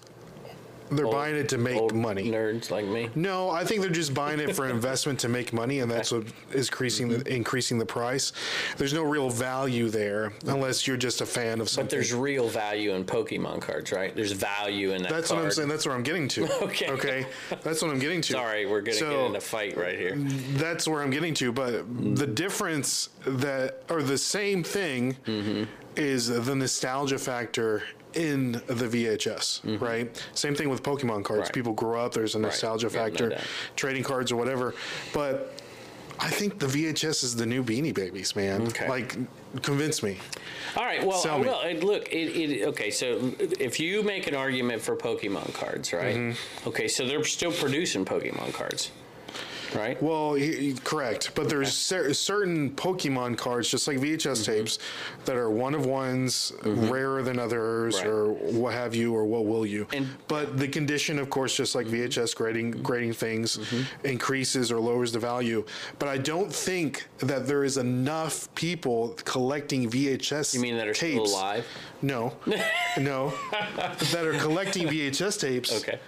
They're 0.90 1.06
buying 1.06 1.36
it 1.36 1.48
to 1.50 1.58
make 1.58 1.76
old 1.80 1.94
money. 1.94 2.30
Nerds 2.30 2.70
like 2.70 2.86
me. 2.86 3.10
No, 3.14 3.50
I 3.50 3.64
think 3.64 3.80
they're 3.82 3.90
just 3.90 4.14
buying 4.14 4.40
it 4.40 4.54
for 4.54 4.66
investment 4.70 5.18
to 5.20 5.28
make 5.28 5.52
money, 5.52 5.80
and 5.80 5.90
that's 5.90 6.12
what 6.12 6.24
is 6.52 6.68
increasing 6.68 7.08
the, 7.08 7.34
increasing 7.34 7.78
the 7.78 7.86
price. 7.86 8.32
There's 8.76 8.92
no 8.92 9.02
real 9.02 9.28
value 9.30 9.88
there 9.88 10.32
unless 10.46 10.86
you're 10.86 10.96
just 10.96 11.20
a 11.20 11.26
fan 11.26 11.60
of 11.60 11.68
something. 11.68 11.86
But 11.86 11.90
there's 11.90 12.12
real 12.14 12.48
value 12.48 12.92
in 12.94 13.04
Pokemon 13.04 13.62
cards, 13.62 13.92
right? 13.92 14.14
There's 14.14 14.32
value 14.32 14.92
in 14.92 15.02
that. 15.02 15.10
that's 15.10 15.30
what 15.30 15.40
I'm 15.42 15.50
saying. 15.50 15.68
That's 15.68 15.86
where 15.86 15.94
I'm 15.94 16.02
getting 16.02 16.28
to. 16.28 16.46
Okay. 16.66 16.88
Okay. 16.90 17.26
That's 17.62 17.80
what 17.82 17.90
I'm 17.90 17.98
getting 17.98 18.20
to. 18.22 18.32
Sorry, 18.32 18.66
we're 18.66 18.80
gonna 18.80 18.96
So- 18.98 19.10
get 19.10 19.26
in 19.30 19.36
a 19.36 19.40
fight 19.40 19.76
right 19.76 19.98
here. 19.98 20.16
that's 20.54 20.86
where 20.88 21.02
I'm 21.02 21.10
getting 21.10 21.34
to. 21.34 21.52
But 21.52 21.84
the 22.16 22.26
difference 22.26 23.10
that, 23.26 23.82
or 23.90 24.02
the 24.02 24.18
same 24.18 24.62
thing, 24.62 25.16
Mm-hmm. 25.26 25.64
is 25.96 26.28
the 26.28 26.54
nostalgia 26.54 27.18
factor 27.18 27.82
in 28.16 28.52
the 28.52 28.86
VHS, 28.86 29.80
right? 29.80 30.24
Same 30.34 30.54
thing 30.54 30.68
with 30.68 30.82
Pokemon 30.82 31.24
cards. 31.24 31.28
Mm-hmm. 31.28 31.40
Right. 31.40 31.52
People 31.52 31.72
grow 31.74 32.04
up. 32.04 32.12
There's 32.12 32.34
a 32.34 32.38
nostalgia 32.38 32.88
Yeah, 32.90 32.98
no 32.98 33.04
factor, 33.04 33.38
trading 33.76 34.02
cards 34.02 34.32
or 34.32 34.36
whatever. 34.36 34.74
But 35.12 35.52
I 36.18 36.30
think 36.30 36.58
the 36.58 36.66
VHS 36.66 37.24
is 37.24 37.36
the 37.36 37.46
new 37.46 37.62
Beanie 37.62 37.94
Babies, 37.94 38.34
man. 38.34 38.62
Okay. 38.68 38.88
Like, 38.88 39.16
convince 39.62 40.02
me. 40.02 40.16
All 40.76 40.84
right. 40.84 41.04
Well, 41.04 41.18
Sell 41.18 41.38
me. 41.38 41.46
well, 41.46 41.74
look. 41.74 42.08
It, 42.10 42.36
it 42.36 42.68
okay. 42.68 42.90
So 42.90 43.34
if 43.38 43.78
you 43.78 44.02
make 44.02 44.26
an 44.26 44.34
argument 44.34 44.80
for 44.80 44.96
Pokemon 44.96 45.52
cards, 45.54 45.92
right? 45.92 46.16
Mm-hmm. 46.16 46.68
Okay. 46.68 46.88
So 46.88 47.06
they're 47.06 47.24
still 47.24 47.52
producing 47.52 48.04
Pokemon 48.04 48.52
cards, 48.54 48.90
right? 49.76 50.02
Well, 50.02 50.34
he, 50.34 50.74
correct, 50.84 51.32
but 51.34 51.48
there's 51.48 51.72
cer- 51.72 52.12
certain 52.14 52.70
Pokemon 52.70 53.36
cards, 53.38 53.68
just 53.70 53.86
like 53.88 53.98
VHS 53.98 54.26
Mm-hmm. 54.42 54.52
tapes, 54.52 54.78
that 55.24 55.36
are 55.36 55.50
one 55.50 55.74
of 55.74 55.86
ones, 55.86 56.52
rarer 56.64 57.22
than 57.22 57.38
others, 57.38 57.96
Right. 57.96 58.06
or 58.06 58.32
what 58.32 58.72
have 58.74 58.94
you, 58.94 59.14
or 59.14 59.24
what 59.24 59.46
will 59.46 59.66
you. 59.66 59.86
And- 59.92 60.08
but 60.28 60.58
the 60.58 60.68
condition, 60.68 61.18
of 61.18 61.30
course, 61.30 61.56
just 61.56 61.74
like 61.74 61.86
VHS 61.86 62.34
grading 62.34 62.70
grading 62.82 63.12
things, 63.14 63.58
Mm-hmm. 63.58 64.06
increases 64.06 64.72
or 64.72 64.80
lowers 64.80 65.12
the 65.12 65.18
value. 65.18 65.64
But 65.98 66.08
I 66.08 66.18
don't 66.18 66.52
think 66.52 67.06
that 67.18 67.46
there 67.46 67.64
is 67.64 67.76
enough 67.76 68.52
people 68.54 69.16
collecting 69.24 69.88
VHS. 69.90 70.54
You 70.54 70.60
mean 70.60 70.76
that 70.76 70.88
are 70.88 70.94
still 70.94 71.24
alive? 71.24 71.66
No, 72.02 72.34
no, 72.98 73.32
that 74.12 74.24
are 74.24 74.34
collecting 74.38 74.86
VHS 74.86 75.40
tapes. 75.40 75.72
Okay. 75.82 75.98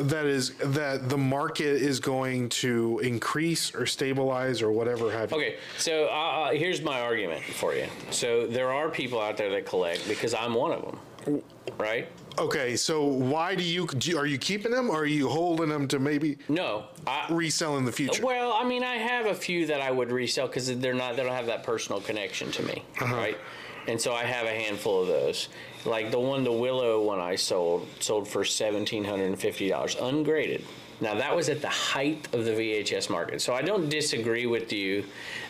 That 0.00 0.26
is 0.26 0.54
that 0.56 1.08
the 1.08 1.18
market 1.18 1.76
is 1.76 2.00
going 2.00 2.48
to 2.50 2.98
increase 3.04 3.74
or 3.74 3.86
stabilize 3.86 4.62
or 4.62 4.72
whatever 4.72 5.12
have 5.12 5.30
you. 5.30 5.36
Okay, 5.36 5.56
so 5.78 6.06
uh, 6.06 6.08
uh, 6.08 6.50
here's 6.52 6.82
my 6.82 7.00
argument 7.00 7.42
for 7.44 7.74
you. 7.74 7.86
So 8.10 8.46
there 8.46 8.72
are 8.72 8.88
people 8.88 9.20
out 9.20 9.36
there 9.36 9.50
that 9.50 9.66
collect 9.66 10.08
because 10.08 10.34
I'm 10.34 10.54
one 10.54 10.72
of 10.72 10.98
them, 11.26 11.42
right? 11.78 12.08
Okay, 12.38 12.74
so 12.74 13.04
why 13.04 13.54
do 13.54 13.62
you 13.62 13.86
are 14.18 14.26
you 14.26 14.38
keeping 14.38 14.72
them 14.72 14.90
or 14.90 15.00
are 15.02 15.06
you 15.06 15.28
holding 15.28 15.68
them 15.68 15.86
to 15.88 16.00
maybe 16.00 16.38
No, 16.48 16.86
I, 17.06 17.26
resell 17.30 17.76
in 17.76 17.84
the 17.84 17.92
future? 17.92 18.24
Well, 18.24 18.52
I 18.54 18.64
mean, 18.64 18.82
I 18.82 18.94
have 18.96 19.26
a 19.26 19.34
few 19.34 19.66
that 19.66 19.80
I 19.80 19.90
would 19.92 20.10
resell 20.10 20.48
because 20.48 20.76
they're 20.78 20.94
not 20.94 21.14
they 21.16 21.22
don't 21.22 21.32
have 21.32 21.46
that 21.46 21.62
personal 21.62 22.00
connection 22.00 22.50
to 22.52 22.62
me, 22.64 22.82
Uh-huh. 23.00 23.14
right? 23.14 23.38
And 23.86 24.00
so 24.00 24.14
I 24.14 24.24
have 24.24 24.46
a 24.46 24.50
handful 24.50 25.02
of 25.02 25.08
those. 25.08 25.48
Like 25.84 26.10
the 26.10 26.18
one, 26.18 26.44
the 26.44 26.52
Willow 26.52 27.02
one 27.02 27.20
I 27.20 27.36
sold, 27.36 27.86
sold 28.00 28.26
for 28.26 28.44
seventeen 28.44 29.04
hundred 29.04 29.26
and 29.26 29.38
fifty 29.38 29.68
dollars, 29.68 29.96
ungraded. 30.00 30.64
Now 31.00 31.14
that 31.16 31.34
was 31.34 31.48
at 31.50 31.60
the 31.60 31.68
height 31.68 32.26
of 32.32 32.44
the 32.46 32.52
VHS 32.52 33.10
market, 33.10 33.42
so 33.42 33.52
I 33.52 33.60
don't 33.60 33.88
disagree 33.90 34.46
with 34.46 34.72
you 34.72 35.04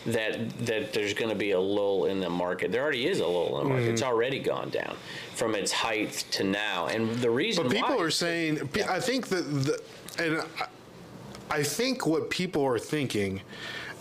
that 0.07 0.49
that 0.65 0.91
there's 0.91 1.13
going 1.13 1.29
to 1.29 1.35
be 1.35 1.51
a 1.51 1.59
lull 1.59 2.05
in 2.05 2.19
the 2.19 2.29
market. 2.29 2.71
There 2.73 2.81
already 2.83 3.07
is 3.07 3.19
a 3.21 3.27
lull 3.27 3.59
in 3.61 3.63
the 3.63 3.69
market. 3.69 3.89
It's 3.91 4.01
Mm-hmm. 4.01 4.11
already 4.11 4.39
gone 4.39 4.69
down 4.71 4.97
from 5.35 5.55
its 5.55 5.71
height 5.71 6.25
to 6.31 6.43
now, 6.43 6.87
and 6.87 7.09
the 7.19 7.29
reason 7.29 7.63
But 7.67 7.71
people 7.73 7.95
why, 7.95 8.03
are 8.03 8.09
saying, 8.11 8.67
I 8.89 8.99
think 8.99 9.27
that 9.27 9.43
the, 9.43 9.81
and 10.19 10.41
I, 10.59 11.59
I 11.59 11.63
think 11.63 12.05
what 12.05 12.29
people 12.29 12.65
are 12.65 12.79
thinking 12.79 13.39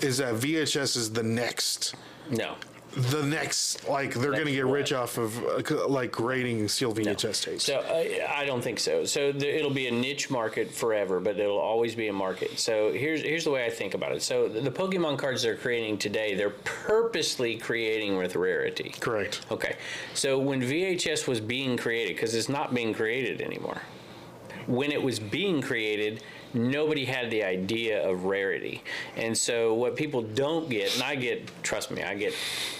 is 0.00 0.18
that 0.18 0.34
VHS 0.34 0.96
is 0.96 1.12
the 1.12 1.22
next, 1.22 1.94
no. 2.30 2.56
The 2.96 3.22
next, 3.22 3.88
like 3.88 4.14
they're 4.14 4.32
going 4.32 4.46
to 4.46 4.52
get 4.52 4.66
rich 4.66 4.92
off 4.92 5.18
of 5.18 5.36
uh, 5.44 5.88
like 5.88 6.12
grading 6.12 6.68
sealed 6.68 6.96
VHS 6.98 7.44
tapes. 7.44 7.64
So 7.64 7.80
I, 7.80 8.42
I 8.42 8.44
don't 8.44 8.62
think 8.62 8.78
so. 8.78 9.04
So 9.04 9.32
there, 9.32 9.50
it'll 9.50 9.70
be 9.70 9.88
a 9.88 9.90
niche 9.90 10.30
market 10.30 10.70
forever, 10.70 11.20
but 11.20 11.38
it'll 11.38 11.58
always 11.58 11.94
be 11.94 12.08
a 12.08 12.12
market. 12.12 12.58
So 12.58 12.92
here's 12.92 13.22
here's 13.22 13.44
the 13.44 13.50
way 13.50 13.66
I 13.66 13.70
think 13.70 13.94
about 13.94 14.12
it. 14.12 14.22
So 14.22 14.48
the, 14.48 14.60
the 14.60 14.70
Pokemon 14.70 15.18
cards 15.18 15.42
they're 15.42 15.56
creating 15.56 15.98
today, 15.98 16.34
they're 16.34 16.50
purposely 16.50 17.56
creating 17.56 18.16
with 18.16 18.36
rarity. 18.36 18.94
Correct. 19.00 19.44
Okay. 19.50 19.76
So 20.14 20.38
when 20.38 20.60
VHS 20.60 21.26
was 21.26 21.40
being 21.40 21.76
created, 21.76 22.16
because 22.16 22.34
it's 22.34 22.48
not 22.48 22.74
being 22.74 22.94
created 22.94 23.40
anymore, 23.40 23.82
when 24.66 24.92
it 24.92 25.02
was 25.02 25.18
being 25.18 25.60
created, 25.60 26.22
nobody 26.54 27.04
had 27.04 27.30
the 27.30 27.42
idea 27.42 28.08
of 28.08 28.24
rarity. 28.24 28.82
And 29.16 29.36
so 29.36 29.74
what 29.74 29.96
people 29.96 30.22
don't 30.22 30.68
get, 30.70 30.94
and 30.94 31.02
I 31.02 31.14
get, 31.16 31.50
trust 31.62 31.90
me, 31.90 32.02
I 32.02 32.14
get 32.14 32.34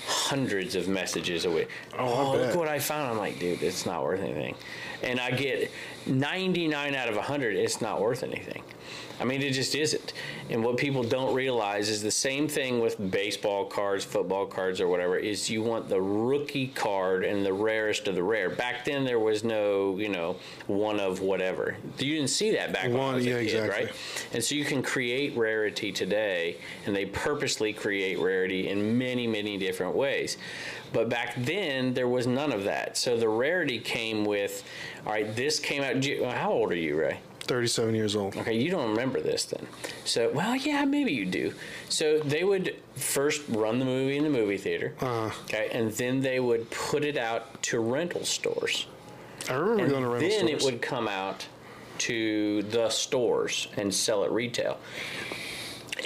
hundreds 0.06 0.74
of 0.74 0.88
messages 0.88 1.44
a 1.44 1.50
week. 1.50 1.68
Oh, 1.98 2.14
Oh, 2.14 2.36
look 2.36 2.54
what 2.54 2.68
I 2.68 2.78
found. 2.78 3.10
I'm 3.10 3.18
like, 3.18 3.38
dude, 3.38 3.62
it's 3.62 3.84
not 3.86 4.02
worth 4.02 4.20
anything. 4.20 4.54
And 5.02 5.20
I 5.20 5.30
get 5.32 5.70
99 6.06 6.94
out 6.94 7.08
of 7.08 7.16
100, 7.16 7.56
it's 7.56 7.80
not 7.80 8.00
worth 8.00 8.22
anything. 8.22 8.62
I 9.20 9.24
mean, 9.24 9.42
it 9.42 9.52
just 9.52 9.74
isn't. 9.74 10.12
And 10.50 10.64
what 10.64 10.76
people 10.76 11.04
don't 11.04 11.32
realize 11.34 11.88
is 11.88 12.02
the 12.02 12.10
same 12.10 12.48
thing 12.48 12.80
with 12.80 13.10
baseball 13.12 13.64
cards, 13.66 14.04
football 14.04 14.44
cards, 14.44 14.80
or 14.80 14.88
whatever. 14.88 15.16
Is 15.16 15.48
you 15.48 15.62
want 15.62 15.88
the 15.88 16.00
rookie 16.00 16.66
card 16.68 17.24
and 17.24 17.46
the 17.46 17.52
rarest 17.52 18.08
of 18.08 18.16
the 18.16 18.22
rare. 18.22 18.50
Back 18.50 18.84
then, 18.84 19.04
there 19.04 19.20
was 19.20 19.44
no, 19.44 19.96
you 19.98 20.08
know, 20.08 20.36
one 20.66 20.98
of 20.98 21.20
whatever. 21.20 21.76
You 21.98 22.14
didn't 22.16 22.30
see 22.30 22.50
that 22.52 22.72
back 22.72 22.84
when 22.88 22.96
I 22.96 22.98
One- 22.98 23.14
was 23.14 23.26
a 23.26 23.30
yeah, 23.30 23.36
kid, 23.36 23.44
exactly. 23.44 23.84
right? 23.86 23.94
And 24.32 24.42
so 24.44 24.54
you 24.56 24.64
can 24.64 24.82
create 24.82 25.36
rarity 25.36 25.92
today, 25.92 26.56
and 26.86 26.94
they 26.94 27.06
purposely 27.06 27.72
create 27.72 28.18
rarity 28.18 28.68
in 28.68 28.98
many, 28.98 29.26
many 29.28 29.56
different 29.58 29.94
ways. 29.94 30.38
But 30.92 31.08
back 31.08 31.34
then, 31.38 31.94
there 31.94 32.08
was 32.08 32.26
none 32.26 32.52
of 32.52 32.64
that. 32.64 32.96
So 32.96 33.16
the 33.16 33.28
rarity 33.28 33.78
came 33.78 34.24
with, 34.24 34.64
all 35.06 35.12
right, 35.12 35.34
this 35.34 35.58
came 35.58 35.82
out. 35.82 36.04
How 36.36 36.52
old 36.52 36.72
are 36.72 36.76
you, 36.76 36.96
Ray? 36.98 37.18
37 37.44 37.94
years 37.94 38.16
old. 38.16 38.36
Okay, 38.36 38.56
you 38.58 38.70
don't 38.70 38.90
remember 38.90 39.20
this 39.20 39.44
then. 39.44 39.66
So, 40.04 40.30
well, 40.32 40.56
yeah, 40.56 40.84
maybe 40.84 41.12
you 41.12 41.26
do. 41.26 41.52
So 41.88 42.18
they 42.20 42.44
would 42.44 42.76
first 42.96 43.42
run 43.48 43.78
the 43.78 43.84
movie 43.84 44.16
in 44.16 44.24
the 44.24 44.30
movie 44.30 44.56
theater, 44.58 44.94
Uh-huh. 45.00 45.30
okay, 45.44 45.68
and 45.72 45.92
then 45.92 46.20
they 46.20 46.40
would 46.40 46.70
put 46.70 47.04
it 47.04 47.16
out 47.16 47.62
to 47.64 47.80
rental 47.80 48.24
stores. 48.24 48.86
I 49.48 49.54
remember 49.54 49.82
And 49.82 49.90
going 49.92 50.02
to 50.04 50.08
rental 50.08 50.28
then 50.28 50.38
stores. 50.46 50.50
Then 50.50 50.58
it 50.68 50.72
would 50.72 50.82
come 50.82 51.06
out 51.08 51.46
to 51.98 52.62
the 52.64 52.88
stores 52.88 53.68
and 53.76 53.94
sell 53.94 54.24
at 54.24 54.32
retail. 54.32 54.78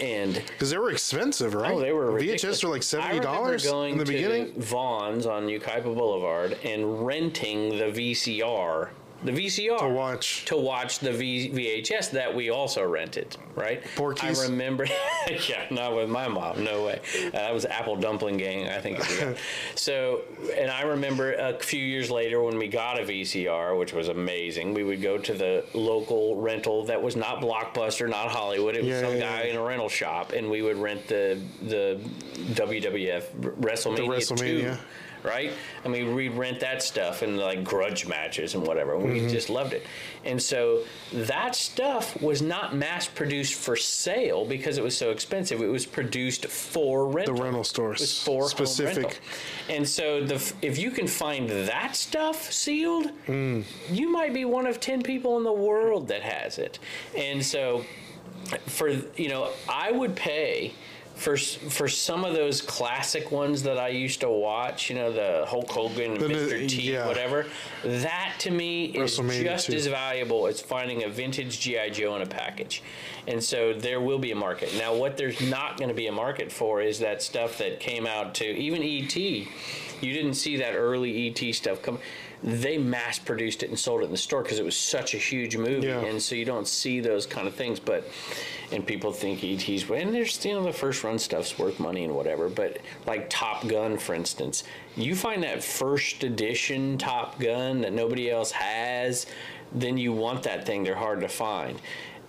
And 0.01 0.34
Because 0.34 0.70
they 0.70 0.78
were 0.78 0.91
expensive, 0.93 1.55
right? 1.55 1.72
oh, 1.72 1.80
they 1.80 1.93
were 1.93 2.12
VHS 2.12 2.20
ridiculous. 2.20 2.62
were 2.64 2.70
like 2.70 2.82
seventy 2.84 3.18
dollars 3.20 3.64
in 3.66 3.99
the 3.99 4.05
to 4.05 4.12
beginning. 4.12 4.53
Vaughn's 4.57 5.26
on 5.26 5.47
Yucaipa 5.49 5.82
Boulevard 5.84 6.57
and 6.62 7.05
renting 7.05 7.70
the 7.78 7.86
VCR, 7.86 8.91
the 9.24 9.32
VCR 9.32 9.78
To 9.80 9.88
watch. 9.88 10.44
to 10.44 10.56
watch 10.56 11.00
the 11.00 11.12
v- 11.12 11.50
VHS 11.50 12.10
that 12.12 12.34
we 12.34 12.50
also 12.50 12.86
rented, 12.86 13.36
right? 13.56 13.82
Porky's? 13.96 14.38
I 14.40 14.44
remember, 14.44 14.86
yeah, 15.48 15.66
not 15.70 15.96
with 15.96 16.08
my 16.08 16.28
mom, 16.28 16.62
no 16.62 16.84
way. 16.84 17.00
Uh, 17.26 17.30
that 17.32 17.52
was 17.52 17.64
Apple 17.64 17.96
Dumpling 17.96 18.36
Gang, 18.36 18.68
I 18.68 18.80
think. 18.80 19.02
so, 19.74 20.22
and 20.56 20.70
I 20.70 20.82
remember 20.82 21.32
a 21.32 21.58
few 21.58 21.82
years 21.84 22.10
later 22.10 22.40
when 22.42 22.58
we 22.58 22.68
got 22.68 23.00
a 23.00 23.02
VCR, 23.04 23.76
which 23.78 23.92
was 23.92 24.08
amazing. 24.08 24.72
We 24.72 24.84
would 24.84 25.02
go 25.02 25.18
to 25.18 25.34
the 25.34 25.64
local 25.74 26.36
rental 26.40 26.84
that 26.84 27.02
was 27.02 27.16
not 27.16 27.40
Blockbuster, 27.40 28.08
not 28.08 28.28
Hollywood. 28.30 28.76
It 28.76 28.82
was 28.84 28.88
Yeah, 28.90 29.00
some 29.02 29.14
yeah, 29.14 29.20
guy 29.20 29.42
yeah. 29.44 29.50
in 29.50 29.56
a 29.56 29.62
rental 29.62 29.88
shop, 29.88 30.32
and 30.32 30.48
we 30.48 30.62
would 30.62 30.76
rent 30.76 31.08
the 31.08 31.40
the 31.62 32.00
WWF 32.54 33.24
WrestleMania, 33.60 34.08
WrestleMania. 34.08 34.74
2 34.76 34.78
right? 35.22 35.52
I 35.84 35.88
mean, 35.88 36.14
we'd 36.14 36.34
rent 36.34 36.60
that 36.60 36.82
stuff 36.82 37.22
and 37.22 37.38
like 37.38 37.64
grudge 37.64 38.06
matches 38.06 38.54
and 38.54 38.66
whatever. 38.66 38.94
and 38.94 39.04
We 39.04 39.20
mm-hmm. 39.20 39.28
just 39.28 39.50
loved 39.50 39.72
it. 39.72 39.86
And 40.24 40.40
so 40.40 40.84
that 41.12 41.54
stuff 41.54 42.20
was 42.20 42.42
not 42.42 42.74
mass 42.74 43.06
produced 43.06 43.54
for 43.54 43.76
sale 43.76 44.44
because 44.44 44.78
it 44.78 44.84
was 44.84 44.96
so 44.96 45.10
expensive. 45.10 45.60
It 45.62 45.68
was 45.68 45.86
produced 45.86 46.46
for 46.46 47.06
rental. 47.06 47.36
The 47.36 47.42
rental 47.42 47.64
stores. 47.64 48.22
For 48.22 48.48
Specific. 48.48 49.20
And 49.68 49.88
so 49.88 50.24
the 50.24 50.52
if 50.62 50.78
you 50.78 50.90
can 50.90 51.06
find 51.06 51.48
that 51.48 51.96
stuff 51.96 52.50
sealed, 52.52 53.10
mm. 53.26 53.64
you 53.90 54.10
might 54.10 54.34
be 54.34 54.44
one 54.44 54.66
of 54.66 54.80
10 54.80 55.02
people 55.02 55.36
in 55.38 55.44
the 55.44 55.52
world 55.52 56.08
that 56.08 56.22
has 56.22 56.58
it. 56.58 56.78
And 57.16 57.44
so 57.44 57.84
for 58.66 58.88
you 59.16 59.28
know, 59.28 59.50
I 59.68 59.90
would 59.90 60.16
pay 60.16 60.72
for 61.18 61.36
for 61.36 61.88
some 61.88 62.24
of 62.24 62.32
those 62.34 62.62
classic 62.62 63.30
ones 63.32 63.62
that 63.64 63.76
I 63.76 63.88
used 63.88 64.20
to 64.20 64.28
watch, 64.30 64.88
you 64.88 64.94
know, 64.96 65.12
the 65.12 65.44
Hulk 65.46 65.68
Hogan, 65.70 66.14
The- 66.18 66.26
Mr. 66.28 66.68
T, 66.68 66.92
yeah. 66.92 67.06
whatever, 67.06 67.46
that 67.84 68.34
to 68.40 68.50
me 68.50 68.86
is 68.86 69.16
just 69.16 69.66
too. 69.66 69.74
as 69.74 69.86
valuable 69.88 70.46
as 70.46 70.60
finding 70.60 71.02
a 71.04 71.08
vintage 71.08 71.58
GI 71.60 71.90
Joe 71.90 72.14
in 72.16 72.22
a 72.22 72.26
package. 72.26 72.82
And 73.26 73.42
so 73.42 73.72
there 73.72 74.00
will 74.00 74.18
be 74.20 74.30
a 74.30 74.36
market. 74.36 74.72
Now, 74.78 74.94
what 74.94 75.16
there's 75.16 75.40
not 75.40 75.76
going 75.76 75.88
to 75.88 75.94
be 75.94 76.06
a 76.06 76.12
market 76.12 76.50
for 76.52 76.80
is 76.80 77.00
that 77.00 77.20
stuff 77.20 77.58
that 77.58 77.80
came 77.80 78.06
out 78.06 78.34
to 78.36 78.44
even 78.46 78.82
ET. 78.82 79.16
You 79.16 80.12
didn't 80.12 80.34
see 80.34 80.56
that 80.58 80.74
early 80.74 81.28
ET 81.28 81.52
stuff 81.54 81.82
come. 81.82 81.98
They 82.44 82.78
mass 82.78 83.18
produced 83.18 83.64
it 83.64 83.68
and 83.70 83.76
sold 83.78 84.02
it 84.02 84.04
in 84.04 84.10
the 84.12 84.16
store 84.16 84.44
because 84.44 84.60
it 84.60 84.64
was 84.64 84.76
such 84.76 85.12
a 85.14 85.18
huge 85.18 85.56
movie, 85.56 85.88
Yeah. 85.88 85.98
and 86.04 86.22
so 86.22 86.36
you 86.36 86.44
don't 86.44 86.68
see 86.68 87.00
those 87.00 87.26
kind 87.26 87.48
of 87.48 87.54
things. 87.54 87.80
But 87.80 88.06
and 88.70 88.86
people 88.86 89.12
think 89.12 89.42
ET's 89.42 89.88
and 89.88 90.14
there's 90.14 90.44
you 90.44 90.52
know 90.52 90.62
the 90.62 90.72
first 90.72 91.02
run 91.02 91.18
stuff's 91.18 91.58
worth 91.58 91.80
money 91.80 92.04
and 92.04 92.14
whatever. 92.14 92.48
But 92.48 92.78
like 93.06 93.30
Top 93.30 93.66
Gun, 93.66 93.96
for 93.96 94.14
instance, 94.14 94.64
you 94.96 95.14
find 95.14 95.42
that 95.42 95.62
first 95.62 96.22
edition 96.24 96.98
Top 96.98 97.38
Gun 97.38 97.80
that 97.80 97.92
nobody 97.92 98.30
else 98.30 98.50
has, 98.52 99.26
then 99.72 99.96
you 99.96 100.12
want 100.12 100.42
that 100.42 100.66
thing. 100.66 100.84
They're 100.84 100.94
hard 100.94 101.20
to 101.20 101.28
find. 101.28 101.80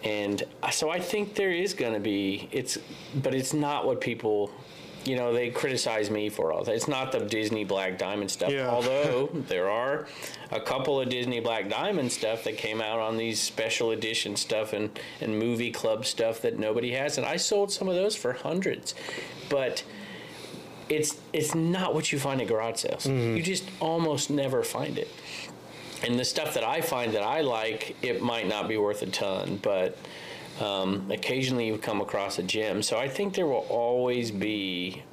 And 0.03 0.43
uh, 0.63 0.69
so 0.69 0.89
I 0.89 0.99
think 0.99 1.35
there 1.35 1.51
is 1.51 1.73
going 1.73 1.93
to 1.93 1.99
be 1.99 2.47
it's, 2.51 2.77
but 3.15 3.33
it's 3.35 3.53
not 3.53 3.85
what 3.85 3.99
people, 3.99 4.51
you 5.06 5.16
know, 5.16 5.34
they 5.34 5.50
criticize 5.50 6.10
me 6.10 6.30
for 6.30 6.52
all 6.52 6.64
that. 6.64 6.76
It's 6.76 6.88
not 6.88 7.12
the 7.12 7.20
Disney 7.20 7.64
Black 7.64 7.97
Diamond 7.97 8.32
stuff. 8.32 8.52
Yeah. 8.52 8.70
Although 8.70 9.28
there 9.47 9.70
are 9.70 10.08
a 10.52 10.60
couple 10.60 11.00
of 11.00 11.10
Disney 11.10 11.39
Black 11.39 11.70
Diamond 11.70 12.12
stuff 12.12 12.43
that 12.43 12.58
came 12.58 12.82
out 12.82 13.00
on 13.00 13.18
these 13.18 13.39
special 13.39 13.91
edition 13.91 14.36
stuff 14.36 14.74
and 14.74 14.97
and 15.22 15.38
movie 15.38 15.72
club 15.72 16.06
stuff 16.06 16.41
that 16.41 16.60
nobody 16.60 16.91
has, 16.91 17.18
and 17.18 17.26
I 17.26 17.38
sold 17.38 17.72
some 17.72 17.88
of 17.88 17.95
those 17.95 18.16
for 18.16 18.34
hundreds, 18.34 18.93
but. 19.50 19.84
It's 20.89 21.22
it's 21.34 21.54
not 21.54 21.93
what 21.93 22.12
you 22.12 22.18
find 22.18 22.41
at 22.41 22.47
garage 22.47 22.80
sales. 22.80 23.06
Mm-hmm. 23.06 23.38
You 23.38 23.43
just 23.43 23.70
almost 23.80 24.32
never 24.32 24.64
find 24.64 24.97
it 24.97 25.08
and 26.04 26.18
the 26.18 26.26
stuff 26.26 26.54
that 26.54 26.64
I 26.64 26.82
find 26.82 27.14
that 27.14 27.24
I 27.24 27.41
like, 27.41 27.95
it 28.02 28.22
might 28.22 28.47
not 28.47 28.68
be 28.68 28.78
worth 28.78 29.02
a 29.02 29.08
ton, 29.08 29.60
but 29.62 29.97
um, 30.60 31.10
occasionally 31.12 31.68
you 31.68 31.78
come 31.78 32.02
across 32.02 32.39
a 32.39 32.43
gem. 32.43 32.82
So 32.82 32.97
I 32.97 33.08
think 33.08 33.34
there 33.34 33.45
will 33.47 33.66
always 33.70 34.32
be 34.32 35.04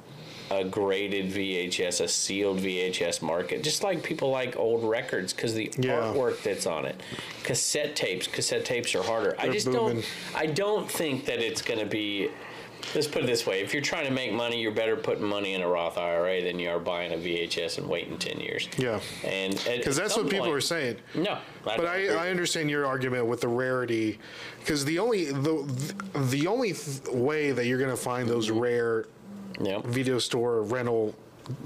a 0.49 0.63
graded 0.63 1.29
VHS, 1.29 1.99
a 2.01 2.07
sealed 2.07 2.59
VHS 2.59 3.21
market, 3.21 3.63
just 3.63 3.83
like 3.83 4.01
people 4.01 4.29
like 4.29 4.55
old 4.57 4.83
records 4.83 5.33
because 5.33 5.53
the 5.53 5.69
Yeah. 5.77 5.99
artwork 6.13 6.41
that's 6.41 6.65
on 6.65 6.85
it. 6.85 6.95
Cassette 7.43 7.95
tapes, 7.97 8.27
cassette 8.27 8.63
tapes 8.63 8.95
are 8.95 9.03
harder. 9.03 9.35
I 9.37 9.43
They're 9.43 9.53
just 9.53 9.65
booming. 9.65 9.95
don't. 9.95 10.05
I 10.35 10.45
don't 10.45 10.89
think 10.89 11.25
that 11.25 11.39
it's 11.39 11.61
going 11.61 11.79
to 11.81 11.85
be. 11.85 12.29
Let's 12.95 13.07
put 13.07 13.23
it 13.23 13.27
this 13.27 13.45
way: 13.45 13.61
if 13.61 13.73
you're 13.73 13.81
trying 13.81 14.05
to 14.05 14.11
make 14.11 14.31
money, 14.31 14.61
you're 14.61 14.71
better 14.71 14.95
putting 14.95 15.23
money 15.23 15.53
in 15.53 15.61
a 15.61 15.67
Roth 15.67 15.97
IRA 15.97 16.41
than 16.41 16.59
you 16.59 16.69
are 16.69 16.79
buying 16.79 17.13
a 17.13 17.17
VHS 17.17 17.77
and 17.77 17.87
waiting 17.87 18.17
ten 18.17 18.39
years. 18.39 18.67
Yeah. 18.77 18.99
and 19.23 19.53
Because 19.65 19.95
that's 19.95 20.15
what 20.15 20.29
people 20.29 20.49
are 20.49 20.61
saying. 20.61 20.97
No, 21.15 21.37
But 21.63 21.85
I, 21.85 22.07
I 22.07 22.29
understand 22.29 22.69
your 22.69 22.85
argument 22.85 23.25
with 23.25 23.41
the 23.41 23.47
rarity, 23.47 24.19
because 24.59 24.85
the 24.85 24.99
only 24.99 25.25
the 25.25 25.63
the 26.29 26.47
only 26.47 26.73
th- 26.73 27.07
way 27.09 27.51
that 27.51 27.65
you're 27.65 27.79
going 27.79 27.91
to 27.91 27.97
find 27.97 28.27
those 28.29 28.49
rare 28.49 29.05
yeah, 29.59 29.79
video 29.83 30.19
store 30.19 30.61
rental 30.61 31.15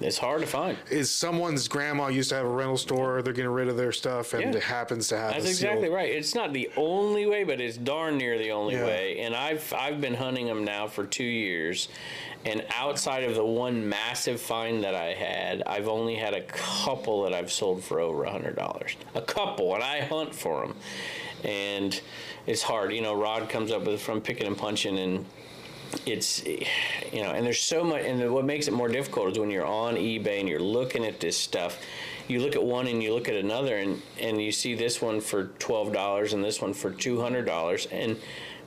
it's 0.01 0.17
hard 0.17 0.41
to 0.41 0.47
find. 0.47 0.77
is 0.89 1.09
someone's 1.09 1.67
grandma 1.67 2.07
used 2.07 2.29
to 2.29 2.35
have 2.35 2.45
a 2.45 2.49
rental 2.49 2.77
store. 2.77 3.21
They're 3.21 3.33
getting 3.33 3.51
rid 3.51 3.67
of 3.67 3.77
their 3.77 3.91
stuff, 3.91 4.33
and 4.33 4.41
Yeah. 4.53 4.57
it 4.57 4.63
happens 4.63 5.07
to 5.09 5.17
have. 5.17 5.33
That's 5.33 5.45
exactly 5.47 5.83
sealed- 5.83 5.93
right. 5.95 6.09
It's 6.11 6.35
not 6.35 6.53
the 6.53 6.69
only 6.77 7.25
way, 7.25 7.43
but 7.43 7.59
it's 7.61 7.77
darn 7.77 8.17
near 8.17 8.37
the 8.37 8.51
only 8.51 8.75
Yeah. 8.75 8.85
way. 8.85 9.19
And 9.19 9.35
I've 9.35 9.73
I've 9.77 9.99
been 10.01 10.13
hunting 10.15 10.47
them 10.47 10.63
now 10.63 10.87
for 10.87 11.05
two 11.05 11.23
years, 11.23 11.87
and 12.45 12.65
outside 12.75 13.23
of 13.23 13.35
the 13.35 13.45
one 13.45 13.87
massive 13.89 14.39
find 14.41 14.83
that 14.83 14.95
I 14.95 15.13
had, 15.13 15.63
I've 15.65 15.87
only 15.87 16.15
had 16.15 16.33
a 16.33 16.41
couple 16.41 17.23
that 17.23 17.33
I've 17.33 17.51
sold 17.51 17.83
for 17.83 17.99
over 17.99 18.23
a 18.23 18.31
hundred 18.31 18.55
dollars. 18.55 18.95
A 19.15 19.21
couple, 19.21 19.73
and 19.75 19.83
I 19.83 20.01
hunt 20.01 20.33
for 20.35 20.61
them, 20.61 20.75
and 21.43 21.99
it's 22.47 22.61
hard. 22.63 22.93
You 22.93 23.01
know, 23.01 23.13
Rod 23.13 23.49
comes 23.49 23.71
up 23.71 23.83
with 23.85 24.01
from 24.01 24.21
picking 24.21 24.47
and 24.47 24.57
punching 24.57 24.97
and 24.97 25.25
it's 26.05 26.45
you 26.45 27.21
know 27.21 27.31
and 27.31 27.45
there's 27.45 27.59
so 27.59 27.83
much 27.83 28.03
and 28.03 28.31
what 28.31 28.45
makes 28.45 28.67
it 28.67 28.73
more 28.73 28.87
difficult 28.87 29.31
is 29.31 29.39
when 29.39 29.49
you're 29.49 29.65
on 29.65 29.95
ebay 29.95 30.39
and 30.39 30.47
you're 30.47 30.59
looking 30.59 31.05
at 31.05 31.19
this 31.19 31.37
stuff 31.37 31.79
you 32.27 32.39
look 32.39 32.55
at 32.55 32.63
one 32.63 32.87
and 32.87 33.03
you 33.03 33.13
look 33.13 33.27
at 33.27 33.35
another 33.35 33.77
and 33.77 34.01
and 34.19 34.41
you 34.41 34.51
see 34.51 34.73
this 34.73 35.01
one 35.01 35.19
for 35.19 35.45
$12 35.59 36.33
and 36.33 36.43
this 36.43 36.61
one 36.61 36.73
for 36.73 36.91
$200 36.91 37.87
and 37.91 38.17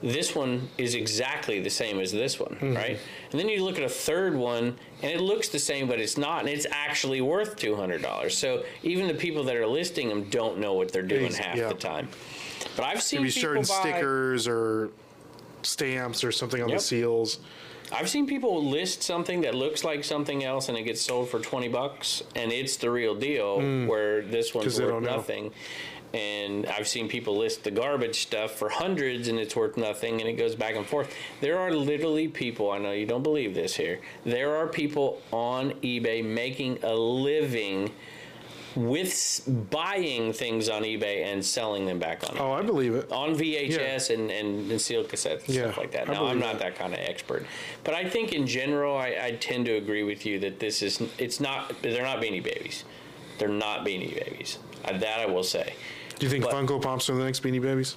this 0.03 0.35
one 0.35 0.68
is 0.77 0.95
exactly 0.95 1.61
the 1.61 1.70
same 1.70 1.99
as 1.99 2.12
this 2.12 2.39
one 2.39 2.55
mm-hmm. 2.57 2.75
right? 2.75 2.99
And 3.31 3.41
then 3.41 3.49
you 3.49 3.64
look 3.64 3.79
at 3.79 3.85
a 3.85 3.89
third 3.89 4.35
one 4.35 4.77
and 5.03 5.11
it 5.11 5.20
looks 5.20 5.49
the 5.49 5.59
same 5.59 5.89
but 5.89 5.99
it's 5.99 6.18
not 6.18 6.41
and 6.41 6.49
it's 6.49 6.66
actually 6.70 7.20
worth 7.20 7.57
$200 7.57 8.31
so 8.31 8.64
even 8.83 9.09
the 9.09 9.14
people 9.14 9.45
that 9.45 9.57
are 9.57 9.66
listing 9.66 10.09
them 10.09 10.25
don't 10.25 10.59
know 10.59 10.75
what 10.75 10.93
they're 10.93 11.03
doing 11.03 11.33
half 11.33 11.57
yeah. 11.57 11.68
the 11.68 11.75
time. 11.75 12.09
But 12.77 12.87
i've 12.87 13.03
seen 13.03 13.29
certain 13.31 13.62
buy, 13.62 13.81
stickers 13.81 14.47
or 14.47 14.91
stamps 15.65 16.25
or 16.25 16.33
something 16.33 16.62
on 16.62 16.69
Yep. 16.69 16.79
the 16.79 16.85
seals. 16.85 17.39
I've 17.93 18.09
seen 18.09 18.27
people 18.27 18.65
list 18.65 19.03
something 19.03 19.43
that 19.43 19.55
looks 19.55 19.85
like 19.85 20.05
something 20.05 20.43
else 20.43 20.69
and 20.69 20.79
it 20.79 20.83
gets 20.83 21.03
sold 21.03 21.29
for 21.29 21.39
20 21.39 21.69
bucks 21.69 22.23
and 22.35 22.51
it's 22.51 22.77
the 22.77 22.91
real 22.91 23.15
deal 23.15 23.61
hmm. 23.61 23.87
where 23.87 24.23
this 24.23 24.55
one's 24.55 24.81
worth 24.81 24.91
know. 24.91 25.17
nothing. 25.17 25.53
And 26.12 26.67
I've 26.67 26.87
seen 26.87 27.09
people 27.09 27.37
list 27.37 27.65
the 27.65 27.73
garbage 27.73 28.23
stuff 28.23 28.53
for 28.53 28.69
hundreds 28.69 29.27
and 29.27 29.39
it's 29.39 29.57
worth 29.57 29.77
nothing 29.77 30.21
and 30.21 30.29
it 30.29 30.35
goes 30.35 30.55
back 30.55 30.77
and 30.77 30.87
forth. 30.87 31.12
There 31.41 31.59
are 31.59 31.73
literally 31.73 32.29
people, 32.29 32.71
I 32.71 32.79
know 32.79 32.93
you 32.93 33.05
don't 33.07 33.25
believe 33.25 33.55
this 33.55 33.75
here, 33.75 34.01
there 34.25 34.57
are 34.57 34.69
people 34.69 35.21
on 35.33 35.73
eBay 35.83 36.25
making 36.25 36.79
a 36.85 36.95
living 36.95 37.91
with 38.77 39.09
s- 39.09 39.41
buying 39.41 40.33
things 40.33 40.68
on 40.68 40.83
eBay 40.83 41.25
and 41.25 41.45
selling 41.45 41.87
them 41.87 41.99
back 41.99 42.22
on 42.25 42.37
eBay. 42.37 42.41
Oh, 42.41 42.53
I 42.53 42.62
believe 42.62 42.95
it. 42.95 43.11
on 43.12 43.35
VHS 43.35 44.12
and, 44.14 44.31
and, 44.31 44.70
and 44.70 44.81
sealed 44.81 45.09
cassettes 45.09 45.47
and 45.47 45.55
Yeah, 45.55 45.62
stuff 45.64 45.79
like 45.79 45.93
that. 45.93 46.09
I 46.09 46.12
Now, 46.14 46.27
I'm 46.27 46.39
believe 46.39 46.53
not 46.55 46.59
that 46.61 46.75
kind 46.77 46.93
of 46.93 46.99
expert, 47.01 47.47
but 47.85 47.95
I 47.95 48.09
think 48.09 48.33
in 48.33 48.47
general, 48.47 48.97
I, 48.97 49.16
I 49.22 49.31
tend 49.41 49.66
to 49.66 49.72
agree 49.77 50.03
with 50.03 50.27
you 50.27 50.39
that 50.41 50.59
this 50.61 50.83
is 50.83 51.01
it's 51.18 51.41
not 51.41 51.72
they're 51.83 52.03
not 52.03 52.20
Beanie 52.20 52.43
Babies, 52.43 52.85
they're 53.39 53.49
not 53.49 53.87
Beanie 53.87 54.14
Babies. 54.25 54.59
Uh, 54.85 54.99
that 54.99 55.20
I 55.20 55.27
will 55.27 55.43
say. 55.45 55.75
Do 56.18 56.27
you 56.27 56.31
think 56.31 56.45
But- 56.45 56.53
Funko 56.55 56.81
Pops 56.83 57.09
are 57.11 57.14
the 57.14 57.25
next 57.25 57.43
Beanie 57.43 57.61
Babies? 57.62 57.97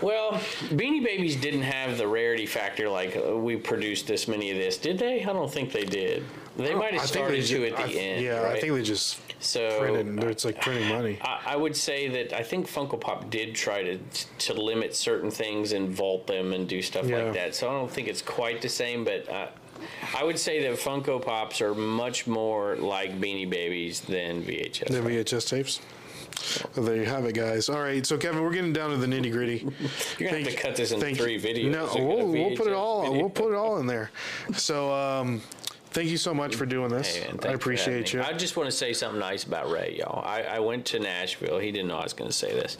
Well, 0.00 0.32
Beanie 0.70 1.02
Babies 1.04 1.36
didn't 1.36 1.62
have 1.62 1.96
the 1.96 2.08
rarity 2.08 2.44
factor 2.46 2.88
like 2.88 3.16
uh, 3.16 3.36
we 3.36 3.54
produced 3.56 4.08
this 4.08 4.26
many 4.26 4.50
of 4.50 4.56
this, 4.58 4.76
did 4.76 4.98
they? 4.98 5.22
I 5.22 5.26
don't 5.32 5.50
think 5.52 5.70
they 5.70 5.84
did. 5.84 6.24
They 6.56 6.74
might 6.74 6.94
I 6.94 6.96
have 6.96 7.02
they 7.02 7.06
started 7.06 7.46
to 7.46 7.66
at 7.66 7.76
the 7.76 7.82
I 7.84 7.86
th- 7.86 7.96
end. 7.98 8.24
Yeah, 8.24 8.42
right? 8.42 8.56
I 8.56 8.60
think 8.60 8.72
they 8.74 8.82
just 8.82 9.20
so. 9.42 9.80
printed. 9.80 10.24
It's 10.24 10.44
like 10.44 10.60
printing 10.60 10.88
money. 10.88 11.18
I, 11.22 11.40
I 11.52 11.56
would 11.56 11.76
say 11.76 12.08
that 12.08 12.32
I 12.32 12.42
think 12.42 12.66
Funko 12.68 13.00
Pop 13.00 13.30
did 13.30 13.54
try 13.54 13.82
to 13.82 13.98
to 14.38 14.54
limit 14.54 14.94
certain 14.94 15.30
things 15.30 15.72
and 15.72 15.90
vault 15.90 16.26
them 16.26 16.52
and 16.52 16.68
do 16.68 16.80
stuff 16.82 17.06
Yeah. 17.06 17.24
like 17.24 17.34
that. 17.34 17.54
So 17.54 17.68
I 17.68 17.72
don't 17.72 17.90
think 17.90 18.08
it's 18.08 18.22
quite 18.22 18.62
the 18.62 18.68
same, 18.68 19.04
but 19.04 19.28
uh, 19.28 19.48
I 20.16 20.24
would 20.24 20.38
say 20.38 20.62
that 20.68 20.78
Funko 20.78 21.20
Pops 21.24 21.60
are 21.60 21.74
much 21.74 22.26
more 22.26 22.76
like 22.76 23.20
Beanie 23.20 23.48
Babies 23.50 24.00
than 24.00 24.42
VHS. 24.42 24.88
The 24.88 25.00
VHS 25.00 25.48
tapes. 25.48 25.80
Well, 26.76 26.86
there 26.86 26.96
you 26.96 27.04
have 27.04 27.24
it, 27.26 27.34
guys. 27.34 27.68
All 27.68 27.80
right, 27.80 28.04
so 28.06 28.16
Kevin, 28.16 28.42
we're 28.42 28.52
getting 28.52 28.72
down 28.72 28.90
to 28.90 28.96
the 28.96 29.06
nitty 29.06 29.30
gritty. 29.30 29.58
You're 30.18 30.30
gonna 30.30 30.42
have 30.42 30.50
to 30.52 30.56
cut 30.56 30.74
this 30.76 30.90
into 30.90 31.14
three 31.14 31.38
videos. 31.40 31.70
No, 31.70 31.82
We've 31.84 31.92
got 31.92 32.00
a 32.00 32.04
we'll, 32.04 32.26
we'll 32.28 32.56
put 32.56 32.66
it 32.66 32.72
all. 32.72 33.02
video. 33.02 33.18
We'll 33.20 33.30
put 33.30 33.52
it 33.52 33.56
all 33.56 33.78
in 33.78 33.86
there. 33.86 34.10
So, 34.54 34.92
um, 34.92 35.42
thank 35.92 36.08
you 36.08 36.16
so 36.16 36.34
much 36.34 36.56
for 36.56 36.66
doing 36.66 36.90
this. 36.90 37.16
Hey, 37.16 37.26
man, 37.26 37.38
I 37.40 37.42
for 37.42 37.54
appreciate 37.54 38.08
having 38.08 38.12
you. 38.12 38.18
me. 38.20 38.34
I 38.34 38.36
just 38.36 38.56
want 38.56 38.68
to 38.68 38.76
say 38.76 38.92
something 38.92 39.20
nice 39.20 39.44
about 39.44 39.70
Ray, 39.70 39.96
y'all. 39.98 40.24
I, 40.24 40.42
I 40.42 40.58
went 40.60 40.86
to 40.86 40.98
Nashville. 40.98 41.58
He 41.58 41.70
didn't 41.70 41.88
know 41.88 41.96
I 41.96 42.04
was 42.04 42.12
going 42.12 42.30
to 42.30 42.36
say 42.36 42.52
this. 42.52 42.76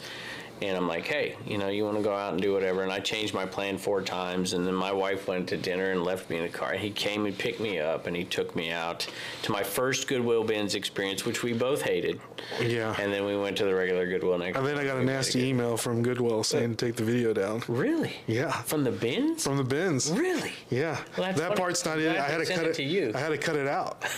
And 0.63 0.77
I'm 0.77 0.87
like, 0.87 1.05
hey, 1.05 1.35
you 1.45 1.57
know, 1.57 1.67
you 1.67 1.83
want 1.83 1.97
to 1.97 2.03
go 2.03 2.13
out 2.15 2.31
and 2.31 2.41
do 2.41 2.53
whatever. 2.53 2.83
And 2.83 2.91
I 2.91 2.99
changed 2.99 3.33
my 3.33 3.45
plan 3.45 3.77
four 3.77 4.01
times. 4.01 4.53
And 4.53 4.65
then 4.65 4.73
my 4.73 4.93
wife 4.93 5.27
went 5.27 5.49
to 5.49 5.57
dinner 5.57 5.91
and 5.91 6.03
left 6.03 6.29
me 6.29 6.37
in 6.37 6.43
the 6.43 6.49
car. 6.49 6.71
And 6.71 6.79
he 6.79 6.89
came 6.89 7.25
and 7.25 7.37
picked 7.37 7.59
me 7.59 7.79
up 7.79 8.07
and 8.07 8.15
he 8.15 8.23
took 8.23 8.55
me 8.55 8.71
out 8.71 9.05
to 9.41 9.51
my 9.51 9.61
first 9.61 10.07
Goodwill 10.07 10.43
Bins 10.45 10.75
experience, 10.75 11.25
which 11.25 11.43
we 11.43 11.51
both 11.51 11.81
hated. 11.81 12.21
Yeah. 12.61 12.95
And 12.97 13.11
then 13.11 13.25
we 13.25 13.35
went 13.35 13.57
to 13.57 13.65
the 13.65 13.75
regular 13.75 14.07
Goodwill 14.07 14.37
next. 14.37 14.57
And 14.57 14.65
then 14.65 14.77
I 14.77 14.85
got 14.85 14.97
a 14.97 15.03
nasty 15.03 15.45
email 15.47 15.75
from 15.75 16.01
Goodwill 16.01 16.43
saying 16.45 16.75
to 16.77 16.85
take 16.85 16.95
the 16.95 17.03
video 17.03 17.33
down. 17.33 17.61
Really? 17.67 18.13
Yeah, 18.27 18.51
From 18.51 18.83
the 18.85 18.91
bins? 18.91 19.43
from 19.43 19.57
the 19.57 19.63
bins. 19.65 20.11
Really? 20.11 20.53
Yeah, 20.69 20.97
Well, 21.17 21.33
that 21.33 21.57
part's 21.57 21.83
not 21.85 21.97
in. 21.99 22.13
Glad 22.13 22.17
I 22.17 22.31
had 22.31 22.45
to 22.45 22.53
cut 22.53 22.65
it 22.65 22.69
it. 22.69 22.75
to 22.75 22.83
you. 22.83 23.11
I 23.13 23.19
had 23.19 23.29
to 23.29 23.37
cut 23.37 23.55
it 23.57 23.67
out. 23.67 24.03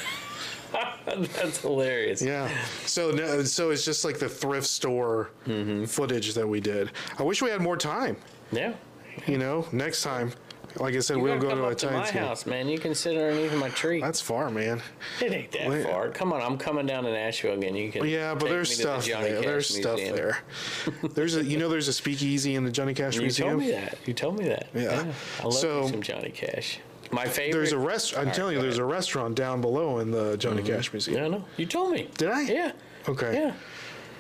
That's 1.05 1.59
hilarious. 1.61 2.22
Yeah. 2.22 2.49
So 2.86 3.11
no, 3.11 3.43
so 3.43 3.70
it's 3.72 3.86
just 3.86 4.03
like 4.05 4.20
the 4.20 4.30
thrift 4.30 4.68
store 4.68 5.30
Mm-hmm. 5.47 5.86
footage 5.86 6.34
that 6.34 6.47
we 6.47 6.59
did. 6.59 6.91
I 7.20 7.24
wish 7.24 7.41
we 7.41 7.49
had 7.49 7.61
more 7.61 7.78
time. 7.78 8.18
Yeah. 8.51 8.74
You 9.28 9.38
know, 9.38 9.66
next 9.72 10.01
time, 10.03 10.32
like 10.78 10.93
I 10.95 10.99
said, 10.99 11.18
You 11.18 11.24
we'll 11.24 11.39
go 11.39 11.70
to 11.70 11.76
to 11.76 11.91
my 11.91 12.11
house, 12.11 12.45
man. 12.45 12.68
You 12.68 12.78
can 12.78 12.93
sit 12.93 13.16
underneath 13.16 13.55
my 13.55 13.70
tree. 13.70 14.01
That's 14.01 14.20
far, 14.20 14.49
man. 14.49 14.82
It 15.22 15.32
ain't 15.32 15.51
that 15.53 15.70
Wait. 15.70 15.86
far. 15.86 16.09
Come 16.09 16.34
on, 16.34 16.41
I'm 16.41 16.57
coming 16.57 16.86
down 16.86 17.05
to 17.05 17.11
Nashville 17.11 17.53
again. 17.53 17.76
You 17.76 17.91
can. 17.91 18.05
Yeah, 18.05 18.34
but 18.36 18.49
there's 18.49 18.72
to 18.72 18.76
the 18.78 18.82
stuff 18.82 19.05
Johnny 19.05 19.30
there. 19.30 19.36
Cash 19.36 19.45
There's 19.45 19.68
stuff 19.78 19.97
there. 19.99 20.38
There's 21.13 21.36
a, 21.38 21.45
you 21.45 21.57
know, 21.57 21.70
there's 21.70 21.88
a 21.88 21.93
speakeasy 21.93 22.55
in 22.55 22.66
the 22.66 22.72
Johnny 22.72 22.93
Cash 22.93 23.16
You 23.16 23.22
Museum. 23.22 23.61
You 23.61 23.72
told 23.72 23.80
me 23.80 23.86
that. 23.86 23.97
You 24.05 24.13
told 24.13 24.38
me 24.39 24.47
that. 24.49 24.68
Yeah. 24.74 25.13
I 25.39 25.43
love 25.43 25.53
So- 25.53 25.88
some 25.88 26.01
Johnny 26.01 26.32
Cash. 26.32 26.80
My 27.12 27.26
favorite. 27.26 27.60
There's 27.60 27.72
a 27.72 27.78
rest. 27.78 28.18
I'm 28.18 28.32
telling 28.32 28.53
you, 28.53 28.60
go 28.60 28.64
there's 28.64 28.78
a 28.78 28.86
restaurant 28.86 29.36
down 29.36 29.62
below 29.62 29.99
in 29.99 30.12
the 30.12 30.38
Johnny 30.38 30.64
Cash 30.64 30.91
Museum. 30.91 31.18
Yeah, 31.18 31.26
I 31.26 31.28
know. 31.28 31.45
You 31.58 31.66
told 31.66 31.91
me. 31.91 32.10
Did 32.18 32.30
I? 32.30 32.41
Yeah. 32.41 32.72
Okay. 33.08 33.34
Yeah. 33.34 33.53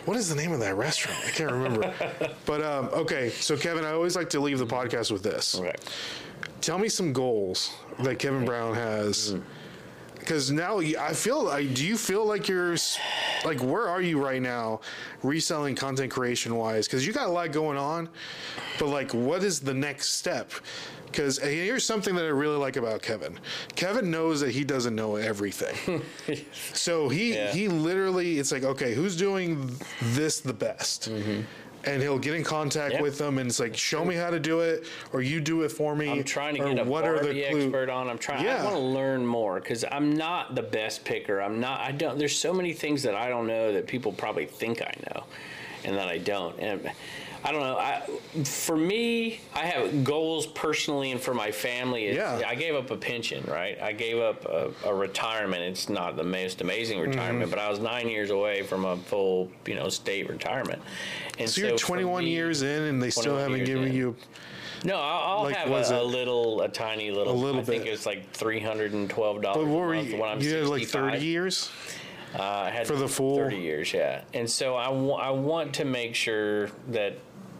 What 0.05 0.17
is 0.17 0.29
the 0.29 0.35
name 0.35 0.51
of 0.51 0.59
that 0.59 0.75
restaurant? 0.75 1.19
I 1.25 1.31
can't 1.31 1.51
remember. 1.51 1.93
but 2.45 2.61
um, 2.61 2.89
okay, 2.93 3.29
so 3.29 3.57
Kevin, 3.57 3.83
I 3.83 3.91
always 3.91 4.15
like 4.15 4.29
to 4.31 4.39
leave 4.39 4.59
the 4.59 4.65
podcast 4.65 5.11
with 5.11 5.23
this. 5.23 5.59
Okay. 5.59 5.73
Tell 6.61 6.77
me 6.77 6.89
some 6.89 7.11
goals 7.11 7.73
that 7.99 8.19
Kevin 8.19 8.45
Brown 8.45 8.75
has. 8.75 9.35
Because 10.25 10.49
now 10.51 10.79
I 10.79 11.13
feel 11.13 11.43
like, 11.43 11.75
do 11.75 11.85
you 11.85 11.95
feel 11.97 12.25
like 12.25 12.47
you're, 12.47 12.75
like, 13.45 13.61
where 13.61 13.87
are 13.87 14.01
you 14.01 14.19
right 14.23 14.41
now, 14.41 14.81
reselling 15.21 15.75
content 15.75 16.11
creation 16.11 16.55
wise? 16.55 16.87
Because 16.87 17.05
you 17.05 17.13
got 17.13 17.27
a 17.27 17.31
lot 17.31 17.51
going 17.51 17.77
on, 17.77 18.09
but 18.79 18.87
like, 18.87 19.13
what 19.13 19.43
is 19.43 19.59
the 19.59 19.73
next 19.73 20.13
step? 20.13 20.51
Because 21.05 21.37
here's 21.37 21.83
something 21.85 22.15
that 22.15 22.25
I 22.25 22.29
really 22.29 22.57
like 22.57 22.75
about 22.75 23.03
Kevin. 23.03 23.39
Kevin 23.75 24.09
knows 24.09 24.39
that 24.41 24.49
he 24.49 24.63
doesn't 24.63 24.95
know 24.95 25.15
everything. 25.15 26.01
so 26.73 27.07
he 27.07 27.35
Yeah. 27.35 27.51
he 27.51 27.67
literally, 27.67 28.39
it's 28.39 28.51
like, 28.51 28.63
okay, 28.63 28.95
who's 28.95 29.15
doing 29.15 29.71
this 30.01 30.39
the 30.39 30.53
best? 30.53 31.09
Mm-hmm. 31.11 31.41
And 31.87 32.01
he'll 32.01 32.19
get 32.19 32.33
in 32.33 32.43
contact. 32.43 32.93
Yep. 32.93 33.01
with 33.01 33.17
them, 33.17 33.37
and 33.37 33.49
it's 33.49 33.59
like, 33.59 33.75
show 33.75 34.03
me 34.05 34.15
how 34.15 34.29
to 34.29 34.39
do 34.39 34.61
it, 34.61 34.85
or 35.13 35.21
you 35.21 35.39
do 35.39 35.61
it 35.63 35.69
for 35.69 35.95
me. 35.95 36.09
I'm 36.09 36.23
trying 36.23 36.55
to 36.55 36.61
or 36.63 36.73
get 36.73 36.85
a 36.85 36.89
what 36.89 37.03
are 37.03 37.17
the 37.19 37.25
Barbie 37.25 37.45
clue- 37.49 37.61
expert 37.63 37.89
on. 37.89 38.09
I'm 38.09 38.17
trying. 38.17 38.43
Yeah. 38.43 38.61
I 38.61 38.63
want 38.63 38.75
to 38.75 38.81
learn 38.81 39.25
more 39.25 39.59
because 39.59 39.85
I'm 39.91 40.15
not 40.15 40.55
the 40.55 40.63
best 40.63 41.05
picker. 41.05 41.41
I'm 41.41 41.59
not. 41.59 41.79
I 41.81 41.91
don't. 41.91 42.17
There's 42.17 42.37
so 42.37 42.53
many 42.53 42.73
things 42.73 43.03
that 43.03 43.15
I 43.15 43.29
don't 43.29 43.47
know 43.47 43.73
that 43.73 43.87
people 43.87 44.11
probably 44.13 44.45
think 44.45 44.81
I 44.81 44.93
know, 45.11 45.23
and 45.83 45.95
that 45.95 46.07
I 46.07 46.17
don't. 46.17 46.59
And 46.59 46.91
I 47.45 47.51
don't 47.51 47.61
know. 47.61 47.77
I, 47.77 48.01
for 48.43 48.75
me, 48.75 49.39
I 49.53 49.59
have 49.67 50.03
goals 50.03 50.47
personally 50.47 51.11
and 51.11 51.21
for 51.21 51.35
my 51.35 51.51
family. 51.51 52.07
It's- 52.07 52.41
Yeah. 52.41 52.47
I 52.47 52.55
gave 52.55 52.73
up 52.73 52.89
a 52.89 52.97
pension, 52.97 53.43
right? 53.47 53.79
I 53.79 53.91
gave 53.91 54.17
up 54.17 54.45
a, 54.45 54.71
a 54.83 54.93
retirement. 54.93 55.61
It's 55.61 55.87
not 55.87 56.15
the 56.17 56.23
most 56.23 56.61
amazing 56.61 56.97
Mm-hmm. 56.99 57.11
retirement, 57.11 57.51
but 57.51 57.59
I 57.59 57.69
was 57.69 57.77
nine 57.79 58.09
years 58.09 58.31
away 58.31 58.63
from 58.63 58.83
a 58.85 58.97
full, 58.97 59.51
you 59.67 59.75
know, 59.75 59.89
state 59.89 60.27
retirement. 60.27 60.81
And 61.37 61.47
So 61.47 61.61
you're 61.61 61.77
for 61.77 61.85
21 61.85 62.23
me- 62.23 62.31
years 62.31 62.63
in, 62.63 62.83
and 62.83 63.01
they 63.01 63.11
still 63.11 63.35
21 63.35 63.41
haven't 63.43 63.57
years 63.57 63.69
given 63.69 63.87
in. 63.89 63.93
you. 63.95 64.15
no, 64.83 64.95
I'll, 64.95 65.37
I'll 65.37 65.43
Like, 65.43 65.55
have 65.55 65.69
was 65.69 65.91
a, 65.91 65.97
a 65.97 66.01
it- 66.01 66.05
little, 66.07 66.61
a 66.61 66.67
tiny 66.69 67.11
little. 67.11 67.31
A 67.31 67.35
little 67.35 67.61
I 67.61 67.63
think 67.63 67.83
bit. 67.83 67.93
it's 67.93 68.07
like 68.07 68.31
three 68.31 68.59
hundred 68.59 68.93
and 68.93 69.07
twelve 69.07 69.43
dollars. 69.43 69.65
But 69.65 69.71
what 69.71 69.81
were 69.81 69.93
a 69.93 69.97
month 69.97 70.09
you? 70.09 70.17
when 70.17 70.29
I'm 70.29 70.41
You 70.41 70.55
had 70.55 70.65
like 70.67 70.81
65. 70.81 71.11
30 71.13 71.25
years. 71.25 71.69
Uh, 72.37 72.41
I 72.41 72.69
had 72.69 72.85
for 72.87 72.95
the 72.95 73.07
full- 73.07 73.37
thirty 73.37 73.57
years, 73.59 73.93
yeah. 73.93 74.21
And 74.33 74.49
so 74.49 74.75
I 74.75 74.89
wa- 74.89 75.15
I 75.17 75.29
want 75.29 75.73
to 75.75 75.85
make 75.85 76.15
sure 76.15 76.67
that 76.89 77.13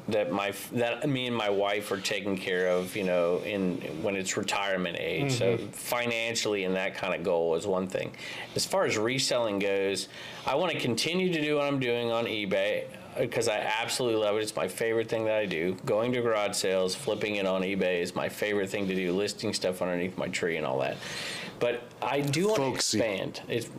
that 0.08 0.32
my 0.32 0.54
that 0.74 1.10
me 1.10 1.26
and 1.28 1.36
my 1.36 1.50
wife 1.50 1.92
are 1.92 2.00
taken 2.00 2.38
care 2.38 2.68
of, 2.68 2.96
you 2.96 3.04
know, 3.04 3.40
in 3.40 3.78
when 4.04 4.16
it's 4.16 4.38
retirement 4.38 4.98
age. 5.00 5.32
So 5.32 5.56
Mm-hmm. 5.56 5.68
financially, 5.72 6.64
and 6.66 6.76
that 6.76 6.96
kind 6.96 7.14
of 7.16 7.24
goal 7.24 7.56
is 7.56 7.66
one 7.66 7.88
thing. 7.88 8.12
As 8.56 8.66
far 8.66 8.86
as 8.86 8.98
reselling 8.98 9.60
goes, 9.60 10.08
I 10.46 10.56
want 10.56 10.72
to 10.74 10.80
continue 10.80 11.32
to 11.34 11.42
do 11.42 11.56
what 11.56 11.66
I'm 11.66 11.80
doing 11.80 12.12
on 12.12 12.26
eBay 12.26 12.86
because 13.18 13.48
I 13.48 13.58
absolutely 13.80 14.22
love 14.22 14.36
it. 14.36 14.42
It's 14.42 14.56
my 14.56 14.68
favorite 14.68 15.08
thing 15.08 15.24
that 15.26 15.38
I 15.38 15.46
do. 15.46 15.78
Going 15.86 16.12
to 16.12 16.22
garage 16.22 16.56
sales, 16.56 16.94
flipping 16.94 17.36
it 17.38 17.46
on 17.46 17.62
eBay 17.62 18.02
is 18.02 18.14
my 18.14 18.28
favorite 18.28 18.70
thing 18.70 18.88
to 18.88 18.96
do. 18.96 19.14
Listing 19.14 19.54
stuff 19.54 19.82
underneath 19.82 20.18
my 20.18 20.28
tree 20.28 20.58
and 20.58 20.66
all 20.66 20.80
that. 20.80 20.98
But 21.60 21.84
I 22.02 22.22
do 22.22 22.48
want 22.48 22.58
to 22.58 22.74
expand. 22.74 23.42
It's, 23.48 23.70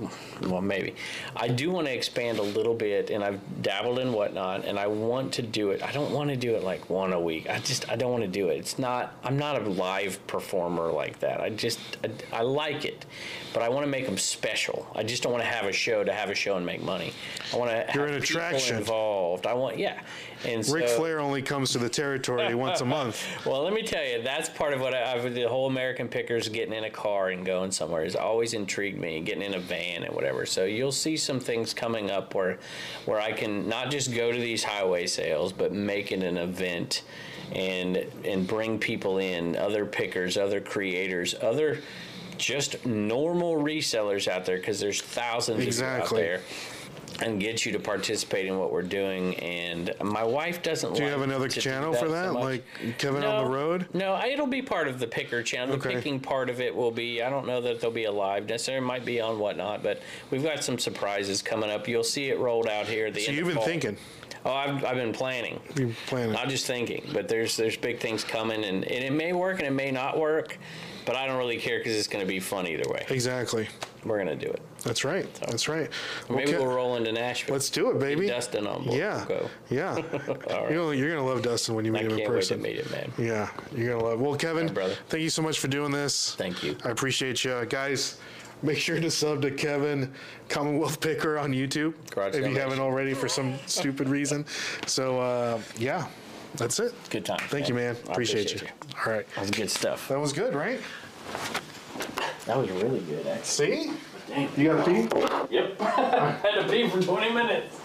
well, 0.43 0.62
maybe. 0.62 0.94
I 1.35 1.48
do 1.48 1.70
want 1.70 1.86
to 1.86 1.93
expand 1.93 2.39
a 2.39 2.43
little 2.43 2.74
bit, 2.74 3.11
and 3.11 3.23
I've 3.23 3.40
dabbled 3.62 3.98
in 3.98 4.12
whatnot, 4.12 4.65
and 4.65 4.78
I 4.78 4.86
want 4.86 5.35
to 5.35 5.43
do 5.43 5.70
it. 5.70 5.82
I 5.82 5.93
don't 5.93 6.11
want 6.12 6.31
to 6.31 6.36
do 6.36 6.55
it 6.55 6.65
like 6.65 6.89
one 6.89 7.12
a 7.12 7.20
week. 7.20 7.51
I 7.51 7.59
just, 7.59 7.89
I 7.90 7.97
don't 7.97 8.11
want 8.11 8.24
to 8.24 8.28
do 8.31 8.48
it. 8.48 8.57
It's 8.57 8.78
not, 8.78 9.15
I'm 9.23 9.36
not 9.39 9.61
a 9.61 9.69
live 9.69 10.24
performer 10.27 10.90
like 10.90 11.19
that. 11.20 11.40
I 11.40 11.51
just, 11.51 11.78
I, 12.03 12.39
I 12.39 12.43
like 12.43 12.85
it, 12.85 13.05
but 13.53 13.62
I 13.62 13.69
want 13.69 13.85
to 13.85 13.90
make 13.90 14.07
them 14.07 14.19
special. 14.19 14.90
I 14.94 15.03
just 15.03 15.23
don't 15.23 15.32
want 15.32 15.44
to 15.44 15.51
have 15.51 15.66
a 15.66 15.73
show 15.73 16.03
to 16.03 16.12
have 16.12 16.31
a 16.31 16.35
show 16.35 16.57
and 16.57 16.65
make 16.65 16.82
money. 16.82 17.12
I 17.53 17.57
want 17.57 17.70
to 17.70 17.77
You're 17.94 18.07
have 18.07 18.15
an 18.16 18.23
people 18.23 18.36
attraction. 18.39 18.77
involved. 18.78 19.47
I 19.47 19.53
want, 19.55 19.78
yeah. 19.78 20.01
And 20.44 20.66
Ric 20.68 20.88
Flair 20.88 21.20
only 21.20 21.42
comes 21.42 21.72
to 21.72 21.78
the 21.78 21.88
territory 21.88 22.54
once 22.66 22.80
a 22.80 22.84
month. 22.84 23.24
well, 23.46 23.62
let 23.62 23.72
me 23.72 23.82
tell 23.82 24.04
you, 24.04 24.22
that's 24.22 24.48
part 24.48 24.72
of 24.72 24.80
what 24.80 24.94
I, 24.94 25.14
I've, 25.14 25.34
the 25.34 25.48
whole 25.48 25.66
American 25.66 26.08
Pickers 26.08 26.48
getting 26.48 26.74
in 26.74 26.84
a 26.84 26.90
car 26.90 27.30
and 27.30 27.44
going 27.44 27.70
somewhere 27.70 28.04
has 28.04 28.16
always 28.16 28.54
intrigued 28.54 28.98
me. 28.98 29.20
Getting 29.20 29.42
in 29.42 29.54
a 29.54 29.60
van 29.60 30.02
and 30.04 30.14
whatever. 30.14 30.46
So 30.46 30.64
you'll 30.64 30.92
see 30.92 31.16
some 31.16 31.40
things 31.40 31.72
coming 31.72 32.10
up 32.10 32.34
where, 32.34 32.58
where 33.06 33.20
I 33.20 33.32
can 33.32 33.68
not 33.68 33.90
just 33.90 34.14
go 34.14 34.32
to 34.32 34.38
these 34.38 34.62
highway 34.62 35.06
sales, 35.06 35.52
but 35.52 35.72
make 35.72 36.12
it 36.12 36.22
an 36.22 36.36
event, 36.36 37.02
and 37.52 37.96
and 38.24 38.46
bring 38.46 38.78
people 38.78 39.18
in, 39.18 39.56
other 39.56 39.86
pickers, 39.86 40.36
other 40.36 40.60
creators, 40.60 41.34
other 41.40 41.80
just 42.38 42.84
normal 42.84 43.56
resellers 43.56 44.28
out 44.28 44.44
there 44.44 44.58
because 44.58 44.78
there's 44.78 45.00
thousands 45.00 45.64
Exactly. 45.64 46.00
of 46.00 46.04
out 46.04 46.40
there. 46.40 46.40
And 47.22 47.40
get 47.40 47.64
you 47.64 47.72
to 47.72 47.78
participate 47.78 48.47
in 48.47 48.59
what 48.59 48.70
we're 48.70 48.82
doing, 48.82 49.34
and 49.36 49.94
my 50.02 50.22
wife 50.22 50.62
doesn't. 50.62 50.93
Do 50.93 50.98
you 50.98 51.05
like 51.06 51.12
have 51.12 51.22
another 51.22 51.48
channel 51.48 51.94
for 51.94 52.09
that, 52.09 52.34
much. 52.34 52.43
like 52.43 52.64
Kevin 52.98 53.24
on 53.24 53.44
the 53.44 53.51
road? 53.51 53.86
No, 53.94 54.20
it'll 54.22 54.47
be 54.47 54.60
part 54.60 54.86
of 54.86 54.98
the 54.98 55.06
picker 55.06 55.43
channel. 55.43 55.76
The 55.78 55.88
picking 55.88 56.20
part 56.20 56.51
of 56.51 56.60
it 56.60 56.74
will 56.74 56.90
be. 56.90 57.22
I 57.22 57.30
don't 57.30 57.47
know 57.47 57.60
that 57.62 57.80
there'll 57.80 57.94
be 57.94 58.05
a 58.05 58.12
live 58.12 58.47
necessarily. 58.48 58.84
It 58.84 58.86
might 58.86 59.06
be 59.06 59.18
on 59.20 59.38
whatnot, 59.38 59.82
but 59.82 60.02
we've 60.30 60.43
got 60.43 60.62
some 60.62 60.78
surprises 60.78 61.40
coming 61.40 61.70
up. 61.70 61.88
You'll 61.88 62.05
see 62.05 62.28
it 62.28 62.38
rolled 62.38 62.68
out 62.68 62.86
here. 62.86 63.06
At 63.06 63.14
the 63.14 63.22
So 63.22 63.28
end 63.28 63.38
you've 63.38 63.47
been 63.47 63.56
fall. 63.56 63.64
thinking. 63.64 63.97
Oh, 64.44 64.52
I've, 64.52 64.84
I've 64.84 64.97
been 64.97 65.12
planning. 65.12 65.59
You've 65.68 65.76
been 65.76 65.94
planning. 66.06 66.32
Not 66.32 66.48
just 66.48 66.66
thinking, 66.66 67.09
but 67.14 67.28
there's 67.28 67.56
there's 67.56 67.76
big 67.78 67.98
things 67.98 68.24
coming, 68.24 68.62
and, 68.64 68.84
and 68.84 69.05
it 69.05 69.12
may 69.12 69.32
work 69.32 69.59
and 69.59 69.66
it 69.66 69.72
may 69.72 69.90
not 69.90 70.18
work, 70.18 70.59
but 71.06 71.16
I 71.16 71.26
don't 71.26 71.38
really 71.38 71.59
care 71.59 71.78
because 71.78 71.97
it's 71.97 72.09
going 72.09 72.24
to 72.24 72.28
be 72.28 72.40
fun 72.40 72.66
either 72.66 72.88
way. 72.90 73.06
Exactly. 73.09 73.68
We're 74.07 74.23
going 74.23 74.39
to 74.39 74.45
do 74.47 74.51
it. 74.53 74.62
That's 74.85 75.05
right. 75.05 75.33
That's 75.47 75.69
right. 75.69 75.91
Maybe 76.31 76.43
Okay. 76.55 76.59
we'll 76.59 76.74
roll 76.74 76.97
into 76.97 77.11
Nashville. 77.12 77.55
Let's 77.55 77.70
do 77.70 77.91
it, 77.91 77.99
baby. 77.99 78.27
Get 78.27 78.35
Dustin 78.37 78.66
on 78.66 78.85
board. 78.85 78.97
Yeah. 78.99 79.27
We'll 79.27 79.39
go. 79.41 79.51
Yeah. 79.70 79.95
right. 80.12 80.70
You're, 80.70 80.85
gonna, 80.85 80.93
you're 80.97 81.11
gonna 81.11 81.27
love 81.27 81.43
Dustin 81.43 81.74
when 81.74 81.85
you 81.85 81.91
I 81.97 82.03
meet 82.03 82.05
him 82.07 82.11
in 82.12 82.19
can't 82.19 82.31
wait 82.33 82.43
to 82.45 82.55
person. 82.57 82.62
meet 82.62 82.77
him, 82.78 82.91
man. 82.93 83.12
Yeah, 83.19 83.51
you're 83.74 83.93
gonna 83.95 84.05
love. 84.09 84.20
Well, 84.20 84.37
Kevin, 84.37 84.73
brother. 84.73 84.95
thank 85.09 85.23
you 85.23 85.31
so 85.31 85.43
much 85.43 85.59
for 85.59 85.69
doing 85.69 85.91
this. 85.91 86.35
Thank 86.37 86.62
you. 86.62 86.77
I 86.85 86.91
appreciate 86.91 87.43
you, 87.45 87.65
guys. 87.69 88.19
Make 88.62 88.78
sure 88.78 88.99
to 89.01 89.11
sub 89.11 89.43
to 89.43 89.51
Kevin 89.51 90.12
Commonwealth 90.49 91.01
Picker 91.01 91.39
on 91.39 91.53
YouTube 91.53 91.95
Garage 92.11 92.35
if 92.37 92.47
you 92.49 92.57
haven't 92.57 92.81
already 92.81 93.12
for 93.12 93.28
some 93.28 93.55
stupid 93.66 94.09
reason. 94.09 94.47
So 94.87 95.20
uh, 95.20 95.61
yeah, 95.78 96.07
that's 96.55 96.78
it. 96.81 96.95
Good 97.11 97.24
time. 97.27 97.41
Thank 97.49 97.69
you, 97.69 97.74
man. 97.74 97.97
I 98.09 98.12
Appreciate, 98.12 98.47
appreciate 98.53 98.62
you. 98.62 98.99
All 99.05 99.12
right, 99.12 99.27
That 99.35 99.41
was 99.43 99.51
good 99.51 99.70
stuff. 99.70 100.09
that 100.09 100.19
was 100.20 100.33
good, 100.33 100.55
right? 100.55 100.81
That 102.47 102.59
was 102.59 102.70
really 102.70 103.01
good, 103.01 103.27
actually. 103.27 103.89
See, 103.89 103.93
you 104.56 104.73
got 104.73 104.81
a 104.81 104.85
pee. 104.85 105.09
Yep. 105.55 105.77
I 105.81 106.31
Had 106.43 106.62
to 106.62 106.68
pee 106.70 106.89
for 106.89 107.02
20 107.02 107.31
minutes. 107.32 107.77